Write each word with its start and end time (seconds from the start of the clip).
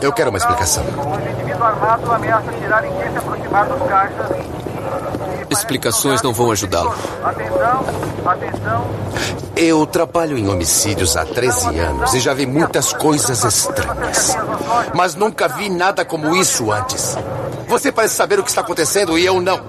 Eu 0.00 0.12
quero 0.12 0.30
uma 0.30 0.38
explicação. 0.38 0.84
Um 0.84 1.30
indivíduo 1.30 1.64
armado 1.64 2.12
ameaça 2.12 2.52
tirar 2.52 2.84
em 2.84 2.92
quem 2.92 3.10
se 3.10 3.18
aproximar 3.18 3.66
dos 3.66 3.88
caixas. 3.88 4.36
Explicações 5.50 6.22
não 6.22 6.32
vão 6.32 6.50
ajudá-lo. 6.50 6.94
Atenção, 7.24 7.84
atenção. 8.24 8.86
Eu 9.56 9.84
trabalho 9.86 10.38
em 10.38 10.48
homicídios 10.48 11.16
há 11.16 11.24
13 11.24 11.78
anos 11.78 12.14
e 12.14 12.20
já 12.20 12.32
vi 12.32 12.46
muitas 12.46 12.92
coisas 12.92 13.42
estranhas. 13.42 14.36
Mas 14.94 15.14
nunca 15.14 15.48
vi 15.48 15.68
nada 15.68 16.04
como 16.04 16.34
isso 16.36 16.70
antes. 16.70 17.16
Você 17.66 17.90
parece 17.90 18.14
saber 18.14 18.38
o 18.38 18.44
que 18.44 18.50
está 18.50 18.60
acontecendo 18.60 19.18
e 19.18 19.26
eu 19.26 19.40
não. 19.40 19.60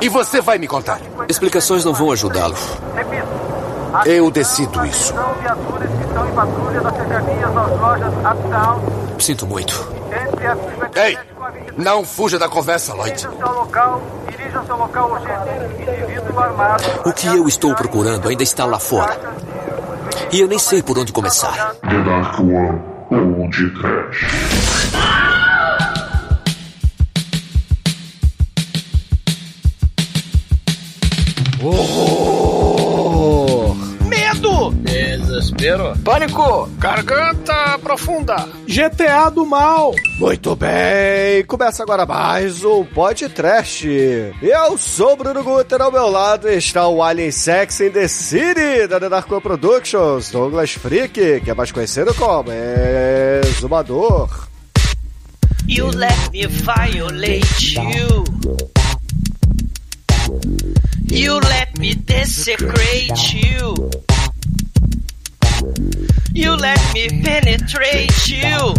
E 0.00 0.08
você 0.08 0.40
vai 0.40 0.58
me 0.58 0.66
contar. 0.66 0.98
Explicações 1.28 1.84
não 1.84 1.94
vão 1.94 2.10
ajudá-lo. 2.10 2.56
Repito. 2.94 3.26
Eu 4.06 4.30
decido 4.30 4.84
isso. 4.86 5.12
Atenção, 5.12 5.34
viaturas 5.40 5.90
que 5.90 6.04
estão 6.04 6.28
em 6.28 6.32
patrulha 6.32 6.80
das 6.80 6.96
cercanias 6.96 7.54
das 7.54 7.80
lojas 7.80 8.12
Uptown. 8.14 8.91
Sinto 9.22 9.46
muito. 9.46 9.72
Entre 10.10 10.46
as 10.48 10.58
57 10.58 10.98
Ei, 10.98 11.18
com 11.36 11.44
a 11.44 11.50
23. 11.50 11.78
não 11.78 12.04
fuja 12.04 12.40
da 12.40 12.48
conversa, 12.48 12.92
Lloyd. 12.92 13.24
O 17.04 17.12
que 17.12 17.26
eu 17.28 17.46
estou 17.46 17.72
procurando 17.76 18.28
ainda 18.28 18.42
está 18.42 18.64
lá 18.64 18.80
fora. 18.80 19.16
E 20.32 20.40
eu 20.40 20.48
nem 20.48 20.58
sei 20.58 20.82
por 20.82 20.98
onde 20.98 21.12
começar. 21.12 21.72
The 21.82 22.02
Dark 22.02 22.40
One 22.40 22.82
ou 23.10 23.48
de 23.48 23.70
Trash. 23.80 25.11
Desespero. 35.72 35.96
Pânico! 36.04 36.68
Garganta 36.78 37.78
profunda. 37.78 38.48
GTA 38.66 39.30
do 39.30 39.46
mal! 39.46 39.94
Muito 40.18 40.54
bem, 40.54 41.44
começa 41.46 41.82
agora 41.82 42.04
mais 42.04 42.62
um 42.64 42.84
podcast. 42.84 43.86
Eu 44.42 44.78
sou 44.78 45.12
o 45.12 45.16
Bruno 45.16 45.42
Guter, 45.42 45.80
ao 45.80 45.90
meu 45.92 46.08
lado 46.08 46.48
está 46.48 46.86
o 46.86 47.02
Alien 47.02 47.30
Sex 47.30 47.80
in 47.80 47.90
the 47.90 48.06
City, 48.08 48.86
da 48.88 49.00
The 49.00 49.08
Darko 49.08 49.40
Productions, 49.40 50.30
Douglas 50.30 50.72
Freak, 50.72 51.40
que 51.40 51.50
é 51.50 51.54
mais 51.54 51.72
conhecido 51.72 52.14
como 52.14 52.50
Exumador. 53.46 54.48
You 55.66 55.86
let 55.94 56.30
me 56.32 56.46
violate 56.46 57.76
you. 57.76 58.24
You 61.08 61.38
let 61.40 61.78
me 61.78 61.94
desecrate 61.94 63.36
you. 63.36 64.11
You 66.34 66.56
let 66.56 66.80
me 66.92 67.22
penetrate 67.22 68.28
you. 68.28 68.74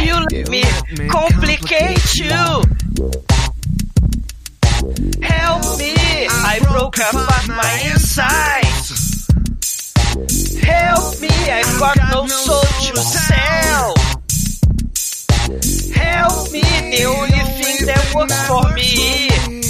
You 0.00 0.14
let 0.30 0.48
me 0.48 0.62
complicate 1.10 2.14
you. 2.14 2.62
Help 5.20 5.78
me, 5.78 5.92
I 6.28 6.60
broke 6.70 6.96
apart 6.96 7.48
my 7.48 7.82
insides. 7.84 9.26
Help 10.62 11.20
me, 11.20 11.28
I've 11.28 11.78
got 11.78 11.98
no 12.10 12.26
soul 12.26 12.62
to 12.62 12.96
sell. 12.96 13.94
Help 15.94 16.52
me, 16.52 16.62
the 16.62 17.04
only 17.04 17.44
thing 17.60 17.86
that 17.86 18.12
works 18.14 18.46
for 18.48 18.72
me. 18.72 19.65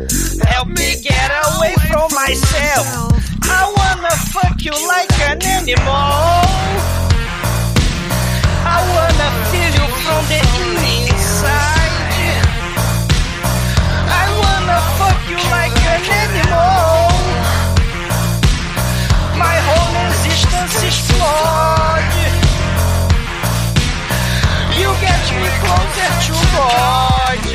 Help 0.00 0.68
me 0.68 0.96
get 1.02 1.30
away 1.44 1.74
from 1.92 2.08
myself. 2.14 2.86
I 3.44 3.68
wanna 3.76 4.14
fuck 4.32 4.56
you 4.64 4.72
like 4.88 5.12
an 5.28 5.42
animal. 5.44 6.40
I 8.64 8.80
wanna 8.96 9.28
feel 9.52 9.72
you 9.76 9.86
from 10.00 10.22
the 10.32 10.40
inside. 11.12 11.92
I 14.08 14.24
wanna 14.40 14.80
fuck 14.96 15.20
you 15.28 15.36
like 15.52 15.76
an 15.92 16.02
animal. 16.24 17.12
My 19.36 19.56
whole 19.68 19.94
existence 20.08 20.80
explode. 20.80 22.08
You 24.80 24.88
get 25.04 25.22
me 25.36 25.48
closer 25.60 26.10
to 26.24 26.34
God. 26.56 27.49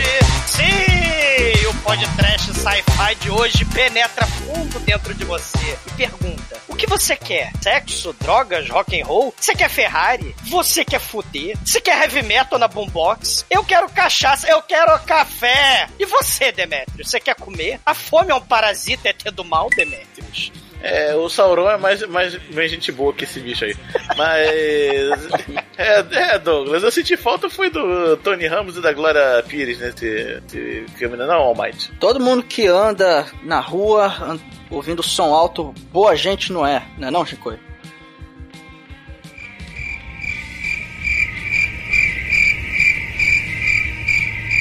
Sci-fi 2.65 3.13
de 3.21 3.29
hoje 3.29 3.63
penetra 3.65 4.25
fundo 4.25 4.79
dentro 4.79 5.13
de 5.13 5.23
você 5.23 5.77
e 5.85 5.91
pergunta: 5.91 6.59
o 6.67 6.75
que 6.75 6.87
você 6.87 7.15
quer? 7.15 7.51
Sexo, 7.61 8.11
drogas, 8.13 8.67
rock 8.71 8.99
and 8.99 9.05
roll? 9.05 9.31
Você 9.39 9.53
quer 9.53 9.69
Ferrari? 9.69 10.35
Você 10.45 10.83
quer 10.83 10.99
fuder? 10.99 11.55
Você 11.63 11.79
quer 11.79 12.01
heavy 12.01 12.23
metal 12.23 12.57
na 12.57 12.67
boombox? 12.67 13.45
Eu 13.51 13.63
quero 13.63 13.87
cachaça, 13.89 14.49
eu 14.49 14.63
quero 14.63 14.99
café. 15.01 15.87
E 15.99 16.07
você, 16.07 16.51
Demetrius? 16.51 17.11
Você 17.11 17.19
quer 17.19 17.35
comer? 17.35 17.79
A 17.85 17.93
fome 17.93 18.31
é 18.31 18.35
um 18.35 18.41
parasita, 18.41 19.09
é 19.09 19.13
ter 19.13 19.31
do 19.31 19.45
mal, 19.45 19.69
Demetrius. 19.69 20.51
É, 20.87 21.15
o 21.15 21.27
Sauron 21.27 21.67
é 21.67 21.77
mais, 21.77 22.07
mais, 22.07 22.37
mais 22.53 22.69
gente 22.69 22.91
boa 22.91 23.11
que 23.11 23.23
esse 23.23 23.39
bicho 23.39 23.65
aí. 23.65 23.75
Mas. 24.15 25.57
é, 25.77 26.05
é, 26.11 26.37
Douglas, 26.37 26.83
eu 26.83 26.91
senti 26.91 27.17
falta 27.17 27.49
foi 27.49 27.71
do 27.71 28.15
Tony 28.17 28.45
Ramos 28.45 28.77
e 28.77 28.81
da 28.81 28.93
Glória 28.93 29.43
Pires 29.47 29.79
nesse, 29.79 30.39
nesse 30.43 30.85
filme, 30.95 31.17
não, 31.17 31.33
All 31.33 31.55
Might. 31.59 31.91
Todo 31.99 32.19
mundo 32.19 32.43
que 32.43 32.67
anda 32.67 33.25
na 33.41 33.59
rua 33.59 34.05
an- 34.21 34.39
ouvindo 34.69 35.01
som 35.01 35.33
alto, 35.33 35.73
boa 35.91 36.15
gente 36.15 36.53
não 36.53 36.63
é, 36.65 36.83
não 36.99 37.07
é 37.07 37.11
não, 37.11 37.25
Chico? 37.25 37.57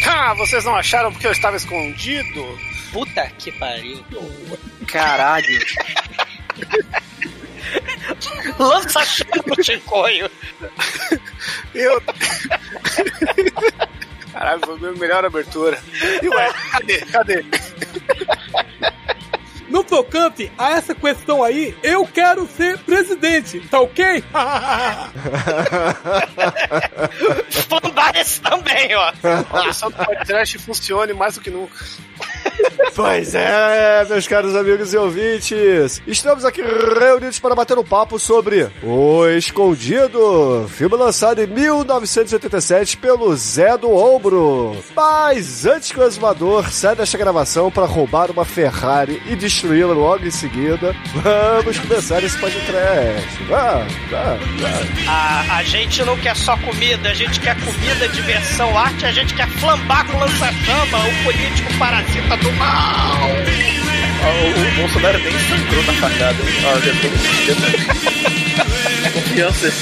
Ah, 0.06 0.35
vocês 0.35 0.65
não 0.65 0.75
acharam 0.77 1.11
porque 1.12 1.27
eu 1.27 1.33
estava 1.33 1.56
escondido? 1.56 2.59
Puta 2.94 3.27
que 3.38 3.50
pariu. 3.50 4.05
Caralho. 4.87 5.59
Lança 8.56 9.05
chama 9.05 9.43
pro 9.43 9.65
Chicoio. 9.65 10.31
Eu. 11.75 12.00
Caralho, 14.32 14.60
foi 14.65 14.75
a 14.77 14.78
minha 14.78 14.93
melhor 14.93 15.25
abertura. 15.25 15.82
E 16.22 16.28
ué, 16.28 16.53
cadê? 16.71 16.99
Cadê? 17.06 17.44
No 19.69 19.82
Procamp, 19.82 20.38
a 20.56 20.71
essa 20.71 20.94
questão 20.94 21.43
aí, 21.43 21.76
eu 21.82 22.06
quero 22.06 22.47
ser 22.47 22.78
presidente, 22.78 23.59
tá 23.69 23.81
ok? 23.81 24.22
Esse 28.15 28.41
também, 28.41 28.94
ó. 28.94 29.12
A 29.53 29.66
missão 29.66 29.91
do 29.91 29.97
podcast 29.97 30.59
funcione 30.59 31.12
mais 31.12 31.34
do 31.34 31.41
que 31.41 31.50
nunca. 31.50 31.75
Pois 32.94 33.34
é, 33.34 34.04
meus 34.09 34.28
caros 34.28 34.54
amigos 34.54 34.94
e 34.94 34.97
ouvintes, 34.97 36.00
estamos 36.06 36.44
aqui 36.44 36.62
reunidos 36.62 37.41
para 37.41 37.54
bater 37.54 37.76
um 37.76 37.82
papo 37.82 38.20
sobre 38.20 38.69
O 38.84 39.26
Escondido, 39.26 40.69
filme 40.69 40.97
lançado 40.97 41.43
em 41.43 41.47
1987 41.47 42.97
pelo 42.98 43.34
Zé 43.37 43.76
do 43.76 43.91
Ombro. 43.91 44.76
Mas 44.94 45.66
antes 45.66 45.91
que 45.91 45.98
o 45.98 46.04
exumador 46.04 46.70
saia 46.70 46.94
desta 46.94 47.19
gravação 47.19 47.69
para 47.69 47.84
roubar 47.84 48.31
uma 48.31 48.44
Ferrari 48.44 49.20
e 49.26 49.34
destruí-la 49.34 49.93
logo 49.93 50.25
em 50.25 50.31
seguida, 50.31 50.94
vamos 51.14 51.78
começar 51.81 52.22
esse 52.22 52.38
podcast. 52.38 53.43
Vá, 53.48 53.84
vá, 54.09 54.38
vá. 54.60 55.10
A, 55.10 55.56
a 55.59 55.62
gente 55.64 56.04
não 56.04 56.16
quer 56.19 56.37
só 56.37 56.56
comida, 56.59 57.09
a 57.09 57.14
gente 57.14 57.41
quer 57.41 57.56
comida, 57.56 58.09
diversão, 58.09 58.78
arte, 58.78 59.04
a 59.04 59.12
gente 59.12 59.34
quer 59.34 59.48
flambar 59.48 60.06
com 60.06 60.19
lança-chama, 60.19 60.98
o 60.98 61.25
político 61.25 61.76
parasita 61.78 62.37
do 62.44 62.53
mal. 62.53 63.31
o, 63.31 64.50
o 64.60 64.75
Bolsonaro 64.77 65.19
nem 65.19 65.32
sangrou 65.38 65.82
na 65.84 65.94
facada. 65.94 66.38
Ó, 66.66 66.78
depois 66.78 67.15
Confiança. 69.15 69.72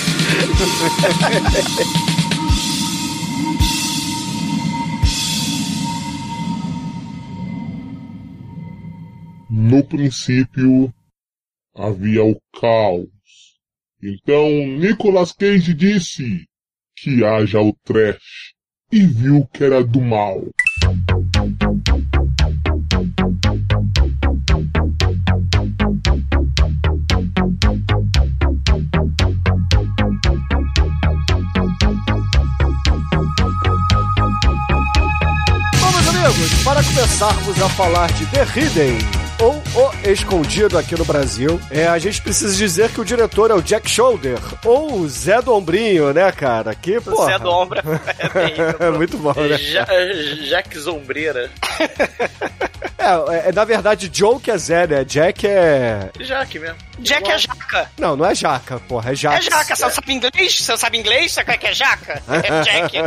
No 9.51 9.85
princípio 9.85 10.95
havia 11.75 12.23
o 12.25 12.41
caos. 12.61 13.09
Então 14.01 14.49
Nicolas 14.79 15.33
Cage 15.33 15.75
disse 15.75 16.47
que 16.97 17.25
haja 17.25 17.61
o 17.61 17.73
trash 17.85 18.53
e 18.93 19.05
viu 19.05 19.47
que 19.53 19.65
era 19.65 19.83
do 19.83 20.01
mal. 20.01 20.43
Para 36.65 36.83
começarmos 36.83 37.61
a 37.61 37.69
falar 37.71 38.13
de 38.13 38.25
The 38.27 38.45
Hidden, 38.45 38.99
ou 39.41 39.62
O 39.75 39.91
Escondido 40.07 40.77
aqui 40.77 40.95
no 40.95 41.05
Brasil. 41.05 41.59
É, 41.71 41.87
a 41.87 41.99
gente 41.99 42.21
precisa 42.21 42.55
dizer 42.55 42.91
que 42.91 43.01
o 43.01 43.05
diretor 43.05 43.51
é 43.51 43.55
o 43.55 43.63
Jack 43.63 43.89
Shoulder, 43.89 44.39
ou 44.67 45.01
o 45.01 45.09
Zé 45.09 45.41
do 45.41 45.55
Ombrinho, 45.55 46.13
né, 46.13 46.31
cara? 46.31 46.75
Que, 46.75 46.99
O 46.99 47.03
porra. 47.03 47.33
Zé 47.33 47.39
do 47.39 47.49
Ombra 47.51 47.83
é 48.19 48.29
terrível. 48.29 48.77
É 48.83 48.91
muito 48.91 49.17
bom, 49.17 49.33
né? 49.33 49.57
Ja, 49.57 49.87
Jack 50.49 50.79
Zombreira. 50.79 51.51
É, 53.03 53.49
é, 53.49 53.53
na 53.53 53.65
verdade, 53.65 54.09
Joe 54.13 54.39
que 54.39 54.49
é 54.49 54.57
Zé, 54.57 54.87
né? 54.87 55.05
Jack 55.05 55.45
é. 55.45 56.09
Jack 56.21 56.57
mesmo. 56.57 56.77
Jack 57.01 57.29
é 57.29 57.37
jaca. 57.37 57.91
Não, 57.99 58.15
não 58.15 58.25
é 58.25 58.33
jaca, 58.33 58.79
porra, 58.79 59.11
é 59.11 59.15
jaca. 59.17 59.39
É 59.39 59.43
jaca, 59.43 59.75
você 59.75 59.91
sabe 59.91 60.13
inglês? 60.13 60.61
Você 60.61 60.77
sabe 60.79 60.99
inglês? 60.99 61.33
Você 61.33 61.45
quer 61.45 61.57
que 61.59 61.67
é 61.67 61.75
jaca? 61.75 62.23
É 62.33 62.63
Jack. 62.63 62.99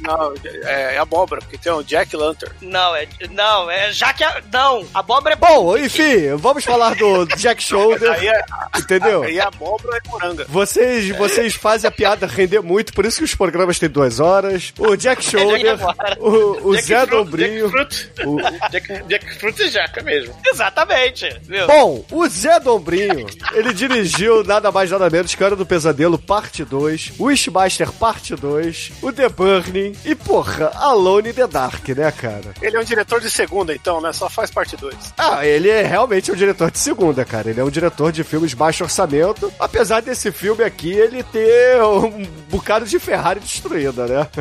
Não, 0.00 0.34
é, 0.64 0.94
é 0.94 0.98
abóbora, 0.98 1.40
porque 1.40 1.58
tem 1.58 1.72
o 1.72 1.82
Jack 1.82 2.14
Lantern. 2.14 2.54
Não, 2.60 2.94
é. 2.94 3.08
Não, 3.30 3.68
é 3.68 3.90
jaque. 3.92 4.22
Não, 4.52 4.86
abóbora 4.94 5.34
é. 5.34 5.36
Bom, 5.48 5.76
enfim, 5.78 6.34
vamos 6.36 6.64
falar 6.64 6.94
do 6.96 7.24
Jack 7.36 7.62
Shoulder, 7.62 8.10
Aí 8.12 8.28
é, 8.28 8.40
entendeu? 8.78 9.22
aí 9.22 9.38
é 9.38 9.42
abóbora 9.42 10.00
e 10.04 10.08
moranga. 10.08 10.44
Vocês, 10.48 11.08
vocês 11.16 11.54
fazem 11.54 11.86
a 11.88 11.90
piada 11.90 12.26
render 12.26 12.60
muito, 12.60 12.92
por 12.92 13.04
isso 13.06 13.18
que 13.18 13.24
os 13.24 13.34
programas 13.34 13.78
têm 13.78 13.88
duas 13.88 14.18
horas. 14.18 14.72
O 14.78 14.96
Jack 14.96 15.22
Shoulder, 15.24 15.78
o, 16.18 16.68
o 16.70 16.74
Jack 16.76 16.86
Zé 16.86 16.98
Fruit, 17.06 17.10
Dombrinho. 17.10 17.70
Jack 17.70 17.70
Fruit. 17.70 18.10
o- 18.26 18.70
Jack, 18.70 19.02
Jack 19.08 19.38
Fruit 19.38 19.62
é 19.62 19.68
jaca 19.68 20.02
mesmo. 20.02 20.34
Exatamente. 20.46 21.28
Viu? 21.42 21.66
Bom, 21.66 22.04
o 22.10 22.26
Zé 22.28 22.58
Dombrinho, 22.60 23.26
ele 23.52 23.72
dirigiu 23.72 24.42
nada 24.42 24.72
mais 24.72 24.90
nada 24.90 25.08
menos 25.08 25.34
que 25.34 25.44
Hora 25.44 25.54
do 25.56 25.64
Pesadelo 25.64 26.18
Parte 26.18 26.64
2, 26.64 27.12
Wishmaster 27.20 27.92
Parte 27.92 28.34
2, 28.34 28.92
o 29.00 29.12
The 29.12 29.28
Burning 29.28 29.92
e, 30.04 30.14
porra, 30.14 30.72
Alone 30.74 31.30
in 31.30 31.32
the 31.34 31.46
Dark, 31.46 31.88
né, 31.90 32.10
cara? 32.10 32.52
Ele 32.60 32.76
é 32.76 32.80
um 32.80 32.84
diretor 32.84 33.20
de 33.20 33.30
segunda, 33.30 33.72
então, 33.74 34.00
né? 34.00 34.12
Só 34.12 34.28
faz 34.28 34.50
parte 34.50 34.76
2. 34.76 34.94
Ah, 35.16 35.35
ele 35.44 35.68
é 35.68 35.82
realmente 35.82 36.30
um 36.30 36.34
diretor 36.34 36.70
de 36.70 36.78
segunda, 36.78 37.24
cara. 37.24 37.50
Ele 37.50 37.60
é 37.60 37.64
um 37.64 37.70
diretor 37.70 38.12
de 38.12 38.22
filmes 38.24 38.54
baixo 38.54 38.84
orçamento. 38.84 39.52
Apesar 39.58 40.00
desse 40.00 40.30
filme 40.32 40.62
aqui, 40.62 40.92
ele 40.92 41.22
ter 41.22 41.82
um 41.82 42.24
bocado 42.48 42.84
de 42.86 42.98
Ferrari 42.98 43.40
destruída, 43.40 44.06
né? 44.06 44.28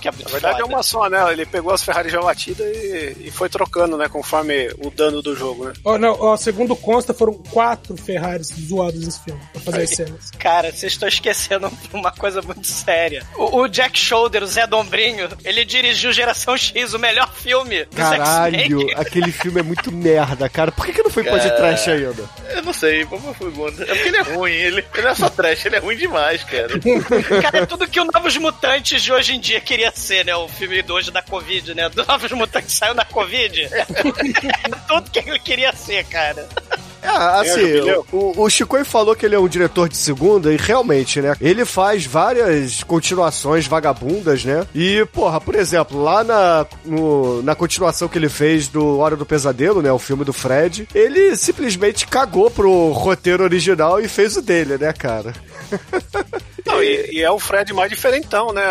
Que 0.00 0.08
é 0.08 0.12
Na 0.12 0.30
verdade 0.30 0.60
foda. 0.60 0.62
é 0.62 0.64
uma 0.64 0.82
só, 0.82 1.08
né? 1.08 1.32
Ele 1.32 1.46
pegou 1.46 1.72
as 1.72 1.82
Ferrari 1.82 2.08
já 2.10 2.20
batidas 2.20 2.66
e, 2.66 3.16
e 3.26 3.30
foi 3.30 3.48
trocando, 3.48 3.96
né? 3.96 4.08
Conforme 4.08 4.68
o 4.78 4.90
dano 4.90 5.22
do 5.22 5.34
jogo, 5.34 5.66
né? 5.66 5.72
Ó, 5.84 5.96
não, 5.98 6.12
ó, 6.20 6.36
segundo 6.36 6.76
consta, 6.76 7.14
foram 7.14 7.34
quatro 7.34 7.96
Ferraris 7.96 8.48
zoados 8.48 9.04
nesse 9.04 9.20
filme 9.24 9.40
pra 9.52 9.60
fazer 9.62 9.82
as 9.82 9.90
cenas. 9.90 10.30
Cara, 10.38 10.70
vocês 10.72 10.92
estão 10.92 11.08
esquecendo 11.08 11.70
uma 11.92 12.12
coisa 12.12 12.42
muito 12.42 12.66
séria. 12.66 13.24
O, 13.36 13.60
o 13.62 13.68
Jack 13.68 13.98
Shoulder, 13.98 14.42
o 14.42 14.46
Zé 14.46 14.66
Dombrinho, 14.66 15.28
ele 15.44 15.64
dirigiu 15.64 16.12
Geração 16.12 16.56
X, 16.56 16.92
o 16.94 16.98
melhor 16.98 17.32
filme 17.32 17.84
dos 17.86 17.96
Caralho, 17.96 18.86
aquele 18.96 19.32
filme 19.32 19.60
é 19.60 19.62
muito 19.62 19.73
merda, 19.90 20.48
cara. 20.48 20.72
Por 20.72 20.86
que, 20.86 20.92
que 20.92 21.02
não 21.02 21.10
foi 21.10 21.24
Cara. 21.24 21.36
podcast 21.36 21.90
ainda? 21.90 22.24
Eu 22.50 22.62
não 22.62 22.72
sei, 22.72 23.04
como 23.04 23.34
foi 23.34 23.50
bom. 23.50 23.68
É 23.68 23.70
porque 23.72 24.08
ele 24.08 24.16
é 24.16 24.22
ruim, 24.22 24.52
ele, 24.52 24.84
ele 24.92 25.02
não 25.02 25.10
é 25.10 25.14
só 25.14 25.28
trash, 25.28 25.66
ele 25.66 25.76
é 25.76 25.78
ruim 25.78 25.96
demais, 25.96 26.42
cara. 26.44 26.68
Cara, 27.42 27.58
é 27.58 27.66
tudo 27.66 27.86
que 27.86 28.00
o 28.00 28.04
Novos 28.04 28.36
Mutantes 28.36 29.02
de 29.02 29.12
hoje 29.12 29.34
em 29.34 29.40
dia 29.40 29.60
queria 29.60 29.90
ser, 29.90 30.24
né? 30.24 30.34
O 30.36 30.48
filme 30.48 30.82
de 30.82 30.92
hoje 30.92 31.10
da 31.10 31.22
Covid, 31.22 31.74
né? 31.74 31.88
Do 31.88 32.04
Novos 32.04 32.32
Mutantes 32.32 32.74
saiu 32.74 32.94
na 32.94 33.04
Covid. 33.04 33.68
tudo 34.88 35.10
que 35.10 35.18
ele 35.18 35.38
queria 35.38 35.72
ser, 35.72 36.04
cara. 36.04 36.48
Ah, 37.04 37.40
assim, 37.40 37.80
o, 38.12 38.42
o 38.42 38.48
Chico 38.50 38.82
falou 38.84 39.14
que 39.14 39.24
ele 39.26 39.34
é 39.34 39.38
um 39.38 39.46
diretor 39.48 39.88
de 39.88 39.96
segunda 39.96 40.52
e 40.52 40.56
realmente, 40.56 41.20
né? 41.20 41.36
Ele 41.40 41.64
faz 41.64 42.06
várias 42.06 42.82
continuações 42.82 43.66
vagabundas, 43.66 44.44
né? 44.44 44.66
E, 44.74 45.04
porra, 45.12 45.40
por 45.40 45.54
exemplo, 45.54 46.02
lá 46.02 46.24
na, 46.24 46.66
no- 46.84 47.42
na 47.42 47.54
continuação 47.54 48.08
que 48.08 48.18
ele 48.18 48.28
fez 48.28 48.68
do 48.68 48.98
Hora 48.98 49.16
do 49.16 49.26
Pesadelo, 49.26 49.82
né? 49.82 49.92
O 49.92 49.98
filme 49.98 50.24
do 50.24 50.32
Fred, 50.32 50.88
ele 50.94 51.36
simplesmente 51.36 52.06
cagou 52.06 52.50
pro 52.50 52.90
roteiro 52.92 53.44
original 53.44 54.00
e 54.00 54.08
fez 54.08 54.36
o 54.36 54.42
dele, 54.42 54.78
né, 54.78 54.92
cara? 54.92 55.32
Não, 56.66 56.82
e, 56.82 57.18
e 57.18 57.22
é 57.22 57.30
o 57.30 57.38
Fred 57.38 57.72
mais 57.74 57.90
diferentão, 57.90 58.52
né? 58.52 58.62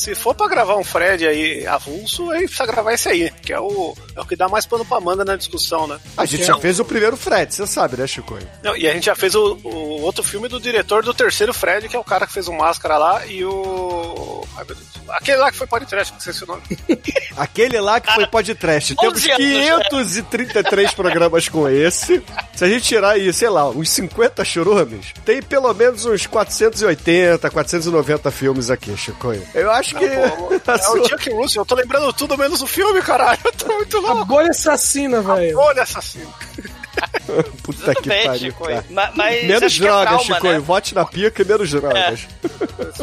Se 0.00 0.14
for 0.14 0.34
pra 0.34 0.48
gravar 0.48 0.76
um 0.76 0.82
Fred 0.82 1.26
aí 1.26 1.66
avulso, 1.66 2.30
aí 2.30 2.46
precisa 2.46 2.64
gravar 2.64 2.94
esse 2.94 3.06
aí, 3.06 3.30
que 3.42 3.52
é 3.52 3.60
o, 3.60 3.94
é 4.16 4.20
o 4.22 4.24
que 4.24 4.34
dá 4.34 4.48
mais 4.48 4.64
pano 4.64 4.82
pra 4.82 4.98
manga 4.98 5.26
na 5.26 5.36
discussão, 5.36 5.86
né? 5.86 6.00
A 6.16 6.24
gente 6.24 6.42
já 6.42 6.56
fez 6.56 6.80
o 6.80 6.86
primeiro 6.86 7.18
Fred, 7.18 7.54
você 7.54 7.66
sabe, 7.66 7.98
né, 7.98 8.06
Chico? 8.06 8.38
Não, 8.62 8.74
e 8.74 8.88
a 8.88 8.94
gente 8.94 9.04
já 9.04 9.14
fez 9.14 9.34
o, 9.34 9.58
o 9.62 10.00
outro 10.00 10.22
filme 10.22 10.48
do 10.48 10.58
diretor 10.58 11.02
do 11.02 11.12
terceiro 11.12 11.52
Fred, 11.52 11.86
que 11.86 11.94
é 11.94 11.98
o 11.98 12.04
cara 12.04 12.26
que 12.26 12.32
fez 12.32 12.48
o 12.48 12.52
Máscara 12.54 12.96
lá, 12.96 13.26
e 13.26 13.44
o. 13.44 14.42
Ai, 14.56 14.64
meu 14.64 14.74
Deus. 14.74 14.89
Aquele 15.12 15.38
lá 15.38 15.50
que 15.50 15.56
foi 15.58 15.66
podcast, 15.66 16.12
não 16.12 16.20
sei 16.20 16.32
se 16.32 16.44
o 16.44 16.46
nome. 16.46 16.62
Aquele 17.36 17.80
lá 17.80 18.00
que 18.00 18.12
foi 18.12 18.26
podcast. 18.26 18.94
Temos 18.96 19.22
11 19.22 19.30
anos, 19.32 19.88
533 19.88 20.92
programas 20.94 21.48
com 21.48 21.68
esse. 21.68 22.22
Se 22.54 22.64
a 22.64 22.68
gente 22.68 22.84
tirar 22.84 23.10
aí, 23.10 23.32
sei 23.32 23.48
lá, 23.48 23.68
uns 23.68 23.90
50 23.90 24.44
churumes, 24.44 25.12
tem 25.24 25.42
pelo 25.42 25.72
menos 25.74 26.04
uns 26.04 26.26
480, 26.26 27.50
490 27.50 28.30
filmes 28.30 28.70
aqui, 28.70 28.96
Chico. 28.96 29.32
Eu 29.54 29.70
acho 29.70 29.94
que. 29.96 30.06
Pô, 30.08 30.50
a 30.70 30.74
é 30.74 30.78
sua- 30.78 31.00
o 31.00 31.08
Chuck 31.08 31.30
Russell, 31.30 31.62
eu 31.62 31.66
tô 31.66 31.74
lembrando 31.74 32.12
tudo 32.12 32.36
menos 32.38 32.60
o 32.62 32.66
filme, 32.66 33.00
caralho. 33.02 33.38
Eu 33.44 33.52
tô 33.52 33.66
muito 33.74 33.96
A 33.98 34.00
louco. 34.00 34.24
bolha 34.26 34.50
assassina, 34.50 35.20
velho. 35.22 35.58
Olha 35.58 35.82
assassino. 35.82 36.32
Puta 37.62 37.78
Tudo 37.94 38.02
que 38.02 38.08
bem, 38.08 38.24
pariu. 38.26 38.50
Chico. 38.52 38.64
cara. 38.64 38.84
Ma- 38.90 39.10
Mas 39.14 39.44
Menos 39.44 39.76
que 39.76 39.82
é 39.82 39.86
drogas, 39.86 40.08
trauma, 40.08 40.34
Chico. 40.36 40.48
né? 40.48 40.58
Vote 40.58 40.94
na 40.94 41.04
pica 41.04 41.42
e 41.42 41.44
menos 41.44 41.70
drogas. 41.70 42.26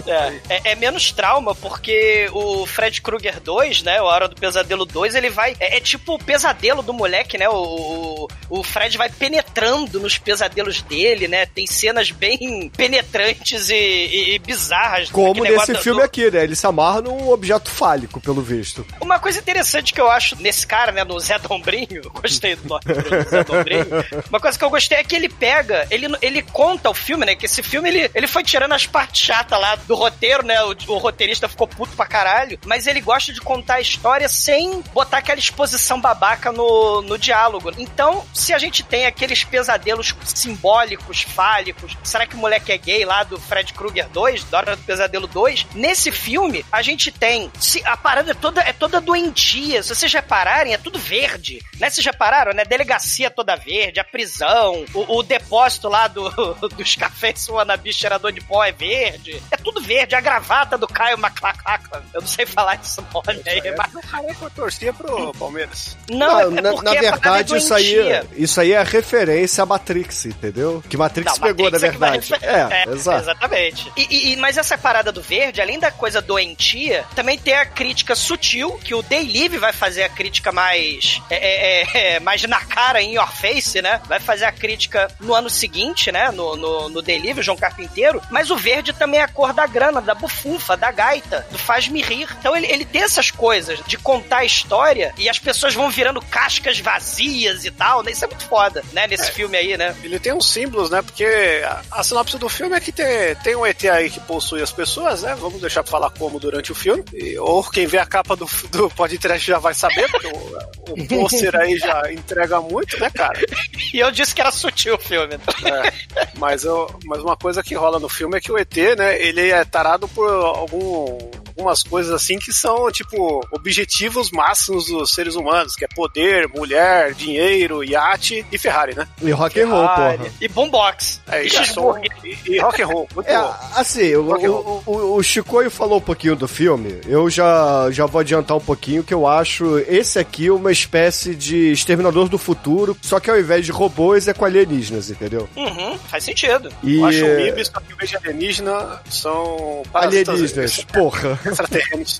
É, 0.05 0.39
é, 0.49 0.71
é 0.71 0.75
menos 0.75 1.11
trauma, 1.11 1.53
porque 1.55 2.29
o 2.33 2.65
Fred 2.65 3.01
Krueger 3.01 3.39
2, 3.39 3.83
né? 3.83 4.01
O 4.01 4.05
Hora 4.05 4.27
do 4.27 4.35
Pesadelo 4.35 4.85
2, 4.85 5.15
ele 5.15 5.29
vai. 5.29 5.55
É, 5.59 5.77
é 5.77 5.79
tipo 5.79 6.15
o 6.15 6.19
pesadelo 6.19 6.81
do 6.81 6.93
moleque, 6.93 7.37
né? 7.37 7.47
O, 7.49 7.53
o, 7.55 8.59
o 8.59 8.63
Fred 8.63 8.97
vai 8.97 9.09
penetrando 9.09 9.99
nos 9.99 10.17
pesadelos 10.17 10.81
dele, 10.81 11.27
né? 11.27 11.45
Tem 11.45 11.65
cenas 11.67 12.11
bem 12.11 12.69
penetrantes 12.75 13.69
e, 13.69 13.73
e- 13.75 14.35
e 14.35 14.39
bizarras. 14.39 15.09
Como 15.09 15.33
nesse 15.41 15.51
negócio 15.51 15.73
do- 15.75 15.81
filme 15.81 16.01
aqui, 16.01 16.29
né? 16.31 16.43
Ele 16.43 16.55
se 16.55 16.65
amarra 16.65 17.01
num 17.01 17.29
objeto 17.29 17.69
fálico, 17.69 18.19
pelo 18.21 18.41
visto. 18.41 18.85
Uma 19.01 19.19
coisa 19.19 19.39
interessante 19.39 19.93
que 19.93 20.01
eu 20.01 20.09
acho 20.09 20.35
nesse 20.41 20.65
cara, 20.65 20.91
né, 20.91 21.03
no 21.03 21.19
Zé 21.19 21.37
Dombrinho, 21.39 22.01
gostei 22.13 22.55
do 22.55 22.67
nome 22.67 22.81
do 22.85 23.29
Zé 23.29 23.43
Dombrinho. 23.43 23.85
Uma 24.29 24.39
coisa 24.39 24.57
que 24.57 24.63
eu 24.63 24.69
gostei 24.69 24.97
é 24.97 25.03
que 25.03 25.15
ele 25.15 25.29
pega, 25.29 25.87
ele, 25.89 26.07
ele 26.21 26.41
conta 26.41 26.89
o 26.89 26.93
filme, 26.93 27.25
né? 27.25 27.35
Que 27.35 27.45
esse 27.45 27.61
filme 27.63 27.89
ele, 27.89 28.11
ele 28.13 28.27
foi 28.27 28.43
tirando 28.43 28.73
as 28.73 28.85
partes 28.85 29.21
chatas 29.21 29.59
lá 29.59 29.75
do 29.75 29.95
roteiro, 29.95 30.45
né? 30.45 30.61
O, 30.63 30.75
o 30.87 30.97
roteirista 30.97 31.47
ficou 31.47 31.67
puto 31.67 31.95
pra 31.95 32.05
caralho, 32.05 32.59
mas 32.65 32.87
ele 32.87 33.01
gosta 33.01 33.33
de 33.33 33.41
contar 33.41 33.75
a 33.75 33.81
história 33.81 34.27
sem 34.29 34.81
botar 34.93 35.17
aquela 35.17 35.39
exposição 35.39 35.99
babaca 35.99 36.51
no, 36.51 37.01
no 37.01 37.17
diálogo. 37.17 37.71
Então, 37.77 38.25
se 38.33 38.53
a 38.53 38.57
gente 38.57 38.83
tem 38.83 39.05
aqueles 39.05 39.43
pesadelos 39.43 40.15
simbólicos, 40.23 41.21
fálicos, 41.21 41.97
será 42.03 42.25
que 42.25 42.35
o 42.35 42.39
moleque 42.39 42.71
é 42.71 42.77
gay 42.77 43.05
lá 43.05 43.23
do 43.23 43.39
Fred 43.39 43.73
Krueger 43.73 44.07
2, 44.09 44.45
da 44.45 44.57
Hora 44.57 44.75
do 44.75 44.83
Pesadelo 44.83 45.27
2? 45.27 45.67
Nesse 45.75 46.11
filme, 46.11 46.65
a 46.71 46.81
gente 46.81 47.11
tem. 47.11 47.51
Se, 47.59 47.81
a 47.85 47.97
parada 47.97 48.31
é 48.31 48.33
toda, 48.33 48.61
é 48.61 48.73
toda 48.73 49.01
doentia. 49.01 49.83
Se 49.83 49.93
vocês 49.93 50.13
repararem, 50.13 50.73
é 50.73 50.77
tudo 50.77 50.99
verde. 50.99 51.61
Né? 51.79 51.89
Vocês 51.89 52.05
repararam, 52.05 52.53
né? 52.53 52.63
Delegacia 52.65 53.29
toda 53.29 53.55
verde, 53.55 53.99
a 53.99 54.03
prisão, 54.11 54.85
o, 54.93 55.17
o 55.17 55.23
depósito 55.23 55.87
lá 55.87 56.07
do, 56.07 56.29
dos 56.75 56.95
cafés 56.95 57.47
Wannabe 57.49 57.93
cheirador 57.93 58.31
de 58.31 58.41
pó 58.41 58.63
é 58.63 58.71
verde. 58.71 59.41
É 59.51 59.57
tudo 59.57 59.81
verde. 59.81 60.15
A 60.15 60.21
gravata 60.21 60.77
do 60.77 60.87
Caio 60.87 61.17
McLachlan. 61.17 62.03
Eu 62.13 62.21
não 62.21 62.27
sei 62.27 62.45
falar 62.45 62.75
esse 62.81 62.99
nome 63.01 63.41
aí, 63.45 63.75
mas. 63.77 63.93
O 63.95 64.01
cara 64.01 64.33
que 64.33 64.41
eu 64.41 64.49
torcia 64.49 64.93
pro 64.93 65.33
Palmeiras. 65.33 65.97
Não, 66.09 66.39
é 66.39 66.61
na, 66.61 66.81
na 66.81 66.95
é 66.95 66.99
verdade, 66.99 67.55
isso 67.57 67.73
aí, 67.73 67.95
isso 68.35 68.59
aí 68.61 68.71
é 68.73 68.81
referência 68.83 69.61
a 69.63 69.65
Matrix, 69.65 70.25
entendeu? 70.25 70.83
Que 70.89 70.97
Matrix 70.97 71.31
Não, 71.33 71.39
pegou, 71.47 71.69
Matrix 71.71 71.81
na 71.81 71.87
é 71.87 71.91
verdade. 71.91 72.33
refer- 72.33 72.49
É, 72.49 72.89
exato. 72.91 73.21
Exatamente. 73.21 73.91
E, 73.95 74.33
e- 74.33 74.35
mas 74.37 74.57
essa 74.57 74.77
parada 74.77 75.11
do 75.11 75.21
verde, 75.21 75.61
além 75.61 75.79
da 75.79 75.91
coisa 75.91 76.21
doentia, 76.21 77.05
também 77.15 77.37
tem 77.37 77.55
a 77.55 77.65
crítica 77.65 78.15
sutil, 78.15 78.79
que 78.83 78.93
o 78.95 79.01
Day 79.01 79.23
Live 79.27 79.57
vai 79.57 79.73
fazer 79.73 80.03
a 80.03 80.09
crítica 80.09 80.51
mais. 80.51 81.21
É, 81.29 81.35
é, 81.35 81.81
é, 81.81 82.15
é, 82.15 82.19
mais 82.19 82.41
na 82.43 82.59
cara, 82.65 83.01
em 83.01 83.15
your 83.15 83.31
face, 83.31 83.81
né? 83.81 83.86
Vai 84.07 84.19
fazer 84.19 84.45
a 84.45 84.51
crítica 84.51 85.07
no 85.19 85.33
ano 85.33 85.49
seguinte, 85.49 86.11
né? 86.11 86.29
No, 86.31 86.55
no, 86.55 86.89
no 86.89 87.01
Day 87.01 87.19
Live, 87.19 87.39
o 87.39 87.43
João 87.43 87.57
Carpinteiro. 87.57 88.21
Mas 88.29 88.51
o 88.51 88.55
verde 88.55 88.91
também 88.93 89.19
é 89.19 89.23
a 89.23 89.27
cor 89.27 89.53
da 89.53 89.65
grana, 89.65 90.01
da 90.01 90.13
bufunfa, 90.13 90.75
da 90.75 90.91
gaita, 90.91 91.45
do 91.51 91.57
faz-me 91.57 92.01
rir. 92.01 92.27
Então 92.39 92.55
ele, 92.55 92.67
ele 92.67 92.85
tem 92.85 93.01
essas 93.03 93.31
coisas 93.31 93.79
de 93.87 93.97
contar 93.97 94.39
a 94.39 94.45
história 94.45 95.13
e 95.17 95.29
as 95.29 95.39
pessoas 95.39 95.73
vão 95.73 95.89
virando 95.89 96.21
cascas 96.21 96.79
vazias 96.79 97.65
e 97.65 97.71
tal, 97.71 98.03
né? 98.03 98.11
Isso 98.11 98.25
é 98.25 98.27
muito 98.27 98.45
foda, 98.45 98.83
né? 98.93 99.07
Nesse 99.07 99.31
filme 99.31 99.57
aí, 99.57 99.77
né? 99.77 99.95
Ele 100.03 100.19
tem 100.19 100.33
uns 100.33 100.49
símbolos, 100.51 100.89
né? 100.89 101.01
Porque 101.01 101.25
a, 101.65 101.81
a 101.91 102.03
sinopse 102.03 102.37
do 102.37 102.49
filme 102.49 102.75
é 102.75 102.79
que 102.79 102.91
tem, 102.91 103.35
tem 103.43 103.55
um 103.55 103.65
ET 103.65 103.83
aí 103.85 104.09
que 104.09 104.19
possui 104.19 104.61
as 104.61 104.71
pessoas, 104.71 105.21
né? 105.23 105.35
Vamos 105.39 105.61
deixar 105.61 105.83
pra 105.83 105.91
falar 105.91 106.09
como 106.11 106.39
durante 106.39 106.71
o 106.71 106.75
filme. 106.75 107.03
E- 107.13 107.37
ou 107.37 107.63
quem 107.63 107.85
vê 107.87 107.97
a 107.99 108.05
capa 108.05 108.35
do, 108.35 108.47
do 108.71 108.89
podcast 108.89 109.45
já 109.45 109.59
vai 109.59 109.73
saber, 109.73 110.09
porque 110.11 110.27
o, 110.27 110.93
o 110.93 111.07
pôster 111.07 111.55
aí 111.55 111.77
já 111.77 112.11
entrega 112.11 112.59
muito, 112.61 112.99
né, 112.99 113.09
cara? 113.09 113.39
E 113.93 113.99
eu 113.99 114.11
disse 114.11 114.33
que 114.33 114.41
era 114.41 114.51
sutil 114.51 114.95
o 114.95 114.99
filme. 114.99 115.35
É, 115.35 115.93
mas, 116.37 116.63
eu, 116.63 116.93
mas 117.05 117.21
uma 117.21 117.37
coisa 117.37 117.63
que 117.63 117.75
rola 117.75 117.99
no 117.99 118.09
filme 118.09 118.37
é 118.37 118.41
que 118.41 118.51
o 118.51 118.57
ET, 118.57 118.75
né, 118.97 119.21
ele 119.21 119.49
é 119.49 119.63
tarado 119.63 120.07
por 120.09 120.29
algum, 120.29 121.17
algumas 121.57 121.81
coisas 121.81 122.13
assim 122.13 122.37
que 122.37 122.53
são, 122.53 122.91
tipo, 122.91 123.45
objetivos 123.51 124.29
máximos 124.29 124.85
dos 124.85 125.09
seres 125.11 125.35
humanos, 125.35 125.75
que 125.75 125.83
é 125.83 125.87
poder, 125.87 126.47
mulher, 126.49 127.13
dinheiro, 127.15 127.83
iate 127.83 128.45
e 128.51 128.57
Ferrari, 128.59 128.95
né? 128.95 129.07
E 129.21 129.31
rock 129.31 129.59
and 129.59 129.67
roll, 129.69 129.87
Ferrari. 129.87 130.17
porra. 130.19 130.31
E 130.39 130.47
boombox. 130.47 131.21
É, 131.27 131.43
e 131.43 131.47
e, 131.47 132.37
e, 132.51 132.55
e 132.55 132.59
rock 132.59 132.81
and 132.81 132.85
roll, 132.85 133.07
muito 133.15 133.27
É, 133.27 133.37
bom. 133.39 133.55
assim, 133.75 134.15
o, 134.15 134.21
o, 134.21 134.83
o, 134.85 135.15
o 135.17 135.23
Chicoio 135.23 135.71
falou 135.71 135.97
um 135.97 136.01
pouquinho 136.01 136.35
do 136.35 136.47
filme. 136.47 137.01
Eu 137.07 137.27
já, 137.29 137.89
já 137.91 138.05
vou 138.05 138.21
adiantar 138.21 138.55
um 138.55 138.61
pouquinho 138.61 139.03
que 139.03 139.13
eu 139.13 139.25
acho 139.25 139.79
esse 139.79 140.19
aqui 140.19 140.51
uma 140.51 140.71
espécie 140.71 141.33
de 141.33 141.71
Exterminador 141.71 142.29
do 142.29 142.37
Futuro, 142.37 142.95
só 143.01 143.19
que 143.19 143.31
ao 143.31 143.39
invés 143.39 143.65
de 143.65 143.71
robôs 143.71 144.27
é 144.27 144.33
com 144.33 144.45
alienígenas, 144.45 145.09
entendeu? 145.09 145.49
Uhum, 145.55 145.97
faz 146.07 146.23
sentido. 146.23 146.69
E 146.83 146.97
Eu 146.99 147.05
acho 147.05 147.25
um 147.25 147.35
MIB, 147.35 147.65
só 147.65 147.79
que 147.79 147.93
em 147.93 147.95
vez 147.95 148.09
de 148.11 148.17
alienígena, 148.17 149.01
são 149.09 149.81
parasitas 149.91 150.35
alienígenas, 150.35 150.83
porra. 150.85 151.39
Extraterrenos. 151.49 152.19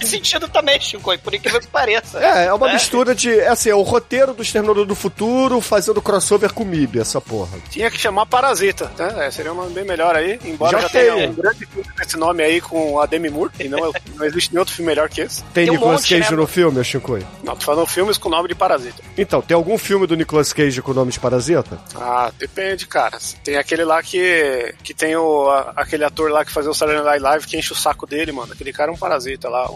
Sentido 0.02 0.48
também, 0.48 0.80
Chico, 0.80 1.16
por 1.18 1.34
incrível 1.34 1.60
que 1.60 1.66
pareça. 1.66 2.18
É, 2.22 2.46
é 2.46 2.52
uma 2.54 2.66
Né? 2.68 2.74
mistura 2.74 3.14
de. 3.14 3.30
É 3.38 3.48
assim, 3.48 3.70
é 3.70 3.74
o 3.74 3.82
roteiro 3.82 4.34
do 4.34 4.42
Exterminador 4.42 4.84
do 4.86 4.94
Futuro 4.94 5.60
fazendo 5.60 6.00
crossover 6.02 6.52
com 6.52 6.64
MIB, 6.64 7.00
essa 7.00 7.20
porra. 7.20 7.58
Tinha 7.70 7.90
que 7.90 7.98
chamar 7.98 8.26
Parasita, 8.26 8.90
né? 8.98 9.26
É, 9.26 9.30
seria 9.30 9.52
uma 9.52 9.66
bem 9.66 9.84
melhor 9.84 10.14
aí, 10.16 10.38
embora 10.44 10.72
Já 10.78 10.82
já, 10.82 10.88
tenha 10.88 11.14
tem. 11.14 11.28
um 11.30 11.34
grande 11.34 11.66
filme 11.66 11.88
com 11.96 12.02
esse 12.02 12.16
nome 12.16 12.42
aí 12.42 12.60
com 12.60 13.00
a 13.00 13.06
Demi 13.06 13.30
Moore, 13.30 13.50
e 13.60 13.68
não, 13.68 13.78
não 14.16 14.24
existe 14.26 14.50
nenhum 14.50 14.60
outro 14.60 14.74
filme 14.74 14.88
melhor 14.90 15.08
que 15.08 15.20
esse. 15.20 15.42
Tem, 15.44 15.64
Tem 15.66 15.70
um 15.70 15.74
Nicolas 15.74 16.00
monte, 16.00 16.18
Cage 16.18 16.30
né? 16.30 16.36
no 16.36 16.46
filme, 16.46 16.84
Chicoio? 16.84 17.26
Não, 17.42 17.56
tô 17.56 17.64
falando 17.64 17.86
filmes 17.86 18.18
com 18.18 18.28
nome 18.28 18.48
de 18.48 18.54
Parasita. 18.54 19.02
Então, 19.16 19.40
tem 19.42 19.54
algum 19.54 19.76
filme 19.78 20.06
do 20.06 20.16
Nicolas 20.16 20.52
Cage 20.52 20.80
com 20.82 20.92
o 20.92 20.94
nome 20.94 21.12
de 21.12 21.20
Parasita? 21.20 21.78
Ah, 21.94 22.30
depende, 22.38 22.86
cara. 22.86 23.18
Tem 23.44 23.56
aquele 23.56 23.84
lá 23.84 24.02
que, 24.02 24.74
que 24.82 24.94
tem 24.94 25.16
o, 25.16 25.48
a- 25.50 25.72
aquele 25.76 26.04
ator 26.04 26.30
lá 26.30 26.44
que 26.44 26.52
fazia 26.52 26.70
o 26.70 26.74
Saturday 27.02 27.20
Night 27.20 27.22
Live 27.22 27.46
que 27.46 27.56
enche 27.56 27.72
o 27.72 27.76
saco 27.76 28.06
dele, 28.06 28.32
mano. 28.32 28.52
Aquele 28.52 28.72
cara 28.72 28.90
é 28.90 28.94
um 28.94 28.98
parasita 28.98 29.48
lá, 29.48 29.68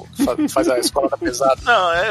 faz 0.48 0.68
a 0.68 0.78
escola 0.80 1.08
da 1.08 1.16
pesada. 1.16 1.60
Não, 1.62 1.92
é, 1.92 2.08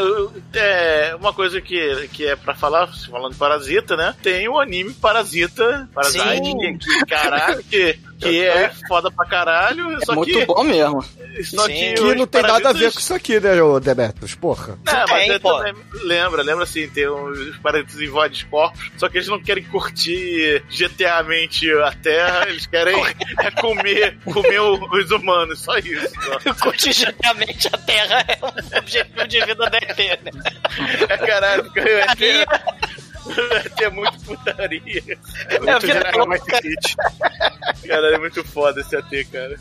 é 0.54 1.16
uma 1.16 1.34
coisa 1.34 1.62
que, 1.62 2.08
que 2.10 2.26
é 2.26 2.36
pra 2.36 2.54
falar, 2.54 2.88
falando 3.10 3.34
de 3.34 3.40
Parasita, 3.40 3.96
né? 3.96 4.16
Tem 4.22 4.48
o 4.48 4.60
anime 4.60 4.94
Parasita, 4.94 5.90
Parasite, 5.94 6.58
que, 6.58 6.78
que 6.78 7.06
caralho, 7.06 7.64
que, 7.64 8.00
que 8.20 8.44
é 8.46 8.72
foda 8.88 9.12
pra 9.12 9.26
caralho, 9.26 9.92
É 9.98 10.06
só 10.06 10.16
muito 10.16 10.32
que... 10.40 10.46
bom 10.46 10.64
mesmo. 10.64 11.02
Só 11.44 11.66
Sim. 11.66 11.74
que, 11.74 11.94
Que 11.96 12.16
não 12.16 12.26
tem 12.28 12.42
nada 12.42 12.70
a 12.70 12.74
ver 12.74 12.92
com 12.94 13.00
isso 13.00 13.14
aqui, 13.14 13.40
né, 13.40 13.52
Demetrius? 13.82 14.36
Porra. 14.36 14.78
Não, 14.86 14.94
mas 15.10 15.10
Tem, 15.10 15.32
eu 15.32 15.40
pô. 15.40 15.54
também 15.58 15.76
lembra, 16.04 16.42
lembra 16.42 16.64
assim, 16.64 16.88
tem 16.90 17.08
os 17.08 17.58
parasitas 17.58 18.00
invadem 18.02 18.38
os 18.38 18.44
corpos, 18.44 18.92
só 18.98 19.10
que 19.10 19.18
eles 19.18 19.28
não 19.28 19.42
querem 19.42 19.64
curtir 19.66 20.64
GTA-mente 20.70 21.70
a 21.74 21.92
Terra, 21.92 22.48
eles 22.48 22.66
querem 22.66 22.96
é 23.42 23.52
comer, 23.52 24.18
comer 24.24 24.60
o- 24.62 24.90
os 24.98 25.12
humanos, 25.12 25.60
só 25.60 25.78
isso. 25.78 26.10
Só. 26.22 26.54
Cotidianamente 26.64 27.68
a 27.68 27.78
Terra 27.78 28.26
é 28.28 28.38
um 28.46 28.78
objetivo 28.80 29.28
de 29.28 29.46
vida 29.46 29.70
da 29.70 29.78
ET, 29.78 29.98
né? 30.24 30.32
É 31.10 31.18
caralho, 31.18 31.64
o 31.66 31.72
É 33.82 33.90
muito 33.90 34.20
putaria. 34.20 35.04
É 35.50 35.60
Muito. 35.60 36.28
Mighty 36.28 36.46
Kit. 36.62 36.96
Caralho, 37.88 38.16
é 38.16 38.20
muito 38.20 38.44
foda 38.44 38.82
esse 38.82 38.96
ET, 38.96 39.28
cara. 39.32 39.56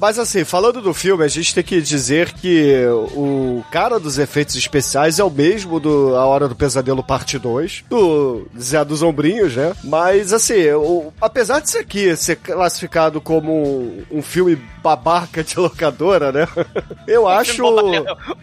Mas 0.00 0.18
assim, 0.18 0.44
falando 0.44 0.80
do 0.80 0.92
filme, 0.92 1.24
a 1.24 1.28
gente 1.28 1.54
tem 1.54 1.62
que 1.62 1.80
dizer 1.80 2.32
que 2.32 2.84
o 3.14 3.64
cara 3.70 4.00
dos 4.00 4.18
efeitos 4.18 4.56
especiais 4.56 5.18
é 5.18 5.24
o 5.24 5.30
mesmo 5.30 5.78
do 5.78 6.16
A 6.16 6.26
Hora 6.26 6.48
do 6.48 6.56
Pesadelo 6.56 7.02
Parte 7.02 7.38
2, 7.38 7.84
do 7.88 8.46
Zé 8.58 8.84
dos 8.84 9.02
Ombrinhos, 9.02 9.54
né? 9.56 9.74
Mas 9.84 10.32
assim, 10.32 10.70
o- 10.72 11.12
apesar 11.20 11.60
disso 11.60 11.78
aqui 11.78 12.14
ser 12.16 12.36
classificado 12.36 13.20
como 13.20 13.52
um, 13.52 14.04
um 14.10 14.22
filme 14.22 14.56
babaca 14.82 15.44
de 15.44 15.58
locadora, 15.58 16.32
né? 16.32 16.48
Eu 17.06 17.28
acho, 17.28 17.52
O 17.52 17.54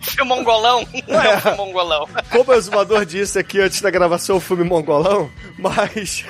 filme 0.01 0.29
mongolão 0.29 0.87
não 1.07 1.21
é 1.21 1.35
um 1.35 1.39
filme 1.41 1.57
mongolão. 1.57 2.07
como 2.31 2.51
o 2.51 2.55
exumador 2.55 3.05
disse 3.05 3.37
aqui 3.37 3.59
antes 3.59 3.81
da 3.81 3.89
gravação, 3.89 4.38
o 4.39 4.41
filme 4.41 4.63
mongolão, 4.63 5.29
mas... 5.58 6.25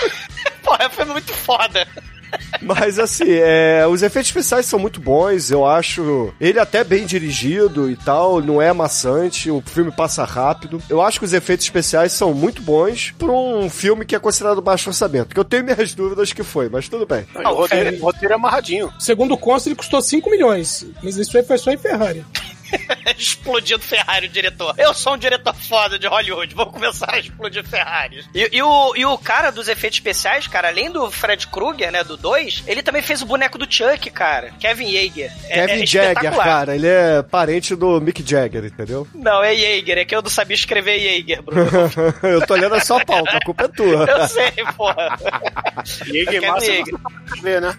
Porra, 0.62 0.84
é 0.84 0.86
um 0.86 0.90
filme 0.90 1.12
muito 1.12 1.32
foda. 1.32 1.86
Mas 2.60 2.98
assim, 2.98 3.28
é, 3.28 3.86
os 3.86 4.02
efeitos 4.02 4.28
especiais 4.28 4.66
são 4.66 4.78
muito 4.78 5.00
bons, 5.00 5.50
eu 5.50 5.64
acho 5.64 6.32
ele 6.40 6.58
até 6.58 6.82
bem 6.82 7.06
dirigido 7.06 7.90
e 7.90 7.96
tal, 7.96 8.40
não 8.40 8.60
é 8.60 8.72
maçante, 8.72 9.50
o 9.50 9.62
filme 9.64 9.92
passa 9.92 10.24
rápido. 10.24 10.82
Eu 10.88 11.00
acho 11.00 11.18
que 11.18 11.24
os 11.24 11.32
efeitos 11.32 11.66
especiais 11.66 12.12
são 12.12 12.34
muito 12.34 12.62
bons 12.62 13.14
para 13.18 13.30
um 13.30 13.68
filme 13.70 14.04
que 14.04 14.14
é 14.14 14.18
considerado 14.18 14.60
baixo 14.60 14.90
orçamento, 14.90 15.34
que 15.34 15.40
eu 15.40 15.44
tenho 15.44 15.64
minhas 15.64 15.94
dúvidas 15.94 16.32
que 16.32 16.42
foi, 16.42 16.68
mas 16.68 16.88
tudo 16.88 17.06
bem. 17.06 17.26
Não, 17.34 17.52
o, 17.52 17.54
roteiro, 17.54 17.96
o 17.96 18.04
roteiro 18.04 18.32
é 18.32 18.36
amarradinho. 18.36 18.92
Segundo 18.98 19.34
o 19.34 19.38
consta, 19.38 19.68
ele 19.68 19.76
custou 19.76 20.00
5 20.00 20.30
milhões. 20.30 20.86
Mas 21.02 21.16
isso 21.16 21.36
aí 21.36 21.44
foi 21.44 21.58
só 21.58 21.70
em 21.70 21.78
Ferrari. 21.78 22.24
Explodindo 23.16 23.82
Ferrari, 23.82 24.26
o 24.26 24.28
diretor. 24.28 24.74
Eu 24.78 24.92
sou 24.94 25.14
um 25.14 25.18
diretor 25.18 25.54
foda 25.54 25.98
de 25.98 26.06
Hollywood, 26.06 26.54
vou 26.54 26.66
começar 26.66 27.14
a 27.14 27.18
explodir 27.18 27.64
Ferrari. 27.64 28.24
E, 28.34 28.48
e 28.52 28.62
o, 28.62 28.96
e 28.96 29.04
o 29.04 29.16
cara 29.18 29.50
dos 29.50 29.68
efeitos 29.68 29.98
especiais, 29.98 30.46
cara, 30.46 30.68
além 30.68 30.90
do 30.90 31.10
Fred 31.10 31.46
Krueger, 31.46 31.90
né, 31.92 32.02
do 32.04 32.16
2, 32.16 32.64
ele 32.66 32.82
também 32.82 33.02
fez 33.02 33.22
o 33.22 33.26
boneco 33.26 33.58
do 33.58 33.66
Chuck, 33.72 34.10
cara. 34.10 34.52
Kevin 34.58 34.88
Yeager. 34.88 35.32
É- 35.48 35.66
Kevin 35.66 35.82
é 35.82 35.86
Jagger, 35.86 36.36
cara, 36.36 36.74
ele 36.74 36.86
é 36.88 37.22
parente 37.22 37.74
do 37.74 38.00
Mick 38.00 38.22
Jagger, 38.28 38.64
entendeu? 38.64 39.06
Não, 39.14 39.42
é 39.42 39.54
Yeager, 39.54 39.98
é 39.98 40.04
que 40.04 40.14
eu 40.14 40.22
não 40.22 40.30
sabia 40.30 40.54
escrever 40.54 40.96
Yeager, 40.96 41.42
Bruno. 41.42 41.66
eu 42.22 42.46
tô 42.46 42.54
olhando 42.54 42.74
a 42.74 42.80
sua 42.80 43.04
pauta, 43.04 43.36
a 43.36 43.44
culpa 43.44 43.64
é 43.64 43.68
tua. 43.68 44.04
Eu 44.04 44.28
sei, 44.28 44.52
porra. 44.76 45.18
Jäger 45.84 46.26
Kevin 46.26 46.46
massa 46.46 46.66
Yeager. 46.66 46.98
pra 46.98 47.42
ver, 47.42 47.60
né? 47.60 47.76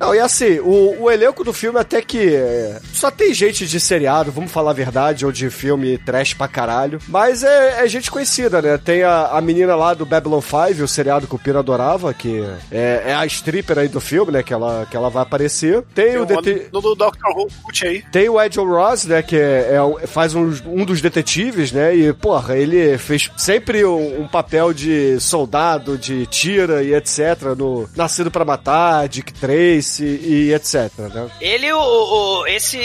Não, 0.00 0.14
e 0.14 0.18
assim, 0.18 0.58
o, 0.58 1.02
o 1.02 1.10
elenco 1.10 1.44
do 1.44 1.52
filme 1.52 1.78
até 1.78 2.02
que 2.02 2.34
é, 2.34 2.80
só 2.92 3.10
tem 3.10 3.21
gente 3.32 3.66
de 3.66 3.78
seriado, 3.80 4.30
vamos 4.32 4.50
falar 4.50 4.70
a 4.70 4.74
verdade, 4.74 5.24
ou 5.26 5.32
de 5.32 5.48
filme 5.50 5.98
trash 5.98 6.34
pra 6.34 6.48
caralho. 6.48 6.98
Mas 7.08 7.42
é, 7.42 7.84
é 7.84 7.88
gente 7.88 8.10
conhecida, 8.10 8.60
né? 8.62 8.78
Tem 8.78 9.02
a, 9.02 9.26
a 9.28 9.40
menina 9.40 9.74
lá 9.76 9.94
do 9.94 10.04
Babylon 10.06 10.40
5, 10.40 10.82
o 10.82 10.88
seriado 10.88 11.26
que 11.26 11.34
o 11.34 11.38
Pira 11.38 11.58
adorava, 11.60 12.12
que 12.14 12.44
é, 12.70 13.02
é 13.06 13.14
a 13.14 13.24
stripper 13.26 13.78
aí 13.78 13.88
do 13.88 14.00
filme, 14.00 14.32
né? 14.32 14.42
Que 14.42 14.52
ela, 14.52 14.86
que 14.90 14.96
ela 14.96 15.08
vai 15.10 15.22
aparecer. 15.22 15.82
Tem, 15.94 16.12
Tem 16.12 16.18
o 16.18 16.24
dete- 16.26 16.68
do, 16.70 16.80
do 16.80 16.94
Dr. 16.94 17.12
Who 17.36 17.48
aí. 17.84 18.02
tem 18.10 18.28
o 18.28 18.40
Ed 18.40 18.58
Ross, 18.58 19.04
né, 19.06 19.22
que 19.22 19.36
é, 19.36 19.76
é 20.02 20.06
faz 20.06 20.34
um, 20.34 20.52
um 20.66 20.84
dos 20.84 21.00
detetives, 21.00 21.72
né, 21.72 21.94
e, 21.94 22.12
porra, 22.12 22.56
ele 22.56 22.96
fez 22.98 23.30
sempre 23.36 23.84
um, 23.84 24.22
um 24.22 24.28
papel 24.28 24.72
de 24.72 25.18
soldado, 25.20 25.96
de 25.98 26.26
tira 26.26 26.82
e 26.82 26.94
etc, 26.94 27.54
no 27.56 27.88
Nascido 27.96 28.30
pra 28.30 28.44
Matar, 28.44 29.08
Dick 29.08 29.32
Tracy 29.32 30.04
e 30.04 30.52
etc, 30.54 30.90
né. 31.12 31.28
Ele, 31.40 31.72
o, 31.72 31.78
o- 31.80 32.46
esse 32.46 32.78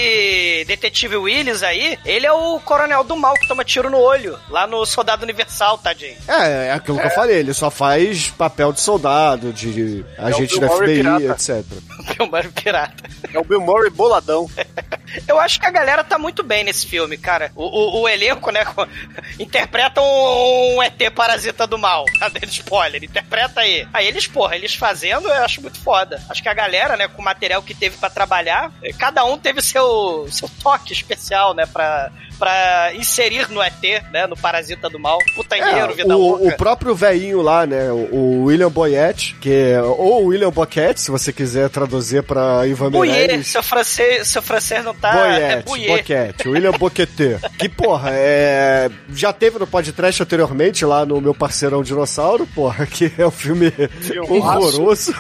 detetive 0.68 1.16
Willis 1.18 1.64
aí, 1.64 1.98
ele 2.06 2.26
é 2.26 2.32
o 2.32 2.60
coronel 2.60 3.04
do 3.04 3.16
mal 3.16 3.34
que 3.36 3.48
toma 3.48 3.64
tiro 3.64 3.90
no 3.90 3.98
olho, 3.98 4.38
lá 4.50 4.66
no 4.68 4.86
Soldado 4.86 5.24
Universal, 5.24 5.78
tadinho. 5.78 6.18
É, 6.28 6.68
é 6.68 6.72
aquilo 6.74 7.00
que 7.00 7.06
eu 7.06 7.12
falei, 7.12 7.38
ele 7.38 7.54
só 7.54 7.70
faz 7.70 8.30
papel 8.30 8.72
de 8.72 8.82
soldado, 8.82 9.54
de 9.54 10.06
agente 10.18 10.60
Bill 10.60 10.62
da 10.62 10.68
Murray 10.74 10.96
FBI, 10.96 11.04
pirata. 11.04 11.34
etc. 11.34 12.16
Filmário 12.16 12.52
pirata. 12.52 13.04
É 13.34 13.40
o 13.40 13.44
Bill 13.44 13.62
Murray 13.62 13.90
boladão. 13.90 14.50
Eu 15.28 15.40
acho 15.40 15.60
que 15.60 15.66
a 15.66 15.72
galera 15.72 16.04
tá 16.04 16.18
muito 16.20 16.44
bem 16.44 16.64
nesse 16.64 16.86
filme, 16.86 17.18
cara. 17.18 17.52
O, 17.56 17.64
o, 17.64 18.02
o 18.02 18.10
elenco, 18.10 18.52
né, 18.52 18.66
interpreta 19.40 20.02
um, 20.02 20.76
um 20.76 20.84
ET 20.84 20.98
parasita 21.16 21.66
do 21.66 21.78
mal. 21.78 22.06
Tá 22.20 22.28
dando 22.30 22.50
spoiler, 22.50 23.04
interpreta 23.04 23.62
aí. 23.62 23.88
Aí 23.94 24.08
eles, 24.08 24.28
porra, 24.28 24.56
eles 24.56 24.76
fazendo, 24.76 25.28
eu 25.28 25.44
acho 25.44 25.62
muito 25.62 25.80
foda. 25.82 26.22
Acho 26.30 26.44
que 26.44 26.50
a 26.50 26.54
galera, 26.54 26.98
né, 26.98 27.08
com 27.08 27.22
o 27.22 27.26
material 27.26 27.62
que 27.64 27.74
teve 27.74 27.98
pra 27.98 28.10
trabalhar, 28.10 28.72
cada 29.00 29.24
um 29.24 29.38
teve 29.38 29.62
seu, 29.62 30.17
seu 30.32 30.50
toque 30.64 30.94
especial, 30.94 31.54
né, 31.54 31.66
pra, 31.66 32.12
pra 32.40 32.92
inserir 32.96 33.50
no 33.50 33.62
ET, 33.62 33.82
né, 34.12 34.26
no 34.28 34.36
parasita 34.36 34.90
do 34.90 34.98
mal. 35.00 35.20
Putanheiro, 35.36 35.92
É, 35.92 35.94
vida 35.94 36.16
o, 36.18 36.20
louca. 36.20 36.44
o 36.46 36.58
próprio 36.58 36.96
velhinho 36.96 37.42
lá, 37.42 37.66
né? 37.66 37.92
O, 37.92 38.16
o 38.16 38.44
William 38.46 38.70
Boyette, 38.72 39.36
que 39.42 39.52
é. 39.54 39.82
Ou 39.82 40.26
William 40.26 40.50
Boquette, 40.52 41.00
se 41.02 41.12
você 41.12 41.32
quiser 41.32 41.70
traduzir 41.70 42.24
pra 42.24 42.66
Ivan 42.66 42.90
Meirelles. 42.90 43.48
seu 43.48 43.62
francês, 43.62 44.28
seu 44.28 44.42
francês 44.42 44.84
não 44.84 44.94
tá... 44.96 45.10
é 45.28 45.62
Boyette, 45.62 45.66
Bouillet. 45.66 45.98
Boquete, 45.98 46.50
William 46.50 46.72
Boquete. 46.72 47.38
Que, 47.60 47.70
porra, 47.70 48.10
é. 48.14 48.90
Já 49.10 49.32
teve 49.34 49.60
no 49.60 49.68
podcast 49.68 50.22
anteriormente 50.24 50.86
lá 50.86 51.06
no 51.06 51.20
meu 51.22 51.34
parceirão 51.34 51.84
Dinossauro, 51.84 52.48
porra, 52.48 52.86
que 52.86 53.12
é 53.18 53.26
um 53.26 53.32
filme 53.32 53.72
horroroso. 54.30 55.14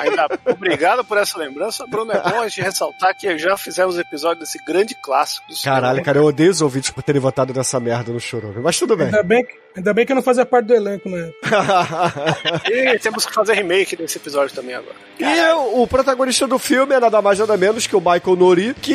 Ainda 0.00 0.26
obrigado 0.46 1.04
por 1.04 1.18
essa 1.18 1.38
lembrança, 1.38 1.86
Bruno. 1.86 2.12
É 2.12 2.20
bom 2.20 2.40
a 2.40 2.48
gente 2.48 2.62
ressaltar 2.62 3.14
que 3.16 3.38
já 3.38 3.56
fizemos 3.56 3.98
episódio 3.98 4.40
desse 4.40 4.58
grande 4.64 4.94
clássico 4.94 5.46
do 5.48 5.56
cinema. 5.56 5.80
Caralho, 5.80 6.02
cara, 6.02 6.18
eu 6.18 6.24
odeio 6.24 6.50
os 6.50 6.60
ouvintes 6.60 6.90
por 6.90 7.02
terem 7.02 7.20
votado 7.20 7.52
nessa 7.52 7.78
merda 7.78 8.12
no 8.12 8.20
Chororo. 8.20 8.62
Mas 8.62 8.78
tudo 8.78 8.96
bem. 8.96 9.06
Ainda 9.06 9.22
bem, 9.22 9.44
que, 9.44 9.52
Ainda 9.76 9.94
bem 9.94 10.04
que 10.04 10.12
eu 10.12 10.16
não 10.16 10.22
fazia 10.22 10.44
parte 10.44 10.66
do 10.66 10.74
elenco, 10.74 11.08
né? 11.08 11.30
E 12.68 12.98
temos 12.98 13.24
que 13.24 13.32
fazer 13.32 13.54
remake 13.54 13.96
desse 13.96 14.18
episódio 14.18 14.54
também 14.54 14.74
agora. 14.74 14.96
E 15.18 15.52
o 15.74 15.86
protagonista 15.86 16.46
do 16.46 16.58
filme 16.58 16.94
é 16.94 17.00
nada 17.00 17.22
mais 17.22 17.38
nada 17.38 17.56
menos 17.56 17.86
que 17.86 17.94
o 17.94 18.00
Michael 18.00 18.36
Nori, 18.36 18.74
que 18.74 18.94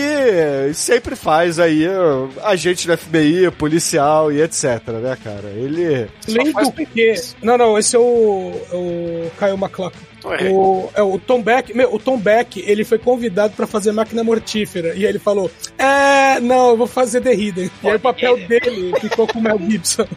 sempre 0.73 1.15
faz 1.15 1.59
aí 1.59 1.87
uh, 1.87 2.29
agente 2.43 2.87
do 2.87 2.97
FBI, 2.97 3.51
policial 3.51 4.31
e 4.31 4.41
etc, 4.41 4.87
né, 5.01 5.17
cara? 5.23 5.49
Ele. 5.49 6.07
Faz 6.51 6.69
do 6.69 6.85
que. 6.85 7.13
Não, 7.41 7.57
não, 7.57 7.77
esse 7.77 7.95
é 7.95 7.99
o, 7.99 8.51
é 8.71 8.75
o 8.75 9.31
Kyle 9.37 9.57
MacLachlan. 9.57 10.15
Ué. 10.25 10.49
O, 10.51 10.89
é, 10.95 11.03
o 11.03 11.19
Tom 11.19 11.41
Beck, 11.41 11.73
meu, 11.75 11.93
o 11.93 11.99
Tom 11.99 12.17
Beck, 12.17 12.63
ele 12.65 12.83
foi 12.83 12.97
convidado 12.97 13.53
pra 13.55 13.67
fazer 13.67 13.91
máquina 13.91 14.23
mortífera. 14.23 14.89
E 14.95 15.05
aí 15.05 15.05
ele 15.05 15.19
falou: 15.19 15.49
É, 15.77 16.39
não, 16.39 16.69
eu 16.69 16.77
vou 16.77 16.87
fazer 16.87 17.21
The 17.21 17.33
Hidden. 17.33 17.71
E 17.83 17.87
aí 17.87 17.95
o 17.95 17.99
papel 17.99 18.37
dele 18.47 18.93
ficou 18.99 19.27
com 19.27 19.39
o 19.39 19.41
Mel 19.41 19.59
Gibson. 19.59 20.07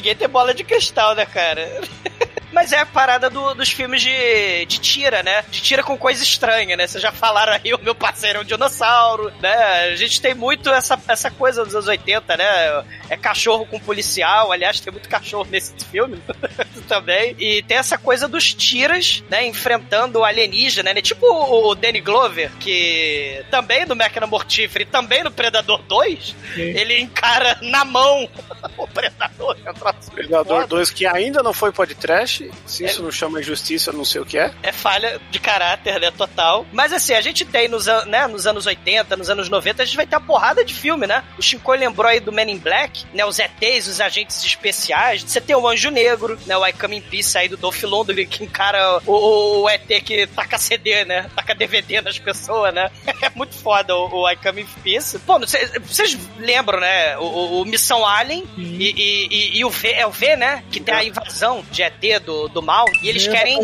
Ninguém 0.00 0.16
tem 0.16 0.28
bola 0.30 0.54
de 0.54 0.64
cristal, 0.64 1.14
né, 1.14 1.26
cara? 1.26 1.68
Mas 2.52 2.72
é 2.72 2.78
a 2.80 2.86
parada 2.86 3.30
do- 3.30 3.54
dos 3.54 3.70
filmes 3.70 4.02
de, 4.02 4.66
de 4.66 4.78
tira, 4.80 5.22
né? 5.22 5.44
De 5.50 5.60
tira 5.60 5.82
com 5.82 5.96
coisa 5.96 6.22
estranha, 6.22 6.76
né? 6.76 6.86
Vocês 6.86 7.02
já 7.02 7.12
falaram 7.12 7.52
aí, 7.52 7.72
o 7.74 7.78
meu 7.82 7.94
parceiro 7.94 8.38
é 8.38 8.42
um 8.42 8.44
dinossauro, 8.44 9.32
né? 9.40 9.90
A 9.92 9.96
gente 9.96 10.20
tem 10.20 10.34
muito 10.34 10.68
essa, 10.70 10.98
essa 11.08 11.30
coisa 11.30 11.64
dos 11.64 11.74
anos 11.74 11.86
80, 11.88 12.36
né? 12.36 12.84
É 13.08 13.16
cachorro 13.16 13.66
com 13.66 13.78
policial, 13.78 14.50
aliás, 14.52 14.80
tem 14.80 14.92
muito 14.92 15.08
cachorro 15.08 15.46
nesse 15.50 15.72
filme 15.90 16.20
também. 16.88 17.34
E 17.38 17.62
tem 17.62 17.76
essa 17.76 17.96
coisa 17.96 18.26
dos 18.28 18.52
tiras, 18.52 19.22
né? 19.30 19.46
Enfrentando 19.46 20.18
o 20.20 20.24
alienígena, 20.24 20.92
né? 20.92 21.00
Tipo 21.00 21.26
o, 21.26 21.68
o 21.70 21.74
Danny 21.74 22.00
Glover, 22.00 22.50
que 22.58 23.44
também 23.50 23.86
no 23.86 23.94
Máquina 23.96 24.26
Mortífera 24.26 24.82
e 24.82 24.86
também 24.86 25.22
no 25.22 25.30
Predador 25.30 25.82
2, 25.82 26.34
ele 26.56 27.00
encara 27.00 27.58
na 27.62 27.84
mão 27.84 28.28
o 28.76 28.86
Predador. 28.88 29.56
é 29.64 29.70
um 29.70 29.74
Predador 30.14 30.56
foda. 30.62 30.66
2 30.66 30.90
que 30.90 31.06
ainda 31.06 31.42
não 31.42 31.52
foi 31.52 31.70
podcast. 31.72 32.39
Se 32.66 32.84
isso 32.84 33.02
não 33.02 33.10
chama 33.10 33.40
injustiça, 33.40 33.90
eu 33.90 33.94
não 33.94 34.04
sei 34.04 34.20
o 34.20 34.26
que 34.26 34.38
é. 34.38 34.52
É 34.62 34.72
falha 34.72 35.20
de 35.30 35.38
caráter, 35.38 36.00
né? 36.00 36.10
Total. 36.10 36.66
Mas 36.72 36.92
assim, 36.92 37.12
a 37.14 37.20
gente 37.20 37.44
tem 37.44 37.68
nos, 37.68 37.86
né, 38.06 38.26
nos 38.26 38.46
anos 38.46 38.66
80, 38.66 39.16
nos 39.16 39.28
anos 39.30 39.48
90, 39.48 39.82
a 39.82 39.86
gente 39.86 39.96
vai 39.96 40.06
ter 40.06 40.16
uma 40.16 40.26
porrada 40.26 40.64
de 40.64 40.72
filme, 40.74 41.06
né? 41.06 41.22
O 41.38 41.42
Shinkoi 41.42 41.76
lembrou 41.78 42.06
aí 42.08 42.20
do 42.20 42.32
Men 42.32 42.50
in 42.50 42.58
Black, 42.58 43.04
né? 43.12 43.24
Os 43.24 43.38
ETs, 43.38 43.86
os 43.88 44.00
agentes 44.00 44.42
especiais. 44.44 45.22
Você 45.22 45.40
tem 45.40 45.56
o 45.56 45.66
Anjo 45.66 45.90
Negro, 45.90 46.38
né? 46.46 46.56
O 46.56 46.66
I 46.66 46.72
Come 46.72 46.96
in 46.96 47.00
Peace 47.02 47.36
aí 47.36 47.48
do 47.48 47.56
Dolph 47.56 47.82
Lundgren, 47.82 48.26
que 48.26 48.44
encara 48.44 49.00
o, 49.06 49.12
o, 49.12 49.62
o 49.62 49.68
ET 49.70 49.86
que 50.04 50.26
taca 50.28 50.56
CD, 50.58 51.04
né? 51.04 51.28
Taca 51.34 51.54
DVD 51.54 52.00
nas 52.00 52.18
pessoas, 52.18 52.72
né? 52.74 52.90
É 53.22 53.30
muito 53.34 53.54
foda 53.54 53.94
o, 53.94 54.22
o 54.22 54.30
I 54.30 54.36
Come 54.36 54.62
in 54.62 54.66
Peace. 54.82 55.18
Pô, 55.20 55.38
vocês 55.38 56.16
lembram, 56.38 56.80
né? 56.80 57.16
O, 57.18 57.22
o- 57.24 57.60
o 57.62 57.64
Missão 57.64 58.06
Alien 58.06 58.44
e, 58.56 58.62
e- 58.62 59.28
e- 59.30 59.58
e 59.58 59.64
o 59.64 59.70
V, 59.70 59.88
é 59.92 60.06
o 60.06 60.10
V, 60.10 60.36
né? 60.36 60.64
Que 60.70 60.80
tem 60.80 60.94
a 60.94 61.04
invasão 61.04 61.64
de 61.70 61.82
ET 61.82 62.00
do, 62.24 62.29
do 62.48 62.62
mal. 62.62 62.86
E 63.02 63.08
eles 63.08 63.26
É, 63.26 63.30
querem 63.30 63.58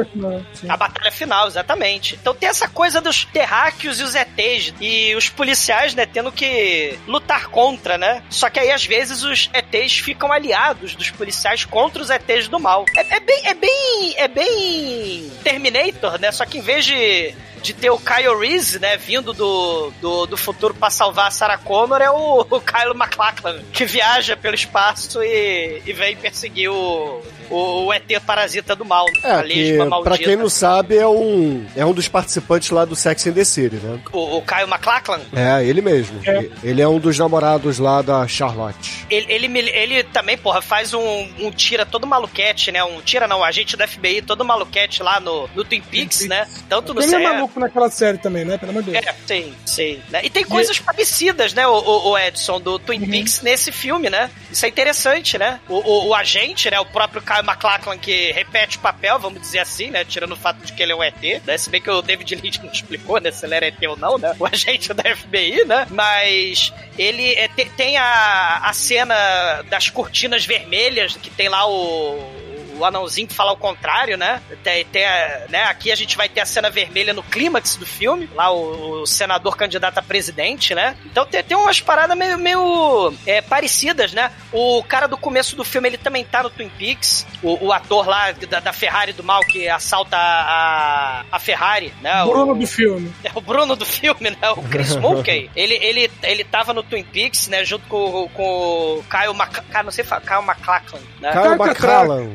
a 0.68 0.76
batalha 0.76 1.10
final, 1.10 1.46
exatamente. 1.46 2.14
Então 2.14 2.34
tem 2.34 2.48
essa 2.48 2.68
coisa 2.68 3.00
dos 3.00 3.24
terráqueos 3.24 4.00
e 4.00 4.02
os 4.02 4.14
ETs. 4.14 4.74
E 4.80 5.14
os 5.14 5.28
policiais, 5.28 5.94
né, 5.94 6.06
tendo 6.06 6.30
que 6.32 6.98
lutar 7.06 7.46
contra, 7.48 7.96
né? 7.98 8.22
Só 8.30 8.48
que 8.50 8.58
aí, 8.60 8.70
às 8.70 8.84
vezes, 8.84 9.22
os 9.22 9.50
ETs 9.52 9.98
ficam 9.98 10.32
aliados 10.32 10.94
dos 10.94 11.10
policiais 11.10 11.64
contra 11.64 12.02
os 12.02 12.10
ETs 12.10 12.48
do 12.48 12.58
mal. 12.58 12.84
É, 12.96 13.16
é 13.16 13.20
bem. 13.20 13.40
É 13.44 13.54
bem. 13.54 14.14
É 14.16 14.28
bem. 14.28 15.32
Terminator, 15.42 16.18
né? 16.20 16.32
Só 16.32 16.44
que 16.44 16.58
em 16.58 16.62
vez 16.62 16.84
de. 16.84 17.34
De 17.62 17.72
ter 17.72 17.90
o 17.90 17.98
Kyle 17.98 18.38
Reese, 18.38 18.78
né, 18.78 18.96
vindo 18.96 19.32
do, 19.32 19.90
do, 20.00 20.26
do 20.26 20.36
futuro 20.36 20.74
pra 20.74 20.90
salvar 20.90 21.28
a 21.28 21.30
Sarah 21.30 21.58
Connor, 21.58 22.00
é 22.00 22.10
o, 22.10 22.40
o 22.40 22.60
Kyle 22.60 22.94
MacLachlan, 22.94 23.60
que 23.72 23.84
viaja 23.84 24.36
pelo 24.36 24.54
espaço 24.54 25.22
e, 25.22 25.82
e 25.84 25.92
vem 25.92 26.16
perseguir 26.16 26.70
o, 26.70 27.22
o, 27.50 27.86
o 27.86 27.92
ET 27.92 28.04
parasita 28.24 28.74
do 28.76 28.84
mal, 28.84 29.06
a 29.24 29.28
É, 29.28 29.42
que, 29.42 29.48
lesma 29.48 29.84
maldita. 29.86 30.10
pra 30.16 30.24
quem 30.24 30.36
não 30.36 30.48
sabe, 30.48 30.96
é 30.96 31.06
um, 31.06 31.66
é 31.74 31.84
um 31.84 31.92
dos 31.92 32.08
participantes 32.08 32.70
lá 32.70 32.84
do 32.84 32.94
Sex 32.94 33.26
and 33.26 33.32
the 33.32 33.44
City, 33.44 33.76
né? 33.76 34.00
O, 34.12 34.36
o 34.38 34.42
Caio 34.42 34.68
McLachlan, 34.68 35.20
É, 35.34 35.64
ele 35.64 35.80
mesmo. 35.80 36.20
É. 36.24 36.48
Ele 36.62 36.82
é 36.82 36.88
um 36.88 36.98
dos 36.98 37.18
namorados 37.18 37.78
lá 37.78 38.02
da 38.02 38.26
Charlotte. 38.28 39.06
ele, 39.10 39.46
ele, 39.46 39.70
ele 39.70 40.02
também, 40.04 40.36
porra, 40.38 40.60
faz 40.62 40.94
um, 40.94 41.28
um 41.40 41.50
tira 41.50 41.84
todo 41.86 42.06
maluquete, 42.06 42.70
né? 42.70 42.82
Um 42.84 43.00
tira 43.00 43.26
não, 43.26 43.40
um 43.40 43.44
agente 43.44 43.76
do 43.76 43.86
FBI 43.86 44.22
todo 44.22 44.44
maluquete 44.44 45.02
lá 45.02 45.18
no, 45.20 45.48
no 45.54 45.64
Twin 45.64 45.80
Peaks, 45.80 46.26
né? 46.28 46.46
Tanto 46.68 46.92
no 46.94 47.02
Ele 47.02 47.14
é 47.14 47.18
naquela 47.56 47.90
série 47.90 48.18
também, 48.18 48.44
né? 48.44 48.58
Pelo 48.58 48.70
amor 48.70 48.82
de 48.82 48.90
Deus. 48.92 49.06
É, 49.06 49.14
sim, 49.26 49.54
sim. 49.64 50.02
né? 50.10 50.20
E 50.24 50.30
tem 50.30 50.44
coisas 50.44 50.78
parecidas, 50.78 51.52
né, 51.54 51.66
o, 51.66 52.10
o- 52.10 52.18
Edson, 52.18 52.60
do 52.60 52.78
Twin 52.78 53.00
Uhum. 53.00 53.10
Peaks 53.10 53.42
nesse 53.42 53.70
filme, 53.70 54.08
né? 54.10 54.30
Isso 54.50 54.64
é 54.64 54.68
interessante, 54.68 55.36
né? 55.38 55.60
O, 55.68 55.74
o- 55.76 56.06
o 56.08 56.14
agente, 56.14 56.70
né, 56.70 56.78
o 56.80 56.86
próprio 56.86 57.20
Kyle 57.22 57.42
MacLachlan, 57.44 57.98
que 57.98 58.32
repete 58.32 58.76
o 58.78 58.80
papel, 58.80 59.18
vamos 59.18 59.40
dizer 59.40 59.58
assim, 59.60 59.90
né? 59.90 60.04
Tirando 60.04 60.32
o 60.32 60.36
fato 60.36 60.58
de 60.64 60.72
que 60.72 60.82
ele 60.82 60.92
é 60.92 60.96
um 60.96 61.02
ET, 61.02 61.42
né? 61.46 61.56
Se 61.58 61.68
bem 61.70 61.80
que 61.80 61.90
o 61.90 62.02
David 62.02 62.34
Lynch 62.36 62.62
não 62.62 62.70
explicou, 62.72 63.20
né? 63.20 63.30
Se 63.30 63.44
ele 63.46 63.54
era 63.54 63.66
ET 63.66 63.82
ou 63.88 63.96
não, 63.96 64.18
né? 64.18 64.34
O 64.38 64.46
agente 64.46 64.92
da 64.94 65.02
FBI, 65.16 65.64
né? 65.64 65.86
Mas 65.90 66.72
ele 66.98 67.34
é, 67.34 67.48
te- 67.48 67.70
tem 67.76 67.96
a, 67.96 68.60
a 68.64 68.72
cena 68.72 69.62
das 69.68 69.88
cortinas 69.90 70.44
vermelhas, 70.46 71.16
que 71.16 71.30
tem 71.30 71.48
lá 71.48 71.66
o 71.68 72.45
o 72.78 72.84
anãozinho 72.84 73.26
que 73.28 73.34
fala 73.34 73.52
o 73.52 73.56
contrário, 73.56 74.16
né? 74.16 74.40
Tem, 74.62 74.84
tem 74.86 75.04
a- 75.06 75.42
né? 75.48 75.64
Aqui 75.64 75.90
a 75.92 75.96
gente 75.96 76.16
vai 76.16 76.28
ter 76.28 76.40
a 76.40 76.46
cena 76.46 76.70
vermelha 76.70 77.12
no 77.12 77.22
clímax 77.22 77.76
do 77.76 77.86
filme, 77.86 78.28
lá 78.34 78.50
o, 78.50 79.02
o 79.02 79.06
senador 79.06 79.56
candidato 79.56 79.98
a 79.98 80.02
presidente, 80.02 80.74
né? 80.74 80.96
Então 81.06 81.24
tem, 81.26 81.42
tem 81.42 81.56
umas 81.56 81.80
paradas 81.80 82.16
meio, 82.16 82.38
meio 82.38 83.14
é, 83.26 83.40
parecidas, 83.40 84.12
né? 84.12 84.30
O 84.52 84.82
cara 84.84 85.06
do 85.06 85.16
começo 85.16 85.56
do 85.56 85.64
filme, 85.64 85.88
ele 85.88 85.98
também 85.98 86.24
tá 86.24 86.42
no 86.42 86.50
Twin 86.50 86.68
Peaks, 86.68 87.26
o, 87.42 87.66
o 87.66 87.72
ator 87.72 88.06
lá 88.08 88.32
da, 88.32 88.60
da 88.60 88.72
Ferrari 88.72 89.12
do 89.12 89.22
mal 89.24 89.40
que 89.40 89.68
assalta 89.68 90.16
a, 90.16 91.24
a 91.30 91.38
Ferrari, 91.38 91.92
né? 92.02 92.22
O- 92.24 92.32
Bruno 92.32 92.54
do 92.54 92.66
filme. 92.66 93.12
é 93.24 93.30
o 93.34 93.40
Bruno 93.40 93.76
do 93.76 93.84
filme, 93.84 94.30
né? 94.30 94.50
O 94.50 94.62
Chris 94.62 94.94
Mulkey. 94.96 95.50
ele, 95.56 95.74
ele, 95.74 96.10
ele 96.22 96.44
tava 96.44 96.72
no 96.72 96.82
Twin 96.82 97.04
Peaks, 97.04 97.48
né? 97.48 97.64
Junto 97.64 97.86
com, 97.88 98.28
com 98.28 98.98
o 98.98 99.04
Kyle 99.10 99.34
Mac... 99.34 99.56
Não 99.84 99.90
sei 99.90 100.04
falar. 100.04 100.20
Kyle 100.22 100.42
MacLachlan, 100.42 101.00
né? 101.20 101.32
Kyle 101.32 101.54
McLachlan. 101.54 102.30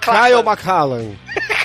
Kyle 0.00 0.40
McCallan. 0.40 1.16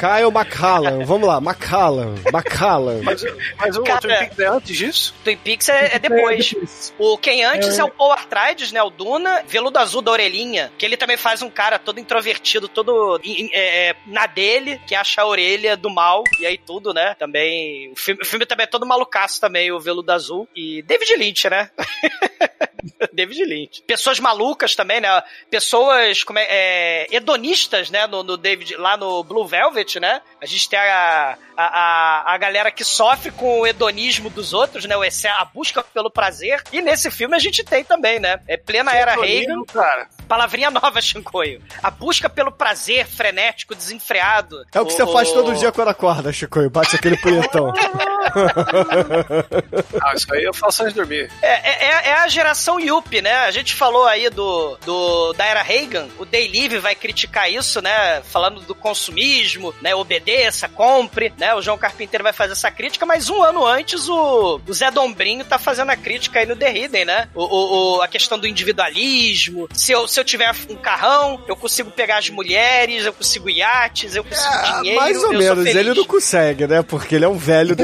Kyle 0.00 0.30
McCallan. 0.30 1.04
Vamos 1.04 1.28
lá. 1.28 1.38
McCallan. 1.38 2.14
McCallan. 2.32 3.02
Mas, 3.02 3.24
mas 3.58 3.76
o 3.76 3.82
Cara, 3.82 4.00
Twin 4.00 4.16
Peaks 4.16 4.38
é 4.38 4.46
antes 4.46 4.76
disso? 4.76 5.14
Twin 5.24 5.36
Peaks 5.36 5.68
é, 5.68 5.96
é 5.96 5.98
depois. 5.98 6.94
O 6.98 7.18
quem 7.18 7.44
antes 7.44 7.78
é, 7.78 7.84
o 7.84 7.90
Paul 7.90 8.12
Artrides, 8.12 8.72
né? 8.72 8.82
O 8.82 8.90
Duna, 8.90 9.42
veludo 9.46 9.78
azul 9.78 10.00
da 10.00 10.10
orelhinha, 10.10 10.72
que 10.78 10.86
ele 10.86 10.96
também 10.96 11.16
faz 11.16 11.42
um 11.42 11.50
cara 11.50 11.78
todo 11.78 12.00
introvertido, 12.00 12.68
todo 12.68 13.20
é, 13.52 13.90
é, 13.90 13.96
na 14.06 14.26
dele, 14.26 14.80
que 14.86 14.94
acha 14.94 15.22
a 15.22 15.26
orelha 15.26 15.76
do 15.76 15.90
mal, 15.90 16.22
e 16.40 16.46
aí 16.46 16.58
tudo, 16.58 16.94
né? 16.94 17.14
Também. 17.18 17.92
O 17.92 17.96
filme, 17.96 18.22
o 18.22 18.26
filme 18.26 18.46
também 18.46 18.64
é 18.64 18.68
todo 18.68 18.86
malucaço 18.86 19.40
também, 19.40 19.70
o 19.72 19.80
veludo 19.80 20.12
azul. 20.12 20.48
E 20.54 20.82
David 20.82 21.16
Lynch, 21.16 21.48
né? 21.50 21.70
David 23.12 23.44
Lynch. 23.44 23.82
Pessoas 23.86 24.18
malucas 24.20 24.74
também, 24.74 25.00
né? 25.00 25.22
Pessoas 25.50 26.22
como 26.24 26.38
é, 26.38 26.46
é, 26.48 27.06
hedonistas, 27.10 27.90
né? 27.90 28.06
No, 28.06 28.22
no 28.22 28.36
David, 28.36 28.76
lá 28.76 28.96
no 28.96 29.22
Blue 29.24 29.46
Velvet, 29.46 29.98
né? 30.00 30.20
A 30.40 30.46
gente 30.46 30.68
tem 30.68 30.78
a, 30.78 31.36
a, 31.56 31.64
a, 31.64 32.34
a 32.34 32.38
galera 32.38 32.70
que 32.70 32.84
sofre 32.84 33.30
com 33.30 33.60
o 33.60 33.66
hedonismo 33.66 34.28
dos 34.30 34.52
outros, 34.52 34.84
né? 34.84 34.96
O 34.96 35.04
exce- 35.04 35.26
a 35.28 35.44
busca 35.44 35.82
pelo 35.82 36.10
prazer. 36.10 36.62
E 36.72 36.80
nesse 36.82 37.10
filme 37.10 37.34
a 37.36 37.38
gente 37.40 37.64
tem 37.64 37.84
também, 37.84 38.18
né? 38.18 38.40
É 38.48 38.56
plena 38.56 38.92
era 38.92 39.14
Reagan. 39.14 39.64
Cara. 39.64 40.08
Palavrinha 40.28 40.70
nova, 40.70 41.00
Shinkoio. 41.02 41.62
A 41.82 41.90
busca 41.90 42.28
pelo 42.28 42.50
prazer 42.52 43.06
frenético, 43.06 43.74
desenfreado. 43.74 44.64
É 44.74 44.80
o 44.80 44.86
que 44.86 44.92
você 44.92 45.06
faz 45.06 45.30
todo 45.32 45.54
dia 45.54 45.70
quando 45.72 45.88
acorda, 45.88 46.32
Chico. 46.32 46.68
Bate 46.70 46.96
aquele 46.96 47.16
punhetão. 47.16 47.72
Ah, 50.02 50.14
isso 50.14 50.32
aí 50.32 50.44
eu 50.44 50.54
faço 50.54 50.82
antes 50.82 50.94
de 50.94 51.00
dormir. 51.00 51.30
É, 51.42 51.86
é, 51.86 52.08
é 52.10 52.12
a 52.14 52.28
geração 52.28 52.78
Yuppie, 52.78 53.20
né? 53.22 53.32
A 53.38 53.50
gente 53.50 53.74
falou 53.74 54.06
aí 54.06 54.28
do, 54.30 54.76
do 54.84 55.32
da 55.34 55.44
era 55.44 55.62
Reagan, 55.62 56.06
o 56.18 56.24
Day 56.24 56.48
Live 56.50 56.78
vai 56.78 56.94
criticar 56.94 57.50
isso, 57.50 57.80
né? 57.80 58.20
Falando 58.30 58.60
do 58.60 58.74
consumismo, 58.74 59.74
né? 59.80 59.94
Obedeça, 59.94 60.68
compre, 60.68 61.32
né? 61.38 61.54
O 61.54 61.62
João 61.62 61.78
Carpinteiro 61.78 62.22
vai 62.22 62.32
fazer 62.32 62.52
essa 62.52 62.70
crítica, 62.70 63.04
mas 63.06 63.28
um 63.28 63.42
ano 63.42 63.64
antes 63.66 64.08
o, 64.08 64.60
o 64.66 64.72
Zé 64.74 64.90
Dombrinho 64.90 65.44
tá 65.44 65.58
fazendo 65.58 65.90
a 65.90 65.96
crítica 65.96 66.38
aí 66.40 66.46
no 66.46 66.56
The 66.56 66.72
Hidden, 66.76 67.04
né? 67.04 67.28
O, 67.34 67.42
o- 67.44 67.96
o- 67.98 68.02
a 68.02 68.08
questão 68.08 68.38
do 68.38 68.46
individualismo. 68.46 69.68
Se 69.74 69.92
eu, 69.92 70.06
se 70.06 70.18
eu 70.20 70.24
tiver 70.24 70.52
um 70.68 70.76
carrão, 70.76 71.42
eu 71.48 71.56
consigo 71.56 71.90
pegar 71.90 72.18
as 72.18 72.30
mulheres, 72.30 73.04
eu 73.04 73.12
consigo 73.12 73.48
iates, 73.50 74.14
eu 74.14 74.24
consigo 74.24 74.48
Ah, 74.48 74.78
dinheiro. 74.80 75.00
mais 75.00 75.22
ou 75.22 75.32
menos. 75.32 75.66
Ele 75.66 75.94
não 75.94 76.04
consegue, 76.04 76.66
né? 76.66 76.82
Porque 76.82 77.14
ele 77.14 77.24
é 77.24 77.28
um 77.28 77.36
velho 77.38 77.74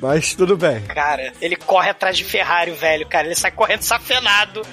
Mas 0.00 0.34
tudo 0.34 0.56
bem. 0.56 0.82
Cara, 0.82 1.32
ele 1.40 1.56
corre 1.56 1.90
atrás 1.90 2.16
de 2.16 2.24
Ferrari, 2.24 2.70
o 2.70 2.74
velho, 2.74 3.06
cara. 3.06 3.26
Ele 3.26 3.34
sai 3.34 3.50
correndo 3.50 3.82
safenado. 3.82 4.62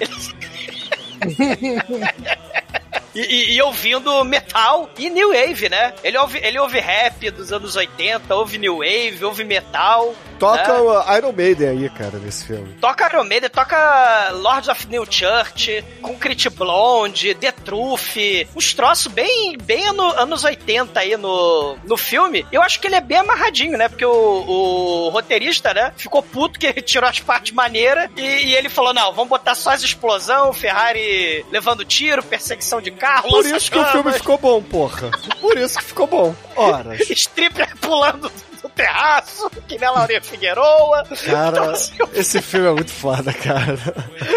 E, 3.14 3.20
e- 3.20 3.54
e 3.56 3.62
ouvindo 3.62 4.24
metal 4.24 4.88
e 4.98 5.10
new 5.10 5.32
wave, 5.32 5.68
né? 5.68 5.92
Ele 6.04 6.16
ouve, 6.18 6.38
ele 6.42 6.58
ouve 6.58 6.78
rap 6.78 7.30
dos 7.30 7.52
anos 7.52 7.74
80, 7.76 8.34
ouve 8.34 8.58
new 8.58 8.78
wave, 8.78 9.24
ouve 9.24 9.44
metal. 9.44 10.14
toca 10.38 10.72
né? 10.72 10.80
o 10.80 11.16
Iron 11.16 11.32
Maiden 11.32 11.68
aí, 11.68 11.90
cara, 11.90 12.18
nesse 12.18 12.46
filme. 12.46 12.74
Toca 12.80 13.06
Iron 13.12 13.24
Maiden, 13.24 13.50
toca 13.50 14.30
Lords 14.32 14.68
of 14.68 14.86
New 14.88 15.04
Church, 15.10 15.84
com 16.00 16.16
Crit 16.16 16.48
Blonde, 16.50 17.34
The 17.34 17.52
Truth, 17.52 18.16
uns 18.54 18.72
troços 18.74 19.08
bem, 19.08 19.56
bem 19.58 19.86
ano- 19.88 20.12
anos 20.18 20.44
80 20.44 21.00
aí 21.00 21.16
no, 21.16 21.76
no 21.84 21.96
filme. 21.96 22.46
Eu 22.52 22.62
acho 22.62 22.80
que 22.80 22.86
ele 22.86 22.94
é 22.96 23.00
bem 23.00 23.18
amarradinho, 23.18 23.76
né? 23.76 23.88
Porque 23.88 24.04
o, 24.04 24.10
o 24.12 25.08
roteirista, 25.10 25.74
né, 25.74 25.92
ficou 25.96 26.22
puto 26.22 26.58
que 26.58 26.66
ele 26.66 26.80
tirou 26.82 27.08
as 27.08 27.18
partes 27.20 27.52
maneiras 27.52 28.08
e, 28.16 28.22
e 28.22 28.54
ele 28.54 28.68
falou: 28.68 28.94
não, 28.94 29.12
vamos 29.12 29.28
botar 29.30 29.54
só 29.54 29.70
as 29.70 29.82
explosão, 29.82 30.52
Ferrari 30.52 31.44
levando 31.50 31.84
tiro, 31.84 32.22
perseguição 32.22 32.80
de 32.80 32.90
carro, 33.00 33.28
Por 33.30 33.46
isso 33.46 33.70
que 33.70 33.78
o 33.78 33.84
filme 33.86 34.12
ficou 34.12 34.38
bom, 34.38 34.62
porra. 34.62 35.10
Por 35.40 35.56
isso 35.58 35.78
que 35.78 35.84
ficou 35.84 36.06
bom. 36.06 36.34
Ora, 36.54 36.94
stripper 37.12 37.74
pulando 37.78 38.30
do 38.62 38.68
terraço, 38.68 39.50
que 39.66 39.78
nem 39.78 39.88
a 39.88 39.92
Laurinha 39.92 40.20
Figueroa. 40.20 41.02
cara, 41.24 41.48
Então, 41.48 41.70
assim, 41.70 41.94
esse 42.12 42.42
filme 42.42 42.68
é 42.68 42.72
muito 42.72 42.92
foda, 42.92 43.32
cara. 43.32 43.78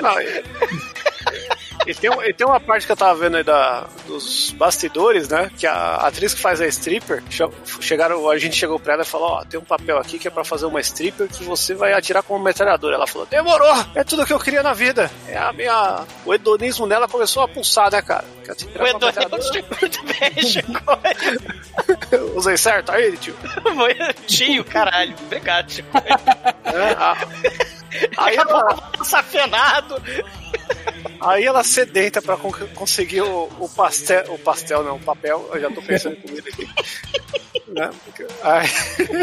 Não, 0.02 0.16
e, 1.86 1.94
tem, 1.94 2.10
e 2.28 2.34
tem 2.34 2.46
uma 2.48 2.60
parte 2.60 2.86
que 2.86 2.92
eu 2.92 2.96
tava 2.98 3.16
vendo 3.16 3.38
aí 3.38 3.44
da, 3.44 3.86
dos 4.08 4.52
bastidores, 4.52 5.28
né? 5.30 5.52
Que 5.58 5.68
a 5.68 5.96
atriz 5.98 6.34
que 6.34 6.42
faz 6.42 6.62
a 6.62 6.68
stripper, 6.68 7.22
che- 7.30 7.48
chegaram, 7.82 8.30
a 8.30 8.38
gente 8.38 8.56
chegou 8.56 8.80
pra 8.80 8.94
ela 8.94 9.04
e 9.04 9.06
falou: 9.06 9.30
Ó, 9.32 9.44
tem 9.46 9.60
um 9.60 9.64
papel 9.64 9.98
aqui 9.98 10.18
que 10.20 10.28
é 10.28 10.32
pra 10.32 10.44
fazer 10.44 10.66
uma 10.66 10.80
stripper 10.82 11.28
que 11.28 11.44
você 11.44 11.74
vai 11.74 11.94
atirar 11.94 12.24
com 12.24 12.36
uma 12.36 12.44
metralhadora. 12.46 12.96
Ela 12.96 13.08
falou: 13.08 13.28
Demorou! 13.28 13.74
É 13.96 14.04
tudo 14.04 14.26
que 14.26 14.34
eu 14.34 14.40
queria 14.40 14.64
na 14.64 14.74
vida. 14.74 15.10
É 15.28 15.38
a 15.38 15.52
minha. 15.54 16.04
O 16.26 16.34
hedonismo 16.34 16.88
dela 16.88 17.08
começou 17.08 17.44
a 17.44 17.48
pulsar, 17.48 17.92
né, 17.92 18.02
cara? 18.02 18.26
O 18.26 18.84
metralhadora? 18.84 19.44
muito 19.82 20.04
bem. 20.06 20.34
Usei 22.36 22.58
certo 22.58 22.92
aí, 22.92 23.16
tio. 23.18 23.36
Foi 23.76 23.94
tio, 24.28 24.64
caralho. 24.66 25.16
Obrigado, 25.26 25.72
Chico. 25.72 25.90
É, 25.98 26.94
a- 26.94 27.18
Aí 28.18 28.36
Daqui 28.36 28.50
a 28.50 28.52
ela, 28.54 28.66
pouco 28.76 28.98
eu 28.98 29.06
safenado. 29.06 30.02
Aí 31.22 31.46
ela 31.46 31.64
sedenta 31.64 32.22
pra 32.22 32.38
con- 32.38 32.52
conseguir 32.76 33.22
o, 33.22 33.50
o 33.60 33.70
pastel, 33.70 34.34
o 34.34 34.40
pastel 34.40 34.84
não, 34.84 34.96
o 34.98 35.00
papel, 35.00 35.50
eu 35.54 35.60
já 35.62 35.70
tô 35.72 35.82
pensando 35.82 36.16
em 36.16 36.22
comida 36.22 36.50
aqui. 36.50 36.68
Né? 37.74 37.90
Aí, 38.44 38.70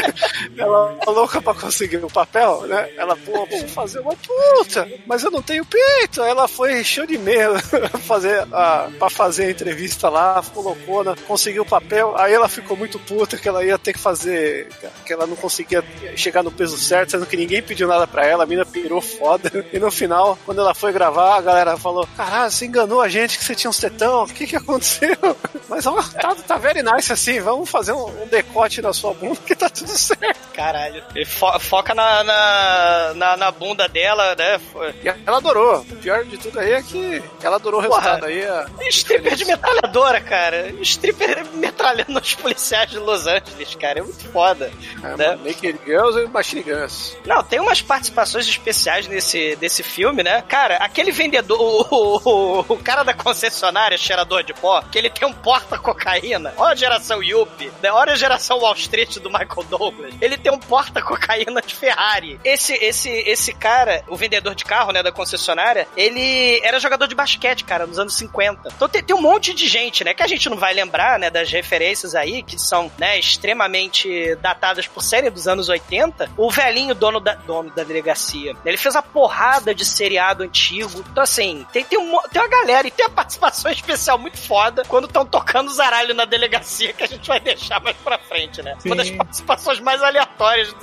ela 0.59 0.99
louca 1.07 1.41
pra 1.41 1.55
conseguir 1.55 1.99
o 1.99 2.11
papel, 2.11 2.63
né? 2.67 2.91
Ela, 2.97 3.17
pô, 3.17 3.47
vou 3.47 3.69
fazer 3.69 4.01
uma 4.01 4.15
puta, 4.17 4.89
mas 5.07 5.23
eu 5.23 5.31
não 5.31 5.41
tenho 5.41 5.65
peito. 5.65 6.21
Aí 6.21 6.31
ela 6.31 6.49
foi 6.49 6.81
encheu 6.81 7.07
de 7.07 7.17
medo 7.17 7.55
fazer 8.07 8.45
a, 8.53 8.91
pra 8.99 9.09
fazer 9.09 9.45
a 9.45 9.51
entrevista 9.51 10.09
lá, 10.09 10.43
ficou 10.43 10.65
loucona, 10.65 11.15
conseguiu 11.29 11.63
o 11.63 11.67
papel. 11.67 12.15
Aí 12.17 12.33
ela 12.33 12.49
ficou 12.49 12.77
muito 12.77 12.99
puta 12.99 13.37
que 13.37 13.49
ela 13.49 13.65
ia 13.65 13.79
ter 13.79 13.93
que 13.93 13.99
fazer, 13.99 14.69
que 15.07 15.13
ela 15.13 15.27
não 15.27 15.37
conseguia 15.37 15.85
chegar 16.17 16.43
no 16.43 16.51
peso 16.51 16.77
certo, 16.77 17.13
sendo 17.13 17.27
que 17.27 17.37
ninguém 17.37 17.63
pediu 17.63 17.87
nada 17.87 18.07
pra 18.07 18.27
ela, 18.27 18.45
a 18.45 18.47
mina 18.47 18.67
pirou 18.67 19.01
foda. 19.01 19.51
E 19.73 19.79
no 19.79 19.91
final, 19.91 20.37
quando 20.45 20.61
ela 20.61 20.75
foi 20.75 20.93
gravar, 20.93 21.37
a 21.37 21.41
galera 21.41 21.77
falou: 21.77 22.09
Caralho, 22.17 22.51
você 22.51 22.67
enganou 22.67 23.01
a 23.01 23.09
gente 23.09 23.39
que 23.39 23.45
você 23.45 23.55
tinha 23.55 23.71
uns 23.71 23.79
tetão, 23.79 24.25
o 24.25 24.29
que 24.29 24.47
que 24.47 24.57
aconteceu? 24.57 25.17
Mas 25.69 25.87
ó, 25.87 26.03
tá, 26.03 26.35
tá 26.35 26.57
very 26.57 26.83
nice 26.83 27.13
assim, 27.13 27.41
vamos 27.41 27.71
fazer 27.71 27.93
um, 27.93 28.23
um 28.23 28.27
decote 28.43 28.81
na 28.83 28.93
sua 28.93 29.13
bunda 29.15 29.39
que 29.47 29.55
tá 29.55 29.69
tudo 29.69 29.91
certo. 29.91 30.39
Caralho. 30.55 31.03
Ele 31.15 31.25
fo- 31.25 31.59
foca 31.61 31.95
na, 31.95 32.23
na, 32.25 33.13
na, 33.15 33.37
na 33.37 33.51
bunda 33.51 33.89
dela, 33.89 34.35
né? 34.37 34.61
E 35.03 35.09
ela 35.27 35.39
adorou. 35.39 35.81
O 35.81 35.97
pior 35.97 36.25
de 36.25 36.37
tudo 36.39 36.59
aí 36.61 36.73
é 36.73 36.83
que 36.83 37.23
ela 37.43 37.57
adorou 37.57 37.81
o 37.81 37.83
resultado 37.83 38.27
aí. 38.27 38.45
a- 38.45 38.67
Stripper 38.91 39.35
de 39.37 39.45
metralhadora, 39.45 40.21
cara. 40.21 40.71
Stripper 40.83 41.47
metralhando 41.55 42.19
os 42.19 42.35
policiais 42.35 42.91
de 42.91 42.99
Los 42.99 43.27
Angeles, 43.27 43.75
cara. 43.77 44.01
É 44.01 44.03
muito 44.03 44.29
foda. 44.31 44.71
É, 45.03 45.17
né? 45.17 45.39
Naked 45.45 45.79
Girls 45.85 46.19
e 46.19 46.27
Machine 46.29 46.63
Guns. 46.63 47.17
Não, 47.25 47.43
tem 47.43 47.61
umas 47.61 47.81
participações 47.83 48.47
especiais 48.47 49.07
nesse, 49.07 49.57
desse 49.57 49.83
filme, 49.83 50.23
né? 50.23 50.43
Cara, 50.49 50.77
aquele 50.77 51.11
vendedor, 51.13 51.61
o, 51.61 51.87
o, 51.91 52.61
o- 52.61 52.67
o 52.75 52.79
cara 52.79 53.03
da 53.03 53.15
concessionária, 53.15 53.97
cheirador 53.99 54.43
de 54.43 54.53
pó, 54.55 54.83
que 54.83 54.99
ele 54.99 55.09
tem 55.11 55.27
um 55.27 55.33
porta-cocaína. 55.33 56.53
Olha 56.57 56.73
a 56.73 56.77
geração 56.77 57.23
Yuppie, 57.23 57.71
né? 57.83 57.91
Olha 57.93 58.13
a 58.13 58.17
geração 58.17 58.30
Wall 58.55 58.75
Street 58.75 59.19
do 59.19 59.31
Michael 59.31 59.65
Douglas. 59.69 60.15
Ele 60.21 60.37
tem 60.37 60.53
um 60.53 60.59
porta-cocaína 60.59 61.61
de 61.63 61.75
Ferrari. 61.75 62.41
Esse, 62.45 62.75
esse, 62.75 63.09
esse 63.09 63.53
cara, 63.55 64.05
o 64.09 64.17
vendedor 64.17 64.55
de 64.55 64.65
carro, 64.65 64.93
né, 64.93 65.03
da 65.03 65.13
concessionária, 65.13 65.89
ele 65.97 66.61
era 66.63 66.79
jogador 66.79 67.07
de 67.07 67.15
basquete, 67.15 67.65
cara, 67.65 67.87
nos 67.87 67.99
anos 67.99 68.15
50. 68.15 68.71
Então 68.75 68.89
tem, 68.89 69.03
tem 69.03 69.17
um 69.17 69.21
monte 69.21 69.55
de 69.55 69.67
gente, 69.67 70.05
né, 70.05 70.15
que 70.15 70.23
a 70.23 70.27
gente 70.27 70.49
não 70.49 70.57
vai 70.57 70.73
lembrar, 70.73 71.19
né, 71.19 71.31
das 71.31 71.51
referências 71.51 72.15
aí, 72.15 72.43
que 72.43 72.59
são, 72.59 72.91
né, 72.99 73.19
extremamente 73.19 74.35
datadas 74.37 74.87
por 74.87 75.03
série 75.03 75.31
dos 75.31 75.49
anos 75.49 75.69
80. 75.69 76.31
O 76.37 76.51
velhinho 76.51 76.95
dono 76.95 77.21
da, 77.21 77.35
dono 77.35 77.71
da 77.71 77.83
delegacia, 77.83 78.55
ele 78.65 78.77
fez 78.77 78.95
a 78.97 79.03
porrada 79.03 79.75
de 79.75 79.85
seriado 79.85 80.43
antigo. 80.43 81.05
Então, 81.11 81.23
assim, 81.23 81.67
tem, 81.73 81.85
tem, 81.85 81.99
um, 81.99 82.19
tem 82.33 82.41
uma 82.41 82.49
galera 82.49 82.87
e 82.87 82.91
tem 82.91 83.07
a 83.07 83.11
participação 83.11 83.71
especial 83.73 84.19
muito 84.19 84.39
foda 84.39 84.83
quando 84.87 85.07
estão 85.07 85.25
tocando 85.25 85.73
zaralho 85.73 86.15
na 86.15 86.25
delegacia, 86.25 86.93
que 86.93 87.05
a 87.05 87.09
gente 87.09 87.27
vai 87.27 87.41
deixar 87.41 87.81
mais 87.81 87.97
pra 87.97 88.19
frente, 88.29 88.63
né? 88.63 88.77
Uma 88.85 88.97
das 88.97 89.09
Sim. 89.09 89.17
participações 89.17 89.81
mais 89.81 90.03
aleatórias 90.03 90.75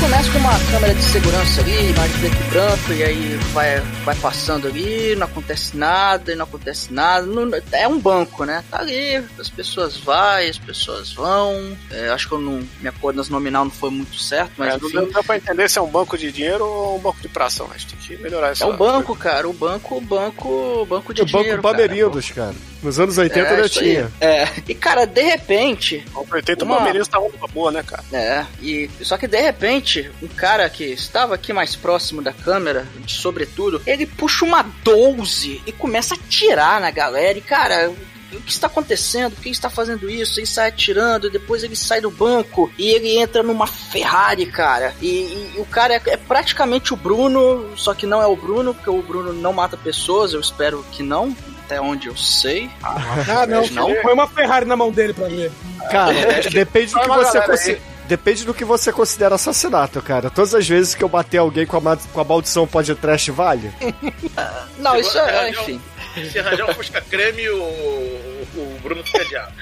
Começa 0.00 0.30
com 0.32 0.38
uma 0.38 0.58
câmera 0.70 0.94
de 0.94 1.02
segurança 1.02 1.60
ali, 1.62 1.90
imagem 1.90 2.18
preto 2.20 2.36
e 2.36 2.50
branco, 2.50 2.92
e 2.92 3.02
aí 3.02 3.36
vai, 3.52 3.80
vai 4.04 4.14
passando 4.16 4.68
ali, 4.68 5.16
não 5.16 5.26
acontece 5.26 5.76
nada, 5.76 6.30
e 6.32 6.36
não 6.36 6.44
acontece 6.44 6.92
nada. 6.92 7.26
Não- 7.26 7.50
é 7.72 7.88
um 7.88 7.98
banco, 7.98 8.44
né? 8.44 8.62
Tá 8.70 8.80
ali, 8.80 9.16
as 9.38 9.48
pessoas 9.48 9.96
vão, 9.96 10.14
as 10.48 10.58
pessoas 10.58 11.12
vão. 11.12 11.74
É, 11.90 12.08
acho 12.10 12.28
que 12.28 12.34
eu 12.34 12.38
não. 12.40 12.62
Minha 12.80 12.92
coordenação 12.92 13.32
nominal 13.32 13.64
não 13.64 13.70
foi 13.70 13.90
muito 13.90 14.18
certo, 14.18 14.52
mas 14.58 14.68
É, 14.68 14.70
não, 14.72 14.76
enfim. 14.88 14.92
deu, 14.92 15.02
não 15.06 15.12
deu 15.12 15.24
pra 15.24 15.36
entender 15.36 15.70
se 15.70 15.78
é 15.78 15.82
um 15.82 15.88
banco 15.90 16.18
de 16.18 16.30
dinheiro 16.30 16.64
ou 16.66 16.96
um 16.98 17.00
banco 17.00 17.20
de 17.22 17.28
pração. 17.28 17.68
Gente 17.72 17.94
tem 17.94 17.98
que 18.16 18.22
melhorar 18.22 18.52
isso. 18.52 18.62
É 18.62 18.66
o 18.66 18.76
banco, 18.76 19.16
cara. 19.16 19.48
O 19.48 19.52
banco, 19.54 19.96
o 19.96 20.00
banco, 20.02 20.48
o 20.82 20.86
banco 20.86 21.14
de 21.14 21.22
O 21.22 21.24
Banco 21.24 21.38
dinheiro. 21.38 21.62
cara. 21.62 21.74
Bamerindos, 21.74 22.30
cara. 22.30 22.54
Nos 22.82 23.00
anos 23.00 23.16
80 23.16 23.48
É, 23.48 23.56
já 23.56 23.62
aí. 23.62 23.68
tinha. 23.70 24.12
É. 24.20 24.46
E 24.68 24.74
cara, 24.74 25.06
de 25.06 25.22
repente, 25.22 26.04
O 26.14 26.26
80 26.30 26.64
Uma- 26.66 26.74
o 26.74 26.76
Palmeiras 26.78 27.08
tava 27.08 27.24
uma 27.24 27.48
boa, 27.48 27.72
né, 27.72 27.82
cara? 27.82 28.04
É, 28.12 28.44
e 28.60 28.90
só 29.00 29.16
que 29.16 29.26
de 29.26 29.40
repente, 29.40 29.83
um 30.22 30.28
cara 30.28 30.68
que 30.68 30.84
estava 30.84 31.34
aqui 31.34 31.52
mais 31.52 31.76
próximo 31.76 32.22
da 32.22 32.32
câmera, 32.32 32.86
de 33.04 33.12
sobretudo, 33.12 33.80
ele 33.86 34.06
puxa 34.06 34.44
uma 34.44 34.62
12 34.82 35.62
e 35.66 35.72
começa 35.72 36.14
a 36.14 36.18
atirar 36.18 36.80
na 36.80 36.90
galera. 36.90 37.36
E 37.38 37.40
cara, 37.40 37.90
o 38.32 38.40
que 38.40 38.50
está 38.50 38.66
acontecendo? 38.66 39.32
Por 39.34 39.42
que 39.42 39.48
está 39.50 39.70
fazendo 39.70 40.10
isso? 40.10 40.40
Ele 40.40 40.46
sai 40.46 40.68
atirando, 40.68 41.30
depois 41.30 41.62
ele 41.62 41.76
sai 41.76 42.00
do 42.00 42.10
banco 42.10 42.70
e 42.76 42.88
ele 42.90 43.16
entra 43.18 43.42
numa 43.42 43.66
Ferrari, 43.66 44.46
cara. 44.46 44.92
E, 45.00 45.06
e 45.06 45.54
o 45.58 45.64
cara 45.64 45.94
é, 45.94 46.02
é 46.06 46.16
praticamente 46.16 46.92
o 46.92 46.96
Bruno, 46.96 47.70
só 47.76 47.94
que 47.94 48.06
não 48.06 48.20
é 48.20 48.26
o 48.26 48.34
Bruno, 48.36 48.74
porque 48.74 48.90
o 48.90 49.02
Bruno 49.02 49.32
não 49.32 49.52
mata 49.52 49.76
pessoas, 49.76 50.32
eu 50.32 50.40
espero 50.40 50.84
que 50.92 51.02
não. 51.02 51.36
Até 51.64 51.80
onde 51.80 52.08
eu 52.08 52.16
sei. 52.16 52.68
Ah, 52.82 53.46
não. 53.48 53.66
Não? 53.68 54.02
Põe 54.02 54.12
uma 54.12 54.26
Ferrari 54.26 54.66
na 54.66 54.76
mão 54.76 54.90
dele 54.92 55.14
pra 55.14 55.28
ver. 55.28 55.50
Cara, 55.90 56.12
depende 56.52 56.92
do 56.92 57.00
que 57.00 57.08
você 57.08 57.40
consi- 57.40 57.80
Depende 58.08 58.44
do 58.44 58.52
que 58.54 58.64
você 58.64 58.92
considera 58.92 59.34
assassinato, 59.36 60.00
cara. 60.02 60.28
Todas 60.30 60.54
as 60.54 60.68
vezes 60.68 60.94
que 60.94 61.02
eu 61.02 61.08
bater 61.08 61.38
alguém 61.38 61.64
com 61.66 61.76
a, 61.76 61.96
com 61.96 62.20
a 62.20 62.24
maldição 62.24 62.66
pode 62.66 62.94
trash, 62.94 63.28
vale? 63.28 63.72
Não, 64.78 64.96
isso 64.96 65.18
é, 65.18 65.50
enfim. 65.50 65.80
um- 66.16 66.30
Se 66.30 66.38
arranjar 66.38 66.70
um 66.70 66.74
Fusca 66.74 67.00
Creme, 67.00 67.48
o, 67.48 67.62
o 67.62 68.78
Bruno 68.82 69.02
fica 69.04 69.24
diabo. 69.24 69.52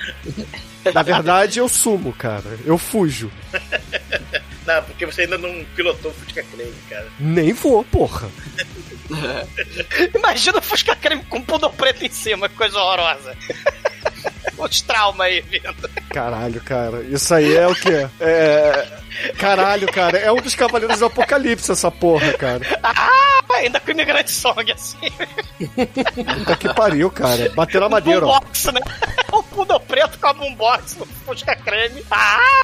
Na 0.93 1.03
verdade, 1.03 1.61
eu 1.61 1.69
sumo, 1.69 2.13
cara. 2.13 2.59
Eu 2.65 2.77
fujo. 2.77 3.31
Não, 4.67 4.83
porque 4.85 5.07
você 5.07 5.23
ainda 5.23 5.39
não 5.39 5.65
pilotou 5.77 6.11
o 6.11 6.15
Fusca 6.15 6.43
Creme, 6.43 6.75
cara. 6.91 7.07
Nem 7.19 7.53
vou, 7.53 7.85
porra. 7.85 8.29
Imagina 10.15 10.59
o 10.59 10.63
Fusca 10.63 10.95
Creme 10.97 11.25
com 11.25 11.41
pudor 11.43 11.73
preto 11.73 12.05
em 12.05 12.11
cima, 12.11 12.49
que 12.49 12.55
coisa 12.57 12.79
horrorosa. 12.79 13.37
Os 14.59 14.81
traumas 14.81 15.27
aí, 15.27 15.41
vendo. 15.41 15.89
Caralho, 16.11 16.61
cara. 16.63 17.03
Isso 17.03 17.35
aí 17.35 17.55
é 17.57 17.67
o 17.67 17.75
quê? 17.75 18.09
É. 18.21 18.87
Caralho, 19.39 19.91
cara. 19.93 20.19
É 20.19 20.31
um 20.31 20.37
dos 20.37 20.55
Cavaleiros 20.55 20.99
do 20.99 21.07
Apocalipse, 21.07 21.73
essa 21.73 21.91
porra, 21.91 22.33
cara. 22.35 22.61
Ah, 22.83 23.41
ainda 23.55 23.81
com 23.81 23.91
imigrante 23.91 24.31
song 24.31 24.71
assim. 24.73 25.11
Puta 26.39 26.57
que 26.57 26.73
pariu, 26.75 27.11
cara. 27.11 27.51
Bater 27.55 27.81
na 27.81 27.89
madeira, 27.89 28.27
ó. 28.27 28.39
Boombox, 28.41 28.65
né? 28.73 28.81
O 29.33 29.43
pudor 29.43 29.81
preto 29.81 30.19
com 30.19 30.27
a 30.27 30.33
boombox 30.35 30.97
no 30.97 31.07
Fusca 31.07 31.57
Creme. 31.57 32.05
Ah! 32.11 32.63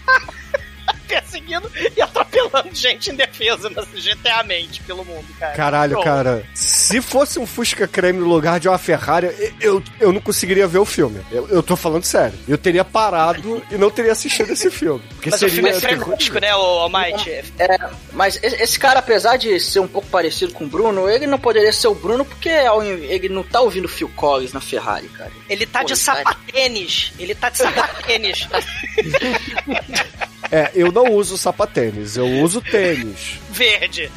Perseguindo 1.09 1.71
e 1.97 2.01
atropelando 2.03 2.69
gente 2.75 3.11
indefesa 3.11 3.71
na 3.71 3.83
GTA-mente 3.83 4.83
pelo 4.83 5.05
mundo, 5.05 5.27
cara. 5.39 5.55
Caralho, 5.57 5.93
Pronto. 5.93 6.05
cara. 6.05 6.45
Se 6.55 7.01
fosse 7.01 7.39
um 7.39 7.47
Fusca 7.47 7.89
Creme 7.89 8.19
no 8.21 8.27
lugar 8.27 8.61
de 8.61 8.69
uma 8.69 8.79
Ferrari, 8.79 9.29
eu, 9.61 9.83
eu 9.99 10.13
não 10.13 10.21
conseguiria 10.21 10.67
ver 10.67 10.79
o 10.79 10.85
filme. 10.85 11.21
Eu, 11.33 11.49
eu 11.49 11.63
tô 11.63 11.75
falando 11.77 12.05
sério. 12.05 12.39
Eu 12.47 12.59
teria 12.59 12.85
parado 12.85 13.63
e 13.71 13.77
não 13.77 13.91
teria 13.91 14.13
assistido 14.13 14.53
esse 14.53 14.71
filme. 14.71 15.03
Porque 15.15 15.31
Mas 15.31 15.39
o 15.39 15.49
seria. 15.49 15.55
filme 15.55 15.71
é 15.71 15.81
frenético, 15.81 16.39
né, 16.39 16.55
o 16.55 16.59
Almighty? 16.61 17.31
É, 17.59 17.79
mas 18.13 18.39
esse 18.43 18.79
cara, 18.79 18.99
apesar 19.01 19.37
de 19.37 19.59
ser 19.59 19.81
um 19.81 19.89
pouco 19.89 20.09
parecido 20.09 20.53
com 20.53 20.65
o 20.65 20.69
Bruno, 20.69 21.09
ele 21.09 21.27
não 21.27 21.39
poderia 21.39 21.73
ser 21.73 21.89
o 21.89 21.95
Bruno 21.95 22.25
porque 22.25 22.51
in- 22.51 23.05
ele 23.09 23.29
não 23.29 23.43
tá 23.43 23.61
ouvindo 23.61 23.89
Phil 23.89 24.09
Collins 24.11 24.53
na 24.53 24.61
Ferrari, 24.61 25.09
cara. 25.09 25.33
Ele 25.49 25.65
tá 25.67 25.81
Pô, 25.81 25.87
de 25.87 25.93
tá- 25.93 25.97
sapatênis. 25.97 27.13
Ele 27.19 27.35
tá 27.35 27.49
de 27.51 27.59
sapatênis. 27.59 28.47
É, 30.51 30.71
eu 30.75 30.91
não 30.91 31.13
uso 31.13 31.37
sapatênis, 31.37 32.17
eu 32.17 32.27
uso 32.43 32.61
tênis. 32.61 33.39
Verde. 33.51 34.11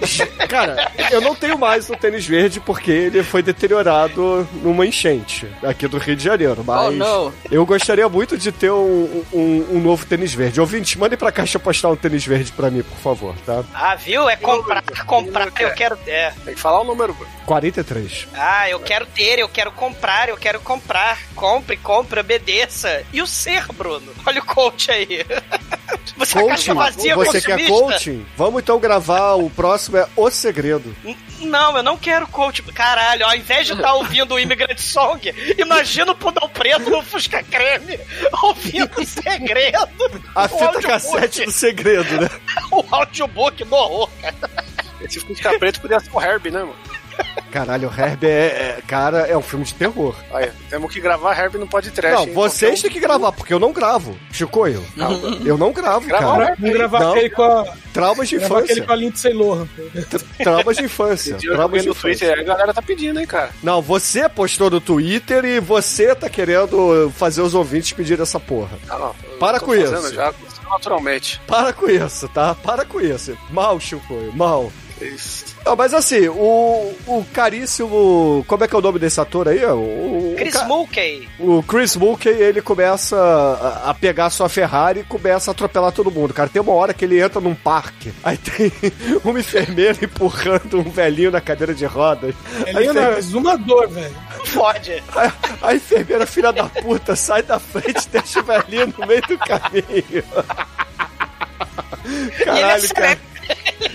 Cara, 0.48 0.90
eu 1.10 1.20
não 1.20 1.34
tenho 1.34 1.58
mais 1.58 1.88
um 1.90 1.94
tênis 1.94 2.26
verde 2.26 2.60
porque 2.60 2.90
ele 2.90 3.22
foi 3.22 3.42
deteriorado 3.42 4.46
numa 4.62 4.86
enchente 4.86 5.46
aqui 5.62 5.88
do 5.88 5.98
Rio 5.98 6.16
de 6.16 6.24
Janeiro. 6.24 6.62
Mas 6.64 6.86
Oh, 6.86 6.90
não. 6.90 7.32
eu 7.50 7.64
gostaria 7.66 8.08
muito 8.08 8.36
de 8.38 8.52
ter 8.52 8.70
um, 8.70 9.24
um, 9.32 9.66
um 9.72 9.80
novo 9.80 10.04
tênis 10.06 10.32
verde. 10.34 10.60
Ouvinte, 10.60 10.98
mande 10.98 11.16
pra 11.16 11.32
caixa 11.32 11.58
postar 11.58 11.88
um 11.88 11.96
tênis 11.96 12.24
verde 12.24 12.52
pra 12.52 12.70
mim, 12.70 12.82
por 12.82 12.98
favor, 12.98 13.34
tá? 13.44 13.64
Ah, 13.74 13.94
viu? 13.94 14.28
É 14.28 14.36
comprar, 14.36 14.82
comprar, 15.06 15.50
eu 15.58 15.72
quero. 15.74 15.98
É. 16.06 16.32
Tem 16.44 16.54
que 16.54 16.60
falar 16.60 16.80
o 16.80 16.84
número, 16.84 17.12
Bruno. 17.14 17.30
43. 17.46 18.28
Ah, 18.34 18.68
eu 18.68 18.78
quero 18.80 19.06
ter, 19.06 19.38
eu 19.38 19.48
quero 19.48 19.72
comprar, 19.72 20.28
eu 20.28 20.36
quero 20.36 20.60
comprar. 20.60 21.18
Compre, 21.34 21.76
compre, 21.76 22.20
obedeça. 22.20 23.02
E 23.12 23.20
o 23.22 23.26
ser, 23.26 23.64
Bruno? 23.72 24.12
Olha 24.24 24.40
o 24.40 24.44
coach 24.46 24.90
aí. 24.90 25.24
Você 26.16 26.38
é 26.38 26.40
Coaching? 26.40 26.48
caixa 26.48 26.74
vazia, 26.74 27.14
Você 27.16 27.40
quer 27.42 27.66
coaching? 27.68 28.24
Vamos 28.36 28.62
então 28.62 28.78
gravar. 28.78 29.34
O 29.34 29.50
próximo 29.50 29.85
é 29.94 30.08
O 30.16 30.30
Segredo. 30.30 30.96
Não, 31.40 31.76
eu 31.76 31.82
não 31.82 31.98
quero 31.98 32.26
coach. 32.26 32.62
Caralho, 32.62 33.26
ao 33.26 33.34
invés 33.36 33.66
de 33.66 33.74
estar 33.74 33.92
ouvindo 33.92 34.34
o 34.34 34.38
Immigrant 34.40 34.78
Song, 34.78 35.20
imagina 35.58 36.12
o 36.12 36.14
Pudão 36.14 36.48
Preto 36.48 36.88
no 36.88 37.02
Fusca 37.02 37.42
Creme 37.42 38.00
ouvindo 38.42 38.90
o 38.98 39.04
segredo. 39.04 40.22
A 40.34 40.44
O 40.46 40.48
fita 40.48 40.64
audiobook. 40.64 40.86
cassete 40.86 41.44
do 41.44 41.52
segredo, 41.52 42.20
né? 42.22 42.30
O 42.72 42.82
audiobook 42.90 43.62
do 43.64 43.74
horror, 43.74 44.08
cara. 44.22 44.64
Esse 45.02 45.20
Fusca 45.20 45.58
Preto 45.58 45.80
podia 45.82 46.00
ser 46.00 46.10
o 46.12 46.20
Herbie, 46.22 46.50
né, 46.50 46.60
mano? 46.60 46.74
Caralho, 47.50 47.88
o 47.88 48.00
Herb 48.00 48.24
é, 48.26 48.28
é- 48.28 48.82
Cara, 48.86 49.20
é 49.20 49.36
um 49.36 49.40
filme 49.42 49.64
de 49.64 49.72
terror. 49.74 50.14
Olha, 50.30 50.52
temos 50.68 50.92
que 50.92 51.00
gravar 51.00 51.38
Herbie 51.38 51.58
no 51.58 51.66
Pod 51.66 51.90
Trash. 51.90 52.12
não, 52.14 52.24
hein? 52.26 52.32
vocês 52.34 52.72
Qualquer 52.72 52.82
têm 52.82 52.90
que 52.92 53.00
gravar, 53.00 53.32
porque 53.32 53.54
eu 53.54 53.58
não 53.58 53.72
gravo. 53.72 54.16
Chicoio, 54.30 54.84
eu 55.44 55.56
não 55.56 55.72
gravo, 55.72 56.06
cara. 56.08 56.54
Vamos 56.58 56.72
gravar 56.72 57.00
Não. 57.00 57.10
aquele 57.12 57.30
com 57.30 57.42
a. 57.42 57.64
Traumas 57.92 58.28
de 58.28 58.36
Gravar 58.36 58.58
aquele 58.58 58.72
infância. 58.80 58.86
com 58.86 58.92
a 58.92 58.96
Lindsay 58.96 59.32
Lohan. 59.32 59.68
Traumas 60.42 60.76
de 60.76 60.84
infância. 60.84 61.36
um 61.36 61.38
Traumas 61.38 61.80
de 61.80 61.86
no 61.88 61.92
infância. 61.94 62.26
Twitter, 62.26 62.40
a 62.40 62.42
galera 62.42 62.74
tá 62.74 62.82
pedindo, 62.82 63.18
hein, 63.18 63.26
cara. 63.26 63.50
Não, 63.62 63.80
você 63.80 64.28
postou 64.28 64.68
no 64.70 64.80
Twitter 64.80 65.44
e 65.46 65.58
você 65.60 66.14
tá 66.14 66.28
querendo 66.28 67.10
fazer 67.16 67.40
os 67.40 67.54
ouvintes 67.54 67.92
pedir 67.92 68.20
essa 68.20 68.38
porra. 68.38 68.78
Ah, 68.90 68.98
não, 68.98 69.14
eu 69.32 69.38
Para 69.38 69.58
tô 69.58 69.66
com 69.66 69.74
isso. 69.74 70.14
Já, 70.14 70.34
naturalmente. 70.68 71.40
Para 71.46 71.72
com 71.72 71.88
isso, 71.88 72.28
tá? 72.28 72.54
Para 72.54 72.84
com 72.84 73.00
isso. 73.00 73.36
Mal, 73.50 73.80
Chicoio, 73.80 74.30
mal. 74.34 74.70
Isso. 75.00 75.44
Não, 75.64 75.76
mas 75.76 75.92
assim, 75.92 76.26
o, 76.28 76.94
o 77.06 77.24
caríssimo. 77.32 78.42
Como 78.48 78.64
é 78.64 78.68
que 78.68 78.74
é 78.74 78.78
o 78.78 78.82
nome 78.82 78.98
desse 78.98 79.20
ator 79.20 79.46
aí? 79.48 79.62
O, 79.66 80.32
o, 80.32 80.34
Chris 80.38 80.54
ca- 80.54 80.64
Mulkey. 80.64 81.28
O 81.38 81.62
Chris 81.62 81.96
Mulkey, 81.96 82.30
ele 82.30 82.62
começa 82.62 83.14
a, 83.16 83.90
a 83.90 83.94
pegar 83.94 84.30
sua 84.30 84.48
Ferrari 84.48 85.00
e 85.00 85.04
começa 85.04 85.50
a 85.50 85.52
atropelar 85.52 85.92
todo 85.92 86.10
mundo, 86.10 86.32
cara. 86.32 86.48
Tem 86.48 86.62
uma 86.62 86.72
hora 86.72 86.94
que 86.94 87.04
ele 87.04 87.20
entra 87.20 87.40
num 87.42 87.54
parque, 87.54 88.10
aí 88.24 88.38
tem 88.38 88.72
uma 89.22 89.38
enfermeira 89.38 89.98
empurrando 90.02 90.78
um 90.78 90.90
velhinho 90.90 91.30
na 91.30 91.42
cadeira 91.42 91.74
de 91.74 91.84
rodas. 91.84 92.34
Ele 92.66 92.78
A, 92.78 92.80
é 92.80 92.84
enfermeira, 92.84 93.18
exumador, 93.18 93.88
velho. 93.88 94.16
Fode. 94.46 95.02
a, 95.14 95.68
a 95.68 95.74
enfermeira, 95.74 96.24
filha 96.26 96.52
da 96.52 96.64
puta, 96.64 97.14
sai 97.14 97.42
da 97.42 97.58
frente 97.58 98.06
e 98.06 98.08
deixa 98.18 98.40
o 98.40 98.44
velhinho 98.44 98.94
no 98.98 99.06
meio 99.06 99.20
do 99.22 99.36
caminho. 99.36 100.24
E 102.08 102.22
ele 102.22 102.44
Caralho, 102.44 102.84
é 102.84 102.88
cara. 102.88 103.18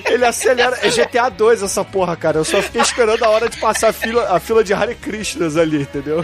Ele 0.06 0.26
acelera. 0.26 0.78
É 0.82 0.90
GTA 0.90 1.30
2 1.30 1.64
essa 1.64 1.84
porra, 1.84 2.16
cara. 2.16 2.40
Eu 2.40 2.46
só 2.46 2.62
fiquei 2.62 2.82
esperando 2.82 3.24
a 3.24 3.30
hora 3.30 3.50
de 3.50 3.58
passar 3.58 3.90
a 3.90 3.94
fila, 3.94 4.36
a 4.36 4.40
fila 4.40 4.64
de 4.64 4.74
Hare 4.74 4.96
Krishnas 4.96 5.58
ali, 5.58 5.82
entendeu? 5.82 6.24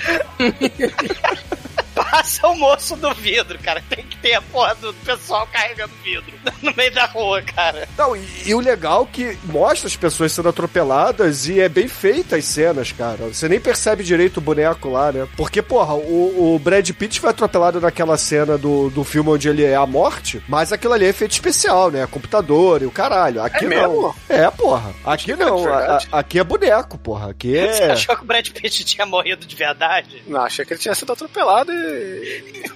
Passa 2.11 2.47
o 2.47 2.55
moço 2.55 2.95
do 2.95 3.13
vidro, 3.13 3.57
cara. 3.59 3.83
Tem 3.89 4.03
que 4.05 4.17
ter 4.17 4.33
a 4.33 4.41
porra 4.41 4.75
do 4.75 4.93
pessoal 4.93 5.47
carregando 5.51 5.93
vidro 6.03 6.33
no 6.61 6.73
meio 6.75 6.91
da 6.93 7.05
rua, 7.05 7.41
cara. 7.41 7.87
Não, 7.97 8.15
e, 8.15 8.25
e 8.45 8.53
o 8.55 8.59
legal 8.59 9.03
é 9.03 9.13
que 9.15 9.37
mostra 9.45 9.87
as 9.87 9.95
pessoas 9.95 10.31
sendo 10.31 10.49
atropeladas 10.49 11.47
e 11.47 11.59
é 11.59 11.67
bem 11.69 11.87
feita 11.87 12.35
as 12.35 12.45
cenas, 12.45 12.91
cara. 12.91 13.27
Você 13.27 13.47
nem 13.49 13.59
percebe 13.59 14.03
direito 14.03 14.37
o 14.37 14.41
boneco 14.41 14.89
lá, 14.89 15.11
né? 15.11 15.27
Porque, 15.35 15.61
porra, 15.61 15.93
o, 15.95 16.55
o 16.55 16.59
Brad 16.59 16.89
Pitt 16.91 17.19
foi 17.19 17.29
atropelado 17.29 17.79
naquela 17.81 18.17
cena 18.17 18.57
do, 18.57 18.89
do 18.89 19.03
filme 19.03 19.29
onde 19.31 19.49
ele 19.49 19.63
é 19.63 19.75
a 19.75 19.85
morte, 19.85 20.41
mas 20.47 20.71
aquilo 20.71 20.93
ali 20.93 21.05
é 21.05 21.09
efeito 21.09 21.31
especial, 21.31 21.91
né? 21.91 22.05
Computador 22.07 22.81
e 22.81 22.85
o 22.85 22.91
caralho. 22.91 23.41
Aqui 23.43 23.65
É 23.65 23.69
não. 23.69 23.77
mesmo? 23.91 24.15
É, 24.29 24.49
porra. 24.51 24.93
Aqui 25.05 25.35
não. 25.35 25.67
A- 25.67 25.99
aqui 26.11 26.39
é 26.39 26.43
boneco, 26.43 26.97
porra. 26.97 27.31
Aqui 27.31 27.53
Você 27.67 27.83
é. 27.83 27.91
achou 27.91 28.15
que 28.15 28.23
o 28.23 28.25
Brad 28.25 28.47
Pitt 28.49 28.83
tinha 28.85 29.05
morrido 29.05 29.45
de 29.45 29.55
verdade? 29.55 30.23
Não, 30.27 30.41
achei 30.41 30.63
que 30.65 30.73
ele 30.73 30.79
tinha 30.79 30.95
sido 30.95 31.11
atropelado 31.13 31.71
e. 31.71 31.96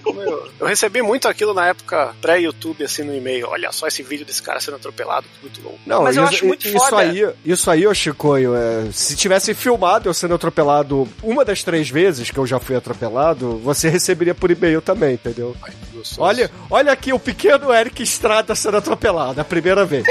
Eu, 0.04 0.50
eu 0.60 0.66
recebi 0.66 1.02
muito 1.02 1.28
aquilo 1.28 1.54
na 1.54 1.66
época 1.66 2.14
pré-YouTube, 2.20 2.84
assim, 2.84 3.02
no 3.02 3.14
e-mail. 3.14 3.48
Olha 3.48 3.70
só 3.72 3.86
esse 3.86 4.02
vídeo 4.02 4.26
desse 4.26 4.42
cara 4.42 4.60
sendo 4.60 4.76
atropelado, 4.76 5.26
muito 5.40 5.60
louco. 5.62 5.78
Não, 5.86 6.02
Mas 6.02 6.16
eu 6.16 6.24
isso, 6.24 6.34
acho 6.34 6.46
muito 6.46 6.66
isso 6.66 6.78
foda. 6.78 6.98
aí, 6.98 7.32
isso 7.44 7.70
aí, 7.70 7.86
ô 7.86 7.94
Chicoio, 7.94 8.54
é, 8.54 8.90
se 8.92 9.16
tivesse 9.16 9.54
filmado 9.54 10.08
eu 10.08 10.14
sendo 10.14 10.34
atropelado 10.34 11.08
uma 11.22 11.44
das 11.44 11.62
três 11.62 11.88
vezes 11.88 12.30
que 12.30 12.38
eu 12.38 12.46
já 12.46 12.58
fui 12.58 12.76
atropelado, 12.76 13.58
você 13.58 13.88
receberia 13.88 14.34
por 14.34 14.50
e-mail 14.50 14.80
também, 14.80 15.14
entendeu? 15.14 15.56
Ai, 15.62 15.70
que 15.70 15.96
gostoso. 15.96 16.20
Olha, 16.20 16.50
olha 16.70 16.92
aqui 16.92 17.12
o 17.12 17.18
pequeno 17.18 17.72
Eric 17.72 18.02
Estrada 18.02 18.54
sendo 18.54 18.76
atropelado, 18.78 19.40
a 19.40 19.44
primeira 19.44 19.84
vez. 19.84 20.04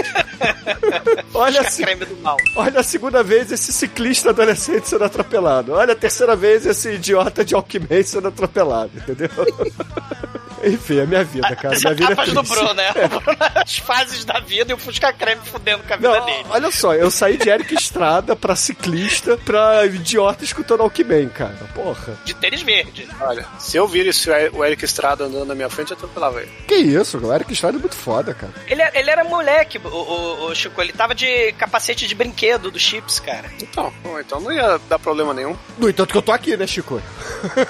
Olha, 1.34 1.62
a, 1.62 1.64
se- 1.70 1.84
Creme 1.84 2.06
do 2.06 2.16
mal. 2.18 2.38
olha 2.56 2.80
a 2.80 2.84
segunda 2.84 3.24
vez 3.24 3.52
esse 3.52 3.72
ciclista 3.74 4.30
adolescente 4.30 4.88
sendo 4.88 5.04
atropelado. 5.04 5.74
Olha 5.74 5.94
a 5.94 5.96
terceira 5.96 6.36
vez 6.36 6.66
esse 6.66 6.94
idiota 6.94 7.44
de 7.46 7.54
Alckmin 7.56 8.04
sendo 8.04 8.28
atropelado, 8.28 8.92
entendeu? 8.96 9.30
Enfim, 10.64 11.00
é 11.00 11.06
minha 11.06 11.24
vida, 11.24 11.56
cara. 11.56 11.76
As 11.76 11.82
Minha 11.84 11.94
vida 11.96 12.10
é 12.10 12.14
etapas 12.14 12.34
do. 12.34 12.44
Bruno, 12.44 12.74
né? 12.74 12.92
Bruno, 13.08 13.38
As 13.56 13.78
fases 13.78 14.26
da 14.26 14.40
vida 14.40 14.72
e 14.72 14.76
o 14.76 14.78
Fusca 14.78 15.12
Creme 15.14 15.42
fudendo 15.44 15.84
com 15.84 15.94
a 15.94 15.98
vida 15.98 16.10
Não, 16.20 16.26
dele. 16.26 16.46
olha 16.50 16.72
só, 16.72 16.94
eu 16.94 17.10
saí 17.12 17.38
de 17.38 17.50
Eric 17.50 17.74
Estrada 17.74 18.36
pra 18.36 18.56
ciclista 18.56 19.38
pra 19.38 19.86
idiota 19.86 20.44
escutando 20.44 20.82
Alckmin, 20.82 21.30
cara. 21.30 21.56
Porra. 21.74 22.18
De 22.26 22.34
tênis 22.34 22.62
verde. 22.62 23.08
Olha, 23.20 23.46
se 23.60 23.78
eu 23.78 23.88
vir 23.88 24.08
esse, 24.08 24.30
o 24.54 24.64
Eric 24.66 24.84
Estrada 24.86 25.26
andando 25.26 25.46
na 25.46 25.56
minha 25.56 25.70
frente, 25.70 25.92
eu 25.92 25.98
atropelava 25.98 26.42
ele. 26.42 26.52
Que 26.68 26.76
isso, 26.76 27.18
o 27.18 27.34
Eric 27.34 27.52
Estrada 27.54 27.78
é 27.78 27.80
muito 27.80 27.96
foda, 27.96 28.34
cara. 28.34 28.54
Ele, 28.68 28.82
ele 28.94 29.10
era 29.10 29.24
moleque, 29.24 29.80
o, 29.84 29.88
o, 29.88 30.46
o 30.48 30.56
Chico. 30.56 30.82
Ele 30.82 30.94
tava 30.94 31.14
de 31.16 31.52
capacete 31.54 32.08
de 32.08 32.16
brinquedo 32.16 32.70
do 32.72 32.80
Chips, 32.80 33.20
cara. 33.20 33.50
Então, 33.62 33.94
bom, 34.04 34.20
então 34.20 34.40
não 34.40 34.52
ia 34.52 34.80
dar 34.90 35.00
problema 35.00 35.34
nenhum. 35.34 35.56
No 35.78 35.90
entanto 35.90 36.12
que 36.12 36.18
eu 36.18 36.22
tô 36.22 36.32
aqui, 36.32 36.56
né, 36.58 36.66
Chico? 36.68 37.02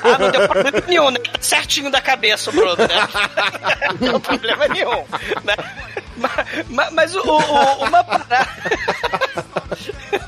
Ah, 0.04 0.18
não 0.18 0.30
deu 0.32 0.48
problema 0.48 0.84
nenhum, 0.88 1.10
né? 1.12 1.20
Tá 1.20 1.40
certinho 1.42 1.90
da 1.92 2.02
cabeça 2.02 2.52
Bruno, 2.52 2.76
Não 4.00 4.12
deu 4.12 4.20
problema 4.20 4.68
nenhum. 4.68 5.06
Né? 5.44 5.56
Mas, 6.70 6.92
mas, 6.94 7.16
o, 7.16 7.20
o- 7.22 7.86
uma 7.86 8.04
parada. 8.04 8.48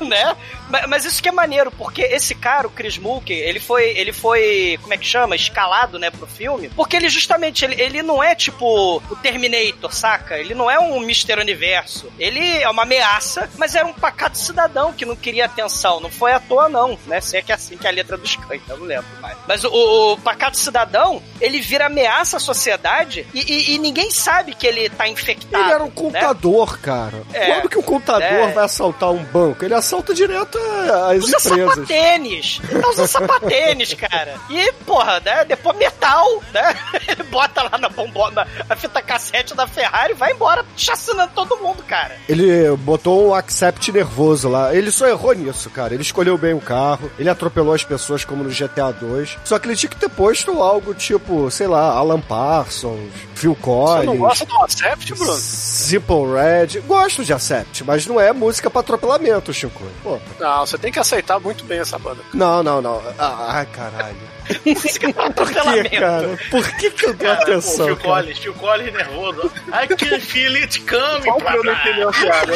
né? 0.00 0.36
Mas, 0.68 0.86
mas 0.88 1.04
isso 1.04 1.22
que 1.22 1.28
é 1.28 1.32
maneiro, 1.32 1.70
porque 1.72 2.02
esse 2.02 2.34
cara, 2.34 2.66
o 2.66 2.70
Chris 2.70 2.98
Mulkey, 2.98 3.34
ele 3.34 3.60
foi, 3.60 3.90
ele 3.96 4.12
foi, 4.12 4.78
como 4.82 4.94
é 4.94 4.98
que 4.98 5.06
chama? 5.06 5.36
Escalado, 5.36 5.98
né, 5.98 6.10
pro 6.10 6.26
filme. 6.26 6.68
Porque 6.70 6.96
ele 6.96 7.08
justamente, 7.08 7.64
ele, 7.64 7.80
ele 7.80 8.02
não 8.02 8.22
é 8.22 8.34
tipo 8.34 8.96
o 9.10 9.16
Terminator, 9.16 9.92
saca? 9.94 10.38
Ele 10.38 10.54
não 10.54 10.70
é 10.70 10.78
um 10.78 11.02
Mr. 11.02 11.38
Universo. 11.40 12.10
Ele 12.18 12.62
é 12.62 12.68
uma 12.68 12.82
ameaça, 12.82 13.48
mas 13.56 13.74
era 13.74 13.86
um 13.86 13.92
pacato 13.92 14.38
cidadão 14.38 14.92
que 14.92 15.04
não 15.04 15.14
queria 15.16 15.44
atenção. 15.44 16.00
Não 16.00 16.10
foi 16.10 16.32
à 16.32 16.40
toa, 16.40 16.68
não, 16.68 16.98
né? 17.06 17.20
Se 17.20 17.36
é 17.36 17.42
que 17.42 17.52
é 17.52 17.54
assim 17.54 17.76
que 17.76 17.86
é 17.86 17.90
a 17.90 17.92
letra 17.92 18.16
do 18.16 18.24
Skank, 18.24 18.62
eu 18.68 18.78
não 18.78 18.86
lembro 18.86 19.06
mais. 19.20 19.36
Mas 19.46 19.64
o, 19.64 19.68
o 20.12 20.18
pacato 20.18 20.56
cidadão, 20.56 21.22
ele 21.40 21.60
vira 21.60 21.86
ameaça 21.86 22.38
à 22.38 22.40
sociedade 22.40 23.26
e, 23.34 23.40
e- 23.40 23.74
e 23.74 23.78
ninguém 23.78 24.10
sabe 24.10 24.54
que 24.54 24.66
ele 24.66 24.88
tá 24.88 25.06
infectado. 25.08 25.62
Ele 25.62 25.72
era 25.72 25.83
um 25.84 25.88
né? 25.88 25.92
contador, 25.94 26.78
cara. 26.80 27.22
É. 27.32 27.52
Quando 27.54 27.68
que 27.68 27.78
um 27.78 27.82
contador 27.82 28.22
É. 28.22 28.52
vai 28.52 28.64
assaltar 28.64 29.10
um 29.10 29.22
banco? 29.24 29.64
Ele 29.64 29.74
assalta 29.74 30.14
direto 30.14 30.58
as 30.58 31.22
Usa 31.24 31.36
empresas. 31.38 31.74
sapatênis. 31.74 32.60
Ele 32.68 32.86
usando 32.86 33.06
sapatênis, 33.06 33.94
cara. 33.94 34.34
E, 34.50 34.72
porra, 34.86 35.20
né? 35.24 35.44
Depois 35.44 35.76
metal, 35.76 36.42
né? 36.52 36.74
Ele 37.08 37.22
bota 37.24 37.62
lá 37.62 37.78
na 37.78 37.88
bombona, 37.88 38.46
a 38.68 38.76
fita 38.76 39.00
cassete 39.02 39.54
da 39.54 39.66
Ferrari 39.66 40.12
e 40.12 40.16
vai 40.16 40.32
embora, 40.32 40.64
chacinando 40.76 41.32
todo 41.34 41.56
mundo, 41.58 41.82
cara. 41.82 42.16
Ele 42.28 42.74
botou 42.78 43.28
um 43.28 43.34
accept 43.34 43.90
nervoso 43.92 44.48
lá. 44.48 44.74
Ele 44.74 44.90
só 44.90 45.06
errou 45.06 45.32
nisso, 45.34 45.68
cara. 45.70 45.94
Ele 45.94 46.02
escolheu 46.02 46.36
bem 46.38 46.54
o 46.54 46.60
carro, 46.60 47.10
ele 47.18 47.28
atropelou 47.28 47.74
as 47.74 47.84
pessoas 47.84 48.24
como 48.24 48.42
no 48.44 48.50
GTA 48.50 48.92
2. 48.92 49.38
Só 49.44 49.58
que 49.58 49.68
ele 49.68 49.76
tinha 49.76 49.90
que 49.90 49.96
ter 49.96 50.08
posto 50.08 50.62
algo 50.62 50.94
tipo, 50.94 51.50
sei 51.50 51.66
lá, 51.66 51.92
Alan 51.92 52.20
Parsons, 52.20 53.10
Phil 53.34 53.54
Você 53.54 53.60
Collins. 53.62 54.06
não 54.06 54.16
gosta 54.16 54.44
do 54.46 54.56
Acept, 54.64 55.14
Bruno? 55.14 55.32
Simple 55.64 56.26
Red. 56.34 56.80
Gosto 56.82 57.24
de 57.24 57.32
Accept, 57.32 57.82
mas 57.84 58.06
não 58.06 58.20
é 58.20 58.32
música 58.34 58.68
pra 58.68 58.80
atropelamento, 58.80 59.50
Chico. 59.52 59.82
Pô. 60.02 60.18
Não, 60.38 60.66
você 60.66 60.76
tem 60.76 60.92
que 60.92 60.98
aceitar 60.98 61.40
muito 61.40 61.64
bem 61.64 61.78
essa 61.80 61.98
banda. 61.98 62.20
Não, 62.34 62.62
não, 62.62 62.82
não. 62.82 63.02
Ah, 63.18 63.46
Ai, 63.50 63.64
caralho. 63.66 64.34
Música 64.66 65.10
pra 65.10 65.30
Por 65.30 65.50
que, 65.50 65.58
atropelamento. 65.58 66.00
cara? 66.00 66.38
Por 66.50 66.70
que 66.76 66.90
que 66.90 67.06
eu 67.06 67.14
dou 67.14 67.26
Cara, 67.26 67.36
pô, 67.36 67.42
atenção? 67.52 67.86
Phil 67.86 67.96
cara? 67.96 68.08
Collins, 68.08 68.38
Phil 68.38 68.52
Collins 68.54 68.92
nervoso. 68.92 69.50
I 69.68 69.86
can 69.88 70.20
feel 70.20 70.54
it 70.56 70.80
coming, 70.82 71.22
Qual 71.24 71.40
que 71.40 71.56
eu 71.56 71.64
não 71.64 71.72
entendi 71.72 72.02
a 72.02 72.12
piada? 72.12 72.52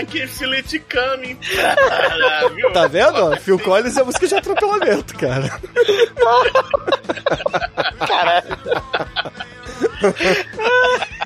I 0.00 0.06
can 0.06 0.28
feel 0.28 0.52
it 0.52 0.78
coming. 0.78 1.36
Ah, 1.58 2.48
viu? 2.54 2.72
Tá 2.72 2.86
vendo? 2.86 3.36
Phil 3.40 3.58
Collins 3.58 3.96
é 3.96 4.04
música 4.04 4.28
de 4.28 4.34
atropelamento, 4.36 5.12
cara. 5.16 5.60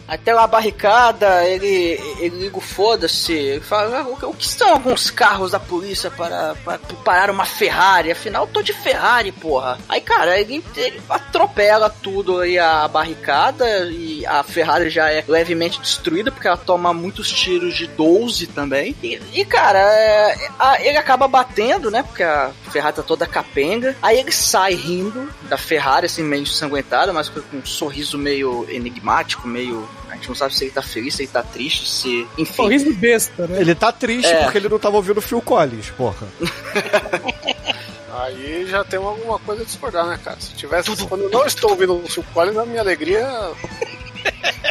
Até 0.07 0.33
lá 0.33 0.47
barricada, 0.47 1.45
ele, 1.45 2.01
ele 2.19 2.39
liga 2.39 2.57
o 2.57 2.63
foda-se, 2.63 3.61
fala, 3.61 3.99
"Ah, 4.01 4.05
o, 4.05 4.31
o 4.31 4.35
que 4.35 4.49
são 4.49 4.71
alguns 4.73 5.11
carros 5.11 5.51
da 5.51 5.61
polícia 5.61 6.11
para, 6.11 6.55
para 6.65 6.79
parar 7.05 7.31
uma 7.31 7.45
Ferrari? 7.45 8.11
Afinal, 8.11 8.45
eu 8.45 8.51
tô 8.51 8.63
de 8.63 8.73
Ferrari, 8.73 9.31
porra. 9.33 9.79
Aí, 9.87 10.01
cara, 10.01 10.41
ele, 10.41 10.65
ele 10.75 10.99
atropela 11.11 11.91
tudo 11.91 12.41
aí 12.41 12.59
a 12.59 12.89
barricada 12.89 13.67
e 13.91 14.25
a 14.25 14.43
Ferrari 14.43 14.89
já 14.89 15.11
é 15.13 15.23
levemente 15.29 15.79
destruída 15.79 16.33
porque 16.33 16.49
ela 16.49 16.57
toma 16.57 16.95
muitos 16.95 17.31
tiros 17.31 17.77
de 17.77 17.87
12 17.89 18.47
também. 18.47 18.97
E, 19.03 19.21
e, 19.35 19.45
cara, 19.45 19.79
é, 19.79 20.49
a- 20.59 20.81
ele 20.83 20.97
acaba 20.97 21.29
batendo, 21.29 21.91
né? 21.91 22.03
Porque 22.03 22.23
a 22.23 22.51
Ferrari 22.69 22.97
tá 22.97 23.03
toda 23.03 23.27
capenga. 23.27 23.97
Aí 24.03 24.19
ele 24.19 24.33
sai 24.33 24.75
rindo 24.75 25.29
da 25.43 25.57
Ferrari, 25.57 26.07
assim, 26.07 26.23
meio 26.23 26.43
ensanguentada, 26.43 27.13
mas 27.13 27.29
com 27.29 27.41
um 27.53 27.65
sorriso 27.65 28.19
meio 28.19 28.67
enigmático, 28.71 29.47
meio. 29.47 29.89
A 30.11 30.15
gente 30.15 30.29
não 30.29 30.35
sabe 30.35 30.55
se 30.57 30.65
ele 30.65 30.73
tá 30.73 30.83
feliz, 30.83 31.15
se 31.15 31.23
ele 31.23 31.31
tá 31.33 31.43
triste, 31.43 31.89
se. 31.89 32.27
Enfim. 32.37 32.55
Sorriso 32.55 32.95
besta, 32.95 33.47
né? 33.47 33.61
Ele 33.61 33.75
tá 33.75 33.93
triste 33.93 34.31
É. 34.31 34.45
porque 34.45 34.59
ele 34.59 34.69
não 34.69 34.79
tava 34.79 34.97
ouvindo 34.97 35.21
Phil 35.21 35.41
Collins, 35.41 35.91
porra. 35.91 36.27
Aí 38.21 38.67
já 38.67 38.83
tem 38.85 38.99
alguma 38.99 39.39
coisa 39.39 39.63
a 39.63 39.65
discordar, 39.65 40.07
né, 40.07 40.19
cara? 40.23 40.41
Se 40.41 40.53
tivesse. 40.55 40.97
Quando 41.07 41.25
eu 41.25 41.31
não 41.31 41.47
estou 41.47 41.71
ouvindo 41.71 41.95
o 42.03 42.09
Phil 42.09 42.25
Collins, 42.35 42.57
a 42.57 42.67
minha 42.67 42.81
alegria. 42.81 43.25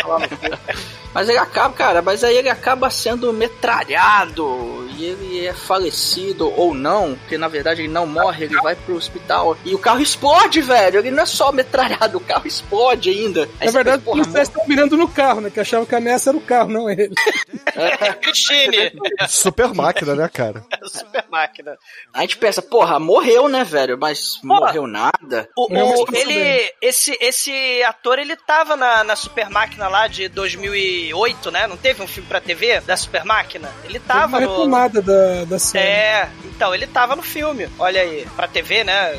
tá. 0.04 0.60
Mas 1.14 1.30
ele 1.30 1.38
acaba, 1.38 1.74
cara, 1.74 2.02
mas 2.02 2.24
aí 2.24 2.38
ele 2.38 2.50
acaba 2.50 2.90
sendo 2.90 3.34
metralhado 3.34 4.87
e 4.98 5.06
ele 5.06 5.46
é 5.46 5.54
falecido 5.54 6.52
ou 6.58 6.74
não, 6.74 7.16
porque 7.16 7.38
na 7.38 7.48
verdade 7.48 7.82
ele 7.82 7.88
não 7.92 8.06
morre, 8.08 8.46
ele 8.46 8.56
vai 8.62 8.76
pro 8.76 8.96
hospital 8.96 9.58
e 9.64 9.74
o 9.76 9.80
carro 9.80 10.02
explode, 10.02 10.62
velho. 10.62 11.00
Ele 11.00 11.12
não 11.12 11.24
é 11.24 11.26
só 11.26 11.52
metralhado, 11.52 12.18
o 12.18 12.22
carro 12.22 12.48
explode 12.48 13.10
ainda. 13.10 13.48
Aí 13.60 13.68
Na 13.68 13.72
verdade, 13.72 13.98
pensa, 14.04 14.10
os 14.12 14.18
policiais 14.22 14.48
estão 14.50 14.68
mirando 14.68 14.98
no 14.98 15.08
carro, 15.08 15.42
né? 15.42 15.50
Que 15.50 15.60
achavam 15.60 15.86
que 15.86 15.96
a 15.96 15.98
ameaça 16.00 16.30
era 16.30 16.38
o 16.38 16.42
carro, 16.42 16.70
não 16.70 16.90
ele. 16.90 17.10
Cristine, 18.22 18.92
Super 19.28 19.74
máquina, 19.74 20.16
né, 20.16 20.30
cara? 20.30 20.64
super 20.86 21.24
máquina. 21.30 21.78
A 22.14 22.22
gente 22.22 22.38
pensa, 22.38 22.62
porra, 22.62 23.00
morreu, 23.00 23.48
né, 23.48 23.64
velho? 23.64 23.98
Mas 23.98 24.40
morreu 24.44 24.88
nada. 24.88 25.50
O, 25.56 25.68
o- 25.72 26.06
ele, 26.14 26.74
esse, 26.82 27.18
esse 27.22 27.84
ator, 27.84 28.20
ele 28.20 28.36
tava 28.36 28.76
na, 28.76 29.04
na 29.04 29.16
Super 29.16 29.50
Máquina 29.50 29.88
lá 29.88 30.08
de 30.08 30.28
2008, 30.30 31.52
né? 31.52 31.68
Não 31.68 31.78
teve 31.78 32.02
um 32.02 32.08
filme 32.08 32.28
pra 32.28 32.42
TV 32.42 32.80
da 32.82 32.96
Super 32.98 33.24
Máquina? 33.26 33.70
Ele 33.84 34.00
tava 34.00 34.40
no... 34.40 34.56
da, 34.90 35.46
da 35.46 35.60
série. 35.60 35.86
É, 35.88 36.30
então, 36.46 36.74
ele 36.74 36.88
tava 36.88 37.16
no 37.16 37.22
filme, 37.22 37.70
olha 37.78 38.02
aí, 38.02 38.26
pra 38.36 38.48
TV, 38.48 38.84
né? 38.84 39.18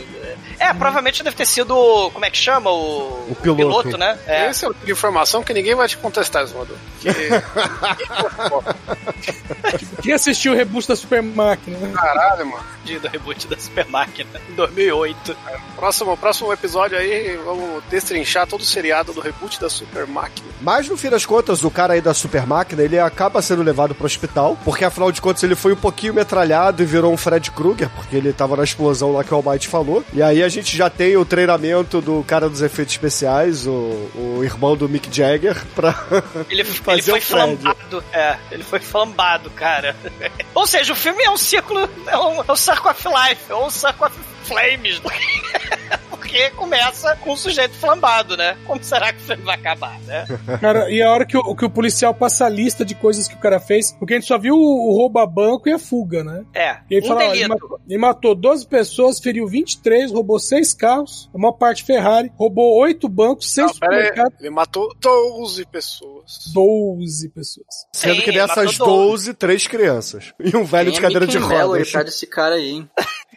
É, 0.58 0.72
provavelmente 0.74 1.22
deve 1.22 1.36
ter 1.36 1.46
sido, 1.46 2.10
como 2.12 2.24
é 2.24 2.30
que 2.30 2.36
chama? 2.38 2.70
O, 2.70 3.28
O 3.30 3.36
piloto. 3.40 3.96
né? 3.96 4.18
É. 4.26 4.50
Esse 4.50 4.64
é 4.64 4.68
o 4.68 4.74
tipo 4.74 4.86
de 4.86 4.92
informação 4.92 5.42
que 5.42 5.52
ninguém 5.54 5.74
vai 5.74 5.88
te 5.88 5.96
contestar, 5.96 6.44
Esmodo. 6.44 6.76
Que... 7.00 7.08
Quem 10.02 10.12
assistiu 10.12 10.52
o 10.52 10.56
reboot 10.56 10.86
da 10.88 10.96
Super 10.96 11.22
Máquina, 11.22 11.78
né? 11.78 11.92
Caralho, 11.94 12.46
mano. 12.46 12.62
De- 12.84 12.98
Do 12.98 13.08
reboot 13.08 13.46
da 13.46 13.58
Super 13.58 13.86
Máquina, 13.86 14.28
em 14.48 14.54
2008. 14.54 15.36
Próximo, 15.76 16.16
próximo 16.16 16.52
episódio 16.52 16.96
aí, 16.98 17.36
vamos 17.44 17.82
destrinchar 17.90 18.46
todo 18.46 18.62
o 18.62 18.64
seriado 18.64 19.12
do 19.12 19.20
reboot 19.20 19.60
da 19.60 19.68
Super 19.68 20.06
Máquina. 20.06 20.48
Mas 20.60 20.88
no 20.88 20.96
fim 20.96 21.10
das 21.10 21.26
contas, 21.26 21.62
o 21.64 21.70
cara 21.70 21.94
aí 21.94 22.00
da 22.00 22.14
super 22.14 22.46
máquina, 22.46 22.82
ele 22.82 22.98
acaba 22.98 23.42
sendo 23.42 23.62
levado 23.62 23.94
pro 23.94 24.06
hospital, 24.06 24.56
porque 24.64 24.84
afinal 24.84 25.12
de 25.12 25.20
contas 25.20 25.42
ele 25.42 25.54
foi 25.54 25.72
um 25.72 25.76
pouquinho 25.76 26.14
metralhado 26.14 26.82
e 26.82 26.86
virou 26.86 27.12
um 27.12 27.16
Fred 27.16 27.50
Krueger, 27.50 27.88
porque 27.90 28.16
ele 28.16 28.32
tava 28.32 28.56
na 28.56 28.64
explosão 28.64 29.12
lá 29.12 29.22
que 29.22 29.32
o 29.32 29.36
Almighty 29.36 29.68
falou. 29.68 30.02
E 30.12 30.22
aí 30.22 30.42
a 30.42 30.47
gente 30.48 30.76
já 30.76 30.88
tem 30.90 31.16
o 31.16 31.24
treinamento 31.24 32.00
do 32.00 32.22
cara 32.24 32.48
dos 32.48 32.62
efeitos 32.62 32.94
especiais, 32.94 33.66
o, 33.66 33.70
o 34.14 34.40
irmão 34.44 34.76
do 34.76 34.88
Mick 34.88 35.14
Jagger, 35.14 35.56
pra 35.74 35.94
Ele, 36.50 36.60
ele 36.60 36.64
fazer 36.64 37.10
foi 37.10 37.18
o 37.18 37.22
Fred. 37.22 37.56
flambado. 37.56 38.04
É, 38.12 38.36
ele 38.50 38.62
foi 38.62 38.80
flambado, 38.80 39.50
cara. 39.50 39.96
Ou 40.54 40.66
seja, 40.66 40.92
o 40.92 40.96
filme 40.96 41.22
é 41.22 41.30
um 41.30 41.36
ciclo, 41.36 41.78
é 42.06 42.18
um, 42.18 42.42
é 42.46 42.52
um 42.52 42.56
Circle 42.56 42.90
of 42.90 43.08
Life, 43.08 43.42
é 43.50 43.54
um 43.54 43.70
Circle 43.70 44.06
of 44.06 44.16
Flames. 44.44 45.00
Porque 46.28 46.50
começa 46.50 47.16
com 47.16 47.32
o 47.32 47.36
sujeito 47.38 47.72
flambado, 47.72 48.36
né? 48.36 48.54
Como 48.66 48.84
será 48.84 49.14
que 49.14 49.18
o 49.18 49.24
filme 49.24 49.42
vai 49.44 49.54
acabar, 49.54 49.98
né? 50.02 50.26
Cara, 50.60 50.90
e 50.90 51.02
a 51.02 51.10
hora 51.10 51.24
que 51.24 51.34
o, 51.38 51.56
que 51.56 51.64
o 51.64 51.70
policial 51.70 52.12
passa 52.12 52.44
a 52.44 52.50
lista 52.50 52.84
de 52.84 52.94
coisas 52.94 53.26
que 53.26 53.34
o 53.34 53.38
cara 53.38 53.58
fez, 53.58 53.92
porque 53.92 54.12
a 54.12 54.16
gente 54.18 54.28
só 54.28 54.36
viu 54.38 54.54
o, 54.54 54.90
o 54.90 54.94
roubo 54.94 55.18
a 55.20 55.26
banco 55.26 55.70
e 55.70 55.72
a 55.72 55.78
fuga, 55.78 56.22
né? 56.22 56.44
É, 56.54 56.80
E 56.90 56.96
ele 56.96 57.06
um 57.06 57.08
fala, 57.08 57.28
ó, 57.28 57.34
ele, 57.34 57.48
matou, 57.48 57.80
ele 57.88 57.98
matou 57.98 58.34
12 58.34 58.66
pessoas, 58.66 59.20
feriu 59.20 59.46
23, 59.46 60.12
roubou 60.12 60.38
6 60.38 60.74
carros, 60.74 61.30
a 61.34 61.38
maior 61.38 61.52
parte 61.52 61.82
Ferrari, 61.82 62.30
roubou 62.36 62.76
8 62.78 63.08
bancos, 63.08 63.50
6 63.50 63.66
Não, 63.66 63.78
pera 63.78 63.96
aí, 63.96 64.02
supermercados, 64.08 64.40
ele 64.40 64.50
matou 64.50 64.94
12 65.00 65.64
pessoas. 65.64 66.52
12 66.52 67.28
pessoas. 67.30 67.86
Sendo 67.90 68.16
Sim, 68.16 68.20
que 68.20 68.30
ele 68.30 68.38
dessas 68.38 68.78
matou 68.78 68.86
12, 69.08 69.32
três 69.32 69.66
crianças. 69.66 70.34
E 70.38 70.54
um 70.54 70.64
velho 70.64 70.92
de 70.92 71.00
Quem 71.00 71.06
é 71.06 71.10
cadeira 71.10 71.26
de 71.26 71.38
rodas. 71.38 71.90
cara 71.90 72.04
desse 72.04 72.26
cara 72.26 72.56
aí, 72.56 72.68
hein? 72.68 72.90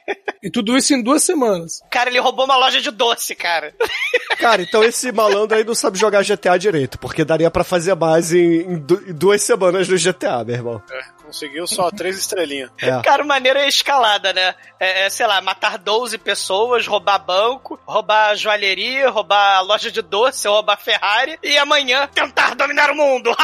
E 0.43 0.49
tudo 0.49 0.75
isso 0.75 0.93
em 0.93 1.03
duas 1.03 1.23
semanas. 1.23 1.81
Cara, 1.89 2.09
ele 2.09 2.19
roubou 2.19 2.45
uma 2.45 2.57
loja 2.57 2.81
de 2.81 2.89
doce, 2.89 3.35
cara. 3.35 3.73
Cara, 4.39 4.61
então 4.63 4.83
esse 4.83 5.11
malandro 5.11 5.55
aí 5.55 5.63
não 5.63 5.75
sabe 5.75 5.99
jogar 5.99 6.23
GTA 6.23 6.57
direito, 6.57 6.97
porque 6.97 7.23
daria 7.23 7.51
pra 7.51 7.63
fazer 7.63 7.93
mais 7.95 8.33
em, 8.33 8.61
em 8.61 8.77
du- 8.79 9.03
em 9.07 9.13
duas 9.13 9.41
semanas 9.43 9.87
no 9.87 9.95
GTA, 9.97 10.43
meu 10.43 10.55
irmão. 10.55 10.81
É, 10.91 11.01
conseguiu 11.23 11.67
só 11.67 11.91
três 11.91 12.17
estrelinhas. 12.17 12.71
É. 12.81 12.99
Cara, 13.03 13.23
maneiro 13.23 13.59
é 13.59 13.65
a 13.65 13.67
escalada, 13.67 14.33
né? 14.33 14.55
É, 14.79 15.05
é, 15.05 15.09
sei 15.11 15.27
lá, 15.27 15.39
matar 15.41 15.77
12 15.77 16.17
pessoas, 16.17 16.87
roubar 16.87 17.19
banco, 17.19 17.79
roubar 17.85 18.35
joalheria, 18.35 19.09
roubar 19.11 19.61
loja 19.61 19.91
de 19.91 20.01
doce, 20.01 20.47
roubar 20.47 20.77
Ferrari 20.77 21.37
e 21.43 21.55
amanhã 21.59 22.07
tentar 22.07 22.55
dominar 22.55 22.89
o 22.89 22.95
mundo. 22.95 23.31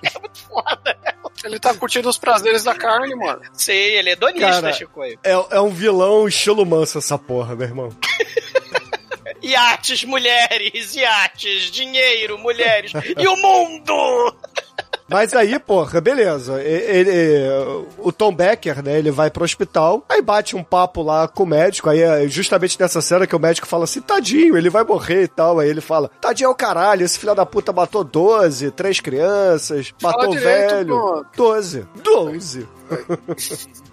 É 0.00 0.18
muito 0.20 0.38
foda. 0.44 0.96
Ele 1.44 1.58
tá 1.58 1.74
curtindo 1.74 2.08
os 2.08 2.18
prazeres 2.18 2.64
da 2.64 2.74
carne, 2.74 3.14
mano. 3.14 3.40
Sim, 3.52 3.72
ele 3.72 4.10
é 4.10 4.16
donista, 4.16 4.50
Cara, 4.50 4.72
Chico. 4.72 5.04
É, 5.04 5.18
é 5.24 5.60
um 5.60 5.70
vilão 5.70 6.26
estilo 6.26 6.64
manso 6.66 6.98
essa 6.98 7.18
porra, 7.18 7.54
meu 7.54 7.66
irmão. 7.66 7.96
Iates, 9.42 10.04
mulheres, 10.04 10.94
iates, 10.96 11.70
dinheiro, 11.70 12.36
mulheres 12.38 12.92
e 13.16 13.26
o 13.26 13.36
mundo! 13.36 14.36
Mas 15.08 15.32
aí, 15.34 15.58
porra, 15.58 16.00
beleza. 16.00 16.62
Ele, 16.62 17.10
o 17.98 18.12
Tom 18.12 18.32
Becker, 18.32 18.82
né, 18.82 18.98
ele 18.98 19.10
vai 19.10 19.30
pro 19.30 19.44
hospital, 19.44 20.04
aí 20.08 20.20
bate 20.20 20.54
um 20.54 20.62
papo 20.62 21.02
lá 21.02 21.26
com 21.26 21.44
o 21.44 21.46
médico, 21.46 21.88
aí 21.88 22.00
é 22.00 22.28
justamente 22.28 22.78
nessa 22.78 23.00
cena 23.00 23.26
que 23.26 23.34
o 23.34 23.38
médico 23.38 23.66
fala 23.66 23.84
assim, 23.84 24.00
tadinho, 24.00 24.56
ele 24.56 24.70
vai 24.70 24.84
morrer 24.84 25.22
e 25.22 25.28
tal. 25.28 25.58
Aí 25.58 25.68
ele 25.68 25.80
fala, 25.80 26.10
tadinho 26.20 26.48
é 26.48 26.50
o 26.50 26.54
caralho, 26.54 27.04
esse 27.04 27.18
filho 27.18 27.34
da 27.34 27.46
puta 27.46 27.72
matou 27.72 28.04
12, 28.04 28.70
três 28.72 29.00
crianças, 29.00 29.92
matou 30.02 30.30
o 30.30 30.36
direito, 30.36 30.74
velho. 30.74 30.88
pô. 30.88 31.24
12. 31.36 31.86
12. 32.02 32.77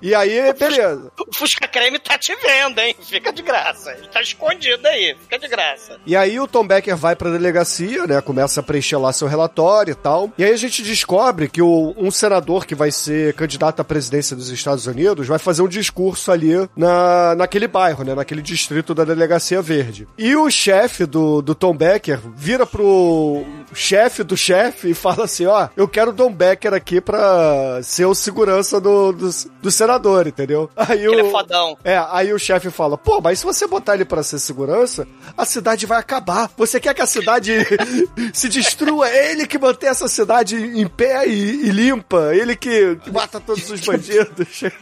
E 0.01 0.13
aí, 0.13 0.53
beleza. 0.53 1.11
O 1.19 1.33
Fusca 1.33 1.67
Creme 1.67 1.99
tá 1.99 2.17
te 2.17 2.35
vendo, 2.35 2.79
hein? 2.79 2.95
Fica 3.01 3.31
de 3.31 3.41
graça. 3.41 3.91
Ele 3.91 4.07
tá 4.07 4.21
escondido 4.21 4.87
aí, 4.87 5.15
fica 5.21 5.39
de 5.39 5.47
graça. 5.47 5.99
E 6.05 6.15
aí 6.15 6.39
o 6.39 6.47
Tom 6.47 6.65
Becker 6.65 6.95
vai 6.95 7.15
pra 7.15 7.31
delegacia, 7.31 8.05
né? 8.07 8.21
Começa 8.21 8.59
a 8.59 8.63
preencher 8.63 8.97
lá 8.97 9.11
seu 9.11 9.27
relatório 9.27 9.91
e 9.91 9.95
tal. 9.95 10.31
E 10.37 10.43
aí 10.43 10.51
a 10.51 10.57
gente 10.57 10.83
descobre 10.83 11.47
que 11.47 11.61
o, 11.61 11.93
um 11.97 12.11
senador 12.11 12.65
que 12.65 12.75
vai 12.75 12.91
ser 12.91 13.33
candidato 13.33 13.79
à 13.79 13.83
presidência 13.83 14.35
dos 14.35 14.49
Estados 14.49 14.87
Unidos 14.87 15.27
vai 15.27 15.39
fazer 15.39 15.61
um 15.61 15.67
discurso 15.67 16.31
ali 16.31 16.69
na, 16.75 17.35
naquele 17.35 17.67
bairro, 17.67 18.03
né? 18.03 18.15
Naquele 18.15 18.41
distrito 18.41 18.93
da 18.93 19.03
Delegacia 19.03 19.61
Verde. 19.61 20.07
E 20.17 20.35
o 20.35 20.49
chefe 20.49 21.05
do, 21.05 21.41
do 21.41 21.55
Tom 21.55 21.75
Becker 21.75 22.19
vira 22.35 22.65
pro 22.65 23.45
chefe 23.73 24.23
do 24.23 24.37
chefe 24.37 24.91
e 24.91 24.93
fala 24.93 25.25
assim: 25.25 25.45
ó, 25.45 25.69
eu 25.75 25.87
quero 25.87 26.11
o 26.11 26.13
Tom 26.13 26.31
Becker 26.31 26.73
aqui 26.73 27.01
pra 27.01 27.79
ser 27.83 28.05
o 28.05 28.15
segurança 28.15 28.79
do, 28.85 29.11
do, 29.11 29.29
do 29.63 29.71
senador, 29.71 30.27
entendeu? 30.27 30.69
Aí 30.75 31.03
Ele 31.03 31.23
o, 31.23 31.27
é 31.27 31.31
fodão. 31.31 31.75
é, 31.83 31.97
aí 32.11 32.31
o 32.31 32.37
chefe 32.37 32.69
fala: 32.69 32.97
pô, 32.97 33.19
mas 33.19 33.39
se 33.39 33.45
você 33.45 33.65
botar 33.65 33.95
ele 33.95 34.05
pra 34.05 34.21
ser 34.21 34.37
segurança, 34.37 35.07
a 35.35 35.43
cidade 35.43 35.85
vai 35.87 35.97
acabar. 35.99 36.51
Você 36.55 36.79
quer 36.79 36.93
que 36.93 37.01
a 37.01 37.07
cidade 37.07 37.51
se 38.31 38.47
destrua? 38.47 39.09
É 39.09 39.31
ele 39.31 39.47
que 39.47 39.57
mantém 39.57 39.89
essa 39.89 40.07
cidade 40.07 40.55
em 40.55 40.87
pé 40.87 41.27
e, 41.27 41.67
e 41.67 41.69
limpa. 41.71 42.35
Ele 42.35 42.55
que 42.55 42.97
mata 43.11 43.39
todos 43.39 43.69
os 43.69 43.81
bandidos. 43.81 44.63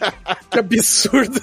Que 0.50 0.60
absurdo. 0.60 1.42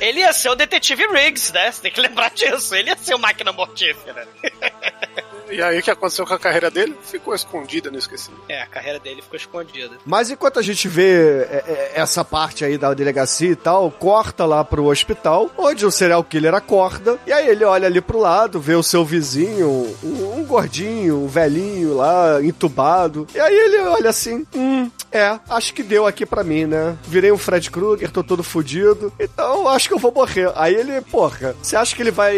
Ele 0.00 0.20
ia 0.20 0.32
ser 0.32 0.48
o 0.50 0.54
detetive 0.54 1.06
Riggs, 1.06 1.52
né? 1.52 1.70
Você 1.70 1.82
tem 1.82 1.92
que 1.92 2.00
lembrar 2.00 2.30
disso. 2.30 2.74
Ele 2.74 2.88
ia 2.90 2.96
ser 2.96 3.14
o 3.14 3.18
máquina 3.18 3.52
mortífera. 3.52 4.26
E 5.50 5.62
aí 5.62 5.78
o 5.78 5.82
que 5.82 5.90
aconteceu 5.90 6.26
com 6.26 6.34
a 6.34 6.38
carreira 6.38 6.70
dele? 6.70 6.96
Ficou 7.02 7.34
escondida, 7.34 7.90
não 7.90 7.98
esqueci. 7.98 8.30
É, 8.48 8.62
a 8.62 8.66
carreira 8.66 8.98
dele 8.98 9.22
ficou 9.22 9.36
escondida. 9.36 9.96
Mas 10.04 10.30
enquanto 10.30 10.58
a 10.58 10.62
gente 10.62 10.88
vê 10.88 11.42
é, 11.42 11.64
é, 11.66 11.92
essa 11.94 12.24
parte 12.24 12.64
aí 12.64 12.78
da 12.78 12.92
delegacia 12.94 13.50
e 13.50 13.56
tal, 13.56 13.90
corta 13.90 14.44
lá 14.44 14.64
pro 14.64 14.86
hospital, 14.86 15.50
onde 15.56 15.84
o 15.84 15.90
serial 15.90 16.22
killer 16.24 16.54
acorda, 16.54 17.18
e 17.26 17.32
aí 17.32 17.48
ele 17.48 17.64
olha 17.64 17.86
ali 17.86 18.00
pro 18.00 18.18
lado, 18.18 18.60
vê 18.60 18.74
o 18.74 18.82
seu 18.82 19.04
vizinho, 19.04 19.68
um, 20.02 20.38
um 20.38 20.44
gordinho, 20.44 21.24
um 21.24 21.26
velhinho 21.26 21.94
lá, 21.94 22.42
entubado, 22.42 23.26
e 23.34 23.40
aí 23.40 23.54
ele 23.54 23.78
olha 23.82 24.10
assim, 24.10 24.46
hum, 24.54 24.90
é, 25.12 25.38
acho 25.48 25.74
que 25.74 25.82
deu 25.82 26.06
aqui 26.06 26.24
pra 26.24 26.44
mim, 26.44 26.66
né? 26.66 26.96
Virei 27.04 27.32
um 27.32 27.38
Fred 27.38 27.70
Krueger, 27.70 28.10
tô 28.10 28.22
todo 28.22 28.44
fudido, 28.44 29.12
então 29.18 29.66
acho 29.68 29.88
que 29.88 29.94
eu 29.94 29.98
vou 29.98 30.12
morrer. 30.12 30.52
Aí 30.54 30.74
ele, 30.74 31.00
porra, 31.00 31.54
você 31.60 31.76
acha 31.76 31.94
que 31.94 32.02
ele 32.02 32.12
vai, 32.12 32.36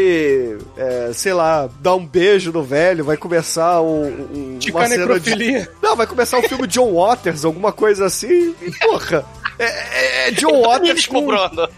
é, 0.77 1.11
sei 1.13 1.35
lá, 1.35 1.69
dar 1.81 1.95
um 1.95 2.07
beijo 2.07 2.51
no 2.51 2.63
velho, 2.63 3.02
vai 3.03 3.17
começar 3.17 3.81
um, 3.81 4.07
um, 4.07 4.59
De 4.59 4.71
uma 4.71 4.87
cena 4.87 5.21
de... 5.21 5.69
Não, 5.83 5.97
vai 5.97 6.07
começar 6.07 6.39
um 6.39 6.43
filme 6.43 6.67
John 6.67 6.95
Waters, 6.95 7.45
alguma 7.45 7.73
coisa 7.73 8.07
assim. 8.07 8.55
Porra. 8.81 9.25
É, 9.59 9.65
é- 9.65 10.29
é 10.29 10.31
John 10.33 10.63
Waters 10.67 11.07
com. 11.07 11.33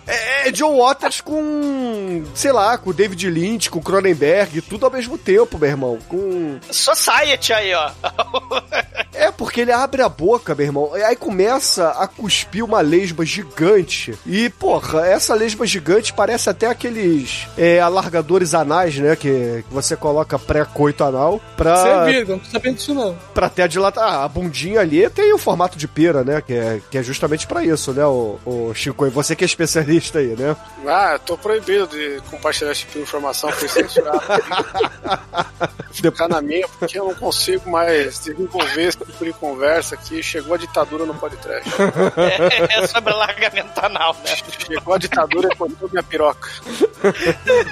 É, 0.07 0.49
é 0.49 0.51
John 0.53 0.79
Waters 0.79 1.21
com. 1.21 2.23
Sei 2.35 2.53
lá, 2.53 2.79
com 2.79 2.93
David 2.93 3.29
Lynch, 3.29 3.69
com 3.71 3.81
Cronenberg, 3.83 4.61
tudo 4.63 4.87
ao 4.87 4.93
mesmo 4.93 5.19
tempo, 5.19 5.59
meu 5.59 5.69
irmão. 5.69 5.99
Com. 6.09 6.59
Society 6.71 7.53
aí, 7.53 7.75
ó. 7.75 7.91
É, 9.17 9.31
porque 9.31 9.61
ele 9.61 9.71
abre 9.71 10.03
a 10.03 10.09
boca, 10.09 10.57
meu 10.57 10.67
irmão. 10.67 10.91
e 10.99 11.03
Aí 11.03 11.15
começa 11.15 11.91
a 11.91 12.07
cuspir 12.09 12.65
uma 12.65 12.81
lesma 12.81 13.25
gigante. 13.25 14.13
E, 14.27 14.51
porra, 14.51 15.07
essa 15.07 15.35
lesma 15.35 15.65
gigante 15.65 16.13
parece 16.13 16.51
até 16.51 16.67
aqueles 16.67 17.47
é, 17.57 17.81
alargadores 17.81 18.55
anais, 18.55 18.97
né? 18.99 19.15
Que, 19.15 19.65
que 19.67 19.73
você 19.73 19.97
coloca 19.97 20.37
pré-coito 20.37 21.05
anal 21.15 21.41
pra. 21.57 21.77
Servido, 21.77 22.41
não 22.53 22.73
disso 22.75 22.95
não. 22.95 23.17
Pra 23.33 23.49
ter 23.49 23.63
a 23.63 23.67
dilatar. 23.67 24.05
Ah, 24.05 24.25
a 24.25 24.29
bundinha 24.29 24.81
ali 24.81 25.09
tem 25.09 25.33
o 25.33 25.39
formato 25.39 25.79
de 25.79 25.87
pera, 25.87 26.25
né? 26.25 26.43
Que 26.43 26.53
é, 26.53 26.81
que 26.91 26.99
é 26.99 27.03
justamente 27.03 27.47
pra 27.47 27.65
isso, 27.65 27.93
né, 27.93 28.05
o, 28.05 28.39
o 28.45 28.75
Chico? 28.75 29.07
E 29.07 29.11
você 29.11 29.37
que 29.37 29.45
é 29.45 29.47
especialista 29.47 30.19
aí, 30.19 30.35
né? 30.37 30.57
Ah, 30.87 31.13
eu 31.15 31.19
tô 31.21 31.39
proibido 31.39 31.87
de 31.87 32.21
compartilhar 32.31 32.73
esse 32.73 32.81
tipo 32.81 32.95
de 32.95 33.01
informação, 33.01 33.51
fui 33.53 33.69
censurado. 33.69 34.21
Ficar 35.93 36.29
na 36.29 36.43
minha, 36.43 36.67
porque 36.69 36.99
eu 36.99 37.07
não 37.07 37.15
consigo 37.15 37.71
mais 37.71 38.19
desenvolver 38.19 38.83
esse 38.83 38.99
tipo 38.99 39.25
de 39.25 39.33
conversa 39.33 39.95
aqui. 39.95 40.23
Chegou 40.23 40.55
a 40.55 40.59
ditadura 40.59 41.07
no 41.07 41.15
podcast. 41.15 41.71
É, 42.17 42.83
é 42.83 42.87
sobre 42.87 43.13
alargamento 43.13 43.81
anal, 43.81 44.15
né? 44.25 44.37
Chegou 44.59 44.95
a 44.95 44.99
ditadura 44.99 45.49
e 45.53 45.57
cortou 45.57 45.89
minha 45.89 46.03
piroca. 46.03 46.51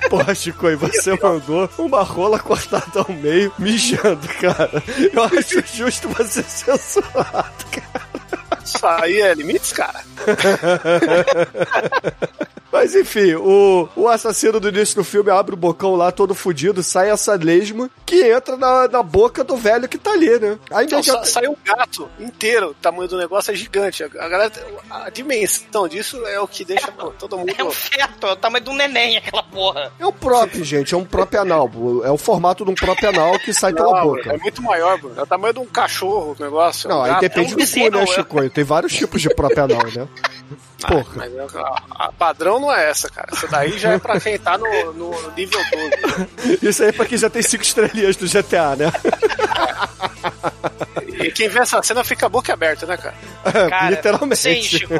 Porra, 0.09 0.35
Chico, 0.35 0.69
e 0.69 0.77
você 0.77 1.19
mandou 1.21 1.69
uma 1.79 2.03
rola 2.03 2.39
cortada 2.39 3.01
ao 3.01 3.13
meio, 3.13 3.32
mijando, 3.59 4.27
cara. 4.41 4.83
Eu 5.13 5.25
acho 5.25 5.63
justo 5.77 6.09
você 6.09 6.43
ser 6.43 6.79
censurado, 6.79 7.65
cara. 7.71 8.03
Isso 8.65 8.87
aí 8.87 9.21
é 9.21 9.35
limites, 9.35 9.73
cara. 9.73 10.03
Mas 12.73 12.95
enfim, 12.95 13.35
o, 13.35 13.87
o 13.95 14.09
assassino 14.09 14.59
do 14.59 14.69
início 14.71 14.97
do 14.97 15.05
filme 15.05 15.31
abre 15.31 15.55
o 15.55 15.59
bocão 15.59 15.95
lá 15.95 16.11
todo 16.11 16.35
fudido, 16.35 16.83
sai 16.83 17.11
essa 17.11 17.35
lesma 17.35 17.91
que 18.07 18.23
entra 18.25 18.57
na, 18.57 18.89
na 18.89 19.03
boca 19.03 19.45
do 19.45 19.57
velho 19.57 19.87
que 19.89 19.99
tá 19.99 20.13
ali, 20.13 20.39
né? 20.39 20.59
Aí 20.71 20.87
Então, 20.87 20.99
imediata- 20.99 21.25
sa- 21.27 21.33
saiu 21.33 21.53
um 21.53 21.57
gato 21.63 22.09
inteiro, 22.19 22.69
o 22.71 22.75
tamanho 22.75 23.09
do 23.09 23.19
negócio 23.19 23.53
é 23.53 23.55
gigante. 23.55 24.03
A 24.03 24.09
galera, 24.09 24.51
a 24.91 25.11
dimensão 25.11 25.87
disso 25.87 26.25
é 26.27 26.41
o 26.41 26.49
que 26.49 26.65
deixa 26.65 26.91
pô, 26.93 27.11
todo 27.11 27.37
mundo. 27.39 27.53
É 27.59 27.63
um 27.65 27.71
feto, 27.71 28.27
é 28.27 28.33
o 28.33 28.37
tamanho 28.37 28.65
de 28.65 28.71
um 28.71 28.75
neném 28.75 29.19
aquela 29.19 29.43
porra. 29.43 29.93
É 30.01 30.07
um 30.07 30.13
próprio, 30.13 30.65
gente, 30.65 30.95
é 30.95 30.97
um 30.97 31.05
próprio 31.05 31.41
anal. 31.43 31.71
É 32.05 32.11
o 32.11 32.17
formato 32.17 32.65
de 32.65 32.71
um 32.71 32.75
próprio 32.75 33.11
anal 33.11 33.39
que 33.39 33.53
sai 33.53 33.75
pela 33.75 33.93
Não, 33.99 34.03
boca. 34.07 34.33
É 34.33 34.39
muito 34.39 34.63
maior, 34.63 34.99
Bruno. 34.99 35.15
É 35.19 35.23
o 35.23 35.27
tamanho 35.27 35.53
de 35.53 35.61
um 35.61 35.67
cachorro 35.67 36.35
o 36.39 36.43
negócio. 36.43 36.89
Não, 36.89 37.01
Um 37.01 37.03
aí 37.03 37.11
gato. 37.11 37.21
depende 37.21 37.53
é 37.53 37.55
um 37.55 37.59
do 37.59 37.67
cu, 37.67 37.91
né, 37.99 38.03
é. 38.03 38.07
Chico? 38.07 38.51
Tem 38.51 38.65
vários 38.65 38.93
tipos 38.95 39.21
de 39.21 39.29
próprio 39.35 39.65
anal, 39.65 39.85
né? 39.95 40.09
Porra. 40.89 41.05
Mas 41.17 41.57
a, 41.57 41.83
a 42.07 42.13
padrão 42.13 42.61
não 42.61 42.73
é 42.73 42.91
essa, 42.91 43.09
cara. 43.09 43.29
Essa 43.33 43.49
daí 43.49 43.79
já 43.79 43.93
é 43.93 43.99
pra 43.99 44.21
quem 44.21 44.39
tá 44.39 44.59
no, 44.59 44.93
no 44.93 45.33
nível 45.37 45.61
12. 46.41 46.59
Isso 46.63 46.83
aí 46.83 46.89
é 46.89 46.93
pra 46.93 47.07
quem 47.07 47.19
já 47.19 47.31
tem 47.31 47.43
cinco 47.43 47.63
estrelinhas 47.63 48.17
do 48.17 48.27
GTA, 48.27 48.77
né? 48.77 48.93
E 51.25 51.31
quem 51.31 51.49
vê 51.49 51.61
essa 51.61 51.83
cena 51.83 52.03
fica 52.03 52.27
a 52.27 52.29
boca 52.29 52.53
aberta, 52.53 52.87
né, 52.87 52.97
cara? 52.97 53.15
Cara, 53.69 53.91
Literalmente. 53.91 54.37
Sim, 54.41 54.63
Chico. 54.63 54.95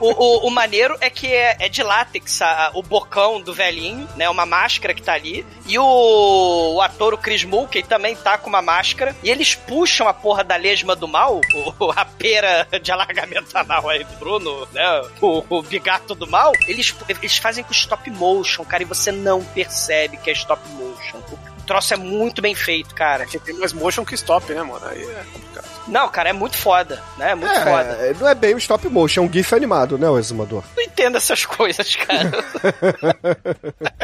O, 0.00 0.06
o, 0.44 0.48
o 0.48 0.50
maneiro 0.50 0.96
é 1.00 1.10
que 1.10 1.26
é, 1.26 1.56
é 1.60 1.68
de 1.68 1.82
látex 1.82 2.40
a- 2.42 2.70
o 2.74 2.82
bocão 2.82 3.40
do 3.40 3.52
velhinho, 3.52 4.08
né? 4.16 4.28
Uma 4.30 4.46
máscara 4.46 4.94
que 4.94 5.02
tá 5.02 5.12
ali. 5.14 5.44
E 5.66 5.78
o, 5.78 6.74
o 6.76 6.80
ator, 6.80 7.12
o 7.14 7.18
Chris 7.18 7.44
Mulkey, 7.44 7.82
também 7.82 8.14
tá 8.16 8.38
com 8.38 8.48
uma 8.48 8.62
máscara. 8.62 9.14
E 9.22 9.30
eles 9.30 9.54
puxam 9.54 10.06
a 10.08 10.14
porra 10.14 10.42
da 10.44 10.56
lesma 10.56 10.94
do 10.96 11.08
mal, 11.08 11.40
o- 11.80 11.90
a 11.90 12.04
pera 12.04 12.66
de 12.80 12.90
alargamento 12.92 13.56
anal 13.56 13.88
aí 13.88 14.04
do 14.04 14.14
Bruno, 14.16 14.66
né? 14.72 15.02
O, 15.20 15.44
o 15.48 15.62
bigato 15.62 16.14
do 16.14 16.26
mal. 16.26 16.52
Eles, 16.68 16.94
eles 17.08 17.36
fazem 17.38 17.64
com 17.64 17.72
stop 17.72 18.08
motion, 18.10 18.64
cara, 18.64 18.82
e 18.82 18.86
você 18.86 19.10
não 19.12 19.42
percebe 19.44 20.16
que 20.16 20.30
é 20.30 20.32
stop 20.32 20.62
motion. 20.70 21.18
O 21.32 21.55
troço 21.66 21.92
é 21.92 21.96
muito 21.96 22.40
bem 22.40 22.54
feito, 22.54 22.94
cara. 22.94 23.26
Tem 23.26 23.54
mais 23.54 23.72
motion 23.72 24.04
que 24.04 24.14
stop, 24.14 24.52
né, 24.52 24.62
mano? 24.62 24.86
Aí 24.86 25.02
é 25.02 25.24
complicado. 25.32 25.65
Não, 25.88 26.08
cara, 26.08 26.30
é 26.30 26.32
muito 26.32 26.56
foda, 26.56 27.02
né? 27.16 27.30
É 27.30 27.34
muito 27.34 27.54
foda. 27.54 27.96
É, 28.00 28.14
não 28.18 28.28
é 28.28 28.34
bem 28.34 28.54
um 28.54 28.58
stop 28.58 28.88
motion, 28.88 29.22
é 29.22 29.26
um 29.26 29.32
GIF 29.32 29.52
animado, 29.54 29.96
né, 29.96 30.08
o 30.08 30.18
exumador? 30.18 30.64
Não 30.76 30.82
entendo 30.82 31.16
essas 31.16 31.44
coisas, 31.46 31.94
cara. 31.96 32.30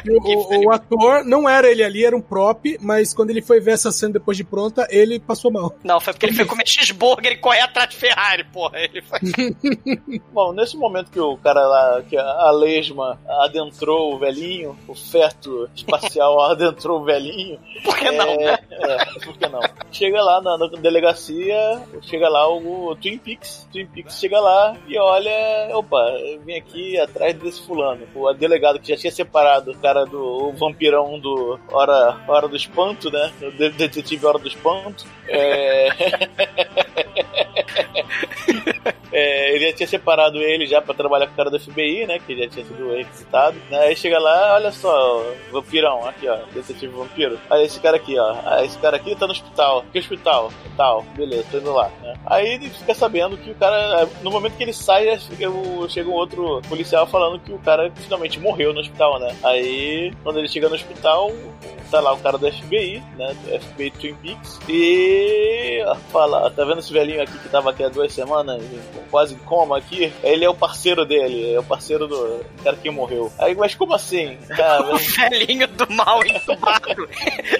O, 0.04 0.56
o- 0.56 0.66
o 0.66 0.72
ator 0.72 1.24
não 1.24 1.48
era 1.48 1.70
ele 1.70 1.82
ali, 1.82 2.04
era 2.04 2.16
um 2.16 2.20
prop, 2.20 2.76
mas 2.80 3.14
quando 3.14 3.30
ele 3.30 3.40
foi 3.40 3.60
ver 3.60 3.72
essa 3.72 3.92
cena 3.92 4.14
depois 4.14 4.36
de 4.36 4.42
pronta, 4.42 4.86
ele 4.90 5.20
passou 5.20 5.50
mal. 5.50 5.76
Não, 5.84 6.00
foi 6.00 6.12
porque 6.12 6.26
ele 6.26 6.34
foi 6.34 6.44
comer 6.44 6.66
cheeseburger 6.66 7.32
e 7.32 7.36
correr 7.36 7.60
atrás 7.60 7.88
de 7.90 7.96
Ferrari, 7.96 8.42
porra. 8.44 8.78
Ele 8.80 9.00
foi... 9.02 9.20
Bom, 10.32 10.52
nesse 10.52 10.76
momento 10.76 11.10
que 11.10 11.20
o 11.20 11.36
cara 11.36 11.60
lá, 11.66 12.02
que 12.02 12.16
a 12.16 12.50
lesma 12.50 13.18
adentrou 13.44 14.14
o 14.14 14.18
velhinho, 14.18 14.76
o 14.88 14.94
feto 14.94 15.68
espacial 15.74 16.40
adentrou 16.50 17.00
o 17.00 17.04
velhinho. 17.04 17.58
Por 17.84 17.96
que 17.96 18.10
não, 18.10 18.26
é, 18.28 18.36
né? 18.38 18.58
É, 18.70 19.04
por 19.24 19.36
que 19.38 19.48
não? 19.48 19.60
Chega 19.92 20.20
lá 20.20 20.40
na, 20.42 20.58
na 20.58 20.66
delegacia, 20.66 21.71
chega 22.02 22.28
lá 22.28 22.48
o, 22.48 22.94
Twin 22.96 23.18
Peaks. 23.18 23.68
Twin 23.72 23.86
Peaks 23.86 24.18
chega 24.18 24.40
lá 24.40 24.76
e 24.86 24.98
olha, 24.98 25.30
opa, 25.72 25.98
eu 26.20 26.40
vim 26.40 26.54
aqui 26.56 26.98
atrás 26.98 27.34
desse 27.36 27.62
fulano. 27.66 28.06
O 28.14 28.32
delegado 28.32 28.78
que 28.78 28.88
já 28.88 28.96
tinha 28.96 29.12
separado 29.12 29.72
o 29.72 29.78
cara 29.78 30.04
do 30.04 30.22
o 30.22 30.52
vampirão 30.52 31.18
do 31.18 31.58
Hora, 31.70 32.16
Hora 32.28 32.48
do 32.48 32.56
Espanto, 32.56 33.10
né? 33.10 33.32
O 33.42 33.50
de- 33.50 33.70
detetive 33.70 34.26
Hora 34.26 34.38
do 34.38 34.48
Espanto. 34.48 35.04
É... 35.28 35.88
É, 39.12 39.54
ele 39.54 39.66
já 39.66 39.72
tinha 39.76 39.86
separado 39.86 40.38
ele 40.38 40.66
já 40.66 40.80
pra 40.80 40.94
trabalhar 40.94 41.26
com 41.26 41.34
o 41.34 41.36
cara 41.36 41.50
do 41.50 41.60
FBI, 41.60 42.06
né? 42.06 42.18
Que 42.18 42.34
já 42.34 42.48
tinha 42.48 42.64
sido 42.64 42.94
requisitado. 42.94 43.58
Aí 43.70 43.94
chega 43.94 44.18
lá, 44.18 44.54
olha 44.54 44.72
só, 44.72 45.22
vampirão, 45.52 46.06
aqui 46.08 46.26
ó, 46.26 46.38
detetive 46.54 46.94
vampiro. 46.96 47.38
Aí 47.50 47.62
esse 47.64 47.78
cara 47.78 47.98
aqui, 47.98 48.18
ó. 48.18 48.34
Aí 48.46 48.64
esse 48.66 48.78
cara 48.78 48.96
aqui 48.96 49.14
tá 49.14 49.26
no 49.26 49.32
hospital. 49.32 49.84
Que 49.92 49.98
hospital? 49.98 50.50
Tal, 50.78 51.02
beleza, 51.14 51.44
tô 51.52 51.60
indo 51.62 51.72
lá. 51.72 51.90
Né? 52.02 52.14
Aí 52.26 52.54
ele 52.54 52.68
fica 52.68 52.94
sabendo 52.94 53.36
que 53.36 53.50
o 53.50 53.54
cara, 53.54 54.08
no 54.22 54.30
momento 54.30 54.56
que 54.56 54.62
ele 54.62 54.72
sai, 54.72 55.18
chega, 55.18 55.48
um 56.08 56.12
outro 56.12 56.60
policial 56.68 57.06
falando 57.06 57.40
que 57.40 57.52
o 57.52 57.58
cara 57.58 57.90
finalmente 57.96 58.38
morreu 58.38 58.74
no 58.74 58.80
hospital, 58.80 59.18
né? 59.18 59.34
Aí, 59.42 60.12
quando 60.22 60.38
ele 60.38 60.48
chega 60.48 60.68
no 60.68 60.74
hospital, 60.74 61.32
tá 61.90 62.00
lá 62.00 62.12
o 62.12 62.18
cara 62.18 62.38
do 62.38 62.50
FBI, 62.50 63.02
né? 63.16 63.34
Do 63.44 63.60
FBI 63.60 63.90
Twin 63.92 64.14
Peaks. 64.16 64.58
E 64.68 65.82
fala, 66.10 66.50
tá 66.50 66.64
vendo 66.64 66.80
esse 66.80 66.92
velhinho 66.92 67.22
aqui 67.22 67.38
que 67.38 67.48
tava 67.48 67.70
aqui 67.70 67.84
há 67.84 67.88
duas 67.88 68.12
semanas, 68.12 68.62
quase 69.10 69.34
em 69.34 69.38
coma 69.38 69.78
aqui? 69.78 70.12
Ele 70.22 70.44
é 70.44 70.48
o 70.48 70.54
parceiro 70.54 71.04
dele, 71.04 71.54
é 71.54 71.58
o 71.58 71.64
parceiro 71.64 72.06
do 72.08 72.44
cara 72.64 72.76
que 72.76 72.90
morreu. 72.90 73.32
Aí, 73.38 73.54
mas 73.54 73.74
como 73.74 73.94
assim? 73.94 74.36
Cara, 74.48 74.82
O 74.92 74.98
velhinho 74.98 75.66
do 75.68 75.90
mal 75.92 76.24
entubado. 76.24 77.08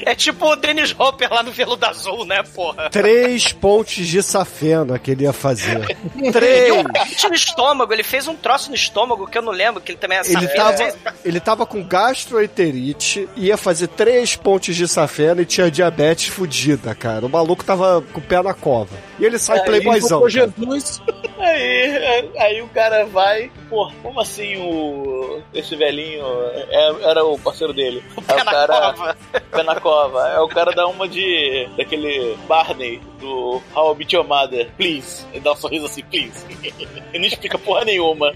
é 0.04 0.14
tipo 0.14 0.46
o 0.46 0.56
Dennis 0.56 0.94
Hopper 0.98 1.32
lá 1.32 1.42
no 1.42 1.52
Veludo 1.52 1.84
Azul, 1.86 2.24
né, 2.24 2.42
porra? 2.42 2.90
Três 2.90 3.52
pontes 3.92 4.08
de 4.08 4.22
safena 4.22 4.98
que 4.98 5.10
ele 5.10 5.24
ia 5.24 5.32
fazer. 5.32 5.96
E 6.22 6.30
Três! 6.30 6.72
um 6.72 6.84
corte 6.84 7.28
no 7.28 7.34
estômago, 7.34 7.92
ele 7.92 8.02
fez 8.02 8.28
um 8.28 8.34
troço 8.36 8.68
no 8.68 8.74
estômago 8.76 9.26
que 9.26 9.36
eu 9.38 9.42
não 9.42 9.52
lembro, 9.52 9.80
que 9.80 9.92
ele 9.92 9.98
também 9.98 10.18
é 10.18 10.20
Ele 10.20 10.32
safena. 10.32 10.92
tava, 10.92 11.16
ele 11.24 11.40
tava 11.40 11.66
com 11.66 11.82
gastroenterite, 11.82 13.28
ia 13.36 13.56
fazer 13.56 13.88
três 13.88 14.36
pontes 14.36 14.76
de 14.76 14.86
safena 14.86 15.42
e 15.42 15.46
tinha 15.46 15.70
diabetes 15.70 16.28
fudida, 16.28 16.94
cara. 16.94 17.26
O 17.26 17.28
maluco 17.28 17.64
tava 17.64 18.02
com 18.12 18.20
o 18.20 18.22
pé 18.22 18.42
na 18.42 18.54
cova. 18.54 18.96
E 19.18 19.24
ele 19.24 19.38
sai 19.38 19.58
Aí, 19.60 19.64
playboyzão. 19.64 20.28
Jesus. 20.28 21.00
Aí, 21.42 22.30
aí 22.38 22.62
o 22.62 22.68
cara 22.68 23.04
vai, 23.06 23.50
pô, 23.68 23.90
como 24.00 24.20
assim 24.20 24.56
o 24.58 25.40
esse 25.52 25.74
velhinho 25.74 26.24
é- 26.70 26.94
era 27.10 27.24
o 27.24 27.36
parceiro 27.36 27.72
dele? 27.72 28.00
Aí 28.28 28.36
Pé 28.36 28.42
o 28.42 28.44
na 28.44 28.52
cara 28.52 28.92
cova. 28.92 29.16
pé 29.50 29.62
na 29.64 29.80
cova. 29.80 30.28
É 30.28 30.38
o 30.38 30.46
cara 30.46 30.70
dá 30.72 30.86
uma 30.86 31.08
de 31.08 31.68
daquele 31.76 32.36
Barney 32.46 33.00
do 33.18 33.60
How 33.82 33.94
I 33.94 33.98
Met 33.98 34.14
Your 34.14 34.26
Mother, 34.26 34.70
please. 34.76 35.26
Ele 35.32 35.40
dá 35.40 35.52
um 35.52 35.56
sorriso 35.56 35.86
assim, 35.86 36.02
please. 36.04 36.44
Ele 37.12 37.18
não 37.18 37.26
explica 37.26 37.58
porra 37.58 37.84
nenhuma. 37.84 38.32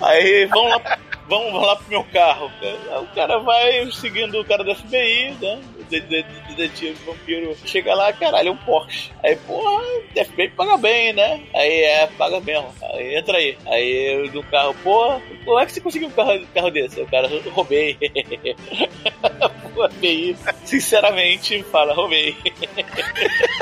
Aí 0.00 0.46
vamos 0.46 0.70
lá, 0.70 0.98
vamos 1.28 1.62
lá 1.62 1.76
pro 1.76 1.88
meu 1.88 2.04
carro. 2.04 2.50
O 3.02 3.06
cara 3.14 3.38
vai 3.38 3.90
seguindo 3.92 4.40
o 4.40 4.44
cara 4.44 4.64
da 4.64 4.74
FBI, 4.74 5.36
né? 5.40 5.60
O 5.78 5.84
de- 5.84 6.00
Detetive 6.56 6.94
vampiro 7.04 7.54
chega 7.66 7.94
lá, 7.94 8.10
caralho, 8.14 8.48
é 8.48 8.50
um 8.52 8.56
Porsche. 8.56 9.10
Aí, 9.22 9.36
porra, 9.36 9.82
FBI 10.24 10.48
paga 10.50 10.78
bem, 10.78 11.12
né? 11.12 11.42
Aí 11.54 11.82
é, 11.82 12.06
paga 12.18 12.40
mesmo. 12.40 12.74
Aí 12.94 13.14
entra 13.16 13.36
aí. 13.36 13.58
Aí 13.66 14.28
do 14.30 14.42
carro, 14.44 14.74
porra, 14.82 15.20
como 15.44 15.58
é 15.58 15.66
que 15.66 15.72
você 15.72 15.80
conseguiu 15.82 16.08
um 16.08 16.12
carro, 16.12 16.46
carro 16.54 16.70
desse? 16.70 16.98
O 17.00 17.06
cara, 17.06 17.28
roubei. 17.52 17.96
Pô, 19.74 19.86
FBI, 19.90 20.34
sinceramente, 20.64 21.62
fala, 21.64 21.92
roubei. 21.92 22.34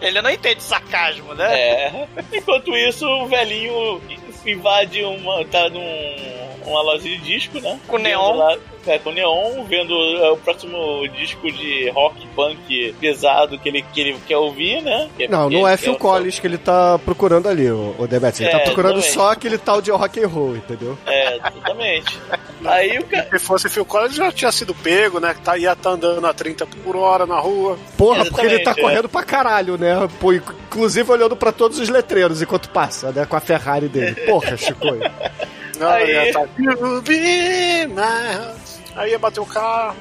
Ele 0.00 0.22
não 0.22 0.30
entende 0.30 0.62
sarcasmo, 0.62 1.34
né? 1.34 1.58
É. 1.58 2.08
Enquanto 2.32 2.74
isso, 2.76 3.06
o 3.06 3.26
velhinho 3.26 4.00
invade 4.46 5.02
uma. 5.04 5.44
tá 5.44 5.68
num. 5.68 6.39
Uma 6.66 6.82
loja 6.82 7.02
de 7.02 7.18
disco, 7.18 7.60
né? 7.60 7.78
Com 7.86 7.98
neon. 7.98 8.34
lá- 8.36 8.56
é, 8.86 8.98
com 8.98 9.10
neon, 9.12 9.62
vendo 9.68 9.92
é, 10.16 10.30
o 10.30 10.38
próximo 10.38 11.06
disco 11.08 11.52
de 11.52 11.90
rock 11.90 12.26
punk 12.34 12.94
pesado 12.98 13.58
que 13.58 13.68
ele, 13.68 13.82
que 13.92 14.00
ele 14.00 14.16
quer 14.26 14.38
ouvir, 14.38 14.80
né? 14.82 15.10
Que 15.18 15.28
Não, 15.28 15.50
que 15.50 15.54
não 15.54 15.68
é 15.68 15.76
Phil 15.76 15.96
Collins 15.96 16.38
que 16.38 16.46
ele 16.46 16.56
tá 16.56 16.98
procurando 16.98 17.46
ali, 17.46 17.70
o, 17.70 17.94
o 17.98 18.06
Demetrius. 18.06 18.40
Ele 18.40 18.48
É, 18.48 18.52
tá 18.58 18.64
procurando 18.64 18.98
exatamente. 18.98 19.14
só 19.14 19.32
aquele 19.32 19.58
tal 19.58 19.82
de 19.82 19.90
rock 19.90 20.24
and 20.24 20.26
roll, 20.28 20.56
entendeu? 20.56 20.96
É, 21.06 21.36
exatamente. 21.36 22.18
Aí 22.64 22.98
o 22.98 23.04
cara. 23.04 23.28
Se 23.30 23.38
fosse 23.44 23.68
Phil 23.68 23.84
Collins, 23.84 24.14
já 24.16 24.32
tinha 24.32 24.50
sido 24.50 24.74
pego, 24.74 25.20
né? 25.20 25.34
Que 25.34 25.42
tá, 25.42 25.58
ia 25.58 25.76
tá 25.76 25.90
andando 25.90 26.26
a 26.26 26.32
30 26.32 26.66
por 26.82 26.96
hora 26.96 27.26
na 27.26 27.38
rua. 27.38 27.78
Porra, 27.98 28.24
porque 28.24 28.40
ele 28.40 28.60
tá 28.60 28.70
Exatamente, 28.70 28.78
é. 28.80 28.82
correndo 28.82 29.08
pra 29.10 29.22
caralho, 29.22 29.76
né? 29.76 30.08
Pô, 30.18 30.32
inc- 30.32 30.54
inclusive 30.68 31.12
olhando 31.12 31.36
pra 31.36 31.52
todos 31.52 31.78
os 31.78 31.90
letreiros 31.90 32.40
enquanto 32.40 32.70
passa, 32.70 33.12
né? 33.12 33.26
Com 33.26 33.36
a 33.36 33.40
Ferrari 33.40 33.88
dele. 33.88 34.14
Porra, 34.22 34.56
Chico. 34.56 34.80
Não, 35.80 35.88
Aí- 35.90 36.12
ia 36.12 36.32
tá, 36.32 36.46
"You 36.58 37.02
be 37.02 37.86
my-" 37.86 38.54
Aí 38.96 39.10
ia 39.12 39.18
bater 39.18 39.40
o 39.40 39.46
carro. 39.46 39.96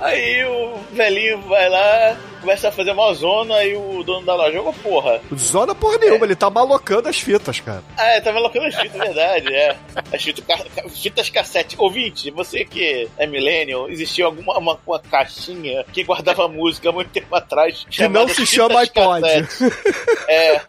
Aí 0.00 0.44
o 0.44 0.76
velhinho 0.92 1.40
vai 1.42 1.68
lá, 1.68 2.16
começa 2.40 2.68
a 2.68 2.72
fazer 2.72 2.92
uma 2.92 3.12
zona, 3.12 3.56
aí 3.56 3.76
o 3.76 4.02
dono 4.02 4.24
da 4.24 4.34
loja, 4.34 4.62
ô 4.62 4.72
porra. 4.72 5.20
Zona 5.36 5.74
porra 5.74 5.98
nenhuma, 5.98 6.24
ele 6.24 6.34
tá 6.34 6.48
malocando 6.48 7.08
as 7.08 7.20
fitas, 7.20 7.60
cara. 7.60 7.82
Ah, 7.98 8.06
é, 8.06 8.20
tava 8.20 8.38
colocando 8.38 8.66
as 8.66 8.74
fitas, 8.74 8.98
verdade, 8.98 9.54
é. 9.54 9.76
As 10.12 10.22
fitas, 10.22 10.44
fitas 11.02 11.28
cassete. 11.28 11.76
Ouvinte, 11.78 12.30
você 12.30 12.64
que 12.64 13.08
é 13.18 13.26
millennial, 13.26 13.90
existia 13.90 14.24
alguma 14.24 14.56
uma, 14.58 14.78
uma 14.86 14.98
caixinha 15.00 15.84
que 15.92 16.02
guardava 16.02 16.48
música 16.48 16.88
há 16.88 16.92
muito 16.92 17.10
tempo 17.10 17.34
atrás. 17.36 17.84
Que 17.90 18.08
não 18.08 18.26
se 18.26 18.34
fitas 18.36 18.48
chama 18.48 18.80
iPod. 18.80 19.20
cassete. 19.20 19.74
É. 20.28 20.60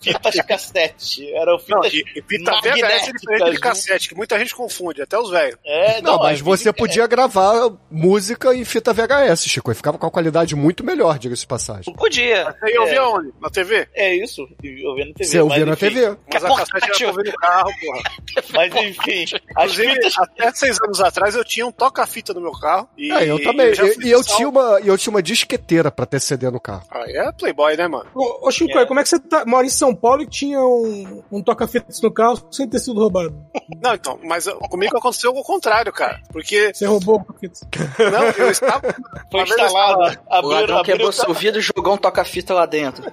Fitas 0.00 0.34
cassete. 0.46 1.32
Eram 1.34 1.52
Não, 1.52 1.58
fitas 1.60 1.92
e, 1.92 2.04
e 2.16 2.22
fita 2.22 2.50
VHS 2.52 2.64
é 2.64 2.72
diferente 2.72 3.20
de 3.20 3.26
magnéticas. 3.30 3.58
cassete, 3.60 4.08
que 4.08 4.14
muita 4.16 4.38
gente 4.38 4.54
confunde, 4.54 5.02
até 5.02 5.16
os 5.18 5.30
velhos. 5.30 5.56
É, 5.64 6.02
Não, 6.02 6.18
mas 6.18 6.40
é, 6.40 6.42
você 6.42 6.72
podia 6.72 7.06
gravar 7.06 7.70
música 7.90 8.54
em 8.54 8.64
fita 8.64 8.92
VHS, 8.92 9.44
Chico. 9.44 9.70
E 9.70 9.74
ficava 9.74 9.98
com 9.98 10.06
a 10.06 10.10
qualidade 10.10 10.54
muito 10.54 10.84
melhor, 10.84 11.18
diga-se 11.18 11.42
de 11.42 11.46
passagem. 11.46 11.94
Podia. 11.94 12.54
Aí 12.62 12.74
eu 12.74 12.86
vi 12.86 12.96
aonde? 12.96 13.32
Na 13.40 13.50
TV? 13.50 13.88
É 13.94 14.14
isso, 14.14 14.42
eu 14.62 14.94
vi 14.94 15.04
na 15.04 15.14
TV. 15.14 15.24
Você 15.24 15.40
ouvia 15.40 15.66
mas, 15.66 15.66
na 15.66 15.72
enfim, 15.86 15.94
TV. 16.00 16.16
Mas 16.32 16.44
é 16.44 16.46
a 16.46 16.56
cassete 16.56 17.04
pra 17.04 17.12
ver 17.12 17.24
no 17.24 17.32
carro, 17.38 17.70
porra. 17.80 18.02
Mas 18.54 18.74
enfim, 18.74 19.24
Inclusive, 19.50 19.94
fitas. 19.94 20.18
até 20.18 20.52
seis 20.52 20.78
anos 20.82 21.00
atrás 21.00 21.34
eu 21.34 21.44
tinha 21.44 21.66
um 21.66 21.72
toca-fita 21.72 22.32
no 22.34 22.40
meu 22.40 22.52
carro. 22.52 22.88
E 22.96 23.10
É, 23.10 23.30
eu 23.30 23.42
também. 23.42 23.72
E 23.72 24.06
e 24.06 24.10
eu, 24.10 24.22
tinha 24.22 24.48
uma, 24.48 24.80
e 24.80 24.88
eu 24.88 24.96
tinha 24.98 25.10
uma 25.10 25.22
disqueteira 25.22 25.90
pra 25.90 26.06
ter 26.06 26.20
CD 26.20 26.50
no 26.50 26.60
carro. 26.60 26.84
Aí 26.90 27.16
é 27.16 27.32
Playboy, 27.32 27.76
né, 27.76 27.88
mano? 27.88 28.06
Ô, 28.14 28.48
ô 28.48 28.50
Chico, 28.50 28.86
como 28.86 29.00
é 29.00 29.02
que 29.02 29.08
você 29.08 29.18
tá, 29.18 29.44
mora 29.46 29.66
em 29.66 29.70
São 29.70 29.94
Paulo 29.94 30.22
e 30.22 30.26
tinha 30.26 30.60
um, 30.60 31.22
um 31.30 31.42
toca-fitas 31.42 32.00
no 32.00 32.12
carro 32.12 32.46
sem 32.50 32.68
ter 32.68 32.78
sido 32.78 32.98
roubado? 33.00 33.34
Não, 33.82 33.94
então, 33.94 34.18
mas 34.22 34.46
comigo 34.70 34.96
aconteceu 34.96 35.30
o 35.32 35.42
contrário, 35.42 35.92
cara. 35.92 36.20
Porque, 36.32 36.72
Você 36.74 36.86
roubou 36.86 37.16
o 37.16 37.24
toca-fitas? 37.24 37.60
Não, 37.98 38.24
eu 38.44 38.50
estava. 38.50 38.94
Foi 39.30 39.42
instalado. 39.42 40.18
O 40.30 40.46
ladrão 40.48 40.82
quebrou 40.82 41.12
seu 41.12 41.32
vidro 41.34 41.60
e 41.60 41.62
jogou 41.62 41.94
um 41.94 41.98
toca-fita 41.98 42.54
lá 42.54 42.66
dentro. 42.66 43.04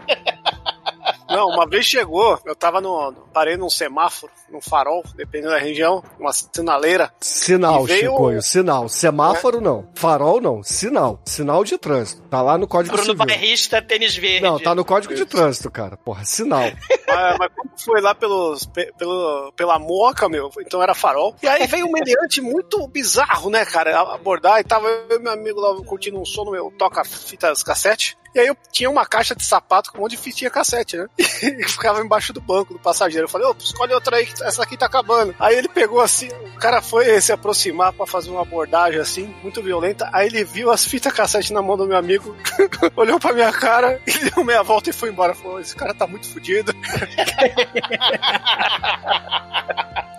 Não, 1.32 1.48
uma 1.50 1.68
vez 1.68 1.86
chegou, 1.86 2.40
eu 2.46 2.56
tava 2.56 2.80
no. 2.82 3.14
Parei 3.34 3.56
num 3.58 3.70
semáforo, 3.70 4.32
num 4.50 4.62
farol, 4.62 5.04
dependendo 5.16 5.52
da 5.54 5.60
região, 5.60 6.04
uma 6.20 6.32
sinaleira. 6.34 7.12
Sinal, 7.20 7.84
veio- 7.86 8.12
Chicoio, 8.12 8.42
sinal. 8.42 8.90
Semáforo 8.90 9.62
não. 9.62 9.88
Farol 9.96 10.42
não. 10.42 10.62
Sinal. 10.64 11.20
Sinal 11.26 11.64
de 11.64 11.78
trânsito. 11.78 12.22
Tá 12.24 12.42
lá 12.42 12.58
no 12.58 12.68
Código 12.68 12.96
Bruno 12.96 13.12
Civil. 13.12 13.26
Bairrista, 13.26 13.82
tênis 13.82 14.16
verde. 14.16 14.42
Não, 14.42 14.60
tá 14.60 14.76
no 14.76 14.84
Código 14.86 15.14
de 15.16 15.26
Trânsito, 15.26 15.72
cara. 15.72 15.98
Porra, 15.98 16.24
sinal. 16.26 16.62
mas, 16.62 17.38
mas 17.40 17.50
como 17.56 17.72
foi 17.78 18.02
lá 18.02 18.14
pelos, 18.14 18.66
pe- 18.66 18.92
pelo, 18.98 19.52
pela 19.56 19.80
moca, 19.80 20.28
meu, 20.30 20.50
então 20.60 20.82
era 20.84 20.94
farol. 20.94 21.36
E 21.42 21.48
aí 21.48 21.66
veio 21.68 21.86
um 21.88 21.92
mediante 21.92 22.42
muito 22.42 22.86
bizarro, 22.88 23.50
né, 23.50 23.66
cara, 23.66 24.00
abordar 24.14 24.60
e 24.60 24.64
tava 24.64 24.88
eu 24.88 25.18
e 25.18 25.20
meu 25.22 25.32
amigo 25.32 25.60
lá 25.60 25.76
curtindo 25.84 26.20
um 26.20 26.26
som 26.26 26.44
no 26.46 26.52
meu 26.52 26.72
toca-fitas 26.78 27.64
cassete. 27.64 28.18
E 28.34 28.40
aí 28.40 28.48
eu 28.48 28.56
tinha 28.72 28.90
uma 28.90 29.06
caixa 29.06 29.36
de 29.36 29.44
sapato 29.44 29.92
com 29.92 29.98
um 29.98 30.02
monte 30.02 30.12
de 30.12 30.18
fitinha 30.18 30.50
cassete, 30.50 30.98
né? 30.98 31.08
E 31.42 31.68
ficava 31.68 32.02
embaixo 32.02 32.32
do 32.32 32.40
banco 32.40 32.74
do 32.74 32.80
passageiro. 32.80 33.26
Eu 33.26 33.30
falei, 33.30 33.48
ô, 33.48 33.56
escolhe 33.60 33.94
outra 33.94 34.18
aí, 34.18 34.26
que 34.26 34.44
essa 34.44 34.64
aqui 34.64 34.78
tá 34.78 34.86
acabando. 34.86 35.36
Aí 35.40 35.56
ele 35.56 35.68
pegou 35.68 36.00
assim, 36.00 36.28
o 36.28 36.60
cara 36.60 36.82
foi 36.82 37.20
se 37.20 37.32
aproximar 37.32 37.92
pra 37.94 38.06
fazer 38.06 38.30
uma 38.30 38.44
abordagem 38.44 39.00
assim, 39.00 39.36
muito 39.42 39.62
violenta. 39.62 40.10
Aí 40.14 40.28
ele 40.28 40.44
viu 40.44 40.72
as 40.72 40.86
fitas 40.86 41.12
cassete 41.12 41.52
na 41.52 41.62
mão 41.62 41.76
do 41.76 41.88
meu 41.88 41.98
amigo, 41.98 42.36
olhou 42.96 43.20
pra 43.20 43.34
minha 43.34 43.52
cara 43.52 44.00
e 44.08 44.30
deu 44.30 44.44
meia 44.44 44.64
volta 44.64 44.90
e 44.90 44.94
foi 44.94 45.10
embora. 45.10 45.34
Falou, 45.34 45.60
esse 45.60 45.76
cara 45.76 45.94
tá 45.94 46.08
muito 46.08 46.30
fudido. 46.30 46.74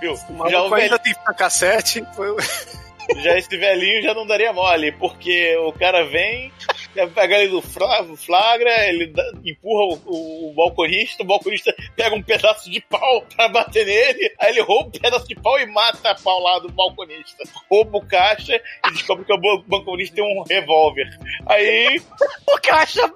viu? 0.00 0.16
Já, 0.50 0.62
o 0.62 0.74
ainda 0.74 0.98
tem 0.98 1.14
fita 1.14 1.34
cassete. 1.34 2.04
Foi... 2.14 2.36
já 3.22 3.38
esse 3.38 3.56
velhinho 3.56 4.02
já 4.02 4.14
não 4.14 4.26
daria 4.26 4.52
mole, 4.52 4.92
porque 4.92 5.56
o 5.58 5.72
cara 5.72 6.04
vem, 6.04 6.52
pega 7.14 7.36
ele 7.38 7.50
do 7.52 7.62
flagra, 8.16 8.88
ele 8.88 9.12
empurra 9.44 9.98
o, 10.06 10.50
o 10.50 10.54
balconista, 10.54 11.22
o 11.22 11.26
balconista 11.26 11.74
pega 11.96 12.14
um 12.14 12.22
pedaço 12.22 12.70
de 12.70 12.80
pau 12.82 13.22
pra 13.34 13.48
bater 13.48 13.86
nele, 13.86 14.32
aí 14.38 14.50
ele 14.50 14.60
rouba 14.62 14.88
um 14.88 15.00
pedaço 15.00 15.26
de 15.26 15.34
pau 15.34 15.58
e 15.58 15.66
mata 15.66 16.10
a 16.10 16.14
pau 16.14 16.40
lá 16.40 16.58
do 16.58 16.70
balconista. 16.70 17.42
Rouba 17.70 17.98
o 17.98 18.06
caixa 18.06 18.60
e 18.86 18.92
descobre 18.92 19.24
que 19.24 19.32
o 19.32 19.38
ba- 19.38 19.62
balconista 19.66 20.16
tem 20.16 20.24
um 20.24 20.42
revólver. 20.42 21.08
Aí 21.46 22.00
O 22.46 22.60
caixa 22.60 23.10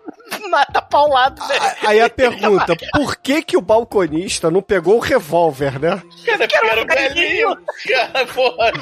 mata 0.49 0.81
paulado, 0.83 1.41
né? 1.47 1.77
Aí 1.87 2.01
a 2.01 2.09
pergunta, 2.09 2.75
por 2.93 3.17
que 3.17 3.43
que 3.43 3.57
o 3.57 3.61
balconista 3.61 4.51
não 4.51 4.63
pegou 4.63 4.97
o 4.97 5.01
revólver, 5.01 5.79
né? 5.79 6.03
Cara, 6.25 6.47
Que 6.49 6.57
era 6.57 6.83
um 6.83 6.87
velhinho. 6.87 7.57
Cara, 7.89 8.27
porra, 8.27 8.73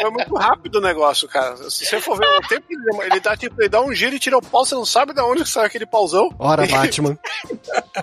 Foi 0.00 0.10
muito 0.10 0.34
rápido 0.36 0.76
o 0.76 0.80
negócio, 0.80 1.28
cara. 1.28 1.56
Se 1.70 1.86
você 1.86 2.00
for 2.00 2.16
ver 2.18 2.26
o 2.26 2.40
tempo, 2.42 2.66
ele, 2.70 3.10
ele 3.10 3.20
dá, 3.20 3.36
tipo, 3.36 3.60
ele 3.60 3.68
dá 3.68 3.80
um 3.80 3.92
giro 3.92 4.14
e 4.14 4.19
tira 4.20 4.38
o 4.38 4.42
pau, 4.42 4.64
você 4.64 4.74
não 4.74 4.84
sabe 4.84 5.12
de 5.12 5.20
onde 5.20 5.48
sai 5.48 5.66
aquele 5.66 5.86
pauzão. 5.86 6.30
Ora, 6.38 6.66
Batman. 6.68 7.18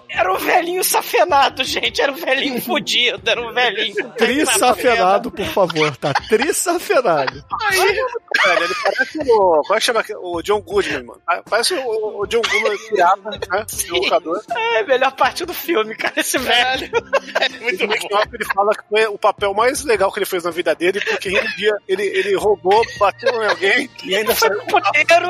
Era 0.09 0.33
um 0.33 0.37
velhinho 0.37 0.83
safenado, 0.83 1.63
gente. 1.63 2.01
Era 2.01 2.11
um 2.11 2.15
velhinho 2.15 2.61
fudido. 2.61 3.29
Era 3.29 3.41
um 3.41 3.53
velhinho. 3.53 4.09
Trissafenado, 4.17 5.31
por 5.31 5.45
favor, 5.47 5.95
tá? 5.97 6.13
Trissafenado. 6.27 7.43
Velho, 7.71 8.63
ele 8.63 8.73
parece 8.83 9.19
o. 9.19 9.61
Como 9.61 9.73
é 9.73 9.77
que 9.77 9.81
chama? 9.81 10.03
O 10.21 10.41
John 10.41 10.61
Goodman, 10.61 11.03
mano. 11.03 11.21
Ah, 11.27 11.41
Parece 11.49 11.73
o, 11.75 12.21
o 12.21 12.25
John 12.27 12.41
Goodman 12.41 12.77
pirata, 12.89 13.29
né? 13.29 13.65
O 13.91 13.95
lutador. 14.03 14.41
É 14.75 14.83
melhor 14.83 15.11
parte 15.13 15.45
do 15.45 15.53
filme, 15.53 15.95
cara. 15.95 16.13
Esse 16.17 16.37
velho. 16.37 16.89
Muito 17.61 17.81
No 17.83 17.87
making 17.87 18.13
off, 18.13 18.27
ele 18.33 18.45
fala 18.53 18.73
que 18.73 18.83
foi 18.89 19.05
o 19.07 19.17
papel 19.17 19.53
mais 19.53 19.83
legal 19.83 20.11
que 20.11 20.19
ele 20.19 20.25
fez 20.25 20.43
na 20.43 20.51
vida 20.51 20.73
dele, 20.75 20.99
porque 21.01 21.29
um 21.29 21.55
dia 21.55 21.75
ele, 21.87 22.03
ele 22.03 22.35
roubou, 22.35 22.83
bateu 22.99 23.41
em 23.43 23.47
alguém 23.47 23.89
e 24.03 24.15
ainda 24.15 24.35
Foi 24.35 24.49
saiu. 24.49 24.61
puteiro. 24.65 25.27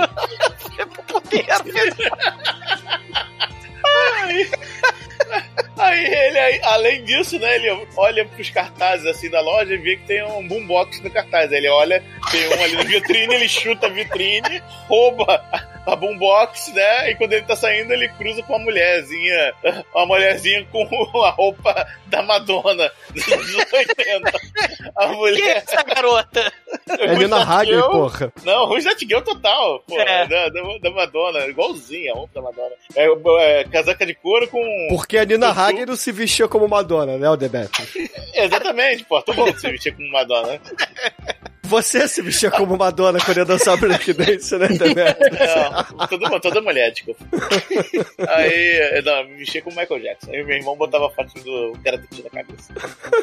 Foi 0.77 0.85
pro 0.85 1.03
puteiro. 1.03 1.47
Aí 5.77 6.05
ele, 6.05 6.39
aí, 6.39 6.59
além 6.63 7.03
disso, 7.03 7.37
né, 7.39 7.55
ele 7.55 7.87
olha 7.95 8.25
pros 8.25 8.49
cartazes 8.49 9.05
assim 9.05 9.29
da 9.29 9.41
loja 9.41 9.73
e 9.73 9.77
vê 9.77 9.95
que 9.95 10.05
tem 10.05 10.23
um 10.23 10.47
boombox 10.47 11.01
no 11.01 11.11
cartaz. 11.11 11.51
Ele 11.51 11.67
olha, 11.67 12.03
tem 12.31 12.47
um 12.47 12.63
ali 12.63 12.75
na 12.75 12.83
vitrine, 12.83 13.35
ele 13.35 13.47
chuta 13.47 13.87
a 13.87 13.89
vitrine, 13.89 14.61
rouba 14.87 15.43
a 15.87 15.95
boombox, 15.95 16.73
né? 16.73 17.11
E 17.11 17.15
quando 17.15 17.33
ele 17.33 17.45
tá 17.45 17.55
saindo, 17.55 17.93
ele 17.93 18.09
cruza 18.09 18.43
com 18.43 18.53
uma 18.53 18.63
mulherzinha, 18.65 19.53
uma 19.95 20.05
mulherzinha 20.05 20.65
com 20.71 20.83
a 21.23 21.29
roupa 21.31 21.87
da 22.07 22.21
Madonna 22.21 22.91
dos 23.13 23.31
anos 23.31 23.55
80. 23.73 24.29
A 24.95 25.07
Quem 25.07 25.13
é 25.13 25.15
mulher. 25.15 25.57
essa 25.65 25.83
garota? 25.83 26.51
É 26.89 27.15
Nina 27.15 27.43
Hagen, 27.43 27.81
porra. 27.81 28.33
Não, 28.43 28.65
Ruth 28.65 28.83
Nightingale 28.83 29.23
total, 29.23 29.79
pô, 29.87 29.99
É. 29.99 30.27
da, 30.27 30.49
da, 30.49 30.61
da 30.81 30.91
Madonna, 30.91 31.45
igualzinha 31.47 32.11
a 32.11 32.15
roupa 32.15 32.33
da 32.35 32.41
Madonna. 32.41 32.75
É, 32.95 33.07
é, 33.59 33.63
casaca 33.65 34.05
de 34.05 34.13
couro 34.13 34.47
com. 34.47 34.87
Porque 34.89 35.17
a 35.17 35.25
Nina 35.25 35.49
Hagen 35.51 35.85
não 35.85 35.95
se 35.95 36.11
vestia 36.11 36.47
como 36.47 36.67
Madonna, 36.67 37.17
né, 37.17 37.29
o 37.29 37.35
Demetrio? 37.37 37.87
Exatamente, 38.33 39.03
pô, 39.05 39.21
todo 39.21 39.35
mundo 39.37 39.59
se 39.59 39.69
vestia 39.71 39.93
como 39.93 40.11
Madonna. 40.11 40.59
Você 41.67 42.07
se 42.07 42.21
vestia 42.21 42.49
como 42.49 42.77
Madonna 42.77 43.19
quando 43.23 43.37
ia 43.37 43.45
dançar 43.45 43.77
breakdance, 43.77 44.57
né, 44.57 44.67
Demetrio? 44.67 45.27
Não, 45.97 46.07
todo, 46.07 46.39
toda 46.39 46.61
mulher, 46.61 46.91
desculpa. 46.91 47.25
Aí, 48.29 49.01
não, 49.03 49.23
me 49.25 49.37
mexia 49.37 49.61
com 49.61 49.69
o 49.69 49.75
Michael 49.75 50.01
Jackson. 50.01 50.31
Aí 50.31 50.43
meu 50.43 50.57
irmão 50.57 50.75
botava 50.75 51.07
a 51.07 51.09
foto 51.09 51.33
do 51.43 51.77
cara 51.83 51.97
do 51.97 52.07
na 52.23 52.29
cabeça. 52.29 52.73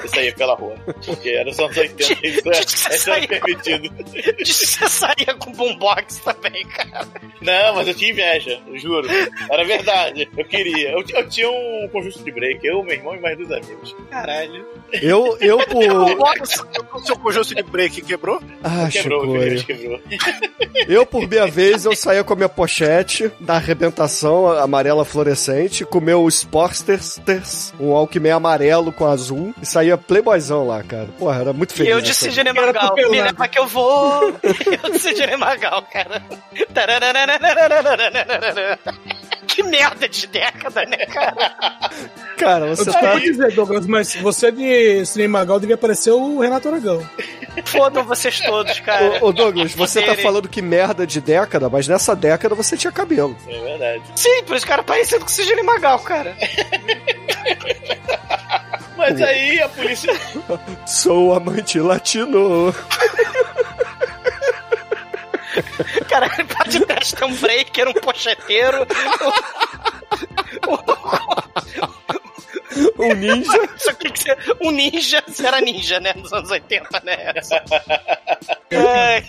E 0.04 0.08
saía 0.08 0.34
pela 0.34 0.54
rua. 0.54 0.74
Porque 1.04 1.30
era 1.30 1.52
só 1.52 1.64
anos 1.64 1.76
80, 1.76 2.26
isso, 2.26 2.50
é, 2.50 2.60
isso 2.60 2.86
era 2.88 2.98
Saía. 2.98 3.28
permitido. 3.28 3.90
Você 4.44 4.88
saía 4.88 5.34
com 5.38 5.52
boombox 5.52 6.18
também, 6.18 6.66
cara. 6.68 7.06
Não, 7.40 7.74
mas 7.74 7.88
eu 7.88 7.94
tinha 7.94 8.10
inveja, 8.10 8.60
eu 8.66 8.78
juro. 8.78 9.08
Era 9.50 9.64
verdade, 9.64 10.28
eu 10.36 10.44
queria. 10.44 10.90
Eu, 10.90 11.04
eu 11.08 11.28
tinha 11.28 11.50
um 11.50 11.88
conjunto 11.92 12.22
de 12.22 12.30
break, 12.30 12.66
eu, 12.66 12.82
meu 12.82 12.94
irmão 12.94 13.14
e 13.14 13.20
mais 13.20 13.36
dois 13.36 13.50
amigos. 13.50 13.94
Caralho. 14.10 14.66
Eu, 14.92 15.36
eu 15.40 15.58
por... 15.66 16.94
O 16.94 17.00
seu 17.00 17.16
conjunto 17.18 17.54
de 17.54 17.62
break 17.62 18.02
quebrou? 18.02 18.33
Ah, 18.62 18.88
Quebrou, 18.90 19.20
Chicoio. 19.22 19.58
Figueiredo 19.60 19.64
quebrou. 19.64 20.00
Eu, 20.88 21.06
por 21.06 21.28
minha 21.28 21.46
vez, 21.46 21.84
eu 21.84 21.94
saía 21.94 22.24
com 22.24 22.32
a 22.32 22.36
minha 22.36 22.48
pochete 22.48 23.30
da 23.40 23.54
arrebentação 23.54 24.50
amarela 24.50 25.04
fluorescente, 25.04 25.84
com 25.84 26.00
meu 26.00 26.26
Sportsters, 26.28 27.72
um 27.78 27.92
Alckmin 27.92 28.30
amarelo 28.30 28.92
com 28.92 29.06
azul, 29.06 29.54
e 29.60 29.66
saía 29.66 29.96
playboyzão 29.96 30.66
lá, 30.66 30.82
cara. 30.82 31.08
Porra, 31.18 31.40
era 31.40 31.52
muito 31.52 31.72
E 31.72 31.76
feliz. 31.76 31.92
eu 31.92 32.00
de 32.00 32.08
nessa 32.08 32.30
Sidney 32.30 32.52
Magal. 32.52 32.94
Me 32.96 33.20
leva 33.22 33.48
que 33.48 33.58
eu 33.58 33.66
vou. 33.66 34.32
Eu 34.42 34.90
de 34.92 34.98
Sidney 34.98 35.36
Magal, 35.36 35.82
cara. 35.92 36.22
Que 39.46 39.62
merda 39.62 40.08
de 40.08 40.26
década, 40.26 40.84
né, 40.84 40.98
cara? 41.06 41.54
Cara, 42.36 42.66
Eu 42.66 42.76
você 42.76 42.90
tá... 42.90 43.14
dizer, 43.18 43.52
Douglas, 43.52 43.86
mas 43.86 44.14
você 44.16 44.50
de 44.50 45.06
Cinema 45.06 45.38
Magal 45.38 45.60
devia 45.60 45.76
parecer 45.76 46.10
o 46.10 46.40
Renato 46.40 46.68
Aragão. 46.68 47.08
Fodam 47.64 48.04
vocês 48.04 48.40
todos, 48.40 48.80
cara. 48.80 49.20
Ô, 49.22 49.28
ô, 49.28 49.32
Douglas, 49.32 49.72
você 49.72 50.02
tá 50.02 50.16
falando 50.16 50.48
que 50.48 50.60
merda 50.60 51.06
de 51.06 51.20
década, 51.20 51.68
mas 51.68 51.86
nessa 51.86 52.14
década 52.16 52.54
você 52.54 52.76
tinha 52.76 52.92
cabelo. 52.92 53.36
É 53.46 53.60
verdade. 53.60 54.02
Sim, 54.16 54.42
por 54.44 54.56
esse 54.56 54.66
cara 54.66 54.82
parecendo 54.82 55.24
com 55.24 55.30
o 55.30 55.32
Sidney 55.32 55.62
Magal, 55.62 56.00
cara. 56.00 56.36
Mas 58.96 59.20
aí 59.20 59.60
a 59.60 59.68
polícia. 59.68 60.12
Sou 60.86 61.34
amante 61.34 61.78
latino. 61.78 62.74
Cara, 66.08 66.28
parte 66.28 66.78
de 66.78 66.86
trás 66.86 67.12
tem 67.12 67.28
um 67.28 67.34
breaker, 67.36 67.88
um 67.88 67.94
pocheteiro. 67.94 68.86
Um 72.98 73.14
ninja. 73.14 73.68
Só 73.78 73.92
que 73.92 74.10
que 74.10 74.20
ser 74.20 74.36
um 74.60 74.70
ninja, 74.70 75.22
você 75.26 75.46
era 75.46 75.60
ninja, 75.60 76.00
né? 76.00 76.12
Nos 76.16 76.32
anos 76.32 76.50
80, 76.50 77.02
né? 77.04 77.16
Ai. 78.72 79.24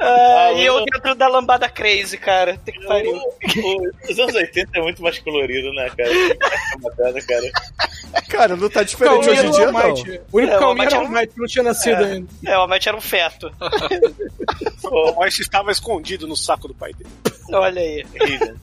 Ah, 0.00 0.52
e 0.52 0.64
eu 0.64 0.84
dentro 0.84 1.14
da 1.14 1.28
lambada 1.28 1.68
crazy, 1.68 2.16
cara. 2.16 2.56
Tem 2.64 2.74
que 2.74 2.86
pariu. 2.86 3.20
Os 4.08 4.18
anos 4.18 4.34
80 4.34 4.78
é 4.78 4.80
muito 4.80 5.02
mais 5.02 5.18
colorido, 5.18 5.72
né, 5.72 5.90
cara? 5.90 6.10
É 6.68 6.80
bacana, 6.80 7.20
cara. 7.22 7.50
Cara, 8.28 8.56
não 8.56 8.68
tá 8.68 8.82
diferente 8.82 9.28
hoje 9.28 9.30
em 9.30 9.36
era 9.38 9.50
dia, 9.50 9.68
o 9.68 9.72
não. 9.72 9.80
Almighty. 9.80 10.20
O 10.32 10.36
único 10.38 10.52
É, 10.54 10.58
calminha 10.58 10.86
era 10.86 10.96
o 10.96 10.98
Almighty 11.00 11.06
Almighty, 11.14 11.34
que 11.34 11.40
não 11.40 11.46
tinha 11.46 11.62
nascido 11.64 12.04
ainda. 12.04 12.28
É, 12.46 12.56
o 12.56 12.60
Almighty 12.60 12.88
era 12.88 12.96
um 12.96 13.00
feto. 13.00 13.50
O 14.90 15.12
Morris 15.12 15.38
estava 15.38 15.70
escondido 15.70 16.26
no 16.26 16.34
saco 16.34 16.66
do 16.66 16.74
pai 16.74 16.92
dele. 16.94 17.10
Olha 17.52 17.80
aí. 17.80 18.04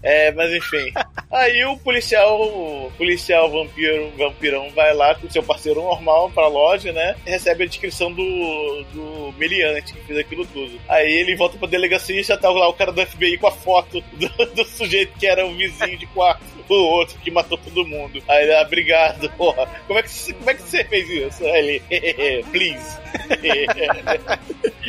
É, 0.04 0.32
mas 0.32 0.52
enfim. 0.54 0.92
Aí 1.32 1.66
o 1.66 1.78
policial, 1.78 2.40
o 2.42 2.92
policial 2.98 3.50
vampiro, 3.52 4.12
vampirão 4.18 4.70
vai 4.72 4.94
lá 4.94 5.16
com 5.16 5.30
seu 5.30 5.42
parceiro 5.44 5.82
normal 5.82 6.30
pra 6.32 6.48
loja, 6.48 6.92
né? 6.94 7.16
E 7.26 7.30
recebe 7.32 7.64
a 7.64 7.68
descrição 7.68 8.12
do, 8.12 8.86
do 8.94 9.34
meliante 9.38 9.94
que 9.94 10.02
fez 10.06 10.20
aquilo 10.20 10.46
tudo. 10.46 10.80
Aí 10.88 11.12
ele 11.12 11.36
volta 11.36 11.58
pra 11.58 11.68
delegacia 11.68 12.20
e 12.20 12.24
já 12.24 12.38
tá 12.38 12.50
lá 12.50 12.68
o 12.70 12.74
cara 12.74 12.92
do 12.92 13.06
FBI 13.06 13.38
com 13.38 13.48
a 13.48 13.52
foto 13.52 14.02
do, 14.14 14.46
do 14.54 14.64
sujeito 14.66 15.18
que 15.20 15.26
era 15.28 15.46
o 15.46 15.54
vizinho 15.56 15.98
de 15.98 16.06
quarto. 16.08 16.44
O 16.68 16.74
outro 16.74 17.20
que 17.20 17.30
matou 17.30 17.60
todo 17.60 17.86
mundo. 17.86 18.24
Aí 18.28 18.44
ele, 18.44 18.56
ah, 18.56 18.64
obrigado, 18.64 19.30
porra. 19.38 19.68
Como 19.86 20.00
é 20.00 20.02
que, 20.02 20.10
você- 20.10 20.34
como 20.34 20.50
é 20.50 20.54
que 20.56 20.62
você 20.64 20.84
fez 20.84 21.08
isso? 21.10 21.46
Aí 21.46 21.80
ele, 21.92 22.44
please. 22.52 22.98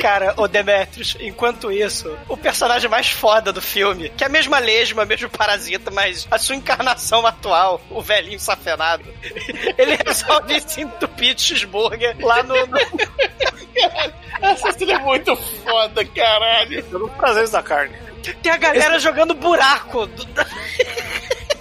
Cara, 0.00 0.34
o 0.38 0.48
Demetrius, 0.48 1.16
enquanto 1.20 1.70
isso, 1.70 2.16
o 2.28 2.36
personagem 2.36 2.88
mais 2.88 3.08
foda 3.08 3.52
do 3.52 3.60
filme, 3.60 3.85
que 3.94 4.24
é 4.24 4.26
a 4.26 4.30
mesma 4.30 4.58
lesma, 4.58 5.04
mesmo 5.04 5.28
parasita, 5.28 5.90
mas 5.90 6.26
a 6.30 6.38
sua 6.38 6.56
encarnação 6.56 7.26
atual, 7.26 7.80
o 7.90 8.00
velhinho 8.02 8.40
safenado, 8.40 9.04
ele 9.78 9.96
resolve 10.04 10.60
se 10.60 10.80
entupir 10.82 11.34
de 11.34 11.42
cheeseburger 11.42 12.16
lá 12.20 12.42
no. 12.42 12.54
no... 12.66 12.78
Essa 14.40 14.72
cena 14.72 14.92
é 14.94 14.98
muito 14.98 15.34
foda, 15.36 16.04
caralho. 16.04 16.82
Pelos 16.84 17.10
prazeres 17.12 17.50
da 17.50 17.62
carne. 17.62 17.94
Tem 18.42 18.52
a 18.52 18.56
galera 18.56 18.98
jogando 18.98 19.34
buraco. 19.34 20.06
do- 20.06 20.26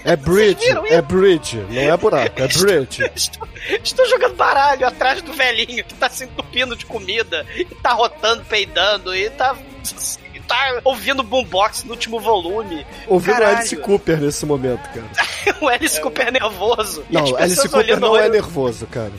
É 0.04 0.16
bridge, 0.16 0.66
é 0.90 1.02
bridge, 1.02 1.58
não 1.70 1.82
é 1.82 1.98
buraco, 1.98 2.42
é 2.42 2.48
bridge. 2.48 3.04
Estou, 3.16 3.48
estou 3.84 4.06
jogando 4.10 4.36
baralho 4.36 4.86
atrás 4.88 5.22
do 5.24 5.34
velhinho 5.34 5.84
que 5.84 5.94
tá 5.96 6.08
se 6.10 6.24
entupindo 6.26 6.76
de 6.76 6.86
comida 6.86 7.46
e 7.56 7.66
tá 7.66 7.94
rotando, 7.94 8.44
peidando 8.46 9.16
e 9.16 9.30
tá. 9.32 9.56
Tá 10.48 10.80
ouvindo 10.84 11.24
boombox 11.24 11.84
no 11.84 11.92
último 11.92 12.20
volume. 12.20 12.86
Ouvindo 13.08 13.32
o 13.36 13.40
Caralho. 13.40 13.58
Alice 13.58 13.76
Cooper 13.78 14.18
nesse 14.22 14.46
momento, 14.46 14.82
cara. 14.90 15.06
o 15.62 15.68
Alice 15.68 16.00
Cooper 16.02 16.32
nervoso. 16.32 17.06
Não, 17.10 17.36
Alice 17.38 17.62
Cooper 17.62 17.80
olhando 17.80 18.02
não 18.02 18.18
é 18.18 18.22
olho- 18.24 18.32
nervoso, 18.34 18.88
cara. 18.88 19.12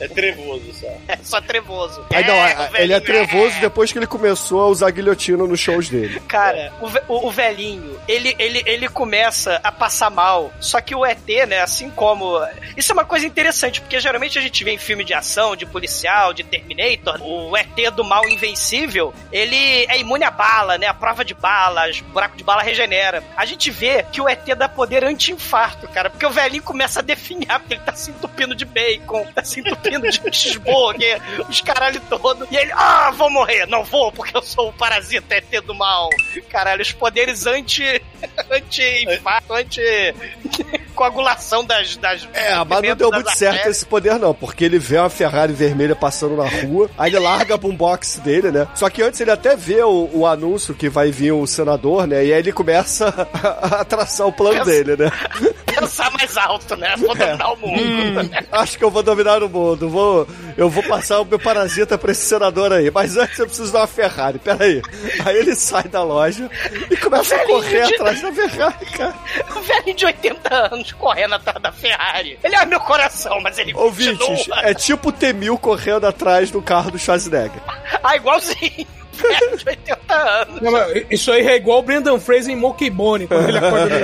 É 0.00 0.08
trevoso 0.08 0.72
só. 0.74 0.86
É 1.08 1.18
só 1.22 1.40
trevoso. 1.40 2.04
Aí 2.12 2.24
não, 2.26 2.34
É, 2.34 2.52
a- 2.52 2.70
o 2.72 2.76
ele 2.76 2.92
é 2.92 3.00
trevoso 3.00 3.60
depois 3.60 3.92
que 3.92 3.98
ele 3.98 4.06
começou 4.06 4.60
a 4.62 4.66
usar 4.66 4.90
guilhotina 4.90 5.46
nos 5.46 5.60
shows 5.60 5.88
dele. 5.90 6.20
Cara, 6.28 6.72
o, 6.80 6.86
ve- 6.88 7.02
o- 7.08 7.26
o 7.28 7.30
velhinho, 7.30 7.98
ele, 8.06 8.34
ele, 8.38 8.62
ele 8.66 8.88
começa 8.88 9.60
a 9.62 9.72
passar 9.72 10.10
mal. 10.10 10.52
Só 10.60 10.80
que 10.80 10.94
o 10.94 11.04
ET, 11.04 11.26
né, 11.48 11.60
assim 11.60 11.90
como. 11.90 12.38
Isso 12.76 12.92
é 12.92 12.94
uma 12.94 13.04
coisa 13.04 13.26
interessante, 13.26 13.80
porque 13.80 13.98
geralmente 14.00 14.38
a 14.38 14.42
gente 14.42 14.62
vê 14.64 14.72
em 14.72 14.78
filme 14.78 15.04
de 15.04 15.14
ação, 15.14 15.56
de 15.56 15.66
policial, 15.66 16.32
de 16.32 16.44
Terminator, 16.44 17.20
o 17.22 17.56
ET 17.56 17.90
do 17.94 18.04
mal 18.04 18.28
invencível, 18.28 19.12
ele 19.32 19.56
é 19.88 19.98
imune 19.98 20.24
a 20.24 20.30
bala, 20.30 20.57
né? 20.78 20.86
A 20.86 20.94
prova 20.94 21.24
de 21.24 21.34
balas, 21.34 22.00
buraco 22.00 22.36
de 22.36 22.44
bala 22.44 22.62
regenera. 22.62 23.22
A 23.36 23.44
gente 23.44 23.70
vê 23.70 24.04
que 24.10 24.20
o 24.20 24.28
ET 24.28 24.44
dá 24.56 24.68
poder 24.68 25.04
anti-infarto, 25.04 25.86
cara, 25.88 26.10
porque 26.10 26.26
o 26.26 26.30
velhinho 26.30 26.62
começa 26.62 27.00
a 27.00 27.02
definhar, 27.02 27.60
porque 27.60 27.74
ele 27.74 27.82
tá 27.82 27.92
se 27.92 28.10
entupindo 28.10 28.54
de 28.54 28.64
bacon, 28.64 29.24
tá 29.34 29.44
se 29.44 29.60
entupindo 29.60 30.08
de 30.08 30.20
cheeseburger, 30.34 31.20
os 31.48 31.60
caralho 31.60 32.00
todo. 32.08 32.48
E 32.50 32.56
ele, 32.56 32.72
ah, 32.72 33.10
vou 33.12 33.30
morrer. 33.30 33.66
Não 33.66 33.84
vou, 33.84 34.10
porque 34.10 34.36
eu 34.36 34.42
sou 34.42 34.68
o 34.68 34.72
parasita 34.72 35.36
ET 35.36 35.64
do 35.64 35.74
mal. 35.74 36.08
Caralho, 36.50 36.82
os 36.82 36.92
poderes 36.92 37.46
anti 37.46 38.02
Anti-infarto, 38.50 39.54
anti-coagulação 39.54 41.64
das, 41.64 41.96
das. 41.96 42.28
É, 42.32 42.56
mas 42.64 42.82
não 42.82 42.96
deu 42.96 43.10
muito 43.10 43.36
certo 43.36 43.68
esse 43.68 43.86
poder, 43.86 44.18
não, 44.18 44.34
porque 44.34 44.64
ele 44.64 44.78
vê 44.78 44.98
uma 44.98 45.10
Ferrari 45.10 45.52
vermelha 45.52 45.94
passando 45.94 46.36
na 46.36 46.48
rua, 46.48 46.90
aí 46.96 47.10
ele 47.10 47.18
larga 47.18 47.54
a 47.54 47.56
boombox 47.56 48.18
dele, 48.18 48.50
né? 48.50 48.66
Só 48.74 48.88
que 48.90 49.02
antes 49.02 49.20
ele 49.20 49.30
até 49.30 49.54
vê 49.56 49.82
o, 49.82 50.10
o 50.12 50.26
anúncio 50.26 50.47
que 50.56 50.88
vai 50.88 51.10
vir 51.10 51.32
o 51.32 51.46
senador, 51.46 52.06
né? 52.06 52.24
E 52.24 52.32
aí 52.32 52.38
ele 52.38 52.52
começa 52.52 53.28
a, 53.42 53.80
a 53.80 53.84
traçar 53.84 54.26
o 54.26 54.32
plano 54.32 54.58
Pensa- 54.58 54.70
dele, 54.70 54.96
né? 54.96 55.10
Pensar 55.78 56.10
mais 56.10 56.36
alto, 56.36 56.74
né? 56.76 56.94
Vou 56.96 57.14
dominar 57.14 57.52
o 57.52 57.56
mundo. 57.56 57.80
Hum, 57.80 58.30
acho 58.50 58.76
que 58.76 58.82
eu 58.82 58.90
vou 58.90 59.00
dominar 59.02 59.42
o 59.44 59.48
mundo. 59.48 59.88
Vou, 59.88 60.26
eu 60.56 60.68
vou 60.68 60.82
passar 60.82 61.20
o 61.20 61.24
meu 61.24 61.38
parasita 61.38 61.96
pra 61.96 62.10
esse 62.10 62.22
senador 62.26 62.72
aí. 62.72 62.90
Mas 62.90 63.16
antes 63.16 63.38
eu 63.38 63.46
preciso 63.46 63.72
dar 63.72 63.80
uma 63.80 63.86
Ferrari. 63.86 64.40
Pera 64.40 64.64
aí. 64.64 64.82
Aí 65.24 65.36
ele 65.36 65.54
sai 65.54 65.84
da 65.84 66.02
loja 66.02 66.50
e 66.90 66.96
começa 66.96 67.36
a 67.36 67.46
correr 67.46 67.86
de- 67.86 67.94
atrás 67.94 68.20
da 68.20 68.32
Ferrari, 68.32 68.86
cara. 68.86 69.14
O 69.56 69.60
velho 69.60 69.94
de 69.94 70.04
80 70.06 70.54
anos 70.72 70.92
correndo 70.92 71.34
atrás 71.36 71.62
da 71.62 71.70
Ferrari. 71.70 72.36
Ele 72.42 72.56
é 72.56 72.66
meu 72.66 72.80
coração, 72.80 73.40
mas 73.40 73.56
ele 73.58 73.72
Ouvintes, 73.74 74.26
continua. 74.26 74.60
é 74.62 74.74
tipo 74.74 75.10
o 75.10 75.12
T-1000 75.12 75.58
correndo 75.60 76.06
atrás 76.08 76.50
do 76.50 76.60
carro 76.60 76.90
do 76.90 76.98
Schwarzenegger. 76.98 77.60
Ah, 78.02 78.16
igualzinho. 78.16 78.84
Velho 79.22 79.56
de 79.56 79.68
80 79.68 80.14
anos. 80.14 80.60
Não, 80.60 80.72
isso 81.10 81.32
aí 81.32 81.46
é 81.46 81.56
igual 81.56 81.78
o 81.78 81.82
Brendan 81.82 82.18
Fraser 82.18 82.52
em 82.52 82.56
Monkey 82.56 82.90
Bone, 82.90 83.26
quando 83.26 83.48
ele 83.48 83.58
acorda 83.58 83.98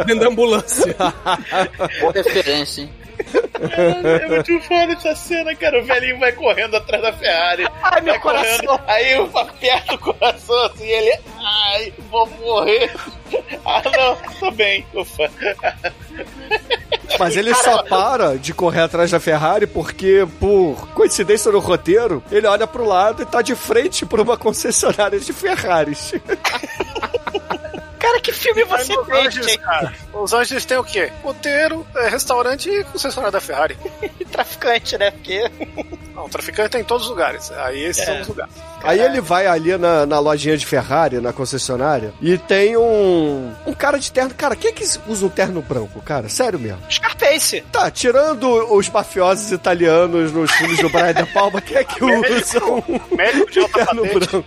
dentro 0.06 0.20
da 0.20 0.28
ambulância. 0.28 0.96
Boa 2.00 2.12
referência, 2.12 2.82
hein? 2.82 2.90
É 3.60 4.26
muito 4.28 4.60
foda 4.62 4.92
essa 4.94 5.14
cena, 5.14 5.54
cara. 5.54 5.80
O 5.80 5.84
velhinho 5.84 6.18
vai 6.18 6.32
correndo 6.32 6.76
atrás 6.76 7.02
da 7.02 7.12
Ferrari. 7.12 7.66
Ai, 7.82 8.00
meu 8.00 8.18
coração. 8.20 8.66
correndo, 8.66 8.82
aí 8.86 9.12
eu 9.12 9.30
aperto 9.38 9.94
o 9.94 9.98
coração 9.98 10.64
assim, 10.64 10.86
ele. 10.86 11.18
Ai, 11.36 11.92
vou 12.10 12.26
morrer. 12.40 12.90
Ah, 13.64 13.82
não, 13.84 14.16
tô 14.38 14.50
bem, 14.52 14.84
ufa. 14.94 15.30
Mas 17.20 17.36
ele 17.36 17.54
só 17.54 17.82
para 17.82 18.36
de 18.38 18.54
correr 18.54 18.80
atrás 18.80 19.10
da 19.10 19.20
Ferrari 19.20 19.66
porque, 19.66 20.26
por 20.40 20.88
coincidência 20.94 21.52
no 21.52 21.58
roteiro, 21.58 22.22
ele 22.32 22.46
olha 22.46 22.66
pro 22.66 22.84
lado 22.84 23.22
e 23.22 23.26
tá 23.26 23.42
de 23.42 23.54
frente 23.54 24.06
pra 24.06 24.22
uma 24.22 24.36
concessionária 24.36 25.20
de 25.20 25.32
Ferraris. 25.32 26.14
Cara, 27.98 28.18
que 28.18 28.32
filme 28.32 28.64
você 28.64 28.94
Los 28.94 29.10
Angeles, 29.10 29.46
gente? 29.46 29.58
cara, 29.58 29.94
Los 30.12 30.32
Angeles 30.32 30.64
tem 30.64 30.78
o 30.78 30.82
quê? 30.82 31.12
Roteiro, 31.22 31.86
é, 31.94 32.08
restaurante 32.08 32.70
e 32.70 32.82
concessionária 32.84 33.30
da 33.30 33.40
Ferrari. 33.42 33.76
Traficante, 34.32 34.96
né? 34.96 35.10
Porque. 35.10 35.44
Não, 36.20 36.28
traficante 36.28 36.70
tem 36.70 36.82
em 36.82 36.84
todos 36.84 37.04
os 37.04 37.10
lugares. 37.10 37.50
Aí 37.52 37.82
esses 37.82 38.02
É. 38.02 38.06
são 38.06 38.20
os 38.20 38.28
lugares. 38.28 38.52
Aí 38.82 39.00
ele 39.00 39.20
vai 39.22 39.46
ali 39.46 39.76
na, 39.78 40.04
na 40.04 40.18
lojinha 40.18 40.56
de 40.56 40.66
Ferrari, 40.66 41.18
na 41.20 41.32
concessionária, 41.32 42.12
e 42.20 42.36
tem 42.36 42.76
um. 42.76 43.52
Um 43.66 43.72
cara 43.72 43.98
de 43.98 44.12
terno. 44.12 44.34
Cara, 44.34 44.54
quem 44.54 44.70
é 44.70 44.72
que 44.74 44.84
usa 45.06 45.24
um 45.26 45.28
terno 45.30 45.62
branco, 45.62 46.00
cara? 46.02 46.28
Sério 46.28 46.58
mesmo. 46.58 46.80
Scarface. 46.90 47.62
Tá, 47.72 47.90
tirando 47.90 48.46
os 48.74 48.88
mafiosos 48.90 49.50
italianos 49.50 50.30
nos 50.32 50.50
filmes 50.52 50.78
do 50.80 50.90
Brian 50.90 51.14
De 51.14 51.24
Palma, 51.32 51.60
quem 51.60 51.78
é 51.78 51.84
que 51.84 52.04
usa 52.04 52.62
um 52.64 52.82
Médico 53.16 53.50
de 53.50 53.60
alta 53.60 53.84
terno 53.86 54.02
branco? 54.04 54.44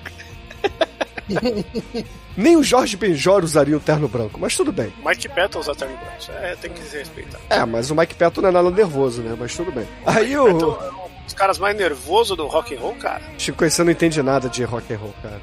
Nem 2.36 2.58
o 2.58 2.64
Jorge 2.64 2.98
Benjor 2.98 3.44
usaria 3.44 3.78
um 3.78 3.80
terno 3.80 4.08
branco, 4.08 4.40
mas 4.40 4.56
tudo 4.56 4.72
bem. 4.72 4.92
Mike 5.06 5.30
Patton 5.30 5.60
usa 5.60 5.76
terno 5.76 5.96
branco. 5.96 6.32
É, 6.44 6.56
tem 6.56 6.72
que 6.72 6.82
se 6.84 6.98
respeitar. 6.98 7.40
É, 7.50 7.64
mas 7.66 7.92
o 7.92 7.96
Mike 7.96 8.16
Patton 8.16 8.42
não 8.42 8.50
é 8.50 8.52
nada 8.52 8.72
nervoso, 8.72 9.22
né? 9.22 9.36
Mas 9.40 9.56
tudo 9.56 9.72
bem. 9.72 9.88
Aí 10.06 10.36
o. 10.38 10.46
Patton 10.46 11.03
é 11.24 11.26
um 11.26 11.26
dos 11.26 11.34
caras 11.34 11.58
mais 11.58 11.76
nervosos 11.76 12.36
do 12.36 12.46
rock 12.48 12.76
and 12.76 12.80
roll, 12.80 12.96
cara. 12.96 13.22
Chico, 13.38 13.70
você 13.70 13.84
não 13.84 13.92
entende 13.92 14.22
nada 14.22 14.50
de 14.50 14.64
rock 14.64 14.94
and 14.94 14.98
roll, 14.98 15.14
cara. 15.22 15.42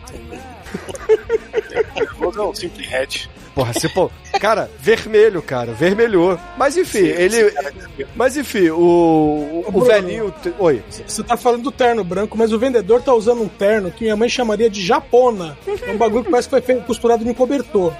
Nervoso 1.96 2.40
é 2.40 2.42
o 2.42 2.54
Simple 2.54 2.86
Head. 2.86 3.30
Porra, 3.54 3.72
você, 3.72 3.88
pô. 3.88 4.10
Cara, 4.40 4.70
vermelho, 4.78 5.42
cara, 5.42 5.72
vermelhou. 5.72 6.38
Mas 6.56 6.76
enfim, 6.76 6.98
ele. 6.98 7.52
Mas 8.14 8.36
enfim, 8.36 8.70
o. 8.70 9.64
O 9.66 9.72
Bruno. 9.72 9.86
velhinho. 9.86 10.34
Oi. 10.58 10.82
Você 10.88 11.22
tá 11.22 11.36
falando 11.36 11.64
do 11.64 11.72
terno 11.72 12.04
branco, 12.04 12.38
mas 12.38 12.52
o 12.52 12.58
vendedor 12.58 13.02
tá 13.02 13.12
usando 13.12 13.42
um 13.42 13.48
terno 13.48 13.90
que 13.90 14.04
minha 14.04 14.16
mãe 14.16 14.28
chamaria 14.28 14.70
de 14.70 14.84
japona. 14.84 15.58
É 15.86 15.90
um 15.90 15.98
bagulho 15.98 16.24
que 16.24 16.30
parece 16.30 16.48
que 16.48 16.50
foi 16.50 16.60
feito, 16.60 16.84
costurado 16.84 17.28
em 17.28 17.34
cobertor. 17.34 17.92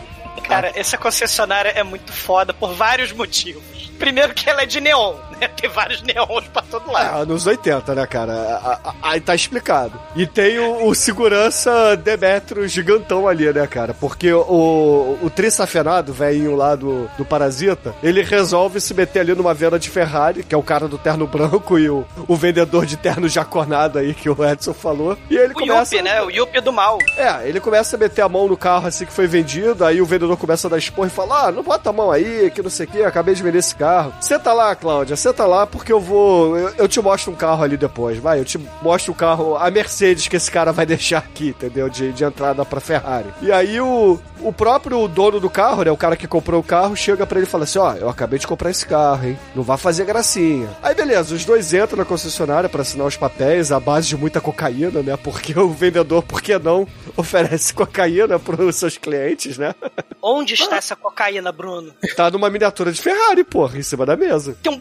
Cara, 0.47 0.73
essa 0.75 0.97
concessionária 0.97 1.71
é 1.71 1.83
muito 1.83 2.13
foda 2.13 2.55
por 2.55 2.73
vários 2.75 3.13
motivos. 3.13 3.91
Primeiro 3.99 4.33
que 4.33 4.49
ela 4.49 4.63
é 4.63 4.67
de 4.67 4.81
neon, 4.81 5.17
Tem 5.61 5.71
vários 5.71 6.03
neons 6.03 6.45
pra 6.53 6.63
todo 6.63 6.91
lado. 6.91 7.21
Ah, 7.23 7.25
nos 7.25 7.47
80, 7.47 7.95
né, 7.95 8.07
cara? 8.07 8.91
Aí 9.03 9.21
tá 9.21 9.35
explicado. 9.35 9.99
E 10.17 10.27
tem 10.27 10.59
o, 10.59 10.87
o 10.87 10.95
segurança 10.95 11.97
Demetrio 11.97 12.67
gigantão 12.69 13.29
ali, 13.29 13.53
né, 13.53 13.67
cara? 13.67 13.95
Porque 13.95 14.33
o, 14.33 15.19
o 15.23 15.31
trissafenado, 15.31 16.13
velhinho 16.13 16.57
lá 16.57 16.75
do, 16.75 17.09
do 17.17 17.25
Parasita, 17.25 17.95
ele 18.03 18.23
resolve 18.23 18.81
se 18.81 18.95
meter 18.95 19.21
ali 19.21 19.35
numa 19.35 19.55
venda 19.55 19.79
de 19.79 19.89
Ferrari, 19.91 20.43
que 20.43 20.55
é 20.55 20.59
o 20.59 20.63
cara 20.63 20.89
do 20.89 20.99
terno 20.99 21.27
branco 21.27 21.79
e 21.79 21.89
o, 21.91 22.05
o 22.27 22.37
vendedor 22.37 22.87
de 22.87 22.97
terno 22.97 23.29
jaconado 23.29 23.99
aí 23.99 24.15
que 24.15 24.29
o 24.29 24.45
Edson 24.45 24.75
falou. 24.75 25.17
E 25.29 25.37
ele 25.37 25.53
O 25.53 25.55
começa. 25.57 25.95
Yuppie, 25.97 26.03
né? 26.03 26.23
O 26.23 26.31
Yuppie 26.31 26.61
do 26.61 26.73
mal. 26.73 26.99
É, 27.17 27.49
ele 27.49 27.61
começa 27.61 27.97
a 27.97 27.99
meter 27.99 28.23
a 28.23 28.29
mão 28.29 28.49
no 28.49 28.57
carro 28.57 28.87
assim 28.89 29.05
que 29.07 29.13
foi 29.13 29.27
vendido, 29.27 29.85
aí 29.85 30.01
o 30.01 30.07
vendedor 30.07 30.37
começa 30.37 30.67
a 30.67 30.71
dar 30.71 30.79
esporro 30.79 31.07
e 31.09 31.11
fala: 31.11 31.49
Ah, 31.49 31.53
não 31.53 31.63
bota 31.63 31.91
a 31.91 31.93
mão 31.93 32.11
aí, 32.11 32.51
que 32.55 32.63
não 32.63 32.71
sei 32.71 32.87
o 32.87 32.89
que, 32.89 33.03
acabei 33.03 33.35
de 33.35 33.43
vender 33.43 33.59
esse 33.59 33.75
carro. 33.75 34.13
Senta 34.21 34.53
lá, 34.53 34.75
Cláudia, 34.75 35.17
senta 35.17 35.30
lá 35.39 35.67
porque 35.67 35.93
eu 35.93 36.01
vou. 36.01 36.57
Eu, 36.57 36.69
eu 36.79 36.89
te 36.89 37.01
mostro 37.01 37.33
um 37.33 37.37
carro 37.37 37.63
ali 37.63 37.77
depois, 37.77 38.19
vai. 38.19 38.41
Eu 38.41 38.45
te 38.45 38.59
mostro 38.83 39.13
o 39.13 39.15
carro, 39.15 39.57
a 39.57 39.71
Mercedes 39.71 40.29
que 40.29 40.37
esse 40.37 40.51
cara 40.51 40.73
vai 40.73 40.85
deixar 40.87 41.19
aqui, 41.19 41.49
entendeu? 41.49 41.89
De, 41.89 42.13
de 42.13 42.25
entrada 42.25 42.65
pra 42.65 42.81
Ferrari. 42.81 43.29
E 43.41 43.53
aí 43.53 43.81
o, 43.81 44.19
o 44.41 44.53
próprio 44.53 45.07
dono 45.09 45.41
do 45.41 45.51
carro, 45.51 45.83
né? 45.83 45.91
O 45.91 45.97
cara 45.97 46.17
que 46.17 46.27
comprou 46.27 46.61
o 46.61 46.65
carro, 46.65 46.97
chega 46.97 47.27
pra 47.27 47.39
ele 47.39 47.47
e 47.47 47.51
fala 47.51 47.65
assim: 47.65 47.79
Ó, 47.79 47.95
eu 47.95 48.09
acabei 48.09 48.39
de 48.39 48.47
comprar 48.47 48.71
esse 48.71 48.87
carro, 48.87 49.27
hein? 49.27 49.39
Não 49.55 49.63
vai 49.63 49.77
fazer 49.77 50.05
gracinha. 50.05 50.69
Aí 50.83 50.95
beleza, 50.95 51.35
os 51.35 51.45
dois 51.45 51.73
entram 51.73 51.99
na 51.99 52.05
concessionária 52.05 52.69
pra 52.69 52.83
assinar 52.83 53.07
os 53.07 53.17
papéis, 53.17 53.73
à 53.73 53.81
base 53.81 54.09
de 54.09 54.17
muita 54.17 54.41
cocaína, 54.41 55.03
né? 55.03 55.17
Porque 55.17 55.59
o 55.59 55.71
vendedor, 55.71 56.23
por 56.23 56.41
que 56.43 56.59
não, 56.59 56.87
oferece 57.17 57.73
cocaína 57.73 58.39
pros 58.39 58.77
seus 58.77 58.97
clientes, 58.99 59.59
né? 59.59 59.75
Onde 60.23 60.55
está 60.55 60.77
essa 60.77 60.97
cocaína, 60.97 61.51
Bruno? 61.51 61.93
Tá 62.17 62.31
numa 62.31 62.51
miniatura 62.51 62.93
de 62.93 63.01
Ferrari, 63.01 63.45
porra, 63.45 63.79
em 63.79 63.83
cima 63.83 64.05
da 64.05 64.17
mesa. 64.17 64.57
Tem 64.63 64.73
um 64.73 64.81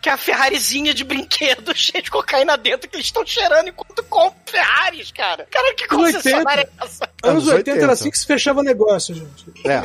que 0.00 0.08
é 0.08 0.12
a 0.12 0.16
Ferrarizinha 0.16 0.92
de 0.94 1.04
brinquedo 1.04 1.74
cheio 1.76 2.02
de 2.02 2.10
cocaína 2.10 2.56
dentro 2.56 2.88
que 2.88 2.96
eles 2.96 3.06
estão 3.06 3.24
cheirando 3.26 3.68
enquanto 3.68 4.02
compram 4.04 4.42
Ferraris, 4.46 5.10
cara. 5.10 5.46
Cara, 5.50 5.74
que 5.74 5.86
concessionária 5.86 6.62
é 6.62 6.84
essa? 6.84 7.08
Anos 7.22 7.44
Anos 7.44 7.48
80 7.48 7.70
era 7.70 7.78
80. 7.80 7.92
assim 7.92 8.10
que 8.10 8.18
se 8.18 8.26
fechava 8.26 8.62
negócio, 8.62 9.14
gente. 9.14 9.52
É. 9.64 9.82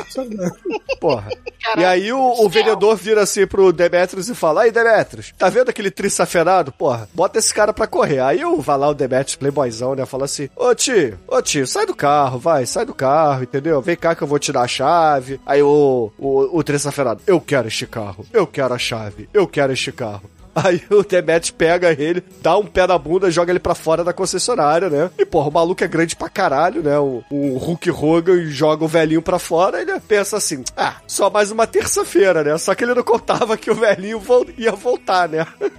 Porra. 1.00 1.28
E 1.76 1.84
aí 1.84 2.12
o, 2.12 2.18
o 2.18 2.48
vendedor 2.48 2.96
vira 2.96 3.22
assim 3.22 3.46
pro 3.46 3.72
Demetrius 3.72 4.28
e 4.28 4.34
fala: 4.34 4.62
Aí, 4.62 4.70
Demetrius, 4.70 5.32
tá 5.38 5.48
vendo 5.48 5.68
aquele 5.68 5.90
trissafenado? 5.90 6.72
Porra, 6.72 7.08
bota 7.14 7.38
esse 7.38 7.52
cara 7.52 7.72
pra 7.72 7.86
correr. 7.86 8.20
Aí 8.20 8.40
eu 8.40 8.60
vai 8.60 8.78
lá 8.78 8.88
o 8.88 8.94
Demetrius, 8.94 9.36
playboyzão, 9.36 9.94
né? 9.94 10.04
Fala 10.06 10.24
assim: 10.24 10.48
Ô 10.56 10.74
tio, 10.74 11.18
ô 11.26 11.40
tio, 11.40 11.66
sai 11.66 11.86
do 11.86 11.94
carro, 11.94 12.38
vai, 12.38 12.66
sai 12.66 12.84
do 12.84 12.94
carro, 12.94 13.42
entendeu? 13.42 13.80
Vem 13.80 13.96
cá 13.96 14.14
que 14.14 14.22
eu 14.22 14.28
vou 14.28 14.38
te 14.38 14.52
dar 14.52 14.62
a 14.62 14.68
chave. 14.68 15.40
Aí 15.46 15.62
o, 15.62 16.10
o, 16.18 16.58
o 16.58 16.64
trissafenado: 16.64 17.22
Eu 17.26 17.40
quero 17.40 17.68
este 17.68 17.86
carro, 17.86 18.26
eu 18.32 18.46
quero 18.46 18.74
a 18.74 18.78
chave, 18.78 19.28
eu 19.32 19.46
quero 19.46 19.72
este 19.72 19.92
carro. 19.92 20.30
Aí 20.60 20.82
o 20.90 21.02
Demet 21.02 21.52
pega 21.52 21.90
ele, 21.92 22.22
dá 22.42 22.56
um 22.56 22.64
pé 22.66 22.86
na 22.86 22.98
bunda, 22.98 23.30
joga 23.30 23.52
ele 23.52 23.58
pra 23.60 23.74
fora 23.74 24.02
da 24.02 24.12
concessionária, 24.12 24.90
né? 24.90 25.10
E, 25.18 25.24
porra, 25.24 25.48
o 25.48 25.52
maluco 25.52 25.84
é 25.84 25.88
grande 25.88 26.16
pra 26.16 26.28
caralho, 26.28 26.82
né? 26.82 26.98
O, 26.98 27.22
o 27.30 27.56
Hulk 27.58 27.90
Hogan 27.90 28.46
joga 28.46 28.84
o 28.84 28.88
velhinho 28.88 29.22
pra 29.22 29.38
fora, 29.38 29.80
ele 29.80 29.98
pensa 30.00 30.36
assim: 30.36 30.64
ah, 30.76 30.96
só 31.06 31.30
mais 31.30 31.50
uma 31.50 31.66
terça-feira, 31.66 32.42
né? 32.42 32.56
Só 32.58 32.74
que 32.74 32.84
ele 32.84 32.94
não 32.94 33.02
contava 33.04 33.56
que 33.56 33.70
o 33.70 33.74
velhinho 33.74 34.20
ia 34.56 34.72
voltar, 34.72 35.28
né? 35.28 35.46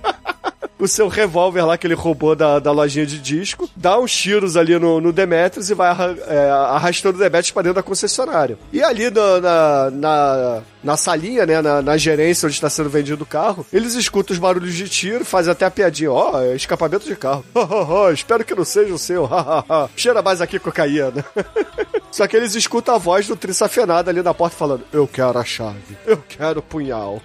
o 0.80 0.88
seu 0.88 1.10
revólver 1.10 1.66
lá 1.66 1.78
que 1.78 1.86
ele 1.86 1.94
roubou 1.94 2.36
da, 2.38 2.58
da 2.58 2.72
lojinha 2.72 3.06
de 3.06 3.20
disco, 3.20 3.70
dá 3.76 4.00
uns 4.00 4.16
tiros 4.16 4.56
ali 4.56 4.80
no, 4.80 5.02
no 5.02 5.12
Demetrius 5.12 5.70
e 5.70 5.74
vai 5.74 5.90
arra- 5.90 6.16
é, 6.26 6.50
arrastando 6.50 7.18
o 7.18 7.20
Demetrius 7.20 7.52
pra 7.52 7.62
dentro 7.64 7.76
da 7.76 7.84
concessionária. 7.84 8.58
E 8.72 8.82
ali 8.82 9.10
na, 9.10 9.92
na, 9.92 10.62
na 10.84 10.98
salinha, 10.98 11.46
né, 11.46 11.62
na, 11.62 11.82
na 11.82 11.98
gerência 11.98 12.48
onde 12.48 12.56
está 12.56 12.70
sendo 12.70 12.90
vendido 12.90 13.24
o 13.24 13.28
carro, 13.28 13.66
eles 13.72 13.94
escutam 13.96 14.34
os 14.34 14.40
barulhos 14.40 14.74
de 14.74 14.88
tiro, 14.88 15.26
fazem 15.26 15.52
até 15.52 15.66
a 15.66 15.72
piadinha, 15.72 16.12
ó, 16.12 16.42
é 16.42 16.56
escapamento 16.56 17.06
de 17.06 17.16
carro. 17.16 17.44
Espero 18.14 18.46
que 18.46 18.56
não 18.56 18.66
seja 18.66 18.94
o 18.94 18.98
seu. 18.98 19.30
Cheira 19.96 20.22
mais 20.22 20.42
aqui 20.42 20.60
cocaína. 20.60 21.26
Só 22.12 22.28
que 22.28 22.36
eles 22.36 22.56
escutam 22.56 22.96
a 22.96 22.98
voz 22.98 23.28
do 23.28 23.36
trissafenado 23.36 24.10
ali 24.10 24.22
na 24.22 24.34
porta 24.34 24.56
falando: 24.56 24.84
Eu 24.92 25.08
quero 25.08 25.38
a 25.38 25.46
chave, 25.46 25.98
eu 26.06 26.18
quero 26.28 26.60
o 26.60 26.64
punhal. 26.64 27.22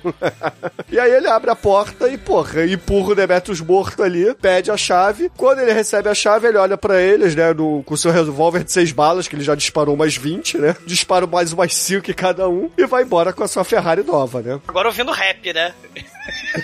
e 0.91 0.99
aí 0.99 1.11
ele 1.11 1.29
abre 1.29 1.51
a 1.51 1.57
porta 1.57 2.09
e, 2.09 2.19
porra, 2.19 2.67
empurra 2.67 3.13
o 3.13 3.15
Demetrius 3.15 3.61
morto 3.61 4.03
ali, 4.03 4.35
pede 4.35 4.71
a 4.71 4.77
chave. 4.77 5.31
Quando 5.37 5.61
ele 5.61 5.73
recebe 5.73 6.09
a 6.09 6.15
chave, 6.15 6.49
ele 6.49 6.59
olha 6.59 6.77
pra 6.77 7.01
eles, 7.01 7.35
né, 7.35 7.53
no, 7.55 7.83
com 7.85 7.97
seu 7.97 8.11
revólver 8.11 8.63
de 8.63 8.73
seis 8.73 8.93
balas, 8.93 9.27
que 9.27 9.35
ele 9.35 9.43
já 9.43 9.55
disparou 9.55 9.95
umas 9.95 10.17
20, 10.17 10.59
né? 10.59 10.77
Dispara 10.87 11.27
mais 11.27 11.53
umas 11.53 11.75
5 11.75 12.11
em 12.11 12.15
cada 12.15 12.49
um 12.49 12.71
e 12.77 12.87
vai 12.87 13.05
embora 13.05 13.33
com 13.33 13.44
a 13.45 13.49
sua 13.49 13.65
Ferrari 13.65 14.03
nova, 14.03 14.41
né? 14.43 14.61
Agora 14.67 14.89
ouvindo 14.89 15.13
rap, 15.13 15.53
né? 15.53 15.75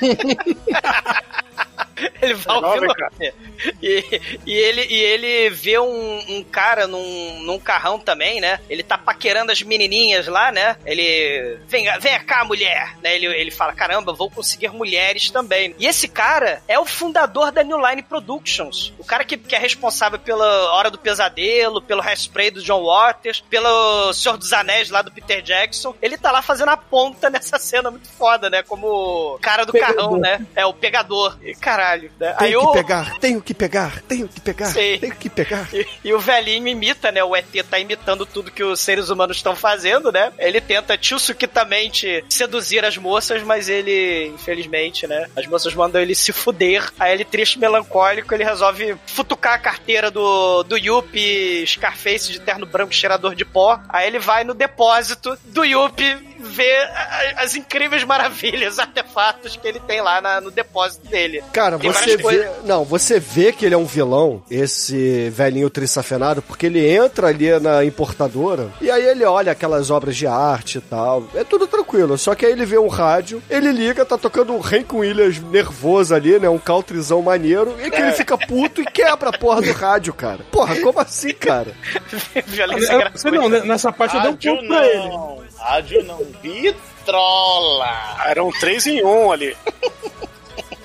Ele 2.20 2.34
vai 2.34 2.60
cara? 2.60 3.12
rap. 3.20 3.34
E, 3.82 4.20
e 4.46 4.52
ele, 4.54 4.86
e 4.88 4.94
ele 4.94 5.50
vê 5.50 5.78
um, 5.78 6.24
um 6.28 6.42
cara 6.42 6.86
num, 6.86 7.42
num 7.42 7.58
carrão 7.58 7.98
também, 7.98 8.40
né? 8.40 8.58
Ele 8.68 8.82
tá 8.82 8.96
paquerando 8.96 9.52
as 9.52 9.62
menininhas 9.62 10.26
lá, 10.26 10.50
né? 10.50 10.76
Ele. 10.84 11.58
Vem, 11.66 11.86
vem 11.98 12.20
cá, 12.24 12.44
mulher! 12.44 12.96
Né? 13.02 13.14
Ele, 13.14 13.26
ele 13.26 13.50
fala: 13.50 13.72
caramba, 13.72 14.12
vou 14.12 14.30
conseguir 14.30 14.70
mulheres 14.70 15.30
também. 15.30 15.74
E 15.78 15.86
esse 15.86 16.08
cara 16.08 16.62
é 16.66 16.78
o 16.78 16.86
fundador 16.86 17.52
da 17.52 17.62
New 17.62 17.78
Line 17.86 18.02
Productions. 18.02 18.92
O 18.98 19.04
cara 19.04 19.24
que, 19.24 19.36
que 19.36 19.54
é 19.54 19.58
responsável 19.58 20.18
pela 20.18 20.72
Hora 20.74 20.90
do 20.90 20.98
Pesadelo, 20.98 21.82
pelo 21.82 22.02
Hairspray 22.02 22.50
do 22.50 22.62
John 22.62 22.84
Waters, 22.84 23.40
pelo 23.40 24.12
Senhor 24.12 24.36
dos 24.36 24.52
Anéis 24.52 24.90
lá 24.90 25.02
do 25.02 25.12
Peter 25.12 25.42
Jackson. 25.42 25.94
Ele 26.00 26.16
tá 26.16 26.32
lá 26.32 26.42
fazendo 26.42 26.70
a 26.70 26.76
ponta 26.76 27.28
nessa 27.30 27.58
cena 27.58 27.90
muito 27.90 28.08
foda, 28.08 28.48
né? 28.48 28.62
Como 28.62 29.38
cara 29.42 29.64
do 29.64 29.72
Pegador. 29.72 29.96
carrão, 29.96 30.16
né? 30.18 30.46
É, 30.54 30.64
o 30.64 30.72
pegador. 30.72 31.38
E 31.42 31.54
caralho, 31.90 32.10
né? 32.18 32.34
Aí 32.38 32.48
Tenho 32.48 32.60
o- 32.62 32.66
que 32.68 32.72
pegar, 32.78 33.18
tenho 33.18 33.42
que 33.42 33.54
pegar, 33.54 34.02
tenho 34.02 34.28
que 34.28 34.40
pegar, 34.40 34.66
Sei. 34.66 34.98
tenho 34.98 35.14
que 35.16 35.28
pegar. 35.28 35.68
E, 35.72 35.86
e 36.04 36.14
o 36.14 36.18
velhinho 36.20 36.68
imita, 36.68 37.10
né? 37.10 37.22
O 37.24 37.34
ET 37.34 37.46
tá 37.68 37.78
imitando 37.78 38.24
tudo 38.26 38.50
que 38.50 38.62
os 38.62 38.80
seres 38.80 39.10
humanos 39.10 39.36
estão 39.38 39.56
fazendo, 39.56 40.12
né? 40.12 40.32
Ele 40.38 40.60
tenta 40.60 40.96
tchussuquitamente 40.96 42.24
seduzir 42.28 42.84
as 42.84 42.96
moças, 42.96 43.42
mas 43.42 43.68
ele, 43.68 44.26
infelizmente, 44.34 45.06
né? 45.06 45.26
As 45.36 45.46
moças 45.46 45.74
mandam 45.74 46.00
ele 46.00 46.14
se 46.14 46.32
fuder. 46.32 46.88
Aí 46.98 47.12
ele, 47.12 47.24
triste, 47.24 47.58
melancólico, 47.58 48.32
ele 48.34 48.44
resolve 48.44 48.96
futucar 49.06 49.54
a 49.54 49.58
carteira 49.58 50.10
do, 50.10 50.62
do 50.62 50.76
Yuppie 50.76 51.64
Scarface 51.66 52.32
de 52.32 52.40
terno 52.40 52.66
branco 52.66 52.94
cheirador 52.94 53.34
de 53.34 53.44
pó. 53.44 53.80
Aí 53.88 54.06
ele 54.06 54.18
vai 54.18 54.44
no 54.44 54.54
depósito 54.54 55.36
do 55.46 55.64
Yuppie 55.64 56.29
ver 56.40 56.88
as 57.36 57.54
incríveis 57.54 58.04
maravilhas, 58.04 58.78
artefatos 58.80 59.56
que 59.56 59.66
ele 59.66 59.80
tem 59.80 60.00
lá 60.00 60.20
na- 60.20 60.40
no 60.40 60.50
depósito 60.50 61.06
dele. 61.08 61.42
Cara, 61.52 61.78
Tem 61.78 61.92
você 61.92 62.16
vê. 62.16 62.22
coisas- 62.22 62.50
Não, 62.64 62.84
você 62.84 63.20
vê 63.20 63.52
que 63.52 63.64
ele 63.66 63.74
é 63.74 63.78
um 63.78 63.84
vilão, 63.84 64.42
esse 64.50 65.30
velhinho 65.30 65.70
trissafenado, 65.70 66.42
porque 66.42 66.66
ele 66.66 66.86
entra 66.88 67.28
ali 67.28 67.58
na 67.60 67.84
importadora 67.84 68.68
e 68.80 68.90
aí 68.90 69.04
ele 69.06 69.24
olha 69.24 69.52
aquelas 69.52 69.90
obras 69.90 70.16
de 70.16 70.26
arte 70.26 70.78
e 70.78 70.80
tal. 70.80 71.24
É 71.34 71.44
tudo 71.44 71.66
tranquilo. 71.66 72.16
Só 72.18 72.34
que 72.34 72.46
aí 72.46 72.52
ele 72.52 72.64
vê 72.64 72.78
um 72.78 72.88
rádio, 72.88 73.42
ele 73.50 73.70
liga, 73.72 74.04
tá 74.04 74.16
tocando 74.18 74.52
um 74.54 74.60
Hank 74.60 74.94
Williams 74.94 75.38
nervoso 75.40 76.14
ali, 76.14 76.38
né? 76.38 76.48
Um 76.48 76.58
countryzão 76.58 77.20
maneiro, 77.22 77.76
e 77.84 77.90
que 77.90 78.00
ele 78.00 78.12
fica 78.12 78.36
puto 78.38 78.80
e 78.80 78.84
quebra 78.84 79.30
a 79.30 79.38
porra 79.38 79.60
do 79.62 79.72
rádio, 79.72 80.12
cara. 80.12 80.40
Porra, 80.50 80.76
como 80.80 80.98
assim, 81.00 81.32
cara? 81.34 81.72
Violência 82.46 82.92
Eu- 82.92 82.98
gratuita. 82.98 83.30
Não, 83.30 83.48
né, 83.48 83.60
nessa 83.64 83.92
parte 83.92 84.14
eu 84.16 84.20
dei 84.22 84.30
um 84.30 84.32
Rádio 84.34 84.56
ponto 84.56 84.68
pra 84.68 84.86
ele. 84.86 85.49
Rádio 85.60 86.04
não. 86.04 86.18
Vitrola. 86.42 88.16
Era 88.26 88.42
um 88.44 88.50
3 88.50 88.86
em 88.88 89.04
1 89.04 89.32
ali. 89.32 89.56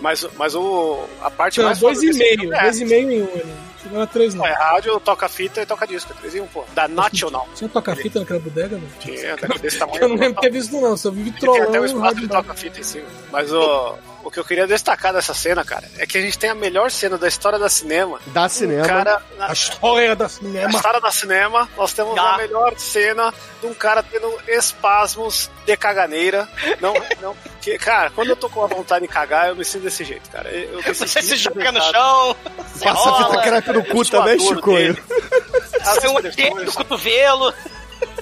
Mas, 0.02 0.28
mas 0.38 0.54
o, 0.54 1.04
a 1.22 1.32
parte 1.32 1.58
Não, 1.60 1.66
mais 1.68 1.80
dois 1.80 2.04
e 2.04 2.08
desse 2.08 2.20
meio. 2.20 2.54
é 2.54 2.62
Dois 2.62 2.80
e 2.80 2.86
meio 2.86 3.12
em 3.12 3.22
um. 3.24 3.28
Ele. 3.28 3.56
Não 3.90 3.96
era 4.02 4.06
três, 4.08 4.36
não. 4.36 4.46
É 4.46 4.52
rádio, 4.52 5.00
toca 5.00 5.28
fita 5.28 5.62
e 5.62 5.66
toca 5.66 5.88
disco. 5.88 6.12
É 6.14 6.20
3 6.22 6.36
em 6.36 6.42
1, 6.42 6.48
pô. 6.48 6.64
Da 6.76 6.88
National. 6.88 7.48
Tinha 7.56 7.68
toca-fita 7.70 8.20
naquela 8.20 8.40
bodega, 8.40 8.78
velho? 8.78 8.92
Tinha, 9.00 9.36
desse 9.60 9.80
tamanho. 9.80 9.98
Eu 10.04 10.10
não 10.10 10.16
lembro 10.18 10.36
de 10.36 10.42
ter 10.42 10.52
visto, 10.52 10.80
não. 10.80 10.96
Só 10.96 11.10
vi 11.10 11.32
Tem 11.32 11.50
até 11.62 11.80
um 11.80 11.84
e 11.84 11.86
espaço 11.88 12.04
rádio. 12.04 12.22
de 12.22 12.28
toca-fita 12.28 12.80
em 12.80 12.84
cima. 12.84 13.06
Mas 13.32 13.52
o, 13.52 13.96
o 14.26 14.32
que 14.32 14.40
eu 14.40 14.44
queria 14.44 14.66
destacar 14.66 15.14
dessa 15.14 15.34
cena, 15.36 15.64
cara, 15.64 15.88
é 16.00 16.06
que 16.08 16.18
a 16.18 16.22
gente 16.22 16.38
tem 16.38 16.50
a 16.50 16.56
melhor 16.56 16.90
cena 16.90 17.16
da 17.18 17.28
história 17.28 17.60
da 17.60 17.70
cinema. 17.70 18.20
Dá 18.28 18.50
cinema. 18.50 18.86
Cara, 18.88 19.22
na, 19.38 19.50
A 19.50 19.54
história 19.54 20.16
da 20.16 20.28
cinema. 20.28 20.70
história 20.72 21.00
da 21.00 21.12
cinema, 21.12 21.70
nós 21.78 21.94
temos 21.94 22.18
Ah. 22.18 22.34
a 22.34 22.38
melhor 22.40 22.74
cena 22.78 23.32
de 23.62 23.68
um 23.68 23.74
cara 23.76 24.02
tendo 24.02 24.28
espasmos 24.48 25.50
de 25.66 25.78
caganeira. 25.78 26.50
Não, 26.82 26.94
não, 27.22 27.36
que, 27.62 27.78
cara, 27.78 28.10
quando 28.10 28.30
eu 28.30 28.36
tô 28.36 28.50
com 28.50 28.64
a 28.64 28.68
vontade 28.68 29.06
de 29.06 29.14
cagar, 29.14 29.50
eu 29.50 29.56
me 29.56 29.64
sinto 29.64 29.84
desse 29.84 30.04
jeito, 30.04 30.28
cara. 30.32 30.50
Eu, 30.50 30.82
eu 30.82 30.94
Você 30.96 31.22
se 31.22 31.36
joga 31.38 31.72
no 31.72 31.82
chão, 31.82 32.36
Passa 32.84 32.90
a 32.90 32.96
fita 33.18 33.24
rola, 33.30 33.42
crepe 33.44 33.72
no 33.74 33.86
cu 33.86 34.04
também. 34.06 34.36
As 34.36 35.96
sai 36.02 36.10
um 36.10 36.22
dedo 36.22 36.66
do 36.66 36.74
cotovelo. 36.74 37.54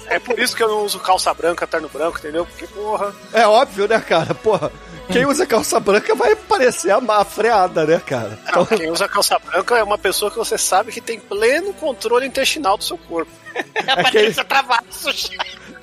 É 0.08 0.20
por 0.20 0.38
isso 0.38 0.56
que 0.56 0.62
eu 0.62 0.68
não 0.68 0.84
uso 0.86 1.00
calça 1.00 1.34
branca, 1.34 1.66
terno 1.66 1.90
branco, 1.90 2.18
entendeu? 2.20 2.46
Porque, 2.46 2.68
porra. 2.68 3.14
É 3.32 3.48
óbvio, 3.48 3.88
né, 3.88 4.00
cara? 4.00 4.34
Porra. 4.36 4.72
Quem 5.12 5.26
usa 5.26 5.46
calça 5.46 5.80
branca 5.80 6.16
vai 6.16 6.36
parecer 6.36 6.92
a 6.92 7.26
freada, 7.26 7.86
né, 7.86 8.02
cara? 8.06 8.40
Não, 8.56 8.66
quem 8.66 8.90
usa 8.90 9.08
calça 9.08 9.38
branca 9.40 9.78
é 9.78 9.84
uma 9.84 9.98
pessoa 9.98 10.32
que 10.32 10.38
você 10.38 10.58
sabe 10.58 10.92
que 10.92 11.02
tem 11.02 11.20
pleno 11.20 11.74
controle 11.74 12.26
intestinal 12.26 12.78
do 12.78 12.84
seu 12.84 12.98
corpo. 12.98 13.32
É 13.76 13.92
a 13.92 14.04
Patrícia 14.04 14.44
Travassos. 14.44 15.30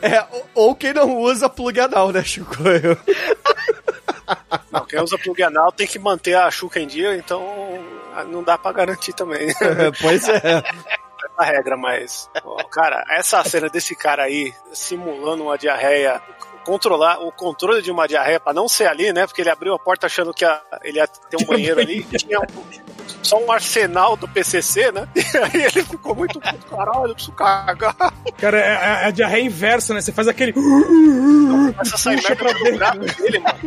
É, 0.02 0.24
ou- 0.54 0.74
quem 0.74 0.92
não 0.92 1.18
usa 1.18 1.48
plug 1.48 1.78
anal, 1.78 2.10
né, 2.10 2.24
Chicoio? 2.24 2.98
Não, 4.70 4.84
quem 4.86 5.00
usa 5.00 5.18
plug 5.18 5.42
anal 5.42 5.70
tem 5.72 5.86
que 5.86 5.98
manter 5.98 6.34
a 6.34 6.50
chuca 6.50 6.78
em 6.80 6.86
dia, 6.86 7.16
então 7.16 7.42
não 8.28 8.42
dá 8.44 8.56
pra 8.56 8.72
garantir 8.72 9.12
também. 9.12 9.48
É, 9.60 9.90
pois 10.00 10.28
é. 10.28 10.62
a 11.36 11.44
regra, 11.44 11.76
mas. 11.76 12.28
ó, 12.44 12.62
cara, 12.64 13.04
essa 13.10 13.42
cena 13.44 13.68
desse 13.68 13.94
cara 13.96 14.22
aí 14.24 14.52
simulando 14.72 15.42
uma 15.44 15.58
diarreia. 15.58 16.20
Controlar 16.70 17.18
o 17.18 17.32
controle 17.32 17.82
de 17.82 17.90
uma 17.90 18.06
diarreia 18.06 18.38
pra 18.38 18.52
não 18.52 18.68
ser 18.68 18.86
ali, 18.86 19.12
né? 19.12 19.26
Porque 19.26 19.40
ele 19.42 19.50
abriu 19.50 19.74
a 19.74 19.78
porta 19.78 20.06
achando 20.06 20.32
que 20.32 20.44
a- 20.44 20.62
ele 20.84 20.98
ia 20.98 21.06
ter 21.08 21.36
um 21.42 21.44
banheiro 21.74 21.80
ali 21.80 22.06
e 22.12 22.16
tinha 22.16 22.38
um- 22.38 22.99
só 23.22 23.38
um 23.42 23.50
arsenal 23.50 24.16
do 24.16 24.26
PCC, 24.28 24.90
né? 24.92 25.06
E 25.14 25.36
aí 25.38 25.62
ele 25.64 25.84
ficou 25.84 26.14
muito 26.14 26.40
puto, 26.40 26.66
caralho, 26.76 27.06
eu 27.08 27.14
preciso 27.14 27.32
cagar. 27.32 27.94
Cara, 28.38 28.58
é, 28.58 29.04
é 29.04 29.06
a 29.06 29.10
diarreia 29.10 29.44
inversa, 29.44 29.94
né? 29.94 30.00
Você 30.00 30.12
faz 30.12 30.26
aquele. 30.28 30.52
Começa 30.52 31.94
a 31.94 31.98
sair 31.98 32.16
Puxa 32.16 32.28
merda 32.28 32.44
pra 32.44 32.52
pelo 32.54 32.64
dentro. 32.64 32.78
braço 32.78 33.22
dele, 33.22 33.38
mano. 33.38 33.58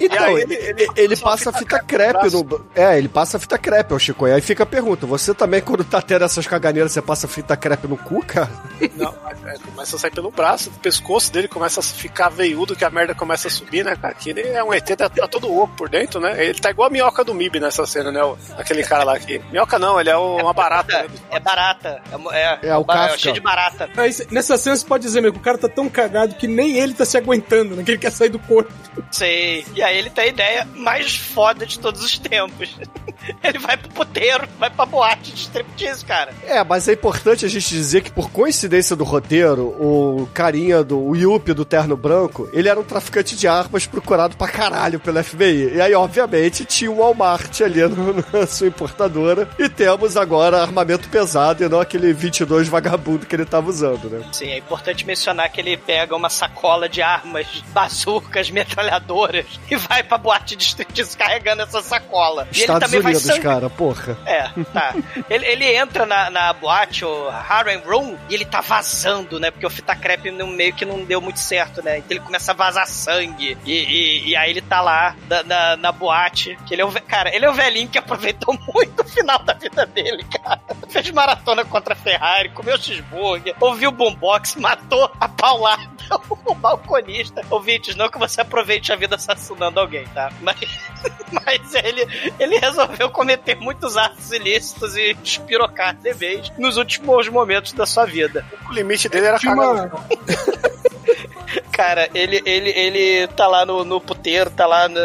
Então, 0.00 0.24
aí 0.24 0.42
ele, 0.42 0.54
ele- 0.54 0.88
ele, 0.96 1.16
passa 1.16 1.52
fica 1.52 1.58
fita 1.78 1.78
crepe 1.84 2.12
crepe 2.20 2.34
no 2.34 2.42
no. 2.44 2.66
É, 2.74 2.98
ele 2.98 3.08
passa 3.08 3.38
fita 3.38 3.58
crepe, 3.58 3.94
ó, 3.94 3.98
Chicoio. 3.98 4.34
Aí 4.34 4.40
fica 4.40 4.62
a 4.62 4.66
pergunta: 4.66 5.06
você 5.06 5.34
também, 5.34 5.60
quando 5.60 5.84
tá 5.84 6.00
tendo 6.00 6.24
essas 6.24 6.46
caganeiras, 6.46 6.92
você 6.92 7.02
passa 7.02 7.28
fita 7.28 7.56
crepe 7.56 7.86
no 7.86 7.96
cu, 7.96 8.24
cara? 8.24 8.50
Não, 8.96 9.14
mas, 9.22 9.38
é, 9.46 9.58
começa 9.58 9.96
a 9.96 9.98
sair 9.98 10.10
pelo 10.10 10.30
braço, 10.30 10.70
o 10.70 10.72
pescoço 10.80 11.32
dele 11.32 11.48
começa 11.48 11.80
a 11.80 11.82
ficar 11.82 12.28
veiudo, 12.28 12.74
que 12.76 12.84
a 12.84 12.90
merda 12.90 13.14
começa 13.14 13.48
a 13.48 13.50
subir, 13.50 13.84
né, 13.84 13.96
cara? 13.96 14.14
Que 14.14 14.30
ele 14.30 14.42
é 14.48 14.62
um 14.64 14.72
ET, 14.72 14.88
tá, 14.96 15.08
tá 15.08 15.28
todo 15.28 15.52
oco 15.54 15.74
por 15.76 15.88
dentro, 15.88 16.20
né? 16.20 16.42
Ele 16.44 16.58
tá 16.60 16.70
igual 16.70 16.88
a 16.88 16.90
minhoca 16.90 17.22
do 17.24 17.34
MIB 17.34 17.60
nessa 17.60 17.86
cena, 17.86 18.10
né? 18.10 18.22
o- 18.22 18.36
aquele 18.56 18.82
cara 18.92 19.04
lá 19.04 19.14
aqui. 19.14 19.40
Minhoca 19.50 19.78
não, 19.78 19.98
ele 20.00 20.10
é 20.10 20.16
o- 20.16 20.36
uma 20.36 20.52
barata, 20.52 21.02
né? 21.02 21.08
É 21.30 21.40
barata. 21.40 22.02
É, 22.32 22.68
É 22.68 22.76
o 22.76 22.84
ba- 22.84 22.94
Kafka. 22.94 23.18
cheio 23.18 23.34
de 23.34 23.40
barata. 23.40 23.88
Aí, 23.96 24.12
cê- 24.12 24.26
nessa 24.30 24.56
cena 24.58 24.76
você 24.76 24.84
pode 24.86 25.02
dizer, 25.02 25.20
meu, 25.20 25.32
que 25.32 25.38
o 25.38 25.42
cara 25.42 25.56
tá 25.58 25.68
tão 25.68 25.88
cagado 25.88 26.34
que 26.34 26.46
nem 26.46 26.78
ele 26.78 26.94
tá 26.94 27.04
se 27.04 27.16
aguentando, 27.16 27.74
né? 27.76 27.82
Que 27.82 27.92
ele 27.92 27.98
quer 27.98 28.10
sair 28.12 28.28
do 28.28 28.38
corpo. 28.38 28.72
Sei. 29.10 29.64
E 29.74 29.82
aí 29.82 29.96
ele 29.96 30.10
tem 30.10 30.24
a 30.24 30.28
ideia 30.28 30.68
mais 30.74 31.16
foda 31.16 31.64
de 31.66 31.78
todos 31.78 32.02
os 32.04 32.18
tempos. 32.18 32.76
Ele 33.42 33.58
vai 33.58 33.76
pro 33.76 33.88
puteiro, 33.90 34.48
vai 34.58 34.68
pra 34.68 34.84
boate 34.84 35.30
de 35.32 35.38
striptease, 35.42 36.04
cara. 36.04 36.32
É, 36.44 36.62
mas 36.64 36.88
é 36.88 36.92
importante 36.92 37.44
a 37.46 37.48
gente 37.48 37.68
dizer 37.68 38.02
que, 38.02 38.10
por 38.10 38.30
coincidência 38.30 38.96
do 38.96 39.04
roteiro, 39.04 39.62
o 39.80 40.28
carinha 40.34 40.82
do 40.82 40.98
o 41.00 41.14
Yuppie 41.16 41.54
do 41.54 41.64
terno 41.64 41.96
branco, 41.96 42.48
ele 42.52 42.68
era 42.68 42.78
um 42.78 42.82
traficante 42.82 43.36
de 43.36 43.46
armas 43.46 43.86
procurado 43.86 44.36
pra 44.36 44.48
caralho 44.48 44.98
pelo 44.98 45.22
FBI. 45.22 45.74
E 45.76 45.80
aí, 45.80 45.94
obviamente, 45.94 46.64
tinha 46.64 46.90
um 46.90 46.96
Walmart 46.96 47.60
ali 47.60 47.82
no- 47.82 48.24
na 48.32 48.46
sua 48.46 48.66
importadora. 48.72 49.48
E 49.58 49.68
temos 49.68 50.16
agora 50.16 50.60
armamento 50.62 51.08
pesado 51.08 51.64
e 51.64 51.68
não 51.68 51.80
aquele 51.80 52.12
22 52.12 52.68
vagabundo 52.68 53.26
que 53.26 53.34
ele 53.36 53.44
tava 53.44 53.68
usando, 53.68 54.08
né? 54.10 54.24
Sim, 54.32 54.48
é 54.48 54.58
importante 54.58 55.06
mencionar 55.06 55.50
que 55.50 55.60
ele 55.60 55.76
pega 55.76 56.14
uma 56.16 56.28
sacola 56.30 56.88
de 56.88 57.00
armas, 57.02 57.46
bazucas, 57.72 58.50
metralhadoras 58.50 59.46
e 59.70 59.76
vai 59.76 60.02
pra 60.02 60.18
boate 60.18 60.56
de 60.56 60.64
striptease 60.64 61.16
carregando 61.16 61.62
essa 61.62 61.82
sacola. 61.82 62.46
E 62.52 62.56
ele 62.56 62.60
Estados 62.62 62.82
também 62.88 63.00
vai 63.00 63.12
Unidos, 63.12 63.28
sangue- 63.28 63.42
cara, 63.42 63.70
porra. 63.70 64.16
É, 64.26 64.48
tá. 64.72 64.94
Ele, 65.28 65.46
ele 65.46 65.76
entra 65.76 66.06
na, 66.06 66.30
na 66.30 66.52
boate, 66.52 67.04
o 67.04 67.28
Harem 67.28 67.78
Room, 67.86 68.16
e 68.28 68.34
ele 68.34 68.44
tá 68.44 68.60
vazando, 68.60 69.38
né? 69.38 69.50
Porque 69.50 69.66
o 69.66 69.70
fita 69.70 69.94
crepe 69.94 70.30
meio 70.30 70.72
que 70.74 70.84
não 70.84 71.04
deu 71.04 71.20
muito 71.20 71.38
certo, 71.38 71.82
né? 71.82 71.98
Então 71.98 72.08
ele 72.10 72.20
começa 72.20 72.52
a 72.52 72.54
vazar 72.54 72.86
sangue. 72.86 73.56
E, 73.64 73.72
e, 73.72 74.28
e 74.30 74.36
aí 74.36 74.50
ele 74.50 74.62
tá 74.62 74.80
lá 74.80 75.14
na, 75.28 75.42
na, 75.42 75.76
na 75.76 75.92
boate. 75.92 76.58
Que 76.66 76.74
ele 76.74 76.82
é 76.82 76.84
o, 76.84 76.92
cara, 77.02 77.34
ele 77.34 77.44
é 77.44 77.50
o 77.50 77.54
velhinho 77.54 77.88
que 77.88 77.98
aproveitou 77.98 78.54
muito 78.72 79.02
o 79.02 79.04
final 79.04 79.38
da 79.42 79.54
vida 79.54 79.86
dele, 79.86 80.24
cara. 80.24 80.60
Fez 80.88 81.10
maratona 81.10 81.64
contra 81.64 81.94
a 81.94 81.96
Ferrari, 81.96 82.50
comeu 82.50 82.76
cheeseburger, 82.78 83.54
ouviu 83.60 83.90
o 83.90 83.92
boombox, 83.92 84.56
matou 84.56 85.10
a 85.18 85.28
paulada 85.28 85.90
o 86.46 86.54
balconista. 86.54 87.42
Ouvintes, 87.50 87.96
não 87.96 88.08
que 88.08 88.18
você 88.18 88.40
aproveite 88.40 88.92
a 88.92 88.96
vida 88.96 89.16
assassinando 89.16 89.80
alguém, 89.80 90.06
tá? 90.08 90.30
Mas, 90.40 90.58
mas 91.32 91.74
ele, 91.74 92.06
ele 92.38 92.58
resolveu 92.58 93.10
cometer 93.10 93.56
muitos 93.56 93.96
atos 93.96 94.32
ilícitos 94.32 94.96
e 94.96 95.14
despirocar 95.14 95.94
de 95.94 96.12
vez 96.12 96.50
nos 96.58 96.76
últimos 96.76 97.28
momentos 97.28 97.72
da 97.72 97.86
sua 97.86 98.04
vida. 98.04 98.44
O 98.68 98.72
limite 98.72 99.08
dele 99.08 99.26
era 99.26 99.38
cagar. 99.38 99.90
Cara, 101.72 102.08
ele, 102.14 102.42
ele, 102.44 102.70
ele 102.70 103.26
tá 103.28 103.46
lá 103.46 103.64
no, 103.66 103.84
no 103.84 104.00
puteiro, 104.00 104.50
tá 104.50 104.66
lá 104.66 104.88
na, 104.88 105.00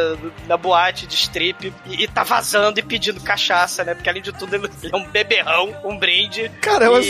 na 0.47 0.57
boate 0.57 1.07
de 1.07 1.15
strip 1.15 1.73
e, 1.85 2.03
e 2.03 2.07
tá 2.07 2.23
vazando 2.23 2.79
e 2.79 2.83
pedindo 2.83 3.19
cachaça, 3.21 3.83
né? 3.83 3.93
Porque 3.95 4.09
além 4.09 4.21
de 4.21 4.31
tudo, 4.31 4.55
ele 4.55 4.69
é 4.91 4.95
um 4.95 5.05
beberrão, 5.07 5.75
um 5.83 5.97
brinde. 5.97 6.49
Cara, 6.61 6.85
é 6.85 6.89
um 6.89 6.99
e- 6.99 7.03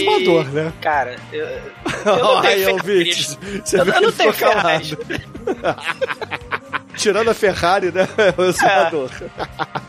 né? 0.51 0.73
Cara, 0.81 1.15
eu, 1.31 1.45
eu 1.45 1.61
não 2.17 2.37
Ai, 2.39 2.55
tenho 2.55 2.83
ferragem. 2.83 3.37
você 3.63 3.77
Eu, 3.77 3.85
eu 3.85 4.01
não 4.01 4.11
tenho. 4.11 4.33
Tirando 6.97 7.29
a 7.29 7.33
Ferrari, 7.33 7.91
né? 7.91 8.07
O 8.37 8.51
senador. 8.51 9.09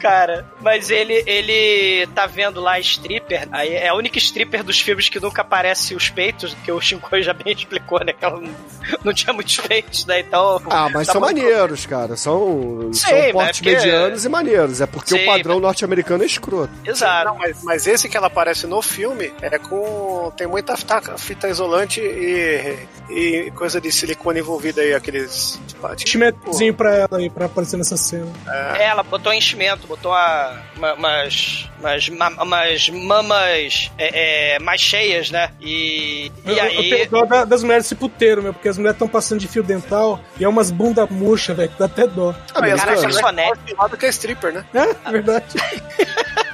Cara, 0.01 0.47
mas 0.61 0.91
ele, 0.91 1.23
ele 1.27 2.07
tá 2.15 2.27
vendo 2.27 2.61
lá 2.61 2.73
a 2.75 2.81
stripper. 2.81 3.49
Aí 3.51 3.73
é 3.75 3.89
a 3.89 3.95
única 3.95 4.19
stripper 4.19 4.63
dos 4.63 4.81
filmes 4.81 5.09
que 5.09 5.19
nunca 5.19 5.43
aparece 5.43 5.95
os 5.95 6.09
peitos, 6.09 6.55
que 6.65 6.71
o 6.71 6.81
Shinkoi 6.81 7.23
já 7.23 7.33
bem 7.33 7.53
explicou, 7.53 7.99
né? 8.05 8.13
Que 8.13 8.25
ela 8.25 8.41
não, 8.41 8.51
não 9.05 9.13
tinha 9.13 9.33
muitos 9.33 9.57
peitos, 9.59 10.05
né? 10.07 10.21
Então. 10.21 10.61
Ah, 10.71 10.89
mas 10.93 11.07
tá 11.07 11.15
são 11.15 11.21
muito- 11.23 11.37
maneiros, 11.37 11.87
cara. 11.87 12.17
São, 12.17 12.91
Sim, 12.93 13.01
são 13.01 13.19
mas 13.19 13.33
portes 13.33 13.61
porque- 13.61 13.77
medianos 13.77 14.25
e 14.25 14.29
maneiros. 14.29 14.81
É 14.81 14.87
porque 14.87 15.11
Sim, 15.11 15.23
o 15.23 15.27
padrão 15.27 15.61
norte-americano 15.61 16.23
é 16.23 16.27
escroto. 16.27 16.73
Exato. 16.85 17.25
Não, 17.27 17.39
mas, 17.39 17.63
mas 17.65 17.87
esse 17.87 18.09
que 18.09 18.17
ela 18.17 18.27
aparece 18.29 18.67
no 18.67 18.81
filme 18.83 19.33
é 19.43 19.59
com. 19.59 20.33
tem 20.37 20.47
muita 20.47 20.77
fita, 20.77 21.01
fita 21.19 21.49
isolante 21.49 22.01
e, 22.01 22.77
e 23.11 23.51
coisa 23.53 23.81
de 23.81 23.91
silicone 23.91 24.41
envolvida 24.41 24.81
aí, 24.81 24.95
aqueles. 24.95 25.61
Tipo, 25.69 25.89
pra 26.77 26.98
ela 27.01 27.19
aí, 27.19 27.31
pra 27.31 27.47
aparecer 27.47 27.77
nessa 27.77 27.97
cena. 27.97 28.27
É, 28.79 28.87
ela 28.87 29.03
botou 29.03 29.33
enchimento, 29.33 29.87
botou 29.87 30.13
uma, 30.13 30.63
uma- 30.77 30.95
umas, 30.95 31.69
umas, 31.81 32.09
ma- 32.09 32.43
umas 32.43 32.89
mamas 32.91 33.91
é, 33.99 34.55
é, 34.55 34.59
mais 34.59 34.81
cheias, 34.81 35.31
né? 35.31 35.51
E, 35.61 36.31
e 36.45 36.51
Eu, 36.51 36.55
eu 36.57 36.63
aí. 36.63 36.91
tenho 36.91 37.11
dó 37.11 37.25
da- 37.25 37.45
das 37.45 37.63
mulheres 37.63 37.85
desse 37.85 37.95
puteiro, 37.95 38.43
meu, 38.43 38.53
porque 38.55 38.69
as 38.69 38.77
mulheres 38.79 38.95
estão 38.97 39.09
passando 39.09 39.41
de 39.41 39.49
fio 39.49 39.63
dental 39.63 40.21
e 40.39 40.45
é 40.45 40.49
umas 40.49 40.71
bunda 40.71 41.07
murcha, 41.11 41.55
velho, 41.55 41.69
que 41.71 41.79
dá 41.79 41.85
até 41.87 42.07
dó. 42.07 42.35
Ah, 42.55 42.61
mas 42.61 42.81
Cara, 42.81 43.01
garçonete. 43.01 43.59
é 43.73 43.75
lado 43.81 43.97
que 43.97 44.07
é 44.07 44.09
stripper, 44.09 44.53
né? 44.53 44.65
É, 44.75 45.11
verdade. 45.11 45.45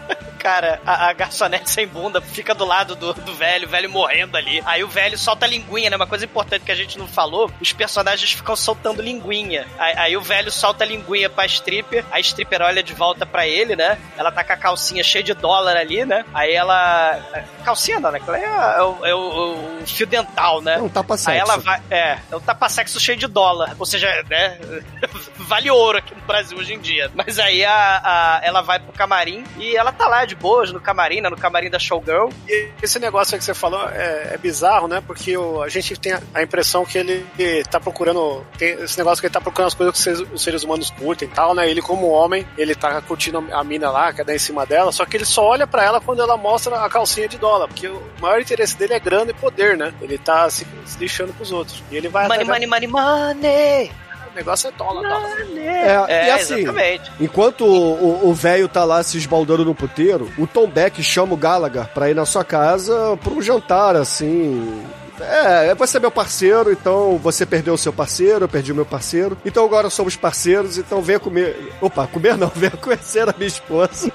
Cara, 0.44 0.78
a, 0.84 1.08
a 1.08 1.12
garçonete 1.14 1.70
sem 1.70 1.86
bunda 1.86 2.20
fica 2.20 2.54
do 2.54 2.66
lado 2.66 2.94
do, 2.94 3.14
do 3.14 3.32
velho, 3.34 3.66
o 3.66 3.70
velho 3.70 3.88
morrendo 3.88 4.36
ali. 4.36 4.62
Aí 4.66 4.84
o 4.84 4.88
velho 4.88 5.16
solta 5.16 5.46
a 5.46 5.48
linguinha, 5.48 5.88
né? 5.88 5.96
Uma 5.96 6.06
coisa 6.06 6.26
importante 6.26 6.66
que 6.66 6.70
a 6.70 6.74
gente 6.74 6.98
não 6.98 7.08
falou: 7.08 7.50
os 7.62 7.72
personagens 7.72 8.30
ficam 8.32 8.54
soltando 8.54 9.00
linguinha. 9.00 9.66
Aí, 9.78 9.94
aí 9.96 10.16
o 10.18 10.20
velho 10.20 10.52
solta 10.52 10.84
a 10.84 10.86
linguinha 10.86 11.30
pra 11.30 11.46
stripper, 11.46 12.04
a 12.12 12.20
stripper 12.20 12.60
olha 12.60 12.82
de 12.82 12.92
volta 12.92 13.24
pra 13.24 13.46
ele, 13.46 13.74
né? 13.74 13.98
Ela 14.18 14.30
tá 14.30 14.44
com 14.44 14.52
a 14.52 14.56
calcinha 14.56 15.02
cheia 15.02 15.24
de 15.24 15.32
dólar 15.32 15.78
ali, 15.78 16.04
né? 16.04 16.26
Aí 16.34 16.52
ela. 16.52 17.18
Calcinha 17.64 17.98
não, 17.98 18.10
né? 18.12 18.18
Aquela 18.22 18.38
É, 18.38 18.78
é 18.78 18.82
o, 18.82 19.06
é 19.06 19.14
o- 19.14 19.80
o 19.82 19.86
fio 19.86 20.06
dental, 20.06 20.60
né? 20.60 20.74
É 20.74 20.82
um 20.82 20.90
tapa-sexo. 20.90 21.30
Aí 21.30 21.38
ela 21.38 21.56
vai. 21.56 21.80
É, 21.90 22.18
é 22.30 22.36
um 22.36 22.40
tapa-sexo 22.40 23.00
cheio 23.00 23.16
de 23.16 23.26
dólar. 23.26 23.74
Ou 23.78 23.86
seja, 23.86 24.22
né? 24.28 24.58
vale 25.38 25.70
ouro 25.70 25.96
aqui 25.96 26.14
no 26.14 26.20
Brasil 26.20 26.58
hoje 26.58 26.74
em 26.74 26.78
dia. 26.80 27.10
Mas 27.14 27.38
aí 27.38 27.64
a, 27.64 28.00
a- 28.04 28.40
ela 28.42 28.60
vai 28.60 28.78
pro 28.78 28.92
camarim 28.92 29.42
e 29.56 29.74
ela 29.74 29.90
tá 29.90 30.06
lá 30.06 30.26
de 30.26 30.33
boas 30.34 30.72
no 30.72 30.80
camarim, 30.80 31.20
né? 31.20 31.28
No 31.28 31.36
camarim 31.36 31.70
da 31.70 31.78
Showgirl. 31.78 32.28
E 32.48 32.70
esse 32.82 32.98
negócio 32.98 33.34
aí 33.34 33.38
que 33.38 33.44
você 33.44 33.54
falou 33.54 33.88
é, 33.90 34.34
é 34.34 34.38
bizarro, 34.38 34.88
né? 34.88 35.02
Porque 35.06 35.36
o- 35.36 35.62
a 35.62 35.68
gente 35.68 35.96
tem 35.98 36.12
a, 36.34 36.42
impressão 36.42 36.84
que 36.84 36.98
ele 36.98 37.24
tá 37.70 37.78
procurando. 37.80 38.44
Tem 38.58 38.70
esse 38.82 38.98
negócio 38.98 39.20
que 39.20 39.26
ele 39.26 39.32
tá 39.34 39.40
procurando 39.40 39.68
as 39.68 39.74
coisas 39.74 39.92
que 39.94 39.98
os 39.98 40.04
seres, 40.04 40.32
os 40.34 40.42
seres 40.42 40.62
humanos 40.62 40.90
curtem 40.90 41.28
e 41.28 41.30
tal, 41.30 41.54
né? 41.54 41.68
Ele, 41.68 41.80
como 41.82 42.08
homem, 42.08 42.46
ele 42.58 42.74
tá 42.74 43.00
curtindo 43.02 43.44
a 43.52 43.64
mina 43.64 43.90
lá, 43.90 44.12
quer 44.12 44.24
dar 44.24 44.34
em 44.34 44.38
cima 44.38 44.64
dela, 44.66 44.92
só 44.92 45.04
que 45.04 45.16
ele 45.16 45.24
só 45.24 45.44
olha 45.44 45.66
pra 45.66 45.84
ela 45.84 46.00
quando 46.00 46.20
ela 46.22 46.36
mostra 46.36 46.76
a 46.84 46.88
calcinha 46.88 47.28
de 47.28 47.38
dólar. 47.38 47.68
Porque 47.68 47.88
o 47.88 48.02
maior 48.20 48.40
interesse 48.40 48.76
dele 48.76 48.94
é 48.94 49.00
grana 49.00 49.30
e 49.30 49.34
poder, 49.34 49.76
né? 49.76 49.92
Ele 50.00 50.18
tá 50.18 50.48
se, 50.50 50.66
se 50.84 50.98
lixando 50.98 51.32
pros 51.32 51.52
outros. 51.52 51.82
E 51.90 51.96
ele 51.96 52.08
vai. 52.08 52.28
Money, 52.28 52.42
atrás 52.42 52.66
money, 52.66 52.88
money, 52.88 52.88
money! 52.88 54.03
Negócio 54.34 54.68
é 54.68 54.72
dólar, 54.72 55.02
dólar. 55.08 55.30
É, 55.56 56.12
É, 56.12 56.26
e 56.26 56.30
assim, 56.30 56.60
exatamente. 56.60 57.12
enquanto 57.20 57.64
o 57.64 58.32
velho 58.34 58.68
tá 58.68 58.84
lá 58.84 59.02
se 59.02 59.16
esbaldando 59.16 59.64
no 59.64 59.74
puteiro, 59.74 60.30
o 60.38 60.46
Tom 60.46 60.68
Beck 60.68 61.02
chama 61.02 61.34
o 61.34 61.36
Gallagher 61.36 61.86
pra 61.88 62.10
ir 62.10 62.14
na 62.14 62.26
sua 62.26 62.44
casa 62.44 63.16
pra 63.22 63.32
um 63.32 63.42
jantar, 63.42 63.96
assim. 63.96 64.82
É, 65.20 65.72
você 65.76 65.96
é 65.98 66.00
meu 66.00 66.10
parceiro, 66.10 66.72
então 66.72 67.16
você 67.18 67.46
perdeu 67.46 67.74
o 67.74 67.78
seu 67.78 67.92
parceiro, 67.92 68.44
eu 68.44 68.48
perdi 68.48 68.72
o 68.72 68.74
meu 68.74 68.84
parceiro. 68.84 69.38
Então 69.44 69.64
agora 69.64 69.88
somos 69.88 70.16
parceiros, 70.16 70.76
então 70.76 71.00
venha 71.00 71.20
comer. 71.20 71.72
Opa, 71.80 72.04
comer 72.08 72.36
não, 72.36 72.50
venha 72.54 72.72
conhecer 72.72 73.28
a 73.28 73.34
minha 73.36 73.46
esposa. 73.46 74.10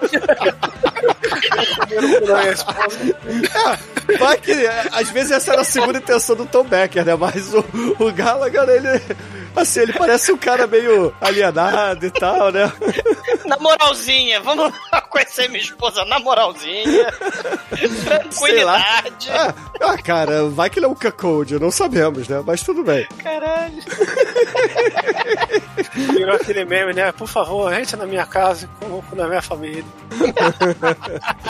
É, 4.09 4.17
vai 4.17 4.37
que 4.37 4.51
é, 4.51 4.87
às 4.91 5.09
vezes 5.09 5.31
essa 5.31 5.53
era 5.53 5.61
a 5.61 5.65
segunda 5.65 5.99
intenção 5.99 6.35
do 6.35 6.45
Tom 6.45 6.63
Becker, 6.63 7.05
né? 7.05 7.15
Mas 7.15 7.53
o, 7.53 7.63
o 7.99 8.11
Gallagher, 8.11 8.67
ele. 8.69 9.01
Assim, 9.55 9.81
ele 9.81 9.93
parece 9.93 10.31
um 10.31 10.37
cara 10.37 10.67
meio 10.67 11.13
alienado 11.19 12.05
e 12.05 12.11
tal, 12.11 12.51
né? 12.51 12.71
Na 13.45 13.57
moralzinha, 13.57 14.39
vamos 14.41 14.73
conhecer 15.09 15.49
minha 15.49 15.61
esposa 15.61 16.05
na 16.05 16.19
moralzinha. 16.19 17.11
Sei 18.31 18.63
lá. 18.63 18.79
Tranquilidade. 18.79 19.31
Ah, 19.31 19.53
ah, 19.81 19.97
cara, 19.97 20.49
vai 20.49 20.69
que 20.69 20.79
ele 20.79 20.85
é 20.85 20.89
um 20.89 20.95
cuckold, 20.95 21.59
não 21.59 21.71
sabemos, 21.71 22.27
né? 22.27 22.41
Mas 22.45 22.61
tudo 22.61 22.83
bem. 22.83 23.07
Caralho. 23.23 23.81
Virou 25.93 26.35
aquele 26.35 26.65
meme, 26.65 26.93
né? 26.93 27.11
Por 27.11 27.27
favor, 27.27 27.71
entre 27.73 27.95
na 27.95 28.05
minha 28.05 28.25
casa 28.25 28.65
e 28.65 28.85
coloco 28.85 29.15
na 29.15 29.27
minha 29.27 29.41
família. 29.41 29.85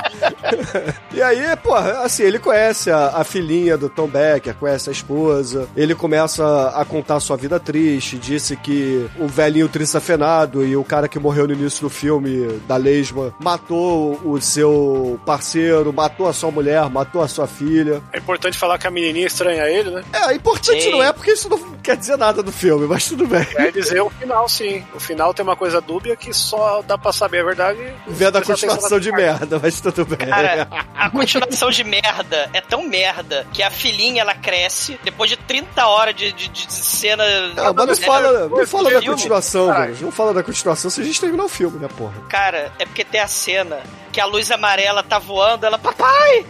E 1.12 1.22
aí, 1.22 1.56
porra, 1.58 2.04
assim, 2.04 2.24
ele 2.24 2.39
conhece 2.39 2.89
a, 2.91 3.18
a 3.18 3.24
filhinha 3.24 3.78
do 3.78 3.89
Tom 3.89 4.08
Becker, 4.08 4.54
conhece 4.56 4.89
a 4.89 4.91
esposa, 4.91 5.68
ele 5.76 5.93
começa 5.93 6.70
a 6.70 6.86
contar 6.86 7.16
a 7.16 7.20
sua 7.20 7.36
vida 7.36 7.60
triste, 7.60 7.99
disse 8.00 8.56
que 8.56 9.08
o 9.18 9.28
velhinho 9.28 9.68
trissafenado 9.68 10.66
e 10.66 10.76
o 10.76 10.84
cara 10.84 11.08
que 11.08 11.20
morreu 11.20 11.47
no 11.47 11.54
início 11.54 11.82
do 11.82 11.89
filme, 11.89 12.60
da 12.68 12.78
lesma, 12.78 13.34
matou 13.39 14.20
o 14.24 14.39
seu 14.41 15.20
parceiro, 15.26 15.93
matou 15.93 16.28
a 16.28 16.34
sua 16.34 16.52
mulher, 16.52 16.89
matou 16.89 17.22
a 17.22 17.28
sua 17.28 17.47
filha. 17.47 18.02
É 18.14 18.18
importante 18.18 18.58
falar 18.58 18.78
que 18.78 18.88
a 18.88 18.91
menininha 18.91 19.28
estranha 19.28 19.64
ele, 19.70 19.91
né? 19.91 20.04
É, 20.14 20.34
importante 20.34 20.84
Sim. 20.84 20.91
não 20.91 21.04
é 21.04 21.12
porque 21.12 21.32
isso 21.32 21.50
não 21.50 21.60
quer 21.84 21.97
dizer 21.97 22.18
nada 22.18 22.43
do 22.43 22.52
filme, 22.52 22.88
mas 22.88 23.08
tudo 23.08 23.26
bem. 23.28 23.45
Quer 23.45 23.72
dizer 23.72 24.02
o 24.02 24.10
final, 24.10 24.47
sim. 24.47 24.86
O 24.93 25.00
final 25.00 25.34
tem 25.34 25.43
uma 25.43 25.56
coisa 25.56 25.82
dúbia 25.82 26.16
que 26.16 26.34
só 26.34 26.82
dá 26.82 26.97
pra 26.97 27.12
saber 27.12 27.41
a 27.41 27.43
verdade. 27.43 27.80
Vendo 28.08 28.38
a 28.38 28.41
continuação 28.41 29.00
de 29.00 29.12
merda, 29.12 29.60
mas 29.62 29.80
tudo 29.82 30.06
bem. 30.06 30.28
Cara, 30.28 30.68
a 30.95 31.10
continuação 31.10 31.70
de 31.70 31.84
merda 31.84 32.50
é 32.54 32.62
tão 32.62 32.88
merda 32.88 33.45
que 33.54 33.64
a 33.64 33.72
filhinha 33.72 34.22
ela 34.22 34.36
cresce 34.36 35.00
depois 35.04 35.30
de 35.30 35.38
30 35.38 35.88
horas 35.88 36.16
de, 36.16 36.32
de, 36.32 36.50
de 36.50 36.74
cena. 36.74 37.24
Ah, 37.58 37.74
mas 37.86 37.99
não 37.99 38.07
fala, 38.07 38.47
não 38.49 38.67
fala 38.67 38.91
da 38.91 39.01
continuação. 39.01 39.65
Douglas. 39.67 40.01
Não 40.01 40.11
fala 40.11 40.34
da 40.34 40.43
continuação 40.43 40.89
se 40.89 41.01
a 41.01 41.03
gente 41.03 41.19
terminar 41.19 41.43
o 41.45 41.49
filme, 41.49 41.80
né, 41.80 41.88
porra? 41.97 42.13
Cara, 42.30 42.71
é 42.80 42.86
porque 42.86 43.03
tem 43.03 43.21
a 43.21 43.27
cena 43.27 43.82
que 44.11 44.19
a 44.19 44.25
luz 44.25 44.51
amarela 44.51 45.03
tá 45.03 45.19
voando, 45.19 45.65
ela, 45.65 45.77
papai! 45.77 46.45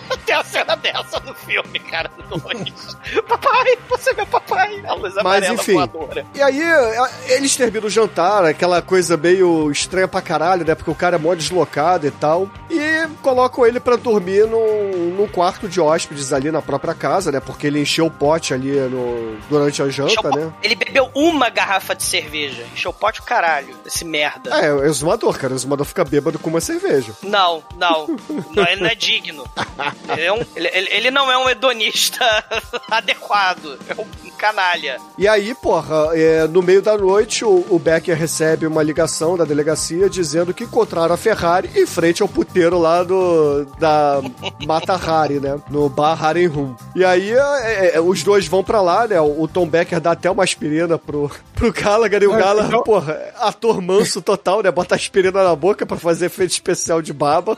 Tem 0.26 0.36
a 0.36 0.44
cena 0.44 0.76
dessa 0.76 1.18
no 1.20 1.34
filme, 1.34 1.78
cara, 1.80 2.10
do 2.28 2.38
dois. 2.38 2.96
papai, 3.28 3.76
você 3.88 4.10
é 4.10 4.14
meu 4.14 4.26
papai! 4.26 4.82
A 4.86 4.94
luz 4.94 5.14
Mas 5.14 5.18
amarela 5.18 5.54
enfim. 5.54 5.72
voadora. 5.74 6.26
E 6.34 6.40
aí, 6.42 6.62
a- 6.62 7.10
eles 7.28 7.56
terminam 7.56 7.86
o 7.86 7.90
jantar, 7.90 8.44
aquela 8.44 8.80
coisa 8.80 9.16
meio 9.16 9.70
estranha 9.70 10.06
pra 10.08 10.22
caralho, 10.22 10.64
né? 10.64 10.74
Porque 10.74 10.90
o 10.90 10.94
cara 10.94 11.16
é 11.16 11.18
mó 11.18 11.34
deslocado 11.34 12.06
e 12.06 12.10
tal. 12.10 12.48
E 12.70 13.06
colocam 13.20 13.66
ele 13.66 13.80
pra 13.80 13.96
dormir 13.96 14.46
num, 14.46 15.14
num 15.16 15.26
quarto 15.26 15.68
de 15.68 15.80
hóspedes 15.80 16.32
ali 16.32 16.50
na 16.50 16.62
própria 16.62 16.94
casa, 16.94 17.30
né? 17.32 17.40
Porque 17.40 17.66
ele 17.66 17.80
encheu 17.80 18.06
o 18.06 18.10
pote 18.10 18.54
ali 18.54 18.72
no, 18.72 19.36
durante 19.50 19.82
a 19.82 19.88
janta, 19.88 20.12
Encheu 20.12 20.30
o 20.30 20.36
né? 20.36 20.52
Ele 20.62 20.74
bebeu 20.74 21.10
uma 21.14 21.48
garrafa 21.50 21.94
de 21.94 22.02
cerveja. 22.04 22.64
Encheu 22.72 22.90
o 22.90 22.94
pote 22.94 23.20
o 23.20 23.24
caralho, 23.24 23.74
esse 23.84 24.04
merda. 24.04 24.50
É, 24.54 24.66
é 24.68 24.86
exumador, 24.86 25.36
cara. 25.38 25.52
O 25.52 25.56
exumador 25.56 25.84
fica 25.86 26.04
bêbado 26.04 26.38
com 26.38 26.48
uma 26.50 26.60
cerveja. 26.60 27.12
Não, 27.22 27.62
não, 27.76 28.06
não. 28.54 28.64
Ele 28.66 28.80
não 28.82 28.88
é 28.88 28.94
digno. 28.94 29.44
Ele, 30.08 30.22
é 30.24 30.32
um- 30.32 30.44
ele- 30.56 30.88
ele- 30.90 31.10
não 31.10 31.30
é 31.30 31.36
um 31.38 31.48
hedonista 31.48 32.24
adequado. 32.90 33.78
É 33.88 34.00
um 34.00 34.06
canalha. 34.42 34.98
E 35.16 35.28
aí, 35.28 35.54
porra, 35.54 36.08
é, 36.18 36.48
no 36.48 36.62
meio 36.62 36.82
da 36.82 36.98
noite, 36.98 37.44
o, 37.44 37.64
o 37.70 37.78
Becker 37.78 38.16
recebe 38.16 38.66
uma 38.66 38.82
ligação 38.82 39.36
da 39.36 39.44
delegacia 39.44 40.10
dizendo 40.10 40.52
que 40.52 40.64
encontraram 40.64 41.14
a 41.14 41.16
Ferrari 41.16 41.70
em 41.76 41.86
frente 41.86 42.22
ao 42.22 42.28
puteiro 42.28 42.76
lá 42.76 43.04
do, 43.04 43.64
da 43.78 44.20
Mata 44.66 44.94
Hari, 44.94 45.38
né? 45.38 45.60
No 45.70 45.88
Bar 45.88 46.20
Haren 46.24 46.48
Room. 46.48 46.74
E 46.96 47.04
aí, 47.04 47.30
é, 47.32 47.92
é, 47.94 48.00
os 48.00 48.24
dois 48.24 48.48
vão 48.48 48.64
pra 48.64 48.80
lá, 48.82 49.06
né? 49.06 49.20
O, 49.20 49.42
o 49.42 49.46
Tom 49.46 49.66
Becker 49.68 50.00
dá 50.00 50.10
até 50.10 50.28
uma 50.28 50.42
aspirina 50.42 50.98
pro, 50.98 51.30
pro 51.54 51.72
Gallagher 51.72 52.22
e 52.24 52.26
o 52.26 52.32
Gallagher, 52.32 52.66
então- 52.70 52.82
porra, 52.82 53.20
ator 53.38 53.80
manso 53.80 54.20
total, 54.20 54.60
né? 54.60 54.72
Bota 54.72 54.96
aspirina 54.96 55.44
na 55.44 55.54
boca 55.54 55.86
pra 55.86 55.96
fazer 55.96 56.26
efeito 56.26 56.50
especial 56.50 57.00
de 57.00 57.12
baba. 57.12 57.56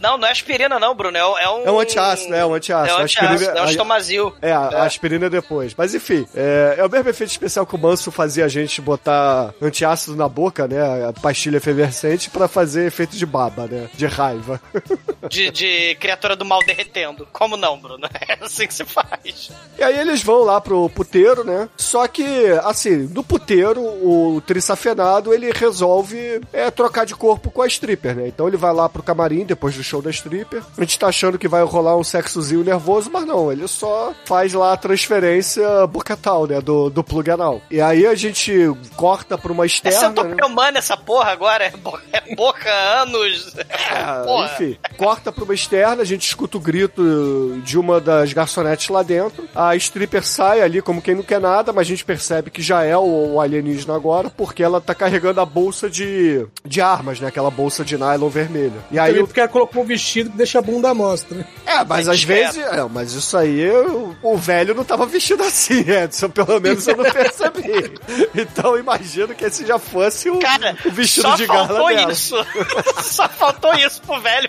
Não, 0.00 0.16
não 0.18 0.28
é 0.28 0.30
aspirina, 0.30 0.78
não, 0.78 0.94
Bruno. 0.94 1.16
É, 1.16 1.26
um- 1.26 1.38
é 1.38 1.50
um. 1.50 1.66
É 1.66 1.70
um 1.72 1.80
antiácido, 1.80 2.30
né? 2.30 2.38
É 2.40 2.46
um 2.46 2.54
antiácido. 2.54 2.96
É 2.98 3.00
um 3.00 3.04
aspirina- 3.04 3.32
antiácido, 3.34 3.58
é 3.58 3.62
um 3.62 3.68
estomazil. 3.70 4.34
É, 4.40 4.52
a, 4.52 4.58
a 4.60 4.82
aspirina 4.84 5.26
é 5.26 5.30
depois. 5.30 5.74
Mas 5.76 5.94
enfim, 5.94 6.26
é, 6.34 6.76
é 6.78 6.84
o 6.84 6.90
mesmo 6.90 7.08
efeito 7.10 7.30
especial 7.30 7.66
que 7.66 7.74
o 7.74 7.78
Manso 7.78 8.10
fazia 8.10 8.44
a 8.44 8.48
gente 8.48 8.80
botar 8.80 9.52
antiácido 9.60 10.16
na 10.16 10.28
boca, 10.28 10.66
né? 10.68 10.78
A 11.08 11.12
pastilha 11.12 11.56
efervescente 11.58 12.30
pra 12.30 12.46
fazer 12.48 12.86
efeito 12.86 13.16
de 13.16 13.26
baba, 13.26 13.66
né? 13.66 13.88
De 13.94 14.06
raiva. 14.06 14.60
De, 15.28 15.50
de 15.50 15.94
criatura 15.96 16.34
do 16.36 16.44
mal 16.44 16.60
derretendo. 16.64 17.26
Como 17.32 17.56
não, 17.56 17.78
Bruno? 17.78 18.08
É 18.28 18.38
assim 18.44 18.66
que 18.66 18.74
se 18.74 18.84
faz. 18.84 19.50
E 19.78 19.82
aí 19.82 19.98
eles 19.98 20.22
vão 20.22 20.42
lá 20.42 20.60
pro 20.60 20.88
puteiro, 20.90 21.44
né? 21.44 21.68
Só 21.76 22.06
que, 22.06 22.24
assim, 22.64 23.08
no 23.12 23.22
puteiro, 23.24 23.80
o 23.80 24.40
trissafenado, 24.46 25.32
ele 25.34 25.50
resolve 25.52 26.40
é, 26.52 26.70
trocar 26.70 27.04
de 27.06 27.14
corpo 27.14 27.50
com 27.50 27.62
a 27.62 27.66
stripper, 27.66 28.14
né? 28.14 28.28
Então 28.28 28.46
ele 28.48 28.56
vai 28.56 28.72
lá 28.72 28.88
pro 28.88 29.02
camarim, 29.02 29.44
depois 29.44 29.74
dos 29.76 29.86
show 29.88 30.02
da 30.02 30.10
stripper. 30.10 30.62
A 30.76 30.80
gente 30.82 30.98
tá 30.98 31.08
achando 31.08 31.38
que 31.38 31.48
vai 31.48 31.62
rolar 31.62 31.96
um 31.96 32.04
sexozinho 32.04 32.62
nervoso, 32.64 33.10
mas 33.12 33.24
não, 33.26 33.50
ele 33.50 33.66
só 33.66 34.12
faz 34.24 34.52
lá 34.52 34.72
a 34.72 34.76
transferência 34.76 35.86
bucatal, 35.86 36.46
né? 36.46 36.60
Do, 36.60 36.90
do 36.90 37.02
plug 37.02 37.30
anal. 37.30 37.60
E 37.70 37.80
aí 37.80 38.06
a 38.06 38.14
gente 38.14 38.52
corta 38.96 39.36
pra 39.38 39.52
uma 39.52 39.64
É 39.64 39.66
externa. 39.66 40.22
né? 40.24 40.78
essa 40.78 40.96
porra 40.96 41.30
agora? 41.32 41.64
É, 41.64 41.70
bo- 41.70 41.98
é 42.12 42.34
boca, 42.34 42.70
anos. 43.02 43.54
Ah, 43.90 44.22
porra. 44.24 44.52
enfim, 44.52 44.78
corta 44.96 45.32
pra 45.32 45.44
uma 45.44 45.54
externa, 45.54 46.02
a 46.02 46.04
gente 46.04 46.26
escuta 46.26 46.56
o 46.56 46.60
grito 46.60 47.60
de 47.64 47.78
uma 47.78 48.00
das 48.00 48.32
garçonetes 48.32 48.88
lá 48.88 49.02
dentro. 49.02 49.48
A 49.54 49.74
stripper 49.76 50.24
sai 50.24 50.60
ali 50.60 50.80
como 50.82 51.00
quem 51.02 51.14
não 51.14 51.22
quer 51.22 51.40
nada, 51.40 51.72
mas 51.72 51.86
a 51.86 51.88
gente 51.90 52.04
percebe 52.04 52.50
que 52.50 52.62
já 52.62 52.84
é 52.84 52.96
o, 52.96 53.34
o 53.34 53.40
alienígena 53.40 53.94
agora, 53.96 54.30
porque 54.30 54.62
ela 54.62 54.80
tá 54.80 54.94
carregando 54.94 55.40
a 55.40 55.46
bolsa 55.46 55.88
de, 55.88 56.46
de 56.64 56.80
armas, 56.80 57.18
né? 57.20 57.28
Aquela 57.28 57.50
bolsa 57.50 57.84
de 57.84 57.96
nylon 57.96 58.28
vermelha. 58.28 58.72
E 58.90 58.98
aí 58.98 59.18
o 59.20 59.26
porque 59.26 59.40
ela 59.40 59.48
colocou 59.78 59.82
um 59.82 59.86
vestido 59.86 60.30
que 60.30 60.36
deixa 60.36 60.58
a 60.58 60.62
bunda 60.62 60.90
à 60.90 60.94
mostra. 60.94 61.46
É, 61.64 61.84
mas 61.84 62.08
É 62.08 62.10
às 62.12 62.22
vezes. 62.22 62.56
É, 62.58 62.82
mas 62.84 63.12
isso 63.12 63.36
aí, 63.36 63.70
o, 63.70 64.16
o 64.22 64.36
velho 64.36 64.74
não 64.74 64.84
tava 64.84 65.06
vestido 65.06 65.42
assim, 65.42 65.80
Edson. 65.88 66.28
Pelo 66.28 66.60
menos 66.60 66.86
eu 66.86 66.96
não 66.96 67.04
percebi. 67.10 67.94
Então 68.34 68.78
imagino 68.78 69.34
que 69.34 69.44
esse 69.44 69.66
já 69.66 69.78
fosse 69.78 70.30
o, 70.30 70.38
Cara, 70.38 70.76
o 70.84 70.90
vestido 70.90 71.28
só 71.28 71.36
de 71.36 71.46
gala 71.46 71.68
faltou 71.68 71.88
dela. 71.88 72.12
isso. 72.12 72.36
só 73.02 73.28
faltou 73.28 73.74
isso 73.74 74.00
pro 74.02 74.20
velho 74.20 74.48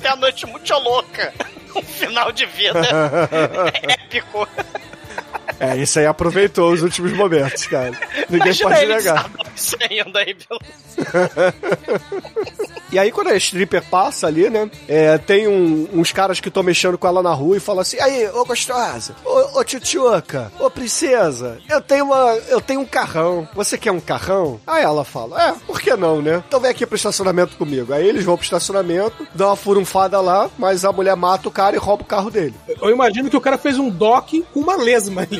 ter 0.00 0.08
a 0.08 0.16
noite 0.16 0.46
muito 0.46 0.72
louca. 0.74 1.32
Um 1.74 1.82
final 1.82 2.32
de 2.32 2.46
vida 2.46 2.80
épico. 3.82 4.48
É, 5.58 5.76
isso 5.76 5.98
aí 5.98 6.06
aproveitou 6.06 6.72
os 6.72 6.82
últimos 6.82 7.12
momentos, 7.12 7.66
cara. 7.66 7.92
Ninguém 8.28 8.52
Imagina 8.52 8.70
pode 8.70 8.86
negar. 8.86 9.30
saindo 9.56 10.16
aí 10.18 10.34
pelo... 10.34 10.60
E 12.92 12.98
aí, 12.98 13.12
quando 13.12 13.28
a 13.28 13.36
stripper 13.36 13.82
passa 13.88 14.26
ali, 14.26 14.50
né? 14.50 14.68
é, 14.88 15.16
tem 15.16 15.46
um- 15.46 15.88
uns 15.92 16.10
caras 16.10 16.40
que 16.40 16.48
estão 16.48 16.62
mexendo 16.62 16.98
com 16.98 17.06
ela 17.06 17.22
na 17.22 17.32
rua 17.32 17.56
e 17.56 17.60
falam 17.60 17.82
assim: 17.82 18.00
aí, 18.00 18.26
ô 18.30 18.44
gostosa, 18.44 19.14
ô, 19.24 19.60
ô 19.60 19.64
tchutchuca, 19.64 20.50
ô 20.58 20.68
princesa, 20.68 21.58
eu 21.68 21.80
tenho 21.80 22.06
uma. 22.06 22.34
Eu 22.48 22.60
tenho 22.60 22.80
um 22.80 22.84
carrão. 22.84 23.48
Você 23.54 23.78
quer 23.78 23.92
um 23.92 24.00
carrão? 24.00 24.60
Aí 24.66 24.82
ela 24.82 25.04
fala: 25.04 25.40
é, 25.50 25.54
por 25.66 25.80
que 25.80 25.94
não, 25.94 26.20
né? 26.20 26.42
Então 26.48 26.58
vem 26.58 26.70
aqui 26.72 26.84
pro 26.84 26.96
estacionamento 26.96 27.56
comigo. 27.56 27.92
Aí 27.92 28.04
eles 28.08 28.24
vão 28.24 28.36
pro 28.36 28.44
estacionamento, 28.44 29.24
dão 29.36 29.48
uma 29.50 29.56
furunfada 29.56 30.20
lá, 30.20 30.50
mas 30.58 30.84
a 30.84 30.90
mulher 30.90 31.14
mata 31.14 31.46
o 31.48 31.52
cara 31.52 31.76
e 31.76 31.78
rouba 31.78 32.02
o 32.02 32.06
carro 32.06 32.28
dele. 32.30 32.54
Eu 32.82 32.90
imagino 32.90 33.30
que 33.30 33.36
o 33.36 33.40
cara 33.40 33.56
fez 33.56 33.78
um 33.78 33.88
dock 33.88 34.44
com 34.52 34.58
uma 34.60 34.74
lesma 34.74 35.22
ali. 35.22 35.39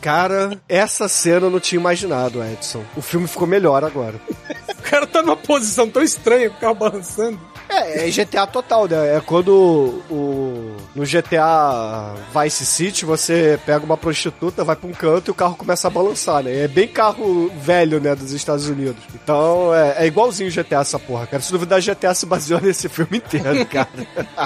Cara, 0.00 0.58
essa 0.68 1.08
cena 1.08 1.46
eu 1.46 1.50
não 1.50 1.60
tinha 1.60 1.78
imaginado, 1.78 2.42
Edson. 2.42 2.82
O 2.96 3.02
filme 3.02 3.26
ficou 3.26 3.46
melhor 3.46 3.84
agora. 3.84 4.14
O 4.80 4.82
cara 4.90 5.06
tá 5.06 5.22
numa 5.22 5.36
posição 5.36 5.88
tão 5.88 6.02
estranha 6.02 6.50
com 6.50 6.56
o 6.56 6.60
carro 6.60 6.74
balançando. 6.74 7.38
É, 7.70 8.08
é 8.08 8.10
GTA 8.10 8.46
total, 8.46 8.88
né? 8.88 9.16
É 9.16 9.20
quando 9.20 10.02
o, 10.10 10.76
no 10.94 11.04
GTA 11.04 12.14
Vice 12.34 12.66
City 12.66 13.04
você 13.04 13.58
pega 13.64 13.84
uma 13.84 13.96
prostituta, 13.96 14.64
vai 14.64 14.74
pra 14.74 14.88
um 14.88 14.92
canto 14.92 15.28
e 15.28 15.30
o 15.30 15.34
carro 15.34 15.54
começa 15.54 15.86
a 15.86 15.90
balançar, 15.90 16.42
né? 16.42 16.64
É 16.64 16.68
bem 16.68 16.88
carro 16.88 17.50
velho, 17.60 18.00
né, 18.00 18.14
dos 18.14 18.32
Estados 18.32 18.68
Unidos. 18.68 19.02
Então 19.14 19.72
é, 19.72 20.04
é 20.04 20.06
igualzinho 20.06 20.50
GTA 20.50 20.80
essa 20.80 20.98
porra, 20.98 21.26
cara. 21.28 21.42
Se 21.42 21.52
duvidar, 21.52 21.80
GTA 21.80 22.12
se 22.12 22.26
baseou 22.26 22.58
nesse 22.62 22.88
filme 22.88 23.18
inteiro, 23.18 23.64
cara. 23.66 23.88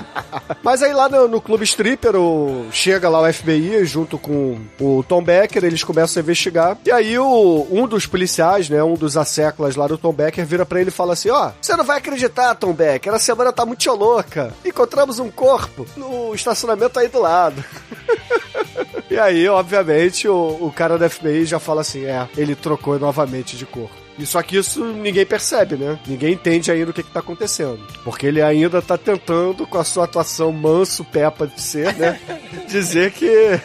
Mas 0.63 0.83
aí 0.83 0.93
lá 0.93 1.09
no, 1.09 1.27
no 1.27 1.41
Clube 1.41 1.65
Stripper, 1.65 2.17
o, 2.17 2.67
chega 2.71 3.09
lá 3.09 3.23
o 3.23 3.33
FBI 3.33 3.87
junto 3.87 4.19
com 4.19 4.59
o 4.79 5.03
Tom 5.03 5.23
Becker, 5.45 5.65
eles 5.65 5.85
começam 5.85 6.21
a 6.21 6.23
investigar. 6.23 6.79
E 6.85 6.91
aí 6.91 7.19
o, 7.19 7.67
um 7.71 7.87
dos 7.87 8.07
policiais, 8.07 8.69
né, 8.69 8.83
um 8.83 8.95
dos 8.95 9.17
asseclas 9.17 9.77
lá 9.77 9.87
do 9.87 9.99
Tom 9.99 10.13
Becker, 10.13 10.45
vira 10.47 10.65
pra 10.65 10.81
ele 10.81 10.89
e 10.89 10.93
fala 10.93 11.13
assim: 11.13 11.31
Ó, 11.31 11.53
você 11.61 11.77
não 11.77 11.85
vai 11.85 11.99
acreditar, 11.99 12.55
Tom 12.55 12.73
Becker, 12.73 13.13
a 13.13 13.19
semana 13.19 13.53
tá 13.53 13.67
muito 13.67 13.91
louca. 13.93 14.53
Encontramos 14.65 15.19
um 15.19 15.31
corpo 15.31 15.87
no 15.97 16.35
estacionamento 16.35 16.99
aí 16.99 17.09
do 17.09 17.21
lado. 17.21 17.63
E 19.11 19.19
aí, 19.19 19.47
obviamente, 19.47 20.27
o, 20.27 20.59
o 20.61 20.73
cara 20.75 20.99
da 20.99 21.09
FBI 21.09 21.45
já 21.45 21.61
fala 21.61 21.83
assim: 21.83 22.05
é, 22.05 22.27
ele 22.37 22.57
trocou 22.57 22.99
novamente 22.99 23.57
de 23.57 23.65
cor. 23.65 23.89
E 24.19 24.25
só 24.25 24.43
que 24.43 24.57
isso 24.57 24.85
ninguém 24.85 25.27
percebe, 25.27 25.77
né? 25.77 25.99
Ninguém 26.07 26.35
entende 26.35 26.71
ainda 26.71 26.91
o 26.91 26.95
que, 26.95 27.03
tá 27.03 27.21
acontecendo. 27.21 27.81
Porque 28.05 28.27
ele 28.27 28.41
ainda 28.41 28.81
tá 28.81 28.97
tentando, 28.97 29.67
com 29.67 29.79
a 29.79 29.85
sua 29.85 30.05
atuação 30.05 30.53
manso, 30.53 31.05
pepa 31.05 31.47
de 31.47 31.61
ser, 31.61 31.95
né? 31.97 32.21
dizer 32.69 33.13
que 33.13 33.61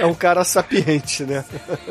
é 0.00 0.06
um 0.06 0.14
cara 0.14 0.44
sapiente, 0.44 1.24
né? 1.24 1.44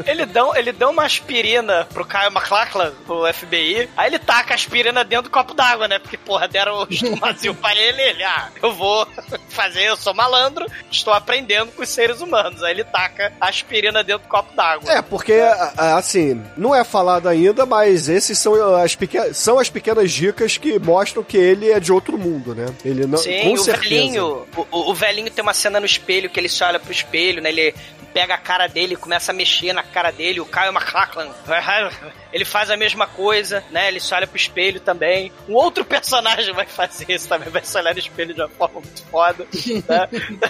Ele 0.06 0.26
dá, 0.26 0.42
ele 0.56 0.72
dá 0.72 0.90
uma 0.90 1.04
aspirina 1.04 1.86
pro 1.94 2.06
Caio 2.06 2.32
McLachlan, 2.32 2.92
pro 3.06 3.32
FBI, 3.34 3.90
aí 3.96 4.08
ele 4.10 4.20
taca 4.20 4.54
a 4.54 4.56
aspirina 4.56 5.04
dentro 5.04 5.26
do 5.26 5.30
copo 5.30 5.54
d'água, 5.54 5.88
né? 5.88 6.00
Porque, 6.00 6.18
porra, 6.18 6.48
deram 6.48 6.84
o 6.84 6.88
estomazil 6.90 7.54
pra 7.56 7.76
ele, 7.76 8.02
ele, 8.02 8.24
ah, 8.24 8.50
eu 8.62 8.74
vou 8.74 9.08
fazer, 9.50 9.84
eu 9.86 9.96
sou 9.98 10.14
malandro, 10.14 10.66
estou 10.92 11.14
aprendendo 11.14 11.72
com 11.72 11.82
os 11.84 11.90
seres 11.90 12.22
humanos. 12.22 12.62
Aí 12.64 12.72
ele 12.74 12.84
taca 12.84 13.32
a 13.40 13.48
aspirina 13.50 14.04
dentro 14.04 14.24
do 14.24 14.30
copo 14.30 14.56
d'água. 14.56 14.92
É, 14.92 15.02
porque, 15.02 15.34
a- 15.34 15.98
assim, 15.98 16.42
não 16.58 16.74
é 16.76 16.84
falado 16.84 17.28
ainda, 17.28 17.66
mas 17.66 18.10
esses 18.10 18.38
são 18.38 18.76
as, 18.78 18.96
pequ... 18.96 19.34
são 19.34 19.60
as 19.60 19.70
pequenas 19.70 20.12
dicas 20.12 20.58
que 20.58 20.78
mostram 20.80 21.24
que 21.24 21.38
ele 21.38 21.72
é 21.72 21.80
de 21.80 21.92
outro 21.92 22.18
mundo, 22.18 22.56
né? 22.56 22.66
Ele 22.84 23.06
não. 23.06 23.18
Sim, 23.18 23.42
com 23.44 23.54
o 23.54 23.58
certeza. 23.58 23.90
velhinho, 23.90 24.48
o, 24.56 24.68
o- 24.72 24.92
o 24.92 24.94
velhinho 24.94 25.30
tem 25.32 25.42
uma 25.44 25.54
cena 25.54 25.80
no 25.80 25.86
espelho 25.86 26.30
que 26.30 26.40
ele 26.40 26.50
se 26.50 26.64
olha 26.64 26.80
pro 26.80 26.92
espelho, 26.92 27.42
né? 27.42 27.50
Ele 27.50 27.74
pega 28.14 28.34
a 28.34 28.38
cara 28.38 28.68
dele 28.68 28.94
e 28.94 28.98
começa 28.98 29.32
a 29.32 29.36
mexer 29.36 29.72
na 29.74 29.84
cara 29.84 30.12
dele, 30.12 30.40
o 30.40 30.46
Kyle 30.46 30.72
MacLachlan. 30.72 31.30
Ele 32.34 32.46
faz 32.46 32.70
a 32.70 32.78
mesma 32.78 33.08
coisa, 33.08 33.64
né? 33.72 33.88
Ele 33.88 34.00
se 34.00 34.14
olha 34.14 34.28
pro 34.28 34.38
espelho 34.38 34.80
também. 34.80 35.32
Um 35.48 35.54
outro 35.56 35.84
personagem 35.86 36.54
vai 36.54 36.66
fazer 36.68 37.12
isso 37.12 37.28
também, 37.28 37.50
vai 37.50 37.64
se 37.64 37.78
olhar 37.78 37.94
no 37.94 38.00
espelho 38.00 38.34
de 38.34 38.42
uma 38.42 38.50
forma 38.50 38.82
muito 38.82 39.04
foda. 39.06 39.46
né? 39.88 40.10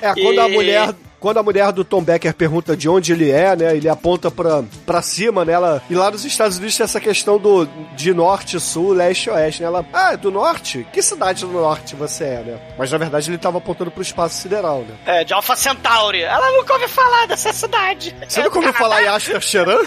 É, 0.00 0.14
quando 0.14 0.40
a 0.40 0.48
E- 0.48 0.52
mulher. 0.52 0.94
Quando 1.22 1.38
a 1.38 1.42
mulher 1.42 1.70
do 1.70 1.84
Tom 1.84 2.02
Becker 2.02 2.34
pergunta 2.34 2.76
de 2.76 2.88
onde 2.88 3.12
ele 3.12 3.30
é, 3.30 3.54
né? 3.54 3.76
Ele 3.76 3.88
aponta 3.88 4.28
pra, 4.28 4.64
pra 4.84 5.00
cima, 5.00 5.44
né? 5.44 5.52
Ela, 5.52 5.80
e 5.88 5.94
lá 5.94 6.10
nos 6.10 6.24
Estados 6.24 6.58
Unidos 6.58 6.76
tem 6.76 6.82
essa 6.82 7.00
questão 7.00 7.38
do 7.38 7.64
de 7.94 8.12
norte, 8.12 8.58
sul, 8.58 8.92
leste 8.92 9.28
e 9.28 9.30
oeste, 9.30 9.62
né? 9.62 9.68
Ela, 9.68 9.86
ah, 9.92 10.16
do 10.16 10.32
norte? 10.32 10.84
Que 10.92 11.00
cidade 11.00 11.46
do 11.46 11.52
norte 11.52 11.94
você 11.94 12.24
é, 12.24 12.42
né? 12.42 12.60
Mas 12.76 12.90
na 12.90 12.98
verdade 12.98 13.30
ele 13.30 13.38
tava 13.38 13.58
apontando 13.58 13.92
pro 13.92 14.02
espaço 14.02 14.42
sideral, 14.42 14.80
né? 14.80 14.96
É, 15.06 15.22
de 15.22 15.32
Alpha 15.32 15.54
Centauri. 15.54 16.22
Ela 16.22 16.50
nunca 16.58 16.72
ouviu 16.72 16.88
falar 16.88 17.26
dessa 17.26 17.52
cidade. 17.52 18.16
Você 18.28 18.40
É 18.40 18.42
nunca 18.42 18.58
ouviu 18.58 18.72
falar 18.72 19.04
em 19.04 19.06
Ashtar 19.06 19.40
Sheran? 19.40 19.78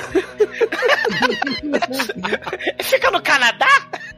Fica 2.81 3.11
no 3.11 3.21
Canadá? 3.21 3.67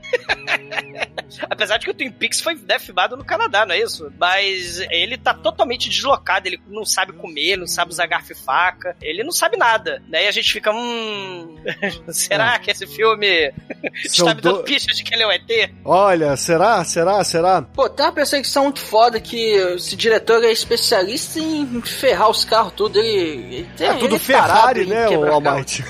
Apesar 1.49 1.77
de 1.77 1.85
que 1.85 1.91
o 1.91 1.93
Twin 1.93 2.11
Peaks 2.11 2.39
foi 2.41 2.55
né, 2.55 2.79
filmado 2.79 3.15
no 3.17 3.23
Canadá, 3.25 3.65
não 3.65 3.73
é 3.75 3.79
isso? 3.81 4.11
Mas 4.17 4.79
ele 4.89 5.17
tá 5.17 5.33
totalmente 5.33 5.89
deslocado, 5.89 6.47
ele 6.47 6.59
não 6.67 6.85
sabe 6.85 7.13
comer, 7.13 7.57
não 7.57 7.67
sabe 7.67 7.91
usar 7.91 8.05
garfo 8.07 8.31
e 8.31 8.35
faca, 8.35 8.95
ele 9.01 9.23
não 9.23 9.31
sabe 9.31 9.57
nada, 9.57 10.01
né? 10.07 10.23
E 10.25 10.27
a 10.27 10.31
gente 10.31 10.51
fica, 10.51 10.71
hum... 10.71 11.55
será 12.09 12.57
que 12.59 12.71
esse 12.71 12.87
filme 12.87 13.27
está 14.03 14.33
me 14.33 14.41
dando 14.41 14.57
do- 14.59 14.63
pistas 14.63 14.97
de 14.97 15.03
que 15.03 15.13
ele 15.13 15.23
é 15.23 15.27
um 15.27 15.31
ET? 15.31 15.71
Olha, 15.83 16.35
será? 16.37 16.83
Será? 16.83 17.23
Será? 17.23 17.61
Pô, 17.61 17.89
tem 17.89 18.05
uma 18.05 18.11
perseguição 18.11 18.63
muito 18.63 18.79
foda 18.79 19.19
que 19.19 19.37
esse 19.75 19.95
diretor 19.95 20.43
é 20.43 20.51
especialista 20.51 21.39
em 21.39 21.81
ferrar 21.81 22.29
os 22.29 22.45
carros 22.45 22.73
tudo. 22.73 22.99
Ele, 22.99 23.55
ele 23.55 23.69
tem, 23.75 23.87
É 23.87 23.93
tudo 23.95 24.17
Ferrari, 24.17 24.85
né, 24.85 25.07
o. 25.09 25.25
Almighty? 25.25 25.83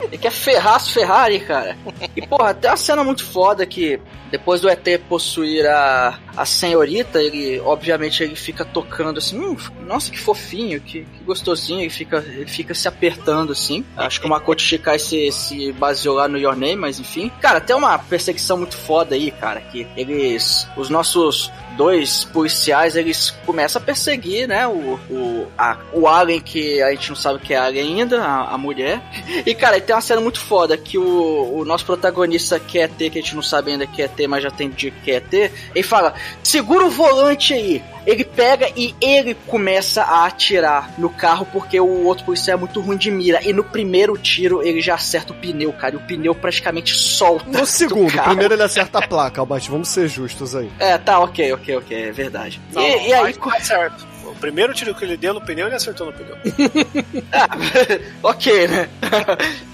Ele 0.00 0.18
quer 0.18 0.30
ferrar 0.30 0.76
as 0.76 0.88
Ferrari, 0.90 1.40
cara. 1.40 1.76
E, 2.16 2.26
porra, 2.26 2.54
tem 2.54 2.70
uma 2.70 2.76
cena 2.76 3.04
muito 3.04 3.24
foda 3.24 3.66
que 3.66 4.00
depois 4.30 4.60
do 4.60 4.68
ET 4.68 4.86
possuir 5.08 5.66
a, 5.66 6.18
a 6.36 6.44
senhorita, 6.44 7.22
ele, 7.22 7.60
obviamente, 7.60 8.22
ele 8.22 8.36
fica 8.36 8.64
tocando 8.64 9.18
assim, 9.18 9.38
hum, 9.38 9.56
nossa, 9.86 10.10
que 10.10 10.18
fofinho, 10.18 10.80
que, 10.80 11.04
que 11.04 11.24
gostosinho, 11.24 11.80
ele 11.80 11.90
fica, 11.90 12.18
ele 12.18 12.46
fica 12.46 12.74
se 12.74 12.86
apertando 12.86 13.52
assim. 13.52 13.84
Acho 13.96 14.20
que 14.20 14.26
o 14.26 14.30
Makoto 14.30 14.62
Shikai 14.62 14.98
se, 14.98 15.30
se 15.32 15.72
baseou 15.72 16.16
lá 16.16 16.28
no 16.28 16.38
Your 16.38 16.56
Name, 16.56 16.76
mas 16.76 17.00
enfim. 17.00 17.30
Cara, 17.40 17.60
tem 17.60 17.74
uma 17.74 17.98
perseguição 17.98 18.58
muito 18.58 18.76
foda 18.76 19.14
aí, 19.14 19.30
cara, 19.30 19.60
que 19.60 19.86
eles, 19.96 20.68
os 20.76 20.90
nossos 20.90 21.50
dois 21.76 22.24
policiais, 22.24 22.96
eles 22.96 23.30
começam 23.46 23.80
a 23.80 23.84
perseguir, 23.84 24.48
né, 24.48 24.66
o, 24.66 24.98
o, 25.08 25.46
a, 25.56 25.78
o 25.92 26.08
alien 26.08 26.40
que 26.40 26.82
a 26.82 26.90
gente 26.90 27.08
não 27.08 27.16
sabe 27.16 27.38
que 27.38 27.54
é 27.54 27.56
alien 27.56 28.00
ainda, 28.00 28.22
a, 28.22 28.54
a 28.54 28.58
mulher. 28.58 29.00
E, 29.46 29.54
cara, 29.54 29.80
tem 29.80 29.94
uma 29.94 30.02
cena 30.02 30.20
muito 30.20 30.40
foda 30.40 30.76
que 30.76 30.98
o, 30.98 31.58
o 31.58 31.64
nosso 31.64 31.84
protagonista 31.84 32.58
quer 32.58 32.88
ter, 32.88 33.10
que 33.10 33.18
a 33.18 33.22
gente 33.22 33.34
não 33.34 33.42
sabe 33.42 33.72
ainda 33.72 33.86
que 33.86 34.02
é 34.02 34.08
ter, 34.08 34.26
mas 34.26 34.42
já 34.42 34.50
tem 34.50 34.70
dia 34.70 34.90
que 34.90 35.00
quer 35.02 35.20
ter. 35.20 35.52
Ele 35.74 35.82
fala: 35.82 36.14
segura 36.42 36.84
o 36.84 36.90
volante 36.90 37.54
aí. 37.54 37.82
Ele 38.06 38.24
pega 38.24 38.70
e 38.74 38.94
ele 39.02 39.34
começa 39.46 40.02
a 40.02 40.24
atirar 40.24 40.94
no 40.96 41.10
carro 41.10 41.46
porque 41.52 41.78
o 41.78 42.04
outro 42.04 42.24
policial 42.24 42.56
é 42.56 42.60
muito 42.60 42.80
ruim 42.80 42.96
de 42.96 43.10
mira. 43.10 43.46
E 43.46 43.52
no 43.52 43.62
primeiro 43.62 44.16
tiro 44.16 44.62
ele 44.62 44.80
já 44.80 44.94
acerta 44.94 45.34
o 45.34 45.36
pneu, 45.36 45.72
cara. 45.74 45.94
E 45.94 45.98
o 45.98 46.00
pneu 46.00 46.34
praticamente 46.34 46.94
solta. 46.94 47.44
No 47.44 47.60
do 47.60 47.66
segundo, 47.66 48.10
carro. 48.10 48.28
primeiro 48.28 48.54
ele 48.54 48.62
acerta 48.62 48.98
a 48.98 49.06
placa, 49.06 49.42
Almighty. 49.42 49.70
Vamos 49.70 49.88
ser 49.88 50.08
justos 50.08 50.56
aí. 50.56 50.70
É, 50.78 50.96
tá, 50.96 51.20
ok, 51.20 51.52
ok, 51.52 51.76
ok, 51.76 52.04
é 52.04 52.10
verdade. 52.10 52.58
Não, 52.72 52.80
e, 52.80 53.08
e 53.08 53.12
aí, 53.12 53.34
mais 53.38 53.66
certo. 53.66 54.06
O 54.30 54.34
primeiro 54.36 54.72
tiro 54.74 54.94
que 54.94 55.04
ele 55.04 55.16
deu 55.16 55.34
no 55.34 55.40
pneu, 55.40 55.66
ele 55.66 55.76
acertou 55.76 56.06
no 56.06 56.12
pneu. 56.12 56.36
ok, 58.22 58.68
né? 58.68 58.88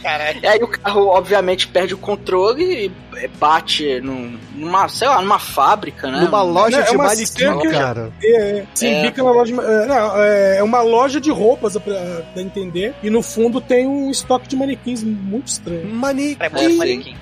Caralho. 0.03 0.41
E 0.43 0.47
aí 0.47 0.63
o 0.63 0.69
carro, 0.69 1.07
obviamente, 1.09 1.67
perde 1.69 1.95
o 1.95 1.99
controle 1.99 2.91
e 3.15 3.29
bate 3.39 4.01
num- 4.01 4.39
numa, 4.55 4.89
sei 4.89 5.09
lá, 5.09 5.21
numa 5.21 5.39
fábrica, 5.39 6.11
né? 6.11 6.21
Numa 6.21 6.43
loja 6.43 6.79
Não, 6.79 6.85
é 6.85 6.91
de 6.91 6.97
uma 6.97 7.05
manequim, 7.07 7.71
cara. 7.71 8.13
É, 8.23 8.59
é. 8.59 8.67
se 8.75 8.87
É. 8.87 9.03
bica 9.03 9.23
na 9.23 9.31
loja. 9.31 9.55
É, 9.55 9.87
não, 9.87 10.23
é 10.23 10.57
é 10.59 10.63
uma 10.63 10.83
loja 10.83 11.21
de 11.21 11.31
roupas, 11.31 11.73
pra, 11.79 11.95
pra 12.33 12.43
entender. 12.43 12.95
E 13.03 13.11
no 13.11 13.23
fundo 13.23 13.61
tem 13.61 13.87
um 13.87 14.11
estoque 14.11 14.49
de 14.49 14.57
manequins 14.57 15.03
muito 15.03 15.49
estranho. 15.49 15.87
Manequim. 15.89 16.37
É 16.41 16.49
manequim. 16.49 17.17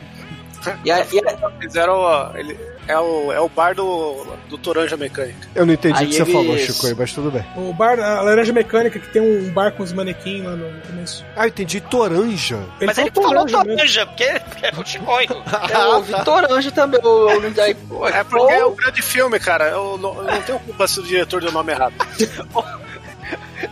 E 0.84 0.90
aí, 0.90 1.04
e 1.12 1.18
aí- 1.28 1.36
Fizeram. 1.60 1.94
ó, 1.94 2.30
Ele, 2.36 2.56
é, 2.88 2.98
o, 2.98 3.32
é 3.32 3.40
o 3.40 3.48
bar 3.48 3.74
do, 3.74 4.26
do 4.48 4.58
Toranja 4.58 4.96
Mecânica. 4.96 5.48
Eu 5.54 5.64
não 5.64 5.74
entendi 5.74 6.04
o 6.04 6.06
que 6.08 6.14
você 6.14 6.22
eles- 6.22 6.32
falou, 6.32 6.58
Chico, 6.58 6.96
mas 6.98 7.12
tudo 7.12 7.30
bem. 7.30 7.44
O 7.56 7.72
bar, 7.72 7.98
a 8.00 8.20
Laranja 8.22 8.52
Mecânica, 8.52 8.98
que 8.98 9.08
tem 9.08 9.22
um 9.22 9.50
bar 9.52 9.72
com 9.72 9.82
os 9.82 9.92
manequins 9.92 10.44
lá 10.44 10.52
no 10.52 10.80
começo. 10.82 11.24
Ah, 11.36 11.44
eu 11.44 11.48
entendi 11.48 11.80
toranja. 11.80 12.56
Ele 12.78 12.86
Mas 12.86 12.98
ele 12.98 13.10
falou 13.10 13.46
toranja, 13.46 14.06
porque 14.06 14.24
é 14.24 14.72
o 14.76 14.84
chicoio. 14.84 15.28
é 15.70 15.86
o 15.96 16.02
Vitor 16.02 16.52
Anjo 16.52 16.72
também. 16.72 17.00
O, 17.02 17.36
o, 17.38 17.50
daí, 17.50 17.74
pô, 17.74 18.06
É 18.08 18.24
porque 18.24 18.52
é 18.52 18.66
um 18.66 18.74
grande 18.74 19.02
filme, 19.02 19.38
cara. 19.38 19.68
Eu 19.68 19.98
não, 19.98 20.16
eu 20.18 20.24
não 20.24 20.42
tenho 20.42 20.58
culpa 20.60 20.86
se 20.86 21.00
o 21.00 21.02
diretor 21.02 21.40
deu 21.40 21.50
o 21.50 21.52
nome 21.52 21.72
errado. 21.72 21.94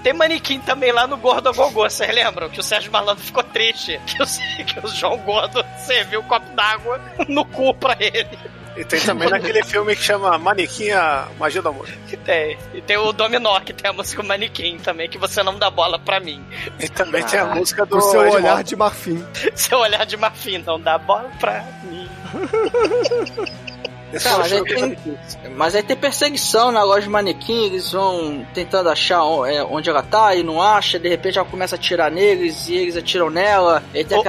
Tem 0.02 0.12
manequim 0.12 0.60
também 0.60 0.92
lá 0.92 1.06
no 1.06 1.16
Gordo 1.16 1.52
Gogô, 1.52 1.82
vocês 1.82 2.14
lembram? 2.14 2.48
Que 2.48 2.60
o 2.60 2.62
Sérgio 2.62 2.92
Malandro 2.92 3.22
ficou 3.22 3.42
triste. 3.42 4.00
Que 4.06 4.22
o, 4.22 4.26
que 4.64 4.86
o 4.86 4.88
João 4.88 5.18
Gordo 5.18 5.64
serviu 5.78 6.20
um 6.20 6.24
copo 6.24 6.48
d'água 6.54 7.00
no 7.28 7.44
cu 7.44 7.74
pra 7.74 7.96
ele. 7.98 8.28
E 8.76 8.84
tem 8.84 9.00
também 9.00 9.28
naquele 9.30 9.62
filme 9.64 9.94
que 9.96 10.02
chama 10.02 10.38
Manequinha 10.38 11.26
Magia 11.38 11.60
do 11.60 11.68
Amor. 11.70 11.88
Que 12.08 12.16
tem. 12.16 12.56
E 12.72 12.80
tem 12.80 12.96
o 12.96 13.12
Dominó, 13.12 13.58
que 13.60 13.72
tem 13.72 13.90
a 13.90 13.92
música 13.92 14.22
Manequim 14.22 14.78
também, 14.78 15.08
que 15.08 15.18
você 15.18 15.42
não 15.42 15.58
dá 15.58 15.68
bola 15.70 15.98
pra 15.98 16.20
mim. 16.20 16.44
E 16.78 16.88
também 16.88 17.22
tem 17.24 17.38
a 17.40 17.46
música 17.46 17.84
do 17.84 17.96
O 17.98 18.00
seu 18.00 18.20
Edmond. 18.22 18.36
olhar 18.44 18.62
de 18.64 18.76
marfim. 18.76 19.24
Seu 19.54 19.78
olhar 19.78 20.06
de 20.06 20.16
marfim 20.16 20.58
não 20.58 20.80
dá 20.80 20.96
bola 20.98 21.30
pra 21.40 21.64
mim. 21.84 22.08
Tá, 24.22 24.30
é 24.30 24.34
o 24.34 24.38
mas 24.38 24.52
aí, 24.52 24.64
filme 24.66 24.96
tem, 24.96 25.50
mas 25.54 25.74
aí 25.76 25.82
tem 25.84 25.96
perseguição 25.96 26.72
na 26.72 26.82
loja 26.82 27.02
de 27.02 27.08
manequim, 27.08 27.66
eles 27.66 27.92
vão 27.92 28.44
tentando 28.52 28.88
achar 28.88 29.22
o- 29.24 29.46
é, 29.46 29.62
onde 29.62 29.88
ela 29.88 30.02
tá 30.02 30.34
e 30.34 30.42
não 30.42 30.60
acha, 30.60 30.98
de 30.98 31.08
repente 31.08 31.38
ela 31.38 31.46
começa 31.46 31.76
a 31.76 31.78
atirar 31.78 32.10
neles 32.10 32.68
e 32.68 32.74
eles 32.74 32.96
atiram 32.96 33.30
nela. 33.30 33.84
E 33.94 34.02
tem 34.04 34.18
Ô. 34.18 34.22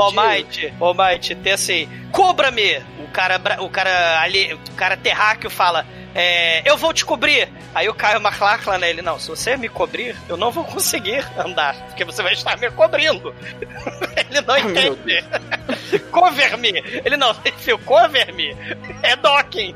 Almighty, 0.00 0.72
ô, 0.80 0.86
Almighty, 0.86 1.36
tem 1.36 1.52
assim, 1.52 1.88
cobra-me! 2.10 2.82
O 3.10 3.12
cara, 3.12 3.40
o 3.60 3.68
cara 3.68 4.20
ali, 4.20 4.54
o 4.54 4.74
cara 4.76 4.96
terráqueo 4.96 5.50
fala, 5.50 5.84
é, 6.14 6.62
eu 6.68 6.76
vou 6.76 6.94
te 6.94 7.04
cobrir. 7.04 7.48
Aí 7.74 7.88
o 7.88 7.94
Caio 7.94 8.20
McLachlan, 8.20 8.78
né, 8.78 8.88
ele, 8.88 9.02
não, 9.02 9.18
se 9.18 9.28
você 9.28 9.56
me 9.56 9.68
cobrir, 9.68 10.16
eu 10.28 10.36
não 10.36 10.52
vou 10.52 10.64
conseguir 10.64 11.26
andar, 11.36 11.74
porque 11.86 12.04
você 12.04 12.22
vai 12.22 12.34
estar 12.34 12.56
me 12.56 12.70
cobrindo. 12.70 13.34
ele 14.30 14.40
não 14.42 14.56
entende. 14.56 15.24
Cover-me. 16.12 16.72
Ele 17.04 17.16
não, 17.16 17.30
enfim, 17.44 17.76
cover-me 17.78 18.56
é 19.02 19.16
docking. 19.16 19.74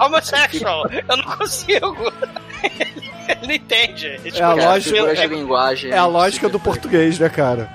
Homosexual. 0.00 0.84
Eu 1.08 1.16
não 1.16 1.36
consigo. 1.36 2.12
ele 3.28 3.46
não 3.46 3.52
entende. 3.54 4.20
É 4.34 4.42
a 4.42 4.50
É, 4.50 4.54
lógica- 4.66 5.14
de 5.14 5.26
linguagem. 5.26 5.90
É 5.90 5.98
a 5.98 6.06
lógica 6.06 6.48
do 6.48 6.60
português, 6.60 7.18
né, 7.18 7.28
cara? 7.28 7.68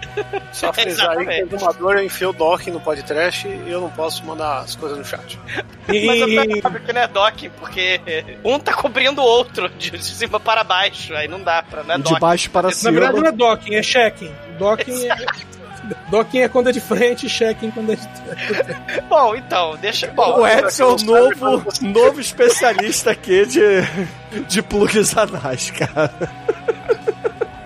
Só 0.52 0.72
frisar 0.74 1.18
aí 1.18 1.26
que 1.26 1.54
o 1.54 1.56
Exumador 1.56 1.98
enfiou 2.00 2.32
o 2.32 2.36
docking 2.36 2.72
no 2.72 2.80
podcast 2.80 3.48
e 3.48 3.72
eu 3.72 3.82
não 3.82 3.90
posso 3.90 4.26
mandar 4.26 4.60
as 4.60 4.76
coisas 4.76 4.98
no 4.98 5.06
chat. 5.06 5.38
Mas 5.88 6.20
eu 6.20 6.28
E, 6.28 6.62
sabe 6.62 6.80
que 6.82 6.94
não 6.94 7.02
é 7.02 7.08
docking, 7.08 7.50
porque 7.60 8.02
um 8.44 8.60
tá 8.60 8.74
cobrindo 8.74 9.22
o 9.22 9.26
outro 9.26 9.70
de 9.70 10.04
cima 10.04 10.40
para 10.40 10.64
baixo. 10.64 11.14
Aí 11.16 11.28
não 11.28 11.42
dá 11.42 11.64
pra, 11.64 11.84
não 11.84 11.96
é 11.96 11.98
De 12.00 12.20
baixo 12.20 12.50
para 12.50 12.68
na 12.68 12.74
cima. 12.74 12.92
verdade 12.92 13.20
não 13.20 13.28
é 13.28 13.32
docking, 13.32 13.76
é 13.76 13.84
checking. 13.84 14.32
Docking 14.58 15.08
é. 15.08 15.16
Docking 16.10 16.40
é 16.40 16.50
quando 16.50 16.70
é 16.70 16.72
de 16.72 16.80
frente, 16.80 17.30
checking 17.30 17.72
quando 17.72 17.92
é 17.92 17.96
de 17.96 18.08
trás. 18.08 19.04
Bom, 19.10 19.36
então, 19.36 19.76
deixa. 19.78 20.08
Bom, 20.08 20.40
O 20.40 20.48
Edson, 20.48 20.96
novo, 21.04 21.64
novo 21.82 22.20
especialista 22.20 23.12
aqui 23.12 23.46
de, 23.46 23.62
de 24.48 24.62
plugs 24.62 25.16
anais, 25.18 25.72
cara. 25.72 26.12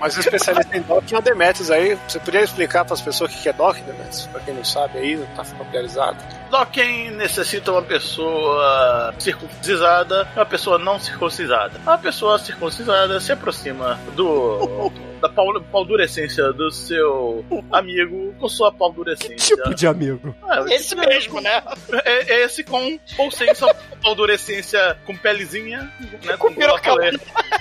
Mas 0.02 0.18
o 0.18 0.20
especialista 0.20 0.76
em 0.76 0.82
docking 0.82 1.16
é 1.16 1.18
o 1.20 1.22
Demetrius 1.22 1.70
aí. 1.72 1.98
Você 2.08 2.20
poderia 2.20 2.44
explicar 2.44 2.84
para 2.84 2.96
as 2.96 3.02
pessoas 3.02 3.34
o 3.34 3.38
que 3.42 3.48
é 3.48 3.54
docking, 3.54 3.84
Demetrius? 3.84 4.26
Pra 4.28 4.40
quem 4.42 4.54
não 4.54 4.66
sabe 4.66 4.98
aí, 4.98 5.16
não 5.16 5.28
tá 5.28 5.44
familiarizado. 5.44 6.18
Docking 6.50 7.12
necessita 7.12 7.72
uma 7.72 7.84
pessoa 7.84 9.14
circuncisada 9.20 10.28
e 10.36 10.40
uma 10.40 10.46
pessoa 10.46 10.78
não 10.80 11.00
circuncisada. 11.00 11.80
A 11.86 11.98
pessoa 11.98 12.38
circuncisada 12.40 13.20
se 13.20 13.32
aproxima 13.32 14.00
do 14.16 14.92
da 15.22 15.30
pau- 15.30 15.62
paldurecência 15.72 16.52
do 16.52 16.72
seu 16.72 17.46
amigo 17.72 18.34
com 18.40 18.50
sua 18.50 18.72
paldurecência. 18.72 19.56
Tipo 19.56 19.76
de 19.76 19.86
amigo. 19.86 20.36
É, 20.50 20.74
esse 20.76 20.96
mesmo, 20.96 21.40
né? 21.40 21.62
É, 22.04 22.34
é 22.34 22.44
esse 22.44 22.64
com 22.64 23.00
ou 23.20 23.30
sem 23.30 23.54
sua 23.54 23.72
paldurecência 24.02 24.98
com 25.06 25.16
pelezinha, 25.16 25.92
né? 26.24 26.36
Com 26.38 26.52
pirocão. 26.54 26.96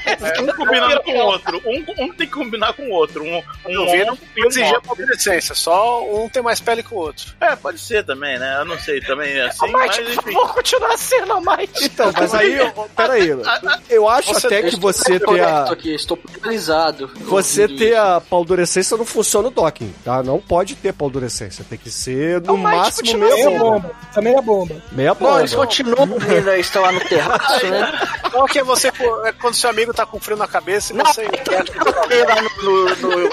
É, 0.07 0.41
um 0.41 0.47
combinando 0.47 1.03
com 1.03 1.13
o 1.13 1.19
outro. 1.27 1.63
Um, 1.65 2.05
um 2.05 2.15
tem 2.15 2.27
que 2.27 2.30
combinar 2.31 2.73
com 2.73 2.83
o 2.85 2.91
outro. 2.91 3.23
Um, 3.25 3.37
um 3.67 3.71
Eu 3.71 3.87
vi, 3.91 4.05
não 4.05 4.15
um 4.15 4.47
exigir 4.47 4.75
a 4.77 5.55
só 5.55 6.05
um 6.05 6.29
tem 6.29 6.43
mais 6.43 6.61
pele 6.61 6.83
que 6.83 6.95
o 6.95 6.97
outro. 6.99 7.35
É, 7.41 7.55
pode 7.57 7.79
ser 7.79 8.05
também, 8.05 8.39
né? 8.39 8.59
Eu 8.61 8.65
não 8.65 8.79
sei 8.79 9.01
também 9.01 9.41
assim, 9.41 9.59
Almighty, 9.67 9.87
mas 9.87 9.97
por 9.97 10.25
enfim. 10.25 10.33
favor, 10.33 10.55
continua 10.55 10.97
sendo 10.97 11.33
Almighty. 11.33 11.85
Então, 11.85 12.13
mas 12.17 12.35
aí, 12.35 12.59
peraí. 12.97 13.31
Eu 13.89 14.09
acho 14.09 14.33
Você 14.35 14.47
até 14.47 14.63
que 14.63 14.77
você 14.77 15.19
ter 15.19 15.41
a. 15.41 15.65
aqui, 15.65 15.95
estou 15.95 16.17
paralisado. 16.17 17.11
Você 17.17 17.67
ter 17.69 17.97
a 17.97 18.21
paldurecência 18.21 18.97
não 18.97 19.05
funciona 19.05 19.49
o 19.49 19.51
docking, 19.51 19.93
tá? 20.05 20.23
Não 20.23 20.39
pode 20.39 20.77
ter 20.77 20.93
paldurecência. 20.93 21.65
Tem 21.69 21.79
que 21.79 21.91
ser 21.91 22.41
no 22.41 22.53
Almighty 22.53 22.77
máximo 22.77 23.19
meia 23.19 23.35
Meia 23.35 23.51
bomba. 23.51 23.65
bomba. 23.81 23.91
Também 24.13 24.37
é 24.37 24.43
bomba. 24.43 24.83
Meia 24.93 25.15
Bom, 25.15 25.39
eles 25.39 25.53
bomba. 25.53 25.67
continuam 25.67 26.09
ainda 26.29 26.59
estão 26.59 26.83
lá 26.83 26.93
no 26.93 27.01
terraço, 27.01 27.67
né? 27.69 27.93
Qual 28.31 28.47
que 28.47 28.59
é 28.59 28.65
você 28.65 28.89
é 28.89 29.33
quando 29.41 29.55
seu 29.55 29.71
amigo 29.71 29.93
tá 29.93 30.07
com 30.07 30.21
frio 30.21 30.37
na 30.37 30.47
cabeça 30.49 30.93
e 30.93 30.97
Não, 30.97 31.05
você 31.05 31.27
Tem 31.29 32.25
lá 32.25 32.43
no, 32.43 32.51
no, 32.63 32.85
no- 32.97 33.25
no 33.25 33.31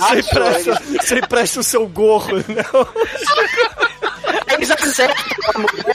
Você 0.00 0.18
empresta, 0.20 0.82
você 1.00 1.18
empresta 1.18 1.60
o 1.60 1.64
seu 1.64 1.86
gorro, 1.86 2.36
né? 2.36 2.44
não? 2.72 2.88
eles 4.54 4.70
acertam 4.70 5.16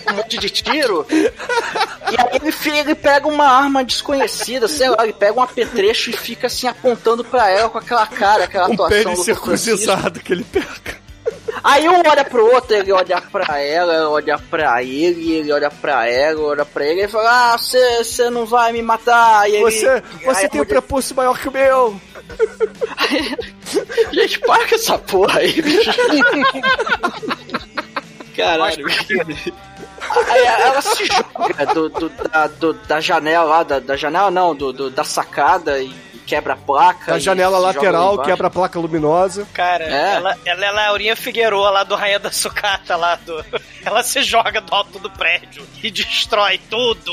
um 0.09 0.13
monte 0.15 0.37
de 0.37 0.49
tiro. 0.49 1.05
E 1.09 2.15
aí 2.17 2.39
ele, 2.41 2.79
ele 2.79 2.95
pega 2.95 3.27
uma 3.27 3.45
arma 3.47 3.83
desconhecida, 3.83 4.67
sei 4.67 4.89
lá, 4.89 4.97
ele 5.03 5.13
pega 5.13 5.33
um 5.37 5.41
apetrecho 5.43 6.09
e 6.11 6.13
fica 6.13 6.47
assim 6.47 6.67
apontando 6.67 7.23
pra 7.23 7.49
ela 7.49 7.69
com 7.69 7.77
aquela 7.77 8.05
cara, 8.07 8.43
aquela 8.45 8.69
Um 8.69 8.73
atuação 8.73 8.89
pênis 9.03 9.17
do 9.19 9.23
Francisco. 9.35 9.45
circuncisado 9.77 10.19
que 10.19 10.33
ele 10.33 10.43
pega. 10.43 11.02
Aí 11.63 11.87
um 11.89 12.01
olha 12.07 12.23
pro 12.23 12.45
outro, 12.53 12.75
ele 12.75 12.91
olha 12.91 13.21
pra 13.21 13.59
ela, 13.59 14.09
olha 14.09 14.37
pra 14.37 14.81
ele, 14.81 15.33
ele 15.33 15.51
olha 15.51 15.69
pra 15.69 16.07
ela, 16.09 16.39
olha 16.41 16.65
pra 16.65 16.85
ele 16.85 17.03
e 17.03 17.07
fala: 17.07 17.53
Ah, 17.53 17.57
você 17.57 18.03
você 18.03 18.29
não 18.29 18.45
vai 18.45 18.71
me 18.71 18.81
matar. 18.81 19.49
E 19.49 19.55
ele, 19.55 19.63
Você, 19.71 19.87
aí 19.89 20.01
você 20.25 20.47
tem 20.49 20.61
um 20.61 20.63
mulher- 20.63 20.67
prepúcio 20.67 21.15
maior 21.15 21.37
que 21.37 21.49
o 21.49 21.51
meu. 21.51 21.99
Gente, 24.13 24.39
para 24.39 24.67
com 24.67 24.75
essa 24.75 24.97
porra 24.97 25.39
aí, 25.39 25.61
bicho. 25.61 25.91
Caralho. 28.35 28.85
Aí 30.27 30.45
ela 30.45 30.81
se 30.81 31.05
joga 31.05 31.65
do, 31.73 31.89
do- 31.89 32.09
da, 32.09 32.47
do- 32.47 32.73
da 32.73 32.99
janela 32.99 33.43
lá, 33.45 33.63
da, 33.63 33.79
da 33.79 33.95
janela 33.95 34.31
não, 34.31 34.55
do, 34.55 34.73
do- 34.73 34.89
da 34.89 35.03
sacada 35.03 35.79
e 35.79 35.93
quebra 36.25 36.53
a 36.53 36.57
placa. 36.57 37.11
Da 37.11 37.17
e 37.17 37.21
janela 37.21 37.57
lateral, 37.57 38.19
quebra 38.23 38.47
a 38.47 38.49
placa 38.49 38.79
luminosa. 38.79 39.47
Cara, 39.53 39.83
É. 39.85 40.15
ela, 40.15 40.37
ela 40.45 40.65
é 40.65 40.71
Laurinha 40.71 41.15
Figueroa 41.15 41.69
lá 41.69 41.83
do 41.83 41.95
Rainha 41.95 42.19
da 42.19 42.31
Sucata 42.31 42.95
lá 42.95 43.15
do. 43.15 43.43
Ela 43.85 44.01
se 44.01 44.23
joga 44.23 44.61
do 44.61 44.73
alto 44.73 44.97
do 44.97 45.09
prédio 45.09 45.67
e 45.83 45.91
destrói 45.91 46.57
tudo 46.69 47.11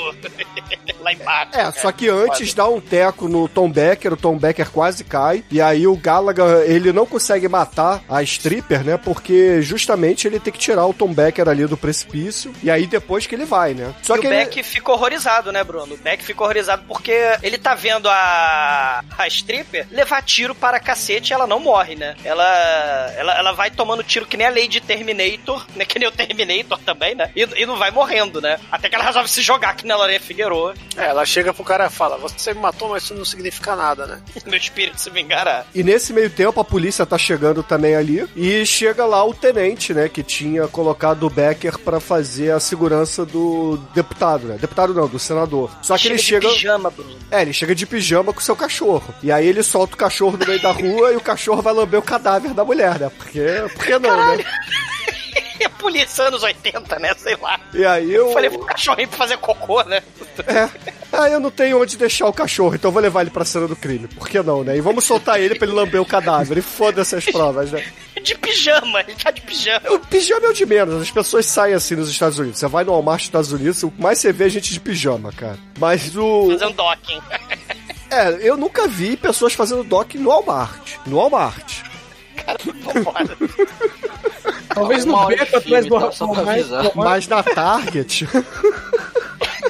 lá 1.01 1.13
embaixo. 1.13 1.51
É, 1.59 1.73
só 1.73 1.91
que 1.91 2.09
antes 2.09 2.55
dá 2.55 2.69
um 2.69 2.81
teco 2.81 3.27
no 3.29 3.49
Tom 3.49 3.69
Becker, 3.69 4.13
o 4.13 4.17
Tom 4.17 4.39
Becker 4.39 4.71
quase 4.71 5.03
cai, 5.03 5.43
e 5.51 5.61
aí 5.61 5.89
o 5.89 5.97
Gallagher, 5.97 6.71
ele 6.71 6.93
não 6.93 7.05
consegue 7.05 7.49
matar 7.49 8.01
a 8.09 8.23
stripper, 8.23 8.85
né, 8.85 8.97
porque 8.97 9.61
justamente 9.63 10.29
ele 10.29 10.39
tem 10.39 10.53
que 10.53 10.61
tirar 10.61 10.87
o 10.87 10.95
Tom 10.95 11.13
Becker 11.13 11.49
ali 11.49 11.67
do 11.67 11.77
precipício, 11.77 12.53
e 12.63 12.71
aí 12.71 12.87
depois 12.87 13.27
que 13.27 13.35
ele 13.35 13.45
vai, 13.45 13.75
né. 13.75 13.93
Só 14.03 14.15
e 14.17 14.21
que 14.21 14.29
o 14.29 14.33
ele- 14.33 14.45
Beck 14.45 14.63
fica 14.63 14.93
horrorizado, 14.93 15.51
né, 15.51 15.65
Bruno? 15.65 15.95
O 15.95 15.99
Beck 15.99 16.23
fica 16.25 16.41
horrorizado 16.45 16.85
porque 16.87 17.13
ele 17.43 17.59
tá 17.59 17.75
vendo 17.75 18.09
a, 18.09 19.00
a 19.17 19.27
stripper 19.27 19.87
levar 19.91 20.23
tiro 20.23 20.55
para 20.55 20.81
cacete 20.81 21.33
e 21.33 21.35
ela 21.35 21.47
não 21.47 21.61
morre, 21.61 21.95
né? 21.95 22.17
Ela, 22.25 23.13
ela, 23.17 23.39
ela 23.39 23.53
vai 23.53 23.71
tomando 23.71 24.03
tiro 24.03 24.27
que 24.27 24.37
nem 24.37 24.47
a 24.47 24.51
Lady 24.51 24.81
Terminator, 24.81 25.67
né? 25.75 25.85
Que 25.85 25.99
nem 25.99 26.09
o 26.09 26.13
Terminator, 26.13 26.79
também, 26.79 27.15
né? 27.15 27.31
E, 27.35 27.43
e 27.57 27.67
não 27.67 27.77
vai 27.77 27.91
morrendo, 27.91 28.41
né? 28.41 28.59
Até 28.71 28.89
que 28.89 28.95
ela 28.95 29.05
resolve 29.05 29.29
se 29.29 29.43
jogar 29.43 29.71
aqui 29.71 29.87
na 29.87 29.97
Lorena 29.97 30.21
Figueroa. 30.21 30.75
É, 30.97 31.07
ela 31.07 31.25
chega 31.25 31.53
pro 31.53 31.65
cara 31.65 31.87
e 31.87 31.91
fala: 31.91 32.19
Você 32.19 32.53
me 32.55 32.61
matou, 32.61 32.89
mas 32.89 33.05
isso 33.05 33.15
não 33.15 33.25
significa 33.25 33.77
nada, 33.77 34.07
né? 34.07 34.21
Meu 34.47 34.59
espírito 34.59 35.01
se 35.01 35.11
vingará. 35.11 35.65
E 35.75 35.83
nesse 35.83 36.13
meio 36.13 36.31
tempo 36.31 36.61
a 36.61 36.65
polícia 36.65 37.07
tá 37.07 37.19
chegando 37.19 37.63
também 37.63 37.95
ali 37.95 38.29
e 38.37 38.65
chega 38.65 39.05
lá 39.05 39.25
o 39.25 39.35
tenente, 39.35 39.93
né, 39.95 40.09
que 40.09 40.23
tinha 40.23 40.67
colocado 40.69 41.25
o 41.25 41.31
Becker 41.31 41.79
pra 41.79 42.01
fazer 42.01 42.53
a 42.53 42.61
segurança 42.61 43.25
do 43.25 43.79
deputado, 43.95 44.47
né? 44.47 44.59
Deputado 44.59 44.95
não, 44.95 45.09
do 45.09 45.19
senador. 45.19 45.71
Só 45.83 45.97
que 45.97 46.03
chega 46.03 46.15
ele 46.15 46.23
de 46.23 46.29
chega 46.29 46.49
pijama, 46.49 46.91
Bruno. 46.91 47.17
É, 47.31 47.43
ele 47.43 47.53
chega 47.53 47.75
de 47.75 47.87
pijama 47.87 48.33
com 48.33 48.41
o 48.41 48.43
seu 48.43 48.57
cachorro. 48.57 48.90
E 49.23 49.31
aí 49.31 49.47
ele 49.47 49.63
solta 49.63 49.95
o 49.95 49.99
cachorro 49.99 50.37
no 50.37 50.47
meio 50.47 50.61
da 50.61 50.71
rua 50.73 51.13
e 51.13 51.17
o 51.17 51.21
cachorro 51.21 51.63
vai 51.63 51.73
lamber 51.73 52.01
o 52.01 52.03
cadáver 52.03 52.53
da 52.55 52.65
mulher, 52.65 52.99
né? 52.99 53.11
Porque, 53.17 53.45
porque 53.75 53.99
não, 53.99 54.11
Caralho. 54.11 54.39
né? 54.39 54.45
É 55.61 55.69
polícia 55.69 56.25
anos 56.25 56.43
80, 56.43 56.99
né? 56.99 57.13
Sei 57.19 57.37
lá. 57.37 57.61
E 57.75 57.85
aí 57.85 58.15
eu. 58.15 58.33
Falei 58.33 58.49
pro 58.49 58.61
cachorrinho 58.65 59.09
pra 59.09 59.19
fazer 59.19 59.37
cocô, 59.37 59.83
né? 59.83 60.03
É. 60.47 60.71
Ah, 61.13 61.29
eu 61.29 61.39
não 61.39 61.51
tenho 61.51 61.83
onde 61.83 61.99
deixar 61.99 62.27
o 62.27 62.33
cachorro, 62.33 62.75
então 62.75 62.91
vou 62.91 63.03
levar 63.03 63.21
ele 63.21 63.31
pra 63.31 63.45
cena 63.45 63.69
do 63.69 63.77
crime. 63.77 64.09
Por 64.09 64.27
que 64.27 64.41
não, 64.43 64.65
né? 64.65 64.79
E 64.79 64.81
vamos 64.81 65.05
soltar 65.05 65.39
ele 65.39 65.55
pra 65.57 65.67
ele 65.67 65.77
lamber 65.77 66.01
o 66.01 66.07
cadáver. 66.07 66.57
E 66.57 66.63
foda-se 66.63 67.15
as 67.15 67.27
provas, 67.27 67.73
né? 67.73 67.85
De 68.23 68.35
pijama, 68.39 69.01
ele 69.01 69.15
tá 69.15 69.31
de 69.31 69.43
pijama. 69.43 69.93
O 69.93 69.99
pijama 69.99 70.47
é 70.47 70.51
o 70.51 70.55
de 70.55 70.65
menos. 70.65 71.03
As 71.03 71.11
pessoas 71.11 71.45
saem 71.45 71.75
assim 71.75 71.95
nos 71.95 72.09
Estados 72.09 72.39
Unidos. 72.39 72.59
Você 72.59 72.67
vai 72.67 72.83
no 72.83 72.93
Walmart 72.93 73.21
dos 73.21 73.27
Estados 73.27 73.53
Unidos, 73.53 73.83
o 73.83 73.93
mais 73.99 74.19
você 74.19 74.33
vê 74.33 74.47
é 74.47 74.49
gente 74.49 74.73
de 74.73 74.81
pijama, 74.81 75.31
cara. 75.33 75.59
Mas 75.79 76.17
o. 76.17 76.49
Fazendo 76.53 76.73
docking. 76.75 77.21
É, 78.11 78.39
eu 78.41 78.57
nunca 78.57 78.89
vi 78.89 79.17
pessoas 79.17 79.55
fazendo 79.55 79.85
dock 79.85 80.19
no 80.19 80.31
Walmart. 80.31 80.97
No 81.07 81.17
Walmart. 81.17 81.83
Cara. 82.37 82.59
Talvez 84.75 85.05
no 85.05 85.27
beco 85.27 85.57
atrás 85.57 85.87
do 85.87 85.97
avisar. 85.97 86.91
Mas 86.95 87.29
na 87.29 87.43
Target. 87.43 88.27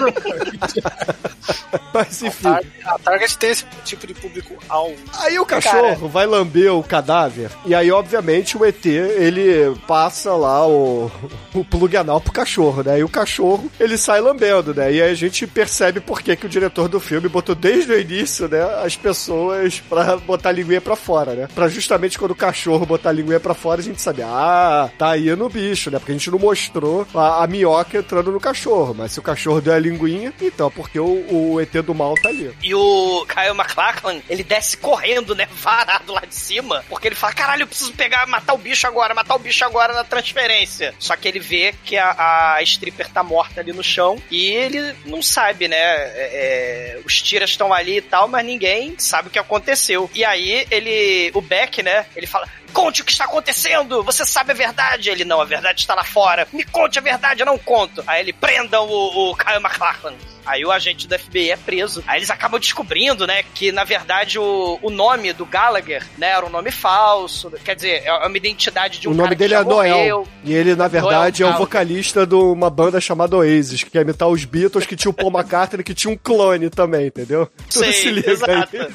Mas 1.93 2.23
enfim. 2.23 2.49
A, 2.49 2.53
Tar- 2.55 2.65
a 2.95 2.99
Target 2.99 3.39
tem 3.39 3.51
esse 3.51 3.65
tipo 3.85 4.07
de 4.07 4.15
público-alvo. 4.15 4.97
Aí 5.19 5.39
o 5.39 5.47
cachorro 5.47 6.09
vai 6.09 6.27
lamber 6.27 6.73
o 6.75 6.83
cadáver. 6.83 7.51
E 7.67 7.75
aí, 7.75 7.91
obviamente, 7.91 8.57
o 8.57 8.65
ET, 8.65 8.85
ele 8.87 9.75
passa 9.87 10.33
lá 10.35 10.67
o, 10.67 11.11
o 11.55 11.65
plug 11.65 11.97
anal 11.97 12.21
pro 12.21 12.33
cachorro, 12.33 12.83
né? 12.83 12.99
E 13.01 13.05
o 13.05 13.09
cachorro, 13.09 13.71
ele 13.79 13.97
sai 13.99 14.21
lambendo, 14.21 14.75
né? 14.75 14.93
E 14.93 15.03
aí 15.03 15.11
a 15.11 15.15
gente 15.15 15.47
percebe 15.47 16.01
por 16.01 16.23
que, 16.23 16.37
que 16.37 16.47
o 16.47 16.49
diretor 16.49 16.89
do 16.89 17.01
filme 17.01 17.29
botou 17.29 17.55
desde 17.55 17.93
o 17.93 18.01
início, 18.01 18.49
né? 18.49 18.63
As 18.85 18.97
pessoas 18.97 19.81
pra 19.81 20.17
botar 20.17 20.51
a 20.51 20.53
linguinha 20.53 20.81
pra 20.81 20.97
fora, 20.97 21.35
né? 21.35 21.49
Pra 21.55 21.69
justamente 21.69 22.19
quando 22.19 22.33
o 22.33 22.37
cachorro 22.37 22.87
botar 22.87 23.11
a 23.11 23.13
linguinha 23.13 23.41
pra 23.41 23.55
fora, 23.55 23.81
a 23.81 23.85
gente 23.85 24.01
sabe, 24.01 24.23
ah, 24.23 24.89
tá 24.99 25.11
aí 25.11 25.35
no 25.35 25.49
bicho, 25.49 25.91
né? 25.91 25.99
Porque 25.99 26.13
a 26.13 26.15
gente 26.15 26.31
não 26.31 26.39
mostrou 26.39 27.07
a, 27.15 27.43
a 27.45 27.47
minhoca 27.47 27.99
entrando 27.99 28.31
no 28.31 28.41
cachorro. 28.41 28.95
Mas 28.97 29.13
se 29.13 29.19
o 29.19 29.23
cachorro 29.23 29.61
deu 29.61 29.75
a 29.75 29.79
linguinha, 29.91 30.33
então 30.41 30.71
porque 30.71 30.99
o, 30.99 31.27
o 31.31 31.61
ET 31.61 31.73
do 31.73 31.95
mal 31.95 32.15
tá 32.15 32.29
ali. 32.29 32.55
E 32.63 32.75
o 32.75 33.27
Kyle 33.27 33.55
MacLachlan, 33.55 34.21
ele 34.29 34.43
desce 34.43 34.77
correndo, 34.77 35.35
né? 35.35 35.49
Varado 35.53 36.13
lá 36.13 36.23
de 36.23 36.35
cima. 36.35 36.85
Porque 36.89 37.09
ele 37.09 37.15
fala: 37.15 37.33
caralho, 37.33 37.63
eu 37.63 37.67
preciso 37.67 37.93
pegar, 37.93 38.27
matar 38.27 38.55
o 38.55 38.59
bicho 38.59 38.87
agora, 38.87 39.15
matar 39.15 39.35
o 39.35 39.39
bicho 39.39 39.65
agora 39.65 39.93
na 39.93 40.05
transferência. 40.05 40.95
Só 40.99 41.17
que 41.17 41.29
ele 41.29 41.41
vê 41.41 41.75
que 41.85 41.97
a, 41.97 42.55
a 42.57 42.63
stripper 42.63 43.09
tá 43.09 43.23
morta 43.23 43.61
ali 43.61 43.73
no 43.73 43.83
chão. 43.83 44.21
E 44.31 44.49
ele 44.49 44.95
não 45.05 45.23
sabe, 45.23 45.69
né? 45.69 45.77
é, 45.77 46.97
é, 46.97 47.01
os 47.05 47.21
tiras 47.23 47.51
estão 47.51 47.73
ali 47.73 47.99
e 47.99 48.03
tal, 48.03 48.29
mas 48.29 48.45
ninguém 48.45 48.95
sabe 48.99 49.29
o 49.29 49.31
que 49.31 49.39
aconteceu. 49.39 50.11
E 50.15 50.25
aí 50.25 50.67
ele. 50.71 51.31
O 51.35 51.41
Beck, 51.41 51.83
né? 51.83 52.07
Ele 52.15 52.27
fala. 52.27 52.49
Conte 52.73 53.03
o 53.03 53.05
que 53.05 53.13
está 53.13 53.25
acontecendo! 53.25 54.03
Você 54.03 54.25
sabe 54.25 54.53
a 54.53 54.55
verdade! 54.55 55.11
Ele, 55.11 55.25
não, 55.25 55.41
a 55.41 55.45
verdade 55.45 55.81
está 55.81 55.95
lá 55.95 56.05
fora. 56.05 56.47
Me 56.53 56.65
conte 56.65 56.99
a 56.99 57.03
verdade, 57.03 57.41
eu 57.43 57.47
não 57.47 57.59
conto. 57.59 58.03
Aí 58.07 58.21
ele, 58.21 58.33
prendam 58.33 58.87
o, 58.89 59.31
o 59.31 59.37
Kyle 59.37 59.61
MacLachlan. 59.61 60.15
Aí 60.45 60.65
o 60.65 60.73
agente 60.73 61.07
do 61.07 61.19
FBI 61.19 61.51
é 61.51 61.57
preso. 61.57 62.03
Aí 62.07 62.19
eles 62.19 62.31
acabam 62.31 62.59
descobrindo, 62.59 63.27
né, 63.27 63.43
que 63.55 63.71
na 63.71 63.85
verdade 63.85 64.39
o, 64.39 64.79
o 64.83 64.91
nome 64.91 65.33
do 65.33 65.45
Gallagher, 65.45 66.05
né, 66.17 66.29
era 66.29 66.45
um 66.45 66.51
nome 66.51 66.71
falso. 66.71 67.51
Quer 67.65 67.77
dizer, 67.77 68.03
é 68.05 68.13
uma 68.13 68.37
identidade 68.37 68.99
de 68.99 69.09
um 69.09 69.13
o 69.13 69.15
nome 69.15 69.35
dele 69.35 69.55
é 69.55 69.63
Noel. 69.63 69.97
morreu. 69.97 70.29
E 70.45 70.53
ele, 70.53 70.75
na 70.75 70.89
verdade, 70.89 71.43
é 71.43 71.47
o 71.47 71.57
vocalista 71.57 72.27
de 72.27 72.35
uma 72.35 72.71
banda 72.71 73.01
chamada 73.01 73.37
Oasis, 73.37 73.85
que 73.85 73.91
quer 73.91 74.03
imitar 74.03 74.29
os 74.29 74.45
Beatles, 74.45 74.87
que 74.87 74.97
tinha 74.97 75.11
o 75.11 75.15
Paul 75.15 75.31
McCartney, 75.31 75.85
que 75.85 75.95
tinha 75.95 76.13
um 76.13 76.17
clone 76.17 76.71
também, 76.71 77.07
entendeu? 77.07 77.49
Tudo 77.71 77.85
Sim, 77.85 77.93
se 77.93 78.11
liga 78.11 78.31
exato. 78.33 78.77
aí. 78.77 78.89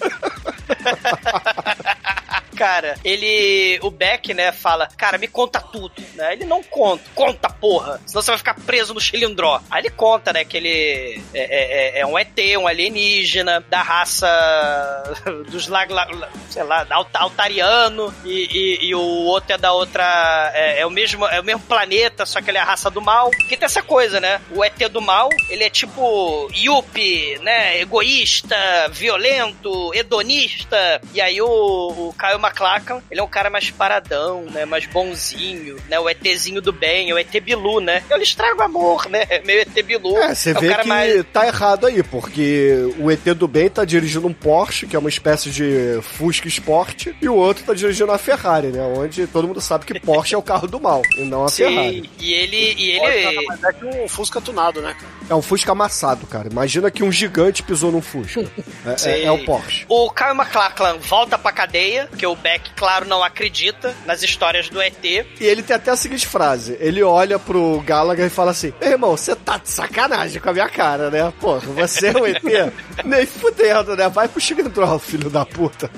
Cara, 2.56 2.96
ele. 3.04 3.80
O 3.82 3.92
Beck, 3.92 4.34
né, 4.34 4.52
fala, 4.52 4.88
cara, 4.98 5.18
me 5.18 5.28
conta 5.28 5.60
tudo, 5.60 5.94
né? 6.16 6.34
Ele 6.34 6.46
não 6.46 6.64
conta, 6.64 7.04
conta, 7.14 7.50
porra. 7.50 8.00
Senão 8.06 8.22
você 8.22 8.32
vai 8.32 8.38
ficar 8.38 8.54
preso 8.66 8.94
no 8.94 9.00
chilindró. 9.02 9.60
Aí 9.70 9.82
ele 9.82 9.90
conta, 9.90 10.32
né, 10.34 10.46
que 10.46 10.58
ele 10.58 11.22
é, 11.34 11.98
é- 11.98 12.00
é 12.00 12.06
um 12.06 12.18
ET, 12.18 12.38
um 12.58 12.68
alienígena, 12.68 13.64
da 13.70 13.82
raça 13.82 14.28
dos 15.50 15.68
lag, 15.68 15.92
lag- 15.92 16.30
sei 16.50 16.64
lá, 16.64 16.86
alt- 16.90 17.16
altariano, 17.16 18.14
e, 18.24 18.48
e- 18.52 18.86
e 18.88 18.96
o 18.96 19.02
outro 19.02 19.54
é 19.54 19.58
da 19.58 19.72
outra. 19.74 20.52
É, 20.54 20.82
é 20.82 20.86
o 20.86 20.90
mesmo, 20.90 21.26
é 21.28 21.40
o 21.40 21.44
mesmo 21.44 21.62
planeta, 21.62 22.26
só 22.26 22.42
que 22.42 22.50
ele 22.50 22.58
é 22.58 22.62
a 22.62 22.66
raça 22.66 22.90
do 22.90 23.02
mal. 23.02 23.30
Que 23.32 23.58
tem 23.58 23.66
essa 23.66 23.82
coisa, 23.84 24.20
né? 24.20 24.42
O 24.52 24.64
ET 24.64 24.78
do 24.90 25.02
mal, 25.02 25.30
ele 25.50 25.64
é 25.64 25.70
tipo 25.70 26.50
yuppie, 26.54 27.38
né? 27.42 27.80
Egoísta, 27.82 28.56
violento, 28.92 29.94
hedonista. 29.94 31.02
E 31.14 31.22
aí 31.22 31.42
o, 31.42 31.48
o 31.48 32.16
Kyle 32.18 32.40
MacLachlan, 32.46 33.02
ele 33.10 33.20
é 33.20 33.24
um 33.24 33.28
cara 33.28 33.50
mais 33.50 33.70
paradão, 33.70 34.44
né? 34.52 34.66
Mais 34.66 34.86
bonzinho, 34.86 35.78
né? 35.90 36.00
O 36.00 36.10
ETzinho 36.10 36.62
do 36.62 36.72
bem, 36.72 37.12
o 37.14 37.18
ET 37.18 37.32
Bilu, 37.42 37.80
né? 37.80 38.04
Ele 38.10 38.24
estraga 38.24 38.60
o 38.60 38.64
amor, 38.64 39.10
né? 39.10 39.26
Meio 39.46 39.62
ET 39.62 39.84
Bilu. 39.84 40.18
É, 40.18 40.34
você 40.34 40.52
o 40.52 40.60
vê 40.60 40.70
cara 40.70 40.84
que 40.84 40.90
mais... 40.90 41.26
tá 41.32 41.48
errado 41.48 41.88
aí, 41.88 42.04
porque 42.04 42.94
o 43.00 43.12
ET 43.12 43.24
do 43.36 43.48
bem 43.48 43.70
tá 43.70 43.84
dirigindo 43.84 44.28
um 44.28 44.34
Porsche, 44.34 44.88
que 44.88 44.96
é 44.96 45.00
uma 45.00 45.10
espécie 45.10 45.50
de 45.50 46.00
Fusca 46.02 46.48
Sport, 46.48 47.08
e 47.22 47.28
o 47.28 47.36
outro 47.36 47.64
tá 47.64 47.74
dirigindo 47.74 48.12
a 48.12 48.18
Ferrari, 48.18 48.68
né? 48.68 48.82
Onde 48.98 49.28
todo 49.28 49.48
mundo 49.48 49.62
sabe 49.62 49.86
que 49.86 50.00
Porsche 50.00 50.36
é 50.36 50.38
o 50.38 50.42
carro 50.42 50.68
do 50.68 50.80
mal, 50.80 51.02
e 51.18 51.26
não 51.26 51.46
a 51.46 51.50
Ferrari. 51.50 52.02
Sim, 52.02 52.10
e 52.20 52.34
ele... 52.34 52.76
E 52.78 52.92
ele... 52.92 53.46
mais 53.48 53.64
é 53.64 53.74
que 53.74 53.86
um 53.86 54.08
Fusca 54.08 54.40
tunado, 54.40 54.82
né? 54.82 54.94
cara? 54.94 55.12
É 55.30 55.36
um 55.36 55.42
Fusca 55.42 55.72
amassado, 55.72 56.26
cara. 56.28 56.48
Imagina 56.50 56.92
que 56.92 57.04
um 57.04 57.12
gigante 57.12 57.64
pisou 57.64 57.92
num 57.92 58.02
Fusca. 58.02 58.46
É, 58.86 59.10
é- 59.10 59.24
é 59.26 59.32
o 59.32 59.44
Porsche. 59.44 59.86
O 59.90 60.10
Kyle 60.12 60.34
MacLachlan 60.34 60.98
volta 61.00 61.38
pra 61.38 61.52
cadeia, 61.52 62.08
que 62.18 62.26
o 62.26 62.35
Beck, 62.36 62.72
claro, 62.76 63.06
não 63.06 63.24
acredita 63.24 63.96
nas 64.06 64.24
histórias 64.24 64.70
do 64.70 64.82
ET. 64.82 65.04
E 65.04 65.26
ele 65.40 65.64
tem 65.64 65.76
até 65.76 65.92
a 65.92 65.96
seguinte 65.96 66.28
frase: 66.28 66.78
ele 66.80 67.04
olha 67.04 67.40
pro 67.40 67.82
Gallagher 67.82 68.28
e 68.28 68.30
fala 68.30 68.52
assim: 68.52 68.74
Meu 68.80 68.92
irmão, 68.92 69.18
você 69.18 69.36
tá 69.36 69.58
de 69.58 69.70
sacanagem 69.70 70.42
com 70.42 70.50
a 70.50 70.54
minha 70.54 70.70
cara, 70.70 71.10
né? 71.10 71.34
Porra, 71.40 71.60
você 71.60 72.08
é 72.08 72.12
um 72.12 72.26
ET? 72.26 72.42
Nem 73.04 73.26
fudendo, 73.26 73.96
né? 73.96 74.10
Vai 74.10 74.28
pro 74.28 74.40
Chilindrol, 74.40 75.00
filho 75.00 75.30
da 75.30 75.46
puta. 75.46 75.90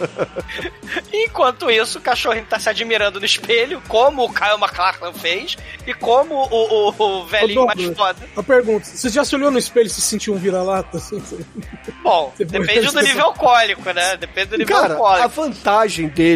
Enquanto 1.11 1.69
isso, 1.69 1.99
o 1.99 2.01
cachorrinho 2.01 2.45
tá 2.45 2.59
se 2.59 2.69
admirando 2.69 3.19
no 3.19 3.25
espelho, 3.25 3.81
como 3.87 4.25
o 4.25 4.33
Kyle 4.33 4.57
MacLachlan 4.57 5.13
fez, 5.13 5.57
e 5.85 5.93
como 5.93 6.35
o, 6.35 6.89
o, 6.89 7.19
o 7.21 7.25
velhinho 7.25 7.63
Ô, 7.63 7.65
mais 7.65 7.83
foda. 7.95 8.17
Eu 8.35 8.43
pergunto, 8.43 8.85
você 8.85 9.09
já 9.09 9.23
se 9.23 9.35
olhou 9.35 9.51
no 9.51 9.57
espelho 9.57 9.87
e 9.87 9.89
se 9.89 10.01
sentiu 10.01 10.33
um 10.33 10.37
vira-lata? 10.37 10.99
Bom, 12.03 12.33
depende 12.37 12.91
do 12.91 13.01
nível 13.01 13.25
alcoólico, 13.25 13.91
né? 13.91 14.17
Depende 14.17 14.49
do 14.49 14.57
nível 14.57 14.75
Cara, 14.75 14.93
a 14.93 14.97
alcoólico. 14.97 15.29
vantagem 15.29 16.07
dele 16.07 16.26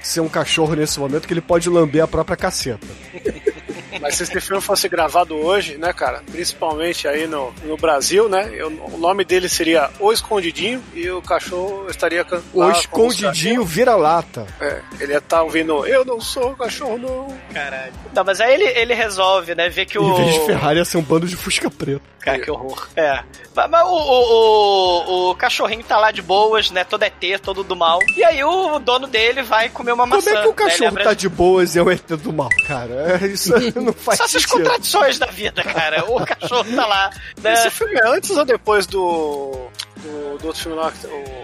ser 0.00 0.20
um 0.20 0.28
cachorro 0.28 0.74
nesse 0.74 0.98
momento 0.98 1.26
que 1.26 1.32
ele 1.32 1.40
pode 1.40 1.68
lamber 1.68 2.02
a 2.02 2.08
própria 2.08 2.36
caceta. 2.36 2.86
Mas 4.00 4.14
se 4.16 4.22
esse 4.24 4.40
filme 4.40 4.60
fosse 4.62 4.88
gravado 4.88 5.34
hoje, 5.36 5.76
né, 5.78 5.92
cara? 5.92 6.22
Principalmente 6.30 7.06
aí 7.08 7.26
no, 7.26 7.52
no 7.64 7.76
Brasil, 7.76 8.28
né? 8.28 8.50
eu- 8.52 8.68
o 8.92 8.98
nome 8.98 9.24
dele 9.24 9.48
seria 9.48 9.90
O 10.00 10.12
Escondidinho 10.12 10.82
e 10.94 11.08
o 11.10 11.20
cachorro 11.22 11.86
estaria 11.88 12.24
can- 12.24 12.42
O 12.52 12.70
escondidinho 12.70 13.64
vira-lata. 13.64 14.46
É, 14.60 14.80
ele 15.00 15.12
ia 15.12 15.18
estar 15.18 15.42
ouvindo 15.42 15.86
Eu 15.86 16.04
não 16.04 16.20
sou 16.20 16.54
cachorro, 16.56 16.98
não. 16.98 17.36
Caralho. 17.52 17.92
Não, 18.14 18.24
mas 18.24 18.40
aí 18.40 18.54
ele, 18.54 18.64
ele 18.64 18.94
resolve, 18.94 19.54
né? 19.54 19.68
Ver 19.68 19.86
que 19.86 19.98
o. 19.98 20.02
Em 20.02 20.14
vez 20.24 20.34
de 20.34 20.46
Ferrari, 20.46 20.78
ia 20.78 20.84
ser 20.84 20.96
um 20.98 21.02
bando 21.02 21.26
de 21.26 21.36
Fusca 21.36 21.70
preto. 21.70 22.02
Cara, 22.20 22.38
que 22.40 22.50
horror. 22.50 22.88
É. 22.96 23.20
Mas, 23.54 23.70
mas 23.70 23.86
o, 23.86 23.88
o, 23.88 25.28
o, 25.28 25.30
o 25.30 25.34
cachorrinho 25.36 25.84
tá 25.84 25.96
lá 25.96 26.10
de 26.10 26.20
boas, 26.20 26.70
né? 26.72 26.82
Todo 26.82 27.04
ET, 27.04 27.40
todo 27.40 27.62
do 27.62 27.76
mal. 27.76 28.00
E 28.16 28.24
aí 28.24 28.42
o 28.42 28.78
dono 28.80 29.06
dele 29.06 29.42
vai 29.42 29.68
comer 29.68 29.92
uma 29.92 30.04
Como 30.04 30.16
maçã. 30.16 30.30
é 30.30 30.42
que 30.42 30.46
o 30.48 30.50
né? 30.50 30.56
cachorro 30.56 30.84
Lembra- 30.90 31.04
tá 31.04 31.14
de 31.14 31.28
boas 31.28 31.76
e 31.76 31.78
é 31.78 31.82
o 31.82 31.90
ET 31.90 32.04
do 32.16 32.32
mal, 32.32 32.48
cara? 32.66 33.18
É, 33.22 33.26
Isso 33.28 33.52
não 33.86 33.92
faz 33.92 34.18
Só 34.18 34.24
essas 34.24 34.42
sentido. 34.42 34.58
contradições 34.58 35.18
da 35.18 35.26
vida, 35.26 35.62
cara. 35.62 36.04
O 36.10 36.24
cachorro 36.24 36.64
tá 36.74 36.86
lá, 36.86 37.10
né? 37.40 37.52
Esse 37.54 37.70
filme 37.70 37.94
é 37.94 38.06
antes 38.08 38.30
ou 38.30 38.44
depois 38.44 38.86
do, 38.86 39.68
do, 40.06 40.38
do 40.38 40.46
outro 40.46 40.62
filme 40.62 40.76
lá, 40.78 40.92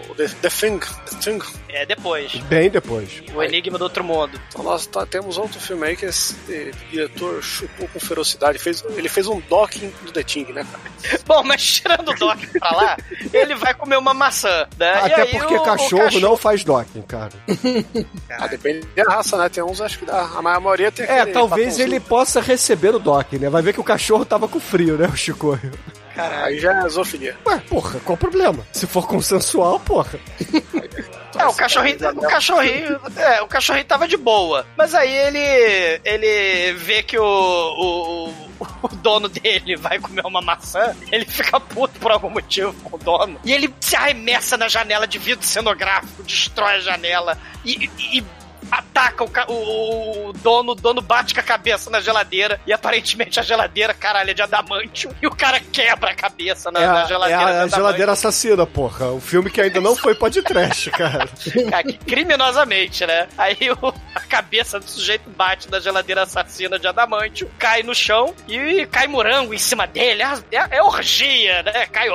o 0.09 0.14
The, 0.14 0.28
The 0.28 0.48
Thing. 0.48 0.78
The 0.78 1.16
Thing. 1.20 1.39
É 1.68 1.86
depois. 1.86 2.32
Bem 2.48 2.68
depois. 2.70 3.22
O 3.34 3.43
Enigma 3.43 3.78
do 3.78 3.84
Outro 3.84 4.05
Mundo. 4.05 4.39
Então 4.48 4.62
nós 4.62 4.86
tá- 4.86 5.06
temos 5.06 5.39
outro 5.39 5.59
filme 5.59 5.86
aí 5.86 5.97
que 5.97 6.05
esse 6.06 6.34
diretor 6.90 7.43
chupou 7.43 7.89
com 7.89 7.98
ferocidade. 7.98 8.59
Fez, 8.59 8.84
ele 8.97 9.09
fez 9.09 9.26
um 9.26 9.40
docking 9.48 9.90
do 10.02 10.12
The 10.12 10.22
Thing, 10.22 10.52
né, 10.52 10.66
cara? 10.70 11.18
Bom, 11.26 11.43
mas 11.43 11.62
tirando 11.64 12.10
o 12.10 12.14
Doc 12.14 12.39
pra 12.59 12.70
lá, 12.76 12.97
ele 13.32 13.55
vai 13.55 13.72
comer 13.74 13.97
uma 13.97 14.12
maçã, 14.12 14.66
né? 14.78 14.93
E 14.94 15.12
Até 15.12 15.22
aí 15.22 15.30
porque 15.30 15.55
o- 15.55 15.60
o 15.60 15.64
cachorro, 15.64 16.20
não 16.20 16.36
faz 16.36 16.62
docking, 16.64 17.02
cara. 17.02 17.32
Ah, 18.30 18.47
depende 18.47 18.86
da 18.97 19.05
raça, 19.05 19.36
né? 19.36 19.48
Tem 19.48 19.62
uns 19.62 19.80
acho 19.80 19.98
que 19.98 20.05
dá. 20.06 20.22
A 20.22 20.43
maioria 20.43 20.90
tem 20.90 21.05
É, 21.06 21.24
talvez 21.26 21.78
ele 21.78 22.01
possa 22.01 22.40
receber 22.40 22.94
o 22.94 22.98
docking, 22.98 23.39
né? 23.39 23.48
Vai 23.51 23.62
ver 23.62 23.72
que 23.72 23.80
o 23.80 23.84
cachorro 23.84 24.24
tava 24.24 24.48
com 24.48 24.59
frio, 24.60 24.97
né, 24.97 25.06
o 25.06 25.16
Chico? 26.14 26.44
Aí 26.44 26.59
já 26.60 26.84
é 26.84 26.89
zoofilia. 26.89 27.36
Ué, 27.47 27.59
porra, 27.68 28.01
qual 28.01 28.14
o 28.14 28.18
problema? 28.18 28.66
Se 28.72 28.86
for 28.86 29.06
consensual, 29.06 29.80
porra. 29.80 30.18
É, 31.34 31.47
o 31.47 31.55
cachorrinho, 31.55 31.97
o 32.10 32.20
cachorrinho, 32.28 33.01
é, 33.16 33.40
o 33.40 33.47
cachorrinho 33.48 33.86
tava 33.86 34.06
de 34.06 34.18
boa. 34.18 34.66
Mas 34.76 34.94
aí 34.94 35.10
ele, 35.10 36.01
ele 36.05 36.74
vê 36.74 37.02
que 37.02 37.18
o, 37.18 37.24
o, 37.24 38.28
o 38.82 38.89
dono 38.97 39.30
dele 39.30 39.74
vai 39.76 39.98
comer 39.98 40.26
uma 40.26 40.43
maçã, 40.43 40.94
ele 41.10 41.24
fica 41.24 41.59
puto 41.59 41.98
por 41.98 42.10
algum 42.12 42.28
motivo 42.28 42.74
com 42.84 42.97
o 42.97 42.98
dono. 42.98 43.40
E 43.44 43.51
ele 43.51 43.74
se 43.80 43.97
arremessa 43.97 44.59
na 44.59 44.68
janela 44.68 45.06
de 45.06 45.18
vidro 45.18 45.47
cenográfico, 45.47 46.22
destrói 46.22 46.74
a 46.74 46.80
janela 46.80 47.39
e, 47.64 47.86
e- 47.98 48.18
e 48.18 48.24
ataca 48.72 49.24
o, 49.50 49.52
o- 49.52 50.28
o 50.28 50.32
dono, 50.32 50.72
o 50.72 50.74
dono 50.74 51.00
bate 51.02 51.34
com 51.34 51.40
a 51.40 51.42
cabeça 51.42 51.90
na 51.90 52.00
geladeira 52.00 52.58
e 52.66 52.72
aparentemente 52.72 53.38
a 53.38 53.42
geladeira, 53.42 53.92
caralho, 53.92 54.30
é 54.30 54.34
de 54.34 54.40
adamantium 54.42 55.12
e 55.20 55.26
o 55.26 55.30
cara 55.30 55.60
quebra 55.60 56.10
a 56.10 56.14
cabeça 56.14 56.70
na, 56.70 56.80
é 56.80 56.86
na 56.86 57.02
a, 57.02 57.04
geladeira. 57.06 57.40
é 57.40 57.44
a 57.44 57.48
adamantium. 57.48 57.76
geladeira 57.78 58.12
assassina, 58.12 58.66
porra. 58.66 59.06
O 59.12 59.20
filme 59.20 59.50
que 59.50 59.60
ainda 59.60 59.80
não 59.80 59.94
foi 59.94 60.14
podcast, 60.14 60.90
cara. 60.90 61.28
Cara, 61.70 61.92
criminosamente, 62.06 63.04
né? 63.06 63.28
Aí 63.36 63.56
o- 63.82 63.94
a 64.14 64.20
cabeça 64.20 64.80
do 64.80 64.88
sujeito 64.88 65.28
bate 65.30 65.70
na 65.70 65.78
geladeira 65.78 66.22
assassina 66.22 66.78
de 66.78 66.86
adamantio, 66.86 67.50
cai 67.58 67.82
no 67.82 67.94
chão 67.94 68.34
e 68.48 68.86
cai 68.86 69.06
morango 69.06 69.52
em 69.52 69.58
cima 69.58 69.86
dele. 69.86 70.22
É, 70.22 70.76
é 70.78 70.82
orgia, 70.82 71.62
né? 71.62 71.86
Cai 71.86 72.08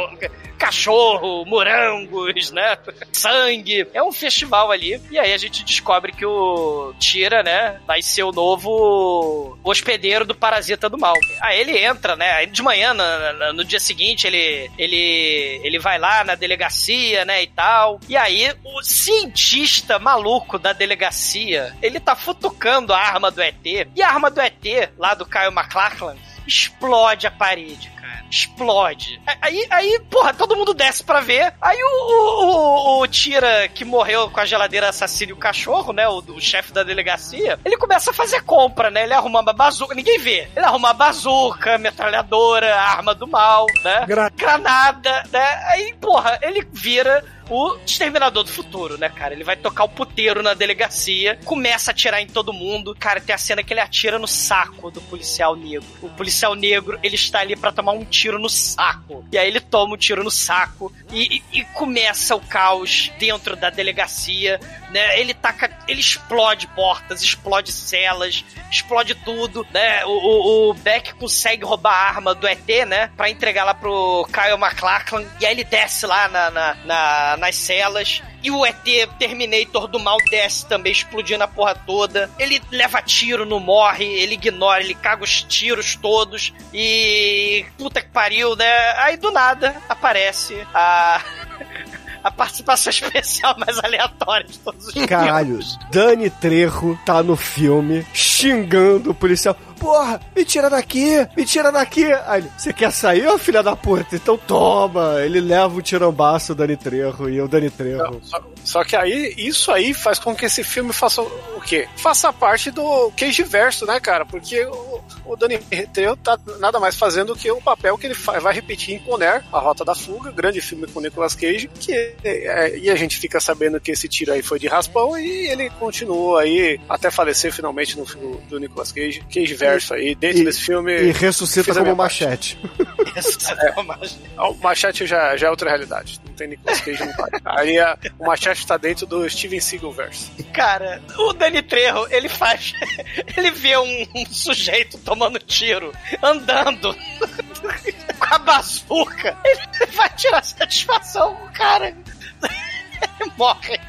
cachorro, 0.58 1.46
morangos, 1.46 2.52
né? 2.52 2.78
Sangue. 3.12 3.88
É 3.94 4.02
um 4.04 4.12
festival 4.12 4.72
ali. 4.72 5.02
E 5.12 5.18
aí 5.20 5.34
a 5.34 5.38
gente 5.38 5.64
descobre 5.64 6.12
que 6.12 6.26
o 6.26 6.94
Tira, 7.00 7.44
né? 7.44 7.80
Vai 7.86 8.02
ser 8.02 8.24
o 8.24 8.32
novo 8.32 9.58
hospedeiro 9.64 10.26
do 10.26 10.36
parasita 10.36 10.90
do 10.90 10.98
mal. 10.98 11.16
Aí 11.42 11.60
ele 11.60 11.78
entra, 11.78 12.16
né? 12.16 12.32
Aí 12.32 12.48
de 12.48 12.62
manhã, 12.62 12.94
na- 12.94 13.54
no 13.54 13.64
dia 13.64 13.80
seguinte, 13.80 14.26
ele, 14.28 14.70
ele, 14.78 15.62
ele 15.64 15.80
vai 15.80 15.98
lá 15.98 16.24
na 16.24 16.36
delegacia, 16.36 17.24
né? 17.26 17.44
E 17.44 17.48
tal. 17.48 18.00
E 18.10 18.16
aí 18.18 18.54
o 18.64 18.82
cientista 18.84 20.00
maluco 20.00 20.58
da 20.60 20.74
delegacia, 20.74 21.76
ele 21.82 22.00
tá 22.00 22.16
futucando 22.16 22.94
a 22.94 23.00
arma 23.00 23.32
do 23.32 23.42
ET. 23.42 23.58
E 23.96 24.02
a 24.02 24.08
arma 24.10 24.30
do 24.30 24.40
ET, 24.42 24.90
lá 24.98 25.14
do 25.14 25.26
Kyle 25.26 25.52
MacLachlan, 25.52 26.16
explode 26.48 27.28
a 27.28 27.32
parede, 27.32 27.90
cara. 27.92 28.08
Explode. 28.30 29.22
Aí, 29.42 29.66
aí, 29.70 30.00
porra, 30.10 30.34
todo 30.34 30.56
mundo 30.56 30.74
desce 30.74 31.04
pra 31.04 31.20
ver. 31.22 31.54
Aí 31.62 31.78
o, 31.82 31.88
o, 31.88 32.46
o- 32.46 33.02
o 33.02 33.08
Tira, 33.08 33.68
que 33.70 33.86
morreu 33.86 34.30
com 34.30 34.40
a 34.40 34.46
geladeira 34.46 34.90
assassina 34.90 35.32
e 35.32 35.34
o 35.34 35.38
cachorro, 35.38 35.94
né? 35.94 36.08
O, 36.08 36.18
o 36.20 36.42
chefe 36.42 36.72
da 36.74 36.84
delegacia, 36.84 37.60
ele 37.64 37.78
começa 37.78 38.12
a 38.12 38.14
fazer 38.14 38.42
compra, 38.44 38.90
né? 38.90 39.04
Ele 39.04 39.14
arruma 39.14 39.42
uma 39.42 39.54
bazuca. 39.54 39.94
Ninguém 39.96 40.20
vê. 40.20 40.48
Ele 40.56 40.66
arruma 40.66 40.90
uma 40.90 40.94
bazuca, 40.94 41.78
metralhadora, 41.78 42.76
arma 42.76 43.14
do 43.14 43.28
mal, 43.28 43.66
né? 43.84 44.06
Granada, 44.36 45.24
né? 45.32 45.64
Aí, 45.68 45.94
porra, 46.00 46.40
ele 46.42 46.68
vira 46.72 47.24
o 47.50 47.78
Exterminador 47.86 48.44
do 48.44 48.52
Futuro, 48.52 48.98
né, 48.98 49.10
cara? 49.10 49.34
Ele 49.34 49.44
vai 49.44 49.56
tocar 49.56 49.84
o 49.86 49.90
puteiro 49.90 50.42
na 50.44 50.54
delegacia, 50.54 51.40
começa 51.46 51.92
a 51.92 51.94
atirar 51.94 52.22
em 52.22 52.28
todo 52.28 52.54
mundo. 52.54 52.96
Cara, 53.00 53.22
tem 53.22 53.34
a 53.34 53.38
cena 53.38 53.64
que 53.64 53.74
ele 53.74 53.80
atira 53.80 54.20
no 54.20 54.28
saco 54.28 54.92
do 54.92 55.02
policial 55.02 55.56
negro. 55.56 55.86
O 56.02 56.10
policial 56.10 56.56
negro, 56.56 57.00
ele 57.04 57.16
está 57.16 57.40
ali 57.40 57.56
pra 57.56 57.72
tomar 57.72 57.92
um 57.94 58.06
tiro 58.06 58.38
no 58.40 58.50
saco. 58.50 59.26
E 59.32 59.38
aí 59.38 59.48
ele 59.48 59.60
toma 59.62 59.94
um 59.96 59.98
tiro 59.98 60.24
no 60.24 60.32
saco 60.32 60.92
e, 61.12 61.38
e- 61.38 61.60
e 61.60 61.64
começa 61.74 62.36
o 62.36 62.42
caos 62.42 63.12
dentro 63.20 63.56
da 63.56 63.70
delegacia, 63.70 64.60
né? 64.92 65.20
Ele 65.20 65.34
taca, 65.34 65.70
ele 65.88 66.00
explode 66.00 66.68
portas, 66.68 67.22
explode 67.22 67.72
celas, 67.72 68.44
explode 68.72 69.16
tudo, 69.16 69.66
né? 69.74 70.04
O, 70.06 70.10
o, 70.10 70.70
o 70.70 70.74
Beck 70.74 71.14
consegue 71.16 71.64
roubar 71.66 71.94
a 71.94 72.08
arma 72.10 72.36
do 72.36 72.48
ET, 72.48 72.68
né? 72.88 73.10
Pra 73.16 73.30
entregar 73.30 73.64
lá 73.64 73.74
pro 73.74 74.28
Kyle 74.32 74.58
MacLachlan. 74.58 75.26
E 75.40 75.46
aí 75.46 75.52
ele 75.54 75.64
desce 75.64 76.06
lá 76.06 76.28
na, 76.28 76.50
na- 76.52 76.74
na- 76.86 77.37
nas 77.38 77.56
celas. 77.56 78.22
E 78.44 78.52
o 78.52 78.66
ET 78.66 78.84
Terminator 79.18 79.88
do 79.88 80.00
mal 80.00 80.18
desce 80.30 80.66
também, 80.66 80.92
explodindo 80.92 81.44
a 81.44 81.48
porra 81.48 81.76
toda. 81.76 82.30
Ele 82.38 82.62
leva 82.72 83.02
tiro, 83.02 83.46
não 83.46 83.60
morre, 83.60 84.06
ele 84.06 84.36
ignora, 84.36 84.84
ele 84.84 84.96
caga 84.96 85.24
os 85.24 85.44
tiros 85.44 85.96
todos. 85.96 86.54
E. 86.74 87.66
Puta 87.78 88.02
que 88.02 88.10
pariu, 88.10 88.56
né? 88.56 88.72
Aí 89.00 89.18
do 89.18 89.32
nada 89.32 89.76
aparece 89.90 90.66
a. 90.74 91.22
A 92.24 92.32
participação 92.32 92.90
especial 92.90 93.56
mais 93.58 93.80
aleatória 93.82 94.46
de 94.46 94.60
todos 94.60 94.88
os 94.88 95.06
Caralho. 95.06 95.60
Dani 95.90 96.30
Trejo 96.30 97.00
tá 97.06 97.24
no 97.24 97.38
filme 97.38 98.06
xingando 98.14 99.12
o 99.12 99.14
policial. 99.14 99.56
Porra, 99.80 100.20
me 100.36 100.44
tira 100.44 100.70
daqui, 100.70 101.28
me 101.36 101.46
tira 101.46 101.72
daqui. 101.72 102.06
Aí 102.26 102.48
ele, 102.48 102.52
você 102.58 102.74
quer 102.74 102.92
sair, 102.92 103.38
filha 103.40 103.62
da 103.62 103.76
puta? 103.76 104.16
Então 104.16 104.38
toma. 104.38 105.22
Ele 105.24 105.40
leva 105.40 105.76
o 105.76 105.82
tirambaço, 105.82 106.54
o 106.54 106.56
Dani 106.56 106.76
Trejo, 106.76 107.30
e 107.30 107.42
o 107.42 107.48
Dani 107.48 107.70
Trejo. 107.70 108.20
Só, 108.24 108.44
só 108.64 108.84
que 108.84 108.96
aí, 108.96 109.34
isso 109.38 109.72
aí 109.72 109.94
faz 109.94 110.20
com 110.20 110.36
que 110.36 110.46
esse 110.46 110.64
filme 110.64 110.94
faça 110.94 111.22
o 111.22 111.62
quê? 111.66 111.88
Faça 111.98 112.32
parte 112.34 112.72
do 112.72 113.12
Cage 113.16 113.44
Verso, 113.44 113.86
né, 113.86 114.00
cara? 114.00 114.26
Porque 114.26 114.64
o, 114.66 115.02
o 115.26 115.36
Danny 115.36 115.58
Trejo 115.94 116.16
tá 116.18 116.38
nada 116.60 116.80
mais 116.80 116.96
fazendo 116.96 117.36
que 117.36 117.52
o 117.52 117.62
papel 117.62 117.98
que 117.98 118.08
ele 118.08 118.14
vai 118.14 118.54
repetir 118.54 118.96
em 118.96 119.00
Conner, 119.00 119.44
A 119.52 119.60
Rota 119.60 119.84
da 119.84 119.96
Fuga, 119.96 120.32
grande 120.32 120.62
filme 120.62 120.88
com 120.88 121.02
Nicolas 121.02 121.36
Cage, 121.36 121.70
que 121.80 121.94
é, 121.94 122.78
e 122.78 122.90
a 122.90 122.96
gente 122.96 123.18
fica 123.18 123.40
sabendo 123.40 123.80
que 123.80 123.92
esse 123.92 124.08
tiro 124.08 124.32
aí 124.32 124.42
foi 124.42 124.60
de 124.60 124.68
raspão 124.68 125.18
e 125.18 125.48
ele 125.48 125.70
continuou 125.72 126.38
aí 126.38 126.80
até 126.90 127.12
falecer 127.12 127.52
finalmente 127.52 127.98
no 127.98 128.06
filme 128.06 128.38
do 128.50 128.60
Nicolas 128.60 128.92
Cage, 128.92 129.24
Cage 129.34 129.54
Verso 129.54 129.67
aí, 129.94 130.16
dentro 130.16 130.42
E- 130.42 130.46
desse 130.46 130.62
filme. 130.62 130.92
E 130.94 131.12
ressuscita 131.12 131.72
como 131.74 131.84
minha 131.84 131.96
parte. 131.96 132.24
machete. 132.26 132.58
O 134.38 134.54
Machete 134.62 135.06
já, 135.08 135.36
já 135.36 135.48
é 135.48 135.50
outra 135.50 135.70
realidade. 135.70 136.20
Não 136.26 136.34
tem 136.34 136.48
Nicolas 136.50 136.80
Cage 136.82 137.04
no 137.04 137.16
pai. 137.16 137.30
Aí 137.46 137.80
a- 137.80 137.98
o 138.20 138.26
Machete 138.28 138.66
tá 138.68 138.78
dentro 138.78 139.06
do 139.08 139.28
Steven 139.30 139.60
Seagal 139.60 139.92
verso. 139.92 140.32
Cara, 140.54 141.02
o 141.18 141.34
Dani 141.34 141.62
Trejo, 141.64 142.08
ele 142.12 142.30
faz. 142.30 142.74
Ele 143.36 143.52
vê 143.52 143.78
um, 143.78 144.08
um 144.16 144.26
sujeito 144.28 144.98
tomando 145.00 145.40
tiro, 145.40 145.92
andando 146.24 146.96
com 148.20 148.34
a 148.36 148.38
bazuca. 148.40 149.38
Ele 149.44 149.92
vai 149.92 150.10
tirar 150.10 150.44
satisfação 150.44 151.36
com 151.36 151.46
o 151.46 151.52
cara. 151.52 151.88
Ele 151.90 153.32
morre. 153.38 153.80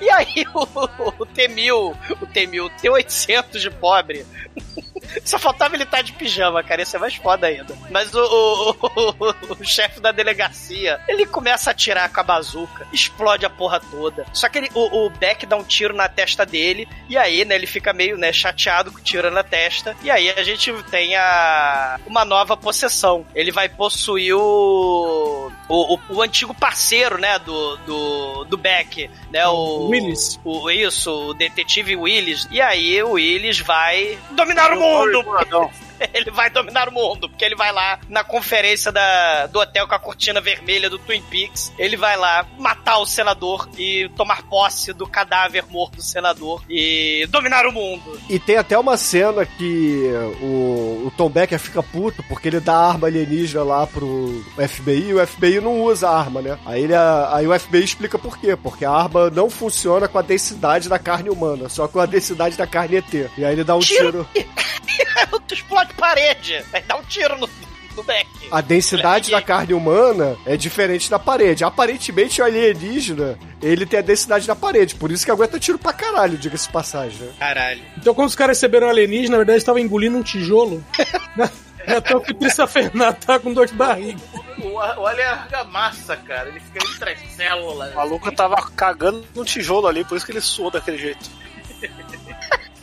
E 0.00 0.10
aí 0.10 0.44
o, 0.54 1.22
o 1.22 1.26
T-1000, 1.26 1.96
o 2.20 2.26
T-1000, 2.26 2.70
T-800 2.80 3.58
de 3.60 3.70
pobre. 3.70 4.24
Só 5.24 5.38
faltava 5.38 5.74
ele 5.74 5.84
estar 5.84 6.02
de 6.02 6.12
pijama, 6.12 6.62
cara. 6.62 6.82
Isso 6.82 6.96
é 6.96 6.98
mais 6.98 7.14
foda 7.14 7.46
ainda. 7.46 7.76
Mas 7.90 8.14
o, 8.14 8.20
o- 8.20 8.76
o- 8.86 9.56
o 9.60 9.64
chefe 9.64 10.00
da 10.00 10.12
delegacia, 10.12 11.00
ele 11.08 11.26
começa 11.26 11.70
a 11.70 11.72
atirar 11.72 12.12
com 12.12 12.20
a 12.20 12.22
bazuca, 12.22 12.86
explode 12.92 13.44
a 13.46 13.50
porra 13.50 13.80
toda. 13.80 14.24
Só 14.32 14.48
que 14.48 14.58
ele- 14.58 14.70
o, 14.74 15.06
o 15.06 15.10
Beck 15.10 15.46
dá 15.46 15.56
um 15.56 15.64
tiro 15.64 15.94
na 15.94 16.08
testa 16.08 16.44
dele, 16.46 16.88
e 17.08 17.16
aí, 17.16 17.44
né, 17.44 17.54
ele 17.54 17.66
fica 17.66 17.92
meio, 17.92 18.16
né, 18.16 18.32
chateado 18.32 18.90
com 18.92 18.98
o 18.98 19.02
tiro 19.02 19.30
na 19.30 19.42
testa. 19.42 19.96
E 20.02 20.10
aí 20.10 20.30
a 20.30 20.42
gente 20.42 20.72
tem 20.90 21.16
a, 21.16 21.98
uma 22.06 22.24
nova 22.24 22.56
possessão. 22.56 23.26
Ele 23.34 23.50
vai 23.52 23.68
possuir 23.68 24.34
o, 24.36 25.50
o, 25.68 25.94
o, 25.94 26.00
o 26.10 26.22
antigo 26.22 26.54
parceiro, 26.54 27.18
né, 27.18 27.38
do, 27.38 27.76
do, 27.78 28.44
do 28.44 28.56
Beck, 28.56 29.10
né, 29.30 29.46
o... 29.46 29.88
Willis. 29.88 30.38
O, 30.44 30.70
isso, 30.70 31.10
o 31.30 31.34
detetive 31.34 31.96
Willis. 31.96 32.46
E 32.50 32.60
aí 32.60 33.02
o 33.02 33.12
Willis 33.12 33.58
vai 33.60 34.18
dominar 34.32 34.72
o 34.72 34.80
mundo! 34.80 34.95
mundo! 34.96 35.18
Oi, 35.18 35.85
Ele 36.12 36.30
vai 36.30 36.50
dominar 36.50 36.88
o 36.88 36.92
mundo, 36.92 37.28
porque 37.28 37.44
ele 37.44 37.54
vai 37.54 37.72
lá 37.72 37.98
na 38.08 38.24
conferência 38.24 38.90
da, 38.90 39.46
do 39.46 39.60
hotel 39.60 39.86
com 39.86 39.94
a 39.94 39.98
cortina 39.98 40.40
vermelha 40.40 40.88
do 40.88 40.98
Twin 40.98 41.22
Peaks. 41.22 41.72
Ele 41.78 41.96
vai 41.96 42.16
lá 42.16 42.46
matar 42.58 42.98
o 42.98 43.06
senador 43.06 43.68
e 43.78 44.08
tomar 44.16 44.42
posse 44.42 44.92
do 44.92 45.06
cadáver 45.06 45.64
morto 45.68 45.96
do 45.96 46.02
senador 46.02 46.62
e 46.68 47.26
dominar 47.30 47.66
o 47.66 47.72
mundo. 47.72 48.20
E 48.28 48.38
tem 48.38 48.56
até 48.56 48.78
uma 48.78 48.96
cena 48.96 49.44
que 49.44 50.10
o, 50.40 51.06
o 51.06 51.12
Tom 51.16 51.28
Becker 51.28 51.58
fica 51.58 51.82
puto 51.82 52.22
porque 52.24 52.48
ele 52.48 52.60
dá 52.60 52.76
arma 52.76 53.06
alienígena 53.06 53.62
lá 53.62 53.86
pro 53.86 54.44
FBI 54.56 55.08
e 55.08 55.14
o 55.14 55.26
FBI 55.26 55.60
não 55.60 55.82
usa 55.82 56.08
a 56.08 56.18
arma, 56.18 56.42
né? 56.42 56.58
Aí, 56.64 56.84
ele, 56.84 56.94
aí 56.94 57.46
o 57.46 57.58
FBI 57.58 57.84
explica 57.84 58.18
por 58.18 58.38
quê. 58.38 58.56
Porque 58.56 58.84
a 58.84 58.90
arma 58.90 59.30
não 59.30 59.50
funciona 59.50 60.08
com 60.08 60.18
a 60.18 60.22
densidade 60.22 60.88
da 60.88 60.98
carne 60.98 61.30
humana, 61.30 61.68
só 61.68 61.86
com 61.88 62.00
a 62.00 62.06
densidade 62.06 62.56
da 62.56 62.66
carne 62.66 62.96
ET. 62.96 63.14
E 63.36 63.44
aí 63.44 63.52
ele 63.52 63.64
dá 63.64 63.76
um 63.76 63.80
tiro. 63.80 64.26
Tiro! 64.32 64.46
parede! 65.94 66.64
Aí 66.72 66.82
dá 66.82 66.96
um 66.96 67.02
tiro 67.02 67.36
no. 67.38 67.48
A 68.50 68.60
densidade 68.60 69.30
da 69.30 69.40
carne 69.40 69.72
humana 69.72 70.36
é 70.44 70.54
diferente 70.54 71.08
da 71.10 71.18
parede. 71.18 71.64
Aparentemente, 71.64 72.42
o 72.42 72.44
alienígena, 72.44 73.38
ele 73.62 73.86
tem 73.86 73.98
a 73.98 74.02
densidade 74.02 74.46
da 74.46 74.54
parede. 74.54 74.94
Por 74.96 75.10
isso 75.10 75.24
que 75.24 75.30
aguenta 75.30 75.58
tiro 75.58 75.78
pra 75.78 75.94
caralho, 75.94 76.36
diga-se 76.36 76.66
de 76.66 76.72
passagem, 76.74 77.18
né? 77.18 77.32
Caralho. 77.38 77.82
Então, 77.96 78.14
quando 78.14 78.28
os 78.28 78.34
caras 78.34 78.58
receberam 78.58 78.86
o 78.86 78.90
alienígena, 78.90 79.30
na 79.30 79.36
verdade, 79.38 79.58
estavam 79.58 79.80
engolindo 79.80 80.18
um 80.18 80.22
tijolo. 80.22 80.84
É 81.86 82.00
tão 82.00 82.20
que 82.20 82.34
Patrícia 82.34 82.66
Fernanda 82.66 83.12
tá 83.12 83.38
com 83.38 83.52
dor 83.52 83.66
de 83.66 83.74
barriga. 83.74 84.20
O, 84.58 84.74
olha 84.74 85.30
a 85.30 85.32
argamassa, 85.42 86.16
cara. 86.16 86.48
Ele 86.48 86.58
fica 86.58 86.80
entre 86.84 87.12
as 87.12 87.32
células. 87.32 87.92
O 87.92 87.96
maluco 87.96 88.32
tava 88.32 88.56
cagando 88.74 89.24
no 89.34 89.44
tijolo 89.44 89.86
ali, 89.86 90.04
por 90.04 90.16
isso 90.16 90.26
que 90.26 90.32
ele 90.32 90.40
suou 90.40 90.70
daquele 90.70 90.98
jeito. 90.98 91.30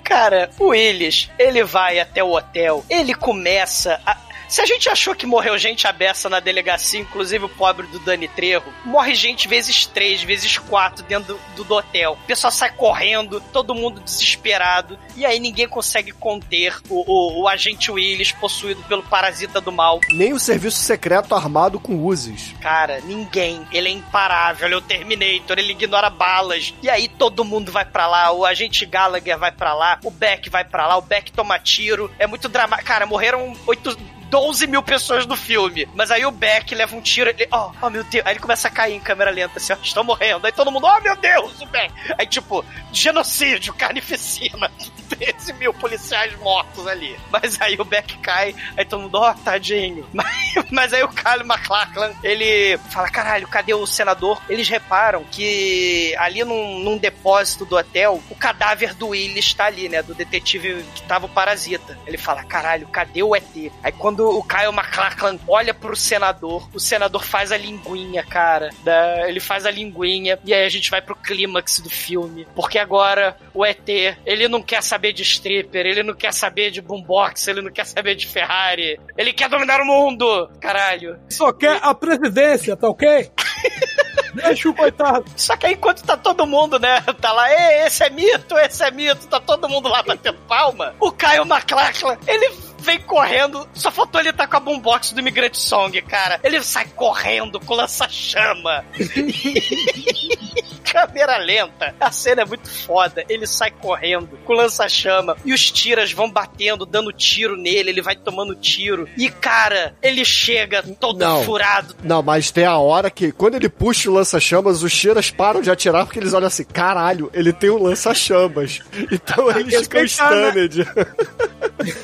Cara, 0.03 0.49
o 0.59 0.67
Willis, 0.67 1.29
ele 1.39 1.63
vai 1.63 1.99
até 1.99 2.23
o 2.23 2.31
hotel, 2.31 2.83
ele 2.89 3.13
começa 3.13 3.99
a. 4.05 4.17
Se 4.53 4.61
a 4.61 4.67
gente 4.67 4.87
achou 4.87 5.15
que 5.15 5.25
morreu 5.25 5.57
gente 5.57 5.87
abessa 5.87 6.29
na 6.29 6.39
delegacia, 6.39 6.99
inclusive 6.99 7.45
o 7.45 7.49
pobre 7.49 7.87
do 7.87 7.97
Dani 7.97 8.27
Trejo, 8.27 8.61
morre 8.85 9.15
gente 9.15 9.47
vezes 9.47 9.87
três, 9.87 10.21
vezes 10.21 10.59
quatro 10.59 11.03
dentro 11.03 11.39
do, 11.55 11.63
do 11.63 11.73
hotel. 11.73 12.19
O 12.23 12.27
pessoal 12.27 12.51
sai 12.51 12.69
correndo, 12.69 13.41
todo 13.51 13.73
mundo 13.73 13.99
desesperado, 13.99 14.99
e 15.15 15.25
aí 15.25 15.39
ninguém 15.39 15.67
consegue 15.67 16.11
conter 16.11 16.77
o, 16.87 17.01
o, 17.01 17.41
o 17.41 17.47
agente 17.47 17.89
Willis 17.89 18.31
possuído 18.31 18.83
pelo 18.83 19.01
parasita 19.01 19.59
do 19.59 19.71
mal. 19.71 19.99
Nem 20.11 20.33
o 20.33 20.39
serviço 20.39 20.77
secreto 20.77 21.33
armado 21.33 21.79
com 21.79 22.05
Uzis. 22.05 22.53
Cara, 22.61 23.01
ninguém. 23.01 23.67
Ele 23.71 23.89
é 23.89 23.91
imparável, 23.91 24.67
ele 24.67 24.75
é 24.75 24.77
o 24.77 24.81
Terminator, 24.81 25.57
ele 25.57 25.71
ignora 25.71 26.11
balas. 26.11 26.75
E 26.83 26.91
aí 26.91 27.07
todo 27.07 27.43
mundo 27.43 27.71
vai 27.71 27.85
pra 27.85 28.05
lá, 28.05 28.31
o 28.31 28.45
agente 28.45 28.85
Gallagher 28.85 29.35
vai 29.35 29.51
pra 29.51 29.73
lá, 29.73 29.99
o 30.03 30.11
Beck 30.11 30.47
vai 30.51 30.63
pra 30.63 30.85
lá, 30.85 30.95
o 30.95 31.01
Beck 31.01 31.31
toma 31.31 31.57
tiro. 31.57 32.11
É 32.19 32.27
muito 32.27 32.47
dramático. 32.47 32.87
Cara, 32.87 33.07
morreram 33.07 33.51
oito. 33.65 33.97
12 34.33 34.65
mil 34.65 34.81
pessoas 34.81 35.27
no 35.27 35.35
filme. 35.35 35.87
Mas 35.93 36.09
aí 36.09 36.25
o 36.25 36.31
Beck 36.31 36.73
leva 36.73 36.95
um 36.95 37.01
tiro, 37.01 37.29
ele, 37.29 37.47
oh, 37.51 37.69
oh 37.79 37.89
meu 37.91 38.03
Deus. 38.03 38.25
Aí 38.25 38.33
ele 38.33 38.39
começa 38.39 38.67
a 38.67 38.71
cair 38.71 38.95
em 38.95 38.99
câmera 38.99 39.29
lenta, 39.29 39.59
assim, 39.59 39.73
ó, 39.73 39.77
estão 39.79 40.03
morrendo. 40.03 40.47
Aí 40.47 40.51
todo 40.51 40.71
mundo, 40.71 40.87
oh 40.87 41.01
meu 41.01 41.15
Deus, 41.15 41.61
o 41.61 41.67
Beck. 41.67 41.93
Aí 42.17 42.25
tipo, 42.25 42.65
genocídio, 42.91 43.71
carnificina. 43.75 44.71
13 45.15 45.53
mil 45.53 45.73
policiais 45.73 46.37
mortos 46.39 46.87
ali. 46.87 47.15
Mas 47.31 47.59
aí 47.61 47.75
o 47.79 47.85
Beck 47.85 48.17
cai, 48.19 48.55
aí 48.77 48.85
todo 48.85 49.01
mundo, 49.01 49.15
ó, 49.15 49.31
oh, 49.31 49.33
tadinho. 49.43 50.07
Mas, 50.13 50.33
mas 50.69 50.93
aí 50.93 51.03
o 51.03 51.09
Kyle 51.09 51.43
MacLachlan, 51.43 52.13
ele 52.23 52.77
fala, 52.91 53.09
caralho, 53.09 53.47
cadê 53.47 53.73
o 53.73 53.87
senador? 53.87 54.41
Eles 54.47 54.69
reparam 54.69 55.23
que 55.23 56.15
ali 56.17 56.43
num, 56.43 56.79
num 56.79 56.97
depósito 56.97 57.65
do 57.65 57.75
hotel, 57.75 58.21
o 58.29 58.35
cadáver 58.35 58.93
do 58.93 59.09
Willis 59.09 59.45
está 59.45 59.65
ali, 59.65 59.89
né? 59.89 60.03
Do 60.03 60.13
detetive 60.13 60.85
que 60.93 61.01
tava 61.03 61.25
o 61.25 61.29
parasita. 61.29 61.97
Ele 62.05 62.17
fala, 62.17 62.43
caralho, 62.43 62.87
cadê 62.87 63.23
o 63.23 63.35
ET? 63.35 63.43
Aí 63.83 63.91
quando 63.91 64.27
o 64.29 64.43
Kyle 64.43 64.71
MacLachlan 64.71 65.39
olha 65.47 65.73
pro 65.73 65.95
senador, 65.95 66.69
o 66.73 66.79
senador 66.79 67.23
faz 67.23 67.51
a 67.51 67.57
linguinha, 67.57 68.23
cara. 68.23 68.69
Da, 68.83 69.27
ele 69.27 69.39
faz 69.39 69.65
a 69.65 69.71
linguinha, 69.71 70.39
e 70.45 70.53
aí 70.53 70.65
a 70.65 70.69
gente 70.69 70.89
vai 70.89 71.01
pro 71.01 71.15
clímax 71.15 71.79
do 71.79 71.89
filme. 71.89 72.47
Porque 72.55 72.77
agora 72.77 73.35
o 73.53 73.65
ET, 73.65 73.87
ele 74.25 74.47
não 74.47 74.61
quer 74.61 74.81
saber 74.81 75.02
de 75.11 75.23
stripper, 75.23 75.85
ele 75.85 76.03
não 76.03 76.13
quer 76.13 76.31
saber 76.31 76.71
de 76.71 76.81
boombox, 76.81 77.47
ele 77.47 77.61
não 77.61 77.71
quer 77.71 77.85
saber 77.85 78.15
de 78.15 78.27
Ferrari. 78.27 78.99
Ele 79.17 79.33
quer 79.33 79.49
dominar 79.49 79.81
o 79.81 79.85
mundo! 79.85 80.49
Caralho. 80.61 81.19
Só 81.29 81.51
quer 81.51 81.79
a 81.81 81.93
presidência, 81.93 82.77
tá 82.77 82.87
ok? 82.87 83.31
Deixa 84.33 84.69
o 84.69 84.73
coitado. 84.73 85.25
Só 85.35 85.55
que 85.55 85.67
aí 85.67 85.73
enquanto 85.73 86.03
tá 86.03 86.17
todo 86.17 86.47
mundo, 86.47 86.79
né? 86.79 87.01
Tá 87.19 87.31
lá, 87.31 87.51
esse 87.85 88.03
é 88.03 88.09
mito, 88.09 88.57
esse 88.57 88.83
é 88.83 88.91
mito, 88.91 89.27
tá 89.27 89.39
todo 89.39 89.69
mundo 89.69 89.89
lá 89.89 90.01
batendo 90.01 90.37
palma. 90.47 90.95
O 90.99 91.11
Caio 91.11 91.43
McLachlan, 91.43 92.17
ele 92.27 92.49
vem 92.83 92.99
correndo, 92.99 93.67
só 93.73 93.89
faltou 93.89 94.21
ele 94.21 94.29
estar 94.29 94.43
tá 94.43 94.49
com 94.49 94.57
a 94.57 94.59
boombox 94.59 95.13
do 95.13 95.19
Imigrante 95.19 95.57
Song, 95.57 95.99
cara. 96.03 96.39
Ele 96.43 96.61
sai 96.61 96.85
correndo 96.95 97.59
com 97.59 97.73
lança-chama. 97.73 98.85
Câmera 100.83 101.37
lenta. 101.37 101.95
A 101.99 102.11
cena 102.11 102.43
é 102.43 102.45
muito 102.45 102.69
foda. 102.69 103.25
Ele 103.27 103.47
sai 103.47 103.71
correndo 103.71 104.37
com 104.45 104.53
lança-chama 104.53 105.35
e 105.43 105.51
os 105.53 105.71
tiras 105.71 106.11
vão 106.11 106.29
batendo, 106.29 106.85
dando 106.85 107.11
tiro 107.11 107.57
nele, 107.57 107.89
ele 107.89 108.01
vai 108.01 108.15
tomando 108.15 108.53
tiro. 108.53 109.09
E, 109.17 109.29
cara, 109.29 109.95
ele 110.03 110.23
chega 110.23 110.83
todo 110.99 111.17
Não. 111.17 111.43
furado. 111.43 111.95
Não, 112.03 112.21
mas 112.21 112.51
tem 112.51 112.65
a 112.65 112.77
hora 112.77 113.09
que, 113.09 113.31
quando 113.31 113.55
ele 113.55 113.69
puxa 113.69 114.09
o 114.09 114.13
lança-chamas, 114.13 114.83
os 114.83 114.93
tiras 114.93 115.31
param 115.31 115.61
de 115.61 115.71
atirar 115.71 116.05
porque 116.05 116.19
eles 116.19 116.33
olham 116.33 116.47
assim: 116.47 116.63
caralho, 116.63 117.31
ele 117.33 117.51
tem 117.51 117.71
um 117.71 117.81
lança-chamas. 117.81 118.81
Então 119.11 119.49
eles 119.49 119.81
ficam 119.81 120.01
né? 120.01 120.07
stunned. 120.07 120.87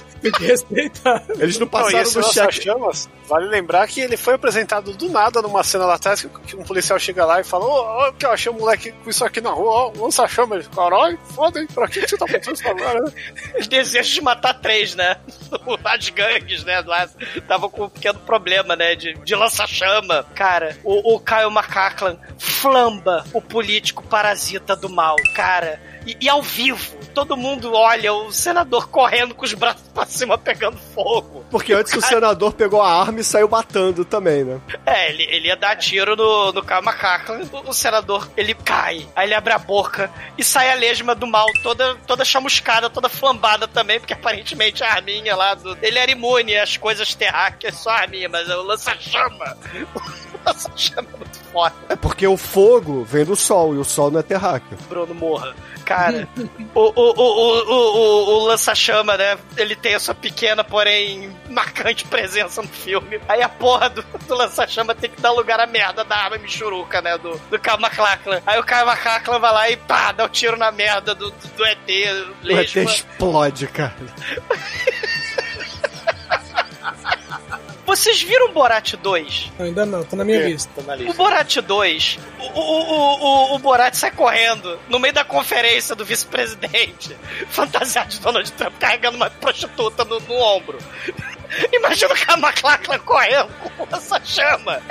Tem 0.22 0.32
que 0.32 0.44
respeitar. 0.46 1.24
Eles 1.38 1.58
não 1.58 1.66
Não, 1.66 1.72
passaram 1.72 2.02
esse 2.02 2.18
no 2.18 2.24
check. 2.24 2.46
lança-chamas, 2.46 3.10
vale 3.28 3.48
lembrar 3.48 3.88
que 3.88 4.02
ele 4.02 4.18
foi 4.18 4.34
apresentado 4.36 4.94
do 4.94 5.10
nada 5.10 5.42
numa 5.42 5.64
cena 5.64 5.86
lá 5.86 5.96
atrás, 5.96 6.22
que, 6.46 6.56
um 6.56 6.64
policial 6.64 7.00
chega 7.00 7.26
lá 7.26 7.40
e 7.40 7.44
fala, 7.44 7.66
ô, 7.66 8.08
ô, 8.10 8.14
que 8.14 8.26
eu 8.26 8.32
achei 8.32 8.52
um 8.52 8.56
moleque 8.58 8.92
com 8.92 9.10
isso 9.10 9.24
aqui 9.24 9.40
na 9.42 9.52
rua, 9.52 9.70
ó, 9.72 9.92
lança-chamas. 9.96 10.68
Caralho, 10.68 11.18
foda, 11.36 11.60
hein, 11.60 11.68
pra 11.74 11.88
que 11.88 12.02
você 12.08 12.18
tá 12.18 12.26
fazendo 12.28 12.56
isso 12.56 12.68
agora, 12.68 13.00
né? 13.04 13.12
Desejo 13.68 14.14
de 14.14 14.22
matar 14.22 14.54
três, 14.56 14.96
né? 14.96 15.18
As 15.86 16.10
gangues, 16.10 16.64
né? 16.64 16.82
Lá 16.82 17.08
estavam 17.36 17.70
com 17.70 17.86
um 17.86 17.90
pequeno 17.90 18.20
problema, 18.20 18.76
né? 18.76 18.96
De, 18.96 19.14
de 19.14 19.36
lança-chama. 19.36 20.24
Cara, 20.36 20.78
o, 20.84 21.16
o 21.16 21.20
Kyle 21.20 21.50
MacLachlan 21.52 22.18
flamba 22.38 23.26
o 23.34 23.42
político 23.42 24.04
parasita 24.04 24.76
do 24.76 24.90
mal. 24.90 25.16
Cara, 25.36 25.82
e, 26.06 26.18
e 26.22 26.30
ao 26.30 26.42
vivo, 26.42 26.96
todo 27.14 27.36
mundo 27.36 27.74
olha 27.74 28.14
o 28.14 28.32
senador 28.32 28.88
correndo 28.88 29.36
com 29.36 29.46
os 29.46 29.54
braços 29.54 29.84
pra 29.94 30.06
cima 30.06 30.38
pegando 30.38 30.78
fogo. 30.78 31.46
Porque 31.50 31.74
antes 31.74 31.94
o 31.94 32.02
senador 32.02 32.54
pegou 32.54 32.82
a 32.82 33.02
arma 33.02 33.20
e 33.20 33.24
saiu 33.24 33.50
matando 33.50 34.06
também, 34.06 34.44
né? 34.44 34.62
É, 34.86 35.10
ele, 35.10 35.24
ele 35.24 35.48
ia 35.48 35.56
dar 35.56 35.76
tiro 35.76 36.16
no, 36.16 36.52
no 36.52 36.64
MacLachlan, 36.64 37.42
o, 37.52 37.70
o 37.70 37.74
senador, 37.74 38.30
ele 38.38 38.54
cai, 38.54 39.08
aí 39.16 39.28
ele 39.28 39.34
abre 39.34 39.54
a 39.54 39.60
boca 39.60 40.12
e 40.38 40.44
sai 40.44 40.72
a 40.72 40.76
lesma 40.76 41.14
do 41.14 41.28
mal 41.28 41.48
toda, 41.62 41.96
toda 42.08 42.24
chamuscada, 42.24 42.90
toda 42.90 43.10
flambada 43.10 43.68
também, 43.68 44.00
porque 44.00 44.14
aparentemente 44.14 44.84
a 44.84 44.94
arminha 44.94 45.36
lá 45.36 45.54
do... 45.54 45.78
Ele 45.82 46.00
era 46.00 46.12
imune 46.12 46.58
às 46.58 46.78
coisas 46.78 47.14
terráqueas, 47.14 47.76
só 47.76 47.90
a 47.90 48.00
arminha, 48.00 48.30
mas 48.30 48.48
o 48.50 48.64
lança-chama... 48.64 49.58
O 50.32 50.48
lança-chama 50.48 51.08
é 51.14 51.18
muito 51.18 51.40
foda. 51.52 51.76
É 51.90 51.96
porque 51.98 52.26
o 52.26 52.38
fogo 52.38 53.04
vem 53.04 53.26
do 53.26 53.36
sol 53.36 53.76
e 53.76 53.78
o 53.78 53.84
sol 53.84 54.10
não 54.10 54.22
é 54.22 54.24
terráqueo. 54.24 54.78
Bruno 54.88 55.14
morra. 55.14 55.54
Cara, 55.90 56.30
o, 56.76 56.82
o, 56.82 56.92
o, 56.96 57.64
o, 57.64 57.74
o, 57.74 58.44
o 58.44 58.46
lança-chama, 58.46 59.18
né? 59.18 59.40
Ele 59.58 59.76
tem 59.76 59.96
a 59.96 60.00
sua 60.00 60.14
pequena, 60.14 60.64
porém 60.64 61.36
marcante 61.50 62.06
presença 62.06 62.62
no 62.62 62.68
filme. 62.68 63.20
Aí 63.28 63.42
a 63.42 63.50
porra 63.50 63.90
do, 63.90 64.06
do 64.28 64.36
lança-chama 64.36 64.94
tem 64.94 65.10
que 65.10 65.20
dar 65.20 65.32
lugar 65.32 65.60
à 65.60 65.66
merda 65.66 66.04
da 66.04 66.16
arma 66.16 66.38
michuruca, 66.38 67.02
né? 67.02 67.18
Do, 67.18 67.42
do 67.50 67.58
Kyle 67.58 67.80
MacLachlan. 67.80 68.40
Aí 68.46 68.60
o 68.60 68.64
Kyle 68.64 68.86
MacLachlan 68.86 69.40
vai 69.40 69.52
lá 69.52 69.70
e 69.72 69.78
pá, 69.78 70.12
dá 70.12 70.26
o 70.26 70.28
um 70.28 70.30
tiro 70.30 70.56
na 70.58 70.72
merda 70.72 71.16
do, 71.16 71.32
do, 71.32 71.48
do 71.58 71.66
ET. 71.66 71.80
O 71.80 72.52
ET 72.52 72.76
lesma. 72.76 72.84
explode, 72.84 73.66
cara. 73.66 73.96
Vocês 77.90 78.22
viram 78.22 78.54
Borat 78.54 78.94
2? 78.94 79.52
Ainda 79.58 79.84
não, 79.84 80.04
tá 80.04 80.16
na 80.16 80.24
minha 80.24 80.48
lista. 80.48 80.70
Tá 80.76 80.84
na 80.84 80.94
O 80.94 80.98
lista. 80.98 81.14
Borat 81.16 81.56
2, 81.58 82.20
o, 82.38 82.44
o, 82.44 82.60
o, 82.60 83.24
o, 83.24 83.56
o 83.56 83.60
Borat 83.60 83.96
sai 83.96 84.12
correndo 84.12 84.80
no 84.88 85.00
meio 85.00 85.12
da 85.12 85.24
conferência 85.24 85.96
do 85.96 86.06
vice-presidente, 86.06 87.18
fantasiado 87.50 88.10
de 88.10 88.20
Donald 88.20 88.52
Trump, 88.52 88.76
carregando 88.80 89.18
uma 89.18 89.32
prostituta 89.32 90.06
no, 90.06 90.20
no 90.20 90.36
ombro. 90.36 90.78
Imagina 91.74 92.14
o 92.14 92.18
cara 92.18 92.40
McLachlan 92.40 93.00
correndo 93.00 93.50
com 93.76 93.96
essa 93.96 94.24
chama. 94.24 94.84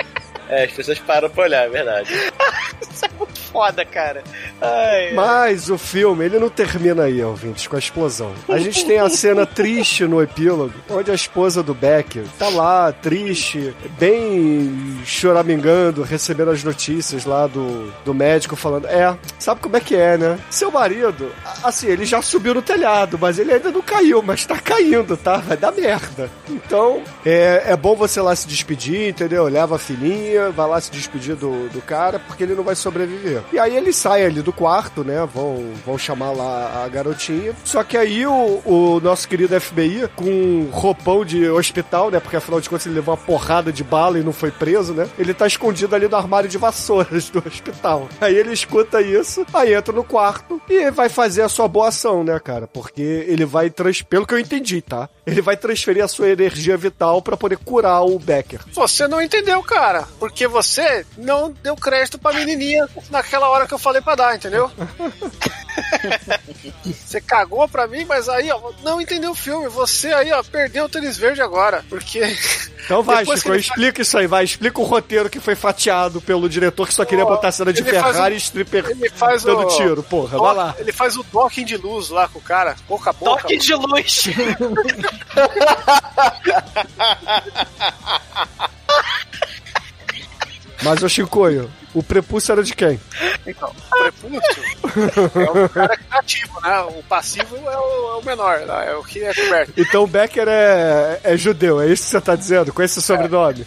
É, 0.49 0.63
as 0.65 0.71
pessoas 0.71 0.99
param 0.99 1.29
pra 1.29 1.43
olhar, 1.43 1.65
é 1.65 1.69
verdade. 1.69 2.09
Isso 2.81 3.05
é 3.05 3.09
muito 3.17 3.39
foda, 3.39 3.85
cara. 3.85 4.23
Ai, 4.61 5.13
Mas 5.13 5.69
o 5.69 5.77
filme, 5.77 6.25
ele 6.25 6.39
não 6.39 6.49
termina 6.49 7.03
aí, 7.03 7.23
ouvintes, 7.23 7.67
com 7.67 7.75
a 7.75 7.79
explosão. 7.79 8.33
A 8.47 8.57
gente 8.57 8.85
tem 8.85 8.99
a 8.99 9.09
cena 9.09 9.45
triste 9.45 10.05
no 10.05 10.21
epílogo, 10.21 10.73
onde 10.89 11.11
a 11.11 11.13
esposa 11.13 11.61
do 11.61 11.73
Beck 11.73 12.23
tá 12.37 12.49
lá, 12.49 12.91
triste, 12.91 13.73
bem 13.97 14.99
choramingando, 15.05 16.03
recebendo 16.03 16.51
as 16.51 16.63
notícias 16.63 17.25
lá 17.25 17.47
do, 17.47 17.91
do 18.03 18.13
médico 18.13 18.55
falando: 18.55 18.87
É, 18.87 19.15
sabe 19.37 19.61
como 19.61 19.77
é 19.77 19.79
que 19.79 19.95
é, 19.95 20.17
né? 20.17 20.39
Seu 20.49 20.71
marido, 20.71 21.31
assim, 21.63 21.87
ele 21.87 22.05
já 22.05 22.21
subiu 22.21 22.53
no 22.53 22.61
telhado, 22.61 23.17
mas 23.19 23.39
ele 23.39 23.53
ainda 23.53 23.71
não 23.71 23.81
caiu, 23.81 24.21
mas 24.21 24.45
tá 24.45 24.57
caindo, 24.59 25.15
tá? 25.15 25.37
Vai 25.37 25.57
dar 25.57 25.71
merda. 25.71 26.29
Então, 26.49 27.01
é, 27.25 27.63
é 27.67 27.77
bom 27.77 27.95
você 27.95 28.21
lá 28.21 28.35
se 28.35 28.47
despedir, 28.47 29.09
entendeu? 29.09 29.45
Leva 29.45 29.75
a 29.75 29.79
filhinha, 29.79 30.38
vai 30.51 30.67
lá 30.67 30.79
se 30.79 30.91
despedir 30.91 31.35
do, 31.35 31.69
do 31.69 31.81
cara, 31.81 32.19
porque 32.19 32.43
ele 32.43 32.55
não 32.55 32.63
vai 32.63 32.75
sobreviver. 32.75 33.41
E 33.51 33.59
aí 33.59 33.75
eles 33.75 33.95
saem 33.95 34.25
ali 34.25 34.41
do 34.41 34.53
quarto, 34.53 35.03
né? 35.03 35.27
Vão, 35.33 35.73
vão 35.85 35.97
chamar 35.97 36.31
lá 36.31 36.83
a 36.83 36.87
garotinha. 36.87 37.53
Só 37.63 37.83
que 37.83 37.97
aí 37.97 38.25
o, 38.25 38.61
o 38.65 38.99
nosso 39.01 39.27
querido 39.27 39.59
FBI, 39.59 40.09
com 40.15 40.67
roupão 40.71 41.25
de 41.25 41.49
hospital, 41.49 42.11
né? 42.11 42.19
Porque 42.19 42.37
afinal 42.37 42.61
de 42.61 42.69
contas 42.69 42.85
ele 42.85 42.95
levou 42.95 43.13
uma 43.13 43.21
porrada 43.21 43.71
de 43.71 43.83
bala 43.83 44.19
e 44.19 44.23
não 44.23 44.33
foi 44.33 44.51
preso, 44.51 44.93
né? 44.93 45.07
Ele 45.17 45.33
tá 45.33 45.47
escondido 45.47 45.95
ali 45.95 46.07
no 46.07 46.15
armário 46.15 46.49
de 46.49 46.57
vassouras 46.57 47.29
do 47.29 47.43
hospital. 47.45 48.07
Aí 48.19 48.35
ele 48.35 48.53
escuta 48.53 49.01
isso, 49.01 49.45
aí 49.53 49.73
entra 49.73 49.93
no 49.93 50.03
quarto 50.03 50.61
e 50.69 50.89
vai 50.91 51.09
fazer 51.09 51.41
a 51.41 51.49
sua 51.49 51.67
boa 51.67 51.89
ação, 51.89 52.23
né, 52.23 52.39
cara? 52.39 52.67
Porque 52.67 53.01
ele 53.01 53.45
vai, 53.45 53.69
trans... 53.69 54.01
pelo 54.01 54.25
que 54.25 54.33
eu 54.33 54.39
entendi, 54.39 54.81
tá? 54.81 55.09
Ele 55.25 55.41
vai 55.41 55.55
transferir 55.55 56.03
a 56.03 56.07
sua 56.07 56.29
energia 56.29 56.75
vital 56.77 57.21
para 57.21 57.37
poder 57.37 57.57
curar 57.57 58.01
o 58.03 58.17
Becker. 58.17 58.61
Você 58.73 59.07
não 59.07 59.21
entendeu, 59.21 59.61
cara. 59.63 60.07
Porque 60.19 60.28
você 60.47 61.05
não 61.17 61.51
deu 61.51 61.75
crédito 61.75 62.17
pra 62.17 62.33
menininha 62.33 62.87
naquela 63.09 63.49
hora 63.49 63.67
que 63.67 63.73
eu 63.73 63.79
falei 63.79 64.01
pra 64.01 64.15
dar, 64.15 64.35
entendeu? 64.35 64.71
Você 66.83 67.21
cagou 67.21 67.67
pra 67.69 67.87
mim, 67.87 68.03
mas 68.05 68.27
aí, 68.29 68.51
ó, 68.51 68.71
não 68.83 68.99
entendeu 69.01 69.31
o 69.31 69.35
filme. 69.35 69.67
Você 69.69 70.11
aí, 70.13 70.31
ó, 70.31 70.43
perdeu 70.43 70.85
o 70.85 70.89
tênis 70.89 71.17
verde 71.17 71.41
agora. 71.41 71.83
Porque. 71.89 72.19
Então 72.83 73.01
vai, 73.01 73.19
Depois 73.19 73.39
Chico, 73.41 73.55
explica 73.55 74.01
isso 74.01 74.17
aí, 74.17 74.27
vai. 74.27 74.43
Explica 74.43 74.79
o 74.79 74.83
roteiro 74.83 75.29
que 75.29 75.39
foi 75.39 75.55
fatiado 75.55 76.19
pelo 76.21 76.49
diretor 76.49 76.87
que 76.87 76.93
só 76.93 77.05
queria 77.05 77.25
botar 77.25 77.51
cena 77.51 77.71
de 77.71 77.83
Ferrari 77.83 78.35
o- 78.35 78.37
e 78.37 78.39
stripper 78.39 78.85
Ele 78.89 79.09
faz 79.09 79.43
dando 79.43 79.61
o. 79.61 79.67
tiro, 79.77 80.03
porra, 80.03 80.37
vai 80.37 80.55
lá. 80.55 80.75
Ele 80.77 80.91
faz 80.91 81.15
o 81.15 81.23
docking 81.23 81.63
de 81.65 81.77
luz 81.77 82.09
lá 82.09 82.27
com 82.27 82.39
o 82.39 82.41
cara, 82.41 82.75
boca 82.87 83.11
a 83.11 83.13
boca. 83.13 83.41
Toque 83.43 83.57
de 83.57 83.73
luz. 83.73 84.25
Mas, 90.81 91.03
ô 91.03 91.09
Chicoio, 91.09 91.69
o 91.93 92.01
prepúcio 92.01 92.51
era 92.51 92.63
de 92.63 92.73
quem? 92.73 92.99
Então, 93.45 93.69
o 93.69 93.99
prepúcio 93.99 94.63
é 95.35 95.65
o 95.65 95.69
cara 95.69 95.97
que 95.97 96.03
tá 96.05 96.19
ativo, 96.19 96.61
né? 96.61 96.79
O 96.81 97.03
passivo 97.03 97.55
é 97.57 97.77
o, 97.77 98.15
é 98.15 98.15
o 98.19 98.21
menor, 98.25 98.59
né? 98.59 98.91
é 98.91 98.95
o 98.95 99.03
que 99.03 99.23
é 99.23 99.33
coberto. 99.33 99.73
Então 99.77 100.03
o 100.03 100.07
Becker 100.07 100.47
é, 100.47 101.19
é 101.23 101.37
judeu, 101.37 101.81
é 101.81 101.87
isso 101.87 102.03
que 102.05 102.09
você 102.11 102.21
tá 102.21 102.35
dizendo, 102.35 102.71
com 102.73 102.81
esse 102.81 103.01
sobrenome? 103.01 103.65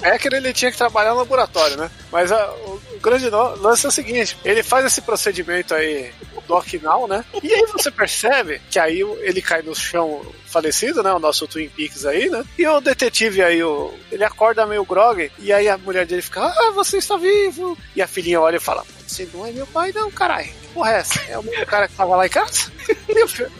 Becker 0.00 0.32
ele 0.34 0.52
tinha 0.52 0.70
que 0.70 0.78
trabalhar 0.78 1.10
no 1.10 1.18
laboratório, 1.18 1.76
né? 1.76 1.90
Mas 2.10 2.30
a- 2.32 2.50
o, 2.66 2.80
o 2.93 2.93
grande 3.04 3.28
lance 3.28 3.84
é 3.84 3.88
o 3.88 3.92
seguinte: 3.92 4.36
ele 4.42 4.62
faz 4.62 4.86
esse 4.86 5.02
procedimento 5.02 5.74
aí, 5.74 6.10
o 6.34 6.40
Doc 6.40 6.66
né? 7.08 7.22
E 7.42 7.52
aí 7.52 7.66
você 7.66 7.90
percebe 7.90 8.60
que 8.70 8.78
aí 8.78 9.00
ele 9.20 9.42
cai 9.42 9.60
no 9.60 9.74
chão 9.74 10.24
falecido, 10.46 11.02
né? 11.02 11.12
O 11.12 11.18
nosso 11.18 11.46
Twin 11.46 11.68
Peaks 11.68 12.06
aí, 12.06 12.30
né? 12.30 12.42
E 12.58 12.66
o 12.66 12.80
detetive 12.80 13.42
aí, 13.42 13.62
o, 13.62 13.92
ele 14.10 14.24
acorda 14.24 14.66
meio 14.66 14.84
grog, 14.84 15.30
e 15.38 15.52
aí 15.52 15.68
a 15.68 15.76
mulher 15.76 16.06
dele 16.06 16.22
fica: 16.22 16.42
Ah, 16.42 16.72
você 16.74 16.96
está 16.96 17.16
vivo! 17.16 17.76
E 17.94 18.00
a 18.00 18.06
filhinha 18.06 18.40
olha 18.40 18.56
e 18.56 18.60
fala: 18.60 18.84
Você 19.06 19.28
não 19.34 19.46
é 19.46 19.52
meu 19.52 19.66
pai, 19.66 19.92
não, 19.92 20.10
caralho. 20.10 20.63
Porra 20.74 20.90
é 20.90 20.98
essa? 20.98 21.20
É 21.28 21.38
o 21.38 21.42
mesmo 21.42 21.64
cara 21.66 21.86
que 21.88 21.94
tava 21.94 22.16
lá 22.16 22.26
em 22.26 22.30
casa? 22.30 22.70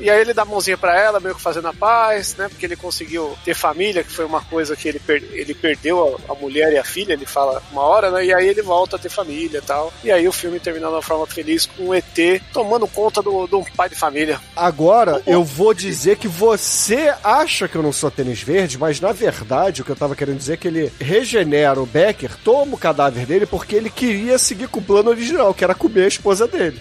E, 0.00 0.10
aí 0.10 0.20
ele 0.20 0.34
dá 0.34 0.42
a 0.42 0.44
mãozinha 0.44 0.76
pra 0.76 0.98
ela, 1.00 1.20
meio 1.20 1.34
que 1.34 1.40
fazendo 1.40 1.68
a 1.68 1.72
paz, 1.72 2.34
né? 2.36 2.48
Porque 2.48 2.66
ele 2.66 2.76
conseguiu 2.76 3.36
ter 3.44 3.54
família, 3.54 4.02
que 4.04 4.10
foi 4.12 4.24
uma 4.24 4.40
coisa 4.42 4.74
que 4.76 4.88
ele, 4.88 4.98
per- 4.98 5.22
ele 5.32 5.54
perdeu 5.54 6.20
a, 6.28 6.32
a 6.32 6.34
mulher 6.34 6.72
e 6.72 6.78
a 6.78 6.84
filha, 6.84 7.12
ele 7.12 7.24
fala 7.24 7.62
uma 7.72 7.82
hora, 7.82 8.10
né? 8.10 8.24
E 8.26 8.34
aí 8.34 8.48
ele 8.48 8.60
volta 8.62 8.96
a 8.96 8.98
ter 8.98 9.08
família 9.08 9.58
e 9.58 9.62
tal. 9.62 9.92
E 10.02 10.10
aí 10.12 10.26
o 10.28 10.32
filme 10.32 10.58
termina 10.60 10.88
de 10.88 10.92
uma 10.92 11.02
forma 11.02 11.26
feliz 11.26 11.66
com 11.66 11.88
o 11.88 11.94
ET 11.94 12.04
tomando 12.52 12.86
conta 12.88 13.22
do- 13.22 13.46
de 13.46 13.54
um 13.54 13.64
pai 13.64 13.88
de 13.88 13.94
família. 13.94 14.40
Agora, 14.56 15.22
eu 15.26 15.44
vou 15.44 15.72
dizer 15.72 16.16
que 16.16 16.28
você 16.28 17.14
acha 17.22 17.68
que 17.68 17.76
eu 17.76 17.82
não 17.82 17.92
sou 17.92 18.10
tênis 18.10 18.42
verde, 18.42 18.76
mas 18.76 19.00
na 19.00 19.12
verdade 19.12 19.80
o 19.82 19.84
que 19.84 19.90
eu 19.92 19.96
tava 19.96 20.16
querendo 20.16 20.38
dizer 20.38 20.54
é 20.54 20.56
que 20.56 20.68
ele 20.68 20.92
regenera 21.00 21.80
o 21.80 21.86
Becker, 21.86 22.30
toma 22.44 22.74
o 22.74 22.78
cadáver 22.78 23.24
dele 23.24 23.46
porque 23.46 23.76
ele 23.76 23.88
queria 23.90 24.36
seguir 24.38 24.68
com 24.68 24.80
o 24.80 24.84
plano 24.84 25.10
original, 25.10 25.54
que 25.54 25.62
era 25.64 25.74
comer 25.74 26.04
a 26.04 26.08
esposa 26.08 26.46
dele. 26.48 26.80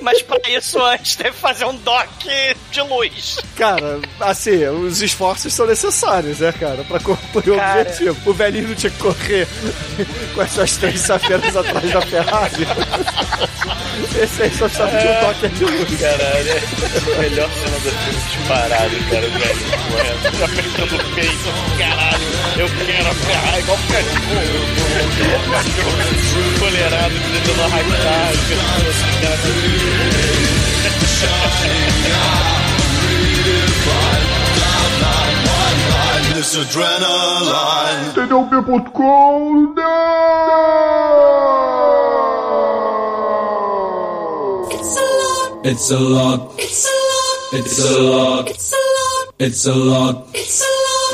Mas 0.00 0.22
pra 0.22 0.38
isso, 0.48 0.82
antes 0.82 1.16
deve 1.16 1.32
fazer 1.32 1.64
um 1.64 1.74
dock 1.76 2.28
de 2.70 2.80
luz. 2.82 3.38
Cara, 3.56 3.98
assim, 4.20 4.64
os 4.66 5.00
esforços 5.02 5.52
são 5.52 5.66
necessários, 5.66 6.38
né, 6.40 6.52
cara, 6.52 6.84
pra 6.84 7.00
cumprir 7.00 7.52
o 7.52 7.56
Cara. 7.56 7.80
objetivo. 7.82 8.30
O 8.30 8.32
velhinho 8.34 8.68
não 8.68 8.74
tinha 8.74 8.90
que 8.90 8.98
correr 8.98 9.46
com 10.34 10.40
as 10.40 10.50
suas 10.52 10.76
três 10.76 11.00
safetas 11.00 11.56
atrás 11.56 11.90
da 11.90 12.00
Ferrari. 12.02 12.66
Esse 14.22 14.42
aí 14.42 14.50
só 14.50 14.66
precisava 14.68 14.98
de 14.98 15.06
um 15.08 15.14
toque 15.20 15.48
de 15.48 15.64
luz. 15.64 16.00
Caralho, 16.00 16.50
é 16.50 16.58
a 17.16 17.18
melhor 17.18 17.50
cena 17.50 17.78
do 17.78 17.90
filme 17.90 18.20
disparado, 18.28 18.96
cara, 19.10 19.28
velho. 19.28 19.64
correndo, 19.90 20.44
apertando 20.44 20.94
o 20.96 21.14
peito, 21.14 21.48
caralho, 21.78 22.26
eu 22.58 22.68
quero 22.86 23.08
a 23.08 23.14
Ferrari 23.14 23.60
igual 23.62 23.78
o 23.78 23.80
cachorro. 23.92 24.66
Igual 25.20 25.40
o 25.40 25.96
cachorro 25.96 26.58
colerado, 26.58 27.14
tentando 27.32 27.62
arrastar 27.62 28.32
as 30.86 30.94
pessoas, 30.94 31.54
cara. 32.04 32.46
TDUP.com 38.14 39.76
It's 45.68 45.90
a 45.90 45.98
lot. 45.98 46.54
It's 46.58 46.86
a 46.86 46.90
lot. 46.90 47.52
It's 47.52 47.78
a 47.80 47.98
lot. 47.98 48.48
It's 48.48 48.72
a 48.72 48.76
lot. 48.76 49.34
It's 49.38 49.66
a 49.66 49.74
lot. 49.74 50.28
It's 50.34 50.62
a 50.62 50.64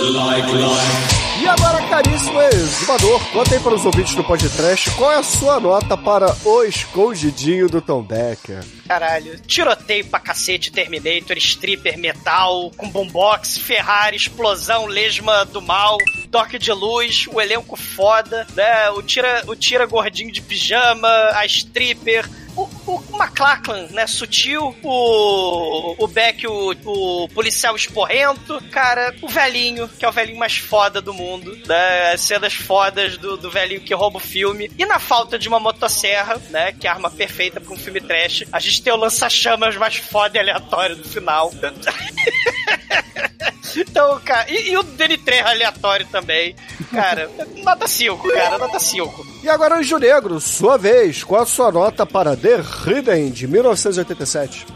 lot. 0.02 0.14
Like, 0.14 0.52
like. 0.52 1.31
Agora, 1.52 1.86
caríssimo 1.86 2.40
exumador, 2.40 3.20
conta 3.30 3.54
aí 3.54 3.60
para 3.60 3.74
os 3.74 3.84
ouvintes 3.84 4.14
do 4.14 4.24
podcast 4.24 4.90
qual 4.92 5.12
é 5.12 5.16
a 5.16 5.22
sua 5.22 5.60
nota 5.60 5.98
para 5.98 6.34
o 6.46 6.64
escondidinho 6.64 7.68
do 7.68 7.82
Tom 7.82 8.02
Becker. 8.02 8.64
Caralho, 8.88 9.38
tiroteio 9.40 10.06
pra 10.06 10.18
cacete, 10.18 10.72
Terminator, 10.72 11.36
stripper, 11.36 11.98
metal, 11.98 12.70
com 12.74 12.88
boombox, 12.88 13.58
Ferrari, 13.58 14.16
explosão, 14.16 14.86
lesma 14.86 15.44
do 15.44 15.60
mal, 15.60 15.98
toque 16.30 16.58
de 16.58 16.72
luz, 16.72 17.26
o 17.30 17.38
elenco 17.38 17.76
foda, 17.76 18.46
né? 18.54 18.88
O 18.92 19.02
tira, 19.02 19.44
o 19.46 19.54
tira 19.54 19.84
gordinho 19.84 20.32
de 20.32 20.40
pijama, 20.40 21.08
a 21.34 21.44
stripper, 21.44 22.26
o, 22.56 22.68
o 22.86 23.22
McLachlan, 23.22 23.88
né? 23.90 24.06
Sutil, 24.06 24.74
o, 24.82 26.04
o 26.04 26.06
Beck, 26.06 26.46
o, 26.46 26.74
o 26.84 27.28
policial 27.28 27.74
esporrento, 27.74 28.62
cara, 28.70 29.14
o 29.22 29.28
velhinho, 29.28 29.88
que 29.88 30.04
é 30.04 30.08
o 30.08 30.12
velhinho 30.12 30.38
mais 30.38 30.56
foda 30.56 31.00
do 31.00 31.14
mundo, 31.14 31.56
né? 31.66 32.12
As 32.12 32.20
cenas 32.20 32.54
fodas 32.54 33.16
do, 33.16 33.36
do 33.36 33.50
velhinho 33.50 33.80
que 33.80 33.94
rouba 33.94 34.18
o 34.18 34.20
filme. 34.20 34.70
E 34.78 34.84
na 34.84 34.98
falta 34.98 35.38
de 35.38 35.48
uma 35.48 35.60
motosserra, 35.60 36.40
né? 36.50 36.72
Que 36.72 36.86
é 36.86 36.90
a 36.90 36.94
arma 36.94 37.10
perfeita 37.10 37.60
pra 37.60 37.72
um 37.72 37.78
filme 37.78 38.00
trash, 38.00 38.44
a 38.52 38.60
gente 38.60 38.82
tem 38.82 38.92
o 38.92 38.96
lança-chamas 38.96 39.76
mais 39.76 39.96
foda 39.96 40.36
e 40.36 40.40
aleatório 40.40 40.96
do 40.96 41.08
final. 41.08 41.50
Então, 43.76 44.20
cara, 44.20 44.50
e, 44.50 44.70
e 44.70 44.76
o 44.76 44.84
DN3 44.84 45.42
aleatório 45.44 46.06
também. 46.08 46.54
Cara, 46.90 47.30
nota 47.64 47.86
5, 47.88 48.28
cara, 48.32 48.58
nota 48.58 48.78
5. 48.78 49.26
E 49.42 49.48
agora, 49.48 49.76
Anjo 49.76 49.98
Negro, 49.98 50.38
sua 50.40 50.76
vez, 50.76 51.24
qual 51.24 51.42
a 51.42 51.46
sua 51.46 51.72
nota 51.72 52.04
para 52.04 52.36
The 52.36 52.60
Hidden 52.86 53.30
de 53.30 53.46
1987? 53.48 54.66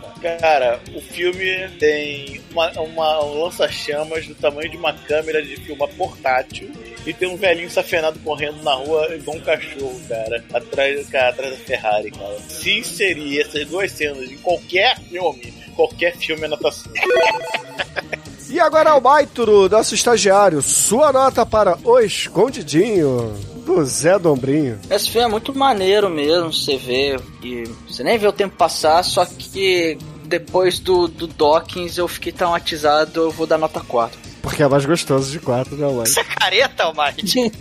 Cara, 0.40 0.80
o 0.94 1.00
filme 1.00 1.68
tem 1.78 2.40
uma, 2.50 2.70
uma- 2.80 3.24
um 3.24 3.44
lança-chamas 3.44 4.26
do 4.26 4.34
tamanho 4.34 4.70
de 4.70 4.76
uma 4.76 4.92
câmera 4.94 5.42
de 5.42 5.56
filmar 5.56 5.88
portátil 5.90 6.70
e 7.06 7.12
tem 7.12 7.28
um 7.28 7.36
velhinho 7.36 7.70
safenado 7.70 8.18
correndo 8.20 8.60
na 8.62 8.72
rua 8.74 9.14
igual 9.14 9.36
um 9.36 9.40
cachorro, 9.40 10.00
cara, 10.08 10.42
atrás, 10.54 11.06
cara, 11.08 11.28
atrás 11.28 11.50
da 11.52 11.58
Ferrari, 11.64 12.10
cara. 12.10 12.38
Se 12.48 12.78
inserir 12.78 13.42
essas 13.42 13.66
duas 13.66 13.92
cenas 13.92 14.30
em 14.32 14.38
qualquer 14.38 14.98
filme, 15.00 15.52
qualquer 15.76 16.16
filme 16.16 16.44
é 16.44 16.48
nota 16.48 16.72
5. 16.72 16.94
E 18.56 18.58
agora, 18.58 18.92
Almaituro, 18.92 19.68
nosso 19.68 19.94
estagiário, 19.94 20.62
sua 20.62 21.12
nota 21.12 21.44
para 21.44 21.76
O 21.84 21.98
Escondidinho 21.98 23.34
do 23.66 23.84
Zé 23.84 24.18
Dombrinho. 24.18 24.80
Esse 24.88 25.10
filme 25.10 25.26
é 25.26 25.30
muito 25.30 25.54
maneiro 25.54 26.08
mesmo, 26.08 26.50
você 26.50 26.78
vê. 26.78 27.20
E 27.42 27.64
você 27.86 28.02
nem 28.02 28.16
vê 28.16 28.26
o 28.26 28.32
tempo 28.32 28.56
passar, 28.56 29.02
só 29.02 29.26
que 29.26 29.98
depois 30.24 30.78
do, 30.78 31.06
do 31.06 31.26
Dawkins 31.26 31.98
eu 31.98 32.08
fiquei 32.08 32.32
traumatizado, 32.32 33.24
eu 33.24 33.30
vou 33.30 33.46
dar 33.46 33.58
nota 33.58 33.78
4. 33.78 34.18
Porque 34.46 34.62
é 34.62 34.68
mais 34.68 34.86
gostoso 34.86 35.32
de 35.32 35.40
quatro, 35.40 35.74
né, 35.74 35.84
Almighty? 35.84 36.12
Você 36.12 36.20
é 36.20 36.24
careta, 36.24 36.84
Almighty? 36.84 37.52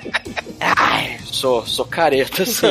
Ai, 0.58 1.18
sou, 1.22 1.66
sou 1.66 1.84
careta, 1.84 2.46
sim. 2.46 2.68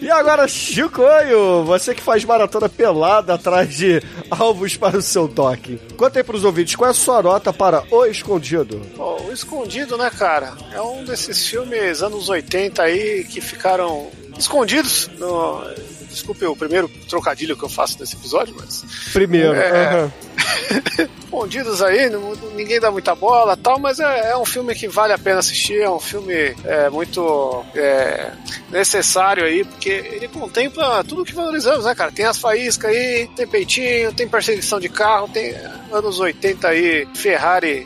E 0.00 0.10
agora, 0.10 0.48
Chicoio, 0.48 1.62
você 1.62 1.94
que 1.94 2.02
faz 2.02 2.24
maratona 2.24 2.68
pelada 2.68 3.34
atrás 3.34 3.72
de 3.72 4.02
alvos 4.28 4.76
para 4.76 4.98
o 4.98 5.02
seu 5.02 5.28
toque. 5.28 5.78
Conta 5.96 6.18
aí 6.18 6.24
pros 6.24 6.42
ouvintes, 6.44 6.74
qual 6.74 6.88
é 6.88 6.90
a 6.90 6.94
sua 6.94 7.22
nota 7.22 7.52
para 7.52 7.84
O 7.88 8.04
Escondido? 8.04 8.80
Pô, 8.96 9.22
o 9.22 9.32
Escondido, 9.32 9.96
né, 9.96 10.10
cara? 10.10 10.54
É 10.72 10.82
um 10.82 11.04
desses 11.04 11.46
filmes 11.46 12.02
anos 12.02 12.28
80 12.28 12.82
aí 12.82 13.22
que 13.30 13.40
ficaram 13.40 14.10
escondidos 14.36 15.08
no. 15.18 15.62
Desculpe 16.14 16.44
o 16.46 16.56
primeiro 16.56 16.88
trocadilho 17.08 17.56
que 17.56 17.64
eu 17.64 17.68
faço 17.68 17.98
nesse 17.98 18.14
episódio, 18.14 18.54
mas. 18.58 18.84
Primeiro, 19.12 19.54
É. 19.54 20.10
escondidos 21.24 21.82
aí, 21.82 22.08
ninguém 22.54 22.80
dá 22.80 22.90
muita 22.90 23.14
bola 23.14 23.56
tal, 23.56 23.78
mas 23.78 23.98
é, 23.98 24.30
é 24.30 24.36
um 24.36 24.44
filme 24.44 24.74
que 24.74 24.88
vale 24.88 25.12
a 25.12 25.18
pena 25.18 25.40
assistir, 25.40 25.80
é 25.80 25.90
um 25.90 26.00
filme 26.00 26.54
é, 26.64 26.88
muito 26.88 27.64
é, 27.74 28.30
necessário 28.70 29.44
aí, 29.44 29.64
porque 29.64 29.90
ele 29.90 30.28
contempla 30.28 31.02
tudo 31.04 31.24
que 31.24 31.34
valorizamos, 31.34 31.84
né, 31.84 31.94
cara? 31.94 32.12
Tem 32.12 32.24
as 32.24 32.38
faíscas 32.38 32.90
aí, 32.90 33.28
tem 33.34 33.46
peitinho, 33.46 34.12
tem 34.12 34.28
perseguição 34.28 34.78
de 34.78 34.88
carro, 34.88 35.28
tem 35.28 35.54
anos 35.92 36.20
80 36.20 36.68
aí, 36.68 37.06
Ferrari 37.14 37.84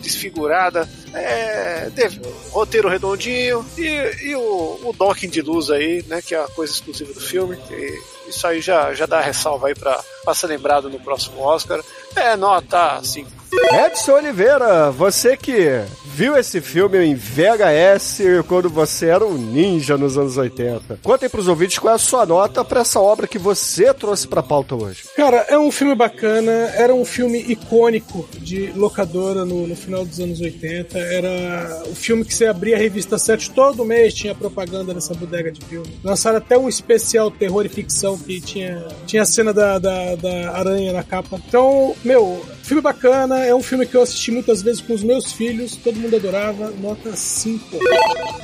desfigurada, 0.00 0.88
é, 1.14 1.88
de- 1.90 2.20
roteiro 2.50 2.88
redondinho 2.88 3.64
e, 3.78 3.84
e 4.30 4.34
o, 4.36 4.80
o 4.84 4.94
docking 4.96 5.28
de 5.28 5.42
luz 5.42 5.70
aí, 5.70 6.04
né, 6.08 6.20
que 6.22 6.34
é 6.34 6.38
a 6.42 6.48
coisa 6.48 6.72
exclusiva 6.72 7.12
do 7.12 7.20
filme. 7.20 7.58
E 7.70 8.30
isso 8.30 8.46
aí 8.46 8.60
já, 8.60 8.92
já 8.94 9.06
dá 9.06 9.20
ressalva 9.20 9.68
aí 9.68 9.74
pra, 9.74 10.02
pra 10.24 10.34
ser 10.34 10.48
lembrado 10.48 10.88
no 10.88 11.00
próximo 11.00 11.40
Oscar. 11.40 11.80
É 12.16 12.36
nota 12.36 13.00
5. 13.02 13.40
Edson 13.86 14.12
Oliveira, 14.12 14.90
você 14.90 15.36
que 15.36 15.82
viu 16.04 16.36
esse 16.36 16.60
filme 16.60 16.98
em 16.98 17.14
VHS 17.14 18.20
quando 18.46 18.68
você 18.68 19.06
era 19.06 19.24
um 19.24 19.34
ninja 19.34 19.96
nos 19.96 20.16
anos 20.16 20.36
80. 20.36 21.00
Conta 21.02 21.26
aí 21.26 21.28
pros 21.28 21.48
ouvintes 21.48 21.78
qual 21.78 21.92
é 21.92 21.96
a 21.96 21.98
sua 21.98 22.24
nota 22.24 22.64
pra 22.64 22.80
essa 22.80 23.00
obra 23.00 23.26
que 23.26 23.38
você 23.38 23.92
trouxe 23.92 24.28
pra 24.28 24.42
pauta 24.42 24.74
hoje. 24.74 25.04
Cara, 25.16 25.46
é 25.48 25.58
um 25.58 25.70
filme 25.70 25.94
bacana, 25.94 26.50
era 26.50 26.94
um 26.94 27.04
filme 27.04 27.38
icônico 27.38 28.28
de 28.38 28.70
locadora 28.72 29.44
no, 29.44 29.66
no 29.66 29.74
final 29.74 30.04
dos 30.04 30.20
anos 30.20 30.40
80. 30.40 30.98
Era 30.98 31.82
o 31.90 31.94
filme 31.94 32.24
que 32.24 32.34
você 32.34 32.46
abria 32.46 32.76
a 32.76 32.78
revista 32.78 33.18
7 33.18 33.50
todo 33.50 33.84
mês, 33.84 34.14
tinha 34.14 34.34
propaganda 34.34 34.94
nessa 34.94 35.14
bodega 35.14 35.50
de 35.50 35.64
filme. 35.64 36.00
Lançaram 36.04 36.38
até 36.38 36.56
um 36.56 36.68
especial 36.68 37.30
terror 37.30 37.66
e 37.66 37.68
ficção 37.68 38.16
que 38.16 38.40
tinha, 38.40 38.86
tinha 39.06 39.22
a 39.22 39.26
cena 39.26 39.52
da, 39.52 39.78
da, 39.78 40.09
da 40.16 40.50
aranha 40.52 40.92
na 40.92 41.02
capa. 41.02 41.40
Então, 41.46 41.94
meu, 42.04 42.44
filme 42.62 42.82
bacana, 42.82 43.44
é 43.44 43.54
um 43.54 43.62
filme 43.62 43.86
que 43.86 43.96
eu 43.96 44.02
assisti 44.02 44.30
muitas 44.30 44.62
vezes 44.62 44.80
com 44.80 44.92
os 44.92 45.02
meus 45.02 45.32
filhos, 45.32 45.76
todo 45.76 45.98
mundo 45.98 46.16
adorava, 46.16 46.70
nota 46.70 47.14
5. 47.14 47.78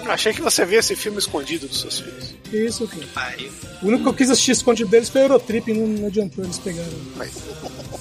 Achei 0.06 0.32
que 0.32 0.42
você 0.42 0.64
via 0.64 0.78
esse 0.78 0.96
filme 0.96 1.18
escondido 1.18 1.66
dos 1.66 1.80
seus 1.80 2.00
filhos. 2.00 2.34
Isso, 2.52 2.86
filho. 2.86 3.06
O 3.82 3.86
único 3.86 4.02
que 4.04 4.08
eu 4.08 4.14
quis 4.14 4.30
assistir 4.30 4.52
escondido 4.52 4.90
deles 4.90 5.08
foi 5.08 5.22
Eurotrip, 5.22 5.72
não, 5.72 5.86
não 5.86 6.06
adiantou 6.06 6.44
eles 6.44 6.58
pegaram. 6.58 6.90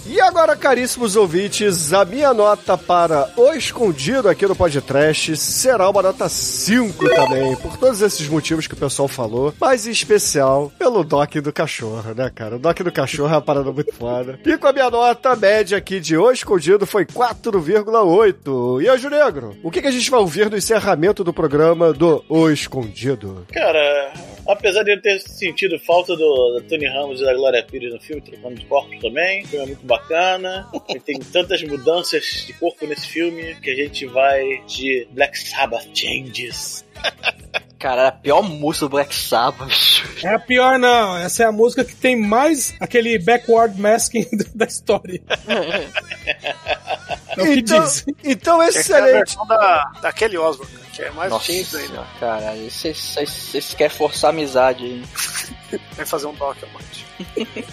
E 0.07 0.21
agora, 0.21 0.55
caríssimos 0.55 1.15
ouvintes, 1.15 1.91
a 1.91 2.05
minha 2.05 2.31
nota 2.31 2.77
para 2.77 3.27
O 3.35 3.51
Escondido 3.53 4.29
aqui 4.29 4.45
no 4.45 4.55
podcast 4.55 5.35
será 5.35 5.89
uma 5.89 6.03
nota 6.03 6.29
5 6.29 7.09
também, 7.09 7.55
por 7.55 7.75
todos 7.75 8.01
esses 8.03 8.27
motivos 8.29 8.67
que 8.67 8.75
o 8.75 8.77
pessoal 8.77 9.07
falou, 9.07 9.51
mas 9.59 9.87
em 9.87 9.91
especial 9.91 10.71
pelo 10.77 11.03
Doc 11.03 11.33
do 11.37 11.51
Cachorro, 11.51 12.13
né, 12.13 12.31
cara? 12.33 12.57
O 12.57 12.59
Doc 12.59 12.77
do 12.81 12.91
Cachorro 12.91 13.29
é 13.29 13.35
uma 13.35 13.41
parada 13.41 13.71
muito 13.71 13.95
foda. 13.95 14.39
E 14.45 14.55
com 14.59 14.67
a 14.67 14.73
minha 14.73 14.91
nota 14.91 15.35
média 15.35 15.75
aqui 15.75 15.99
de 15.99 16.15
O 16.15 16.31
Escondido 16.31 16.85
foi 16.85 17.03
4,8. 17.03 18.83
E 18.83 18.87
Anjo 18.87 19.09
Negro, 19.09 19.57
o 19.63 19.71
que, 19.71 19.81
que 19.81 19.87
a 19.87 19.91
gente 19.91 20.11
vai 20.11 20.19
ouvir 20.19 20.51
no 20.51 20.57
encerramento 20.57 21.23
do 21.23 21.33
programa 21.33 21.91
do 21.91 22.23
O 22.29 22.47
Escondido? 22.51 23.47
Cara, 23.51 24.13
apesar 24.47 24.83
de 24.83 24.93
eu 24.93 25.01
ter 25.01 25.19
sentido 25.21 25.79
falta 25.79 26.15
do, 26.15 26.59
do 26.59 26.61
Tony 26.69 26.85
Ramos 26.85 27.21
e 27.21 27.25
da 27.25 27.33
Glória 27.33 27.63
Pires 27.63 27.91
no 27.91 27.99
filme, 27.99 28.21
trocando 28.21 28.53
de 28.53 28.65
corpos 28.67 28.99
também, 29.01 29.43
filme 29.45 29.63
é 29.63 29.67
muito 29.67 29.79
bacana. 29.85 29.94
E 30.89 30.99
tem 30.99 31.19
tantas 31.19 31.61
mudanças 31.63 32.43
de 32.45 32.53
corpo 32.53 32.85
nesse 32.87 33.07
filme 33.07 33.55
que 33.55 33.69
a 33.71 33.75
gente 33.75 34.05
vai 34.05 34.43
de 34.67 35.07
Black 35.11 35.37
Sabbath 35.37 35.87
Changes. 35.93 36.85
Cara, 37.77 38.01
era 38.01 38.07
a 38.09 38.11
pior 38.13 38.41
música 38.41 38.85
do 38.85 38.89
Black 38.89 39.13
Sabbath. 39.13 40.03
É 40.23 40.29
a 40.33 40.39
pior 40.39 40.79
não, 40.79 41.17
essa 41.17 41.43
é 41.43 41.45
a 41.45 41.51
música 41.51 41.83
que 41.85 41.95
tem 41.95 42.15
mais 42.19 42.73
aquele 42.79 43.19
backward 43.19 43.79
masking 43.79 44.25
da 44.55 44.65
história. 44.65 45.21
É 47.37 47.41
o 47.41 47.45
que 47.45 47.59
Então, 47.59 47.83
diz. 47.83 48.05
então 48.23 48.61
Essa 48.61 48.77
é 48.77 48.79
a 48.79 48.81
excelente. 48.81 49.13
versão 49.17 49.45
da, 49.45 49.91
da 50.01 50.13
Kelly 50.13 50.37
Osbourne, 50.37 50.73
que 50.73 50.84
é 51.01 51.11
mais 51.11 51.29
Nossa, 51.31 51.51
ainda. 51.51 52.03
cara, 52.19 52.53
vocês- 52.69 53.73
querem 53.77 53.95
forçar 53.95 54.29
a 54.29 54.33
amizade 54.33 54.83
aí. 54.85 55.03
Vai 55.97 56.05
fazer 56.05 56.27
um 56.27 56.33
doc, 56.33 56.57
amante. 56.63 57.05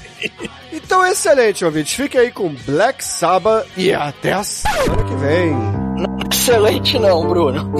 Então 0.74 1.04
excelente, 1.06 1.66
ouvintes. 1.66 1.92
Fique 1.92 2.16
aí 2.16 2.32
com 2.32 2.48
Black 2.64 3.04
Sabbath 3.04 3.66
e 3.76 3.92
até 3.92 4.32
a 4.32 4.42
semana 4.42 5.04
que 5.04 5.14
vem. 5.16 5.54
Excelente 6.32 6.98
não, 6.98 7.28
Bruno. 7.28 7.70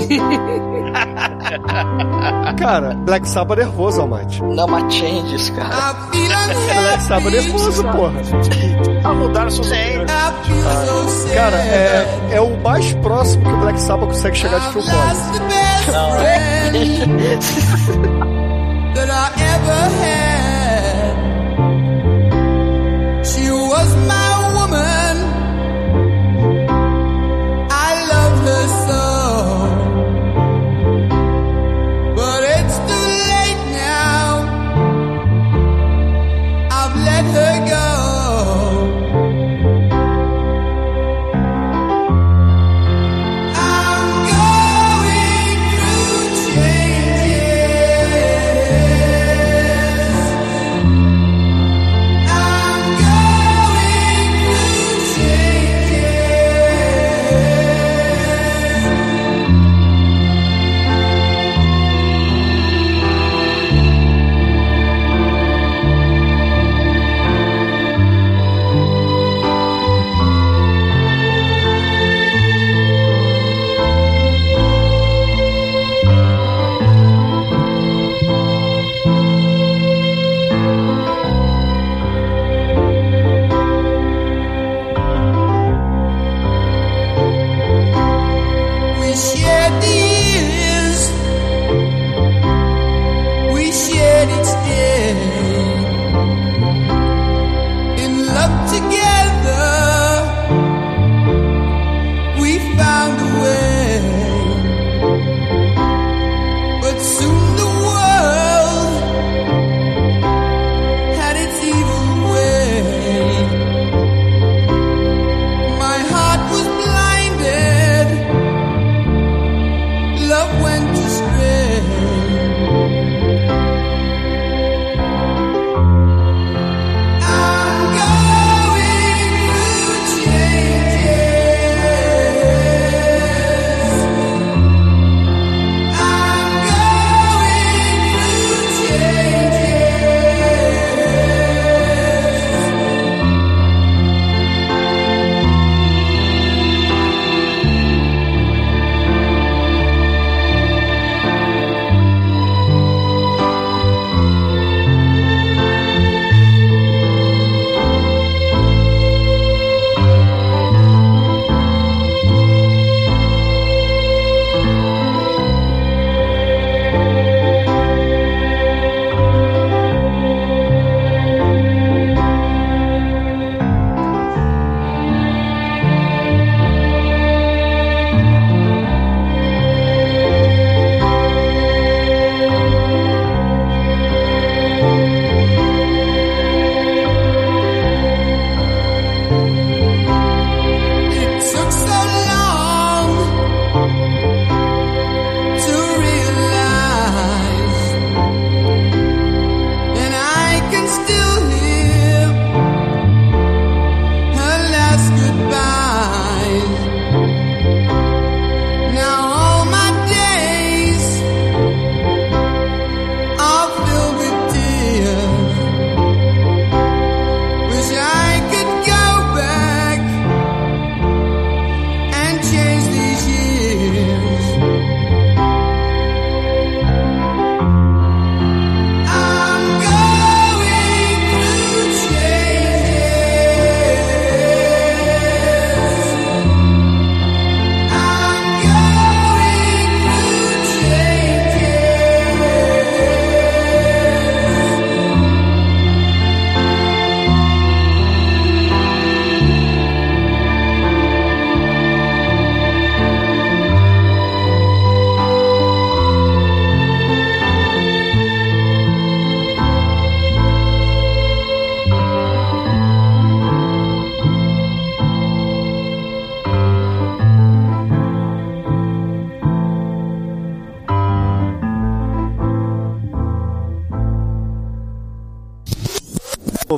Cara, 2.59 2.95
Black 2.95 3.29
Sabbath 3.29 3.59
nervoso, 3.59 4.01
Almighty. 4.03 4.43
Não, 4.43 4.67
mas 4.67 4.93
changes, 4.95 5.51
cara. 5.51 5.93
Black 6.03 7.03
Sabbath 7.03 7.33
nervoso, 7.33 7.83
porra. 7.85 8.13
Ah, 9.05 9.13
mudaram 9.15 9.51
seus 9.51 9.69
Cara, 11.35 11.57
é, 11.57 12.29
é 12.33 12.41
o 12.41 12.57
mais 12.61 12.93
próximo 12.95 13.45
que 13.45 13.51
o 13.53 13.57
Black 13.59 13.81
Sabbath 13.81 14.09
consegue 14.09 14.37
chegar 14.37 14.59
de 14.61 14.73
Phil 14.73 14.83
Collins. 14.83 15.32
that 18.95 19.11
I 19.11 19.33
ever 19.37 19.91
had. 20.01 20.22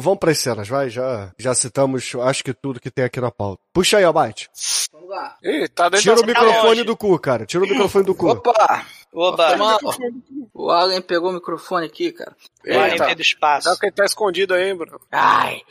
Vamos 0.04 0.18
pras 0.18 0.38
cenas, 0.38 0.68
vai? 0.68 0.90
Já, 0.90 1.32
já 1.38 1.54
citamos, 1.54 2.12
acho 2.22 2.44
que 2.44 2.52
tudo 2.52 2.78
que 2.78 2.90
tem 2.90 3.04
aqui 3.06 3.20
na 3.20 3.30
pauta. 3.30 3.60
Puxa 3.72 3.96
aí, 3.96 4.04
Abate. 4.04 4.50
Vamos 4.92 5.08
lá. 5.08 5.36
Ih, 5.42 5.66
tá 5.68 5.88
dentro 5.88 6.02
Tira 6.02 6.20
o 6.20 6.26
microfone 6.26 6.68
longe. 6.68 6.84
do 6.84 6.96
cu, 6.96 7.18
cara. 7.18 7.46
Tira 7.46 7.64
o 7.64 7.66
microfone 7.68 8.04
do 8.04 8.14
cu. 8.14 8.28
Opa! 8.28 8.86
Oba, 9.12 9.52
Toma- 9.52 9.78
O 10.52 10.70
Alien 10.70 11.00
pegou 11.00 11.30
o 11.30 11.32
microfone 11.34 11.86
aqui, 11.86 12.12
cara. 12.12 12.36
o 12.66 12.78
Alien 12.78 12.98
veio 12.98 13.16
do 13.16 13.22
espaço. 13.22 13.64
Será 13.68 13.76
que 13.80 13.86
ele 13.86 13.92
tá 13.92 14.04
escondido 14.04 14.52
aí, 14.54 14.74
Bruno? 14.74 15.00
Ai! 15.10 15.62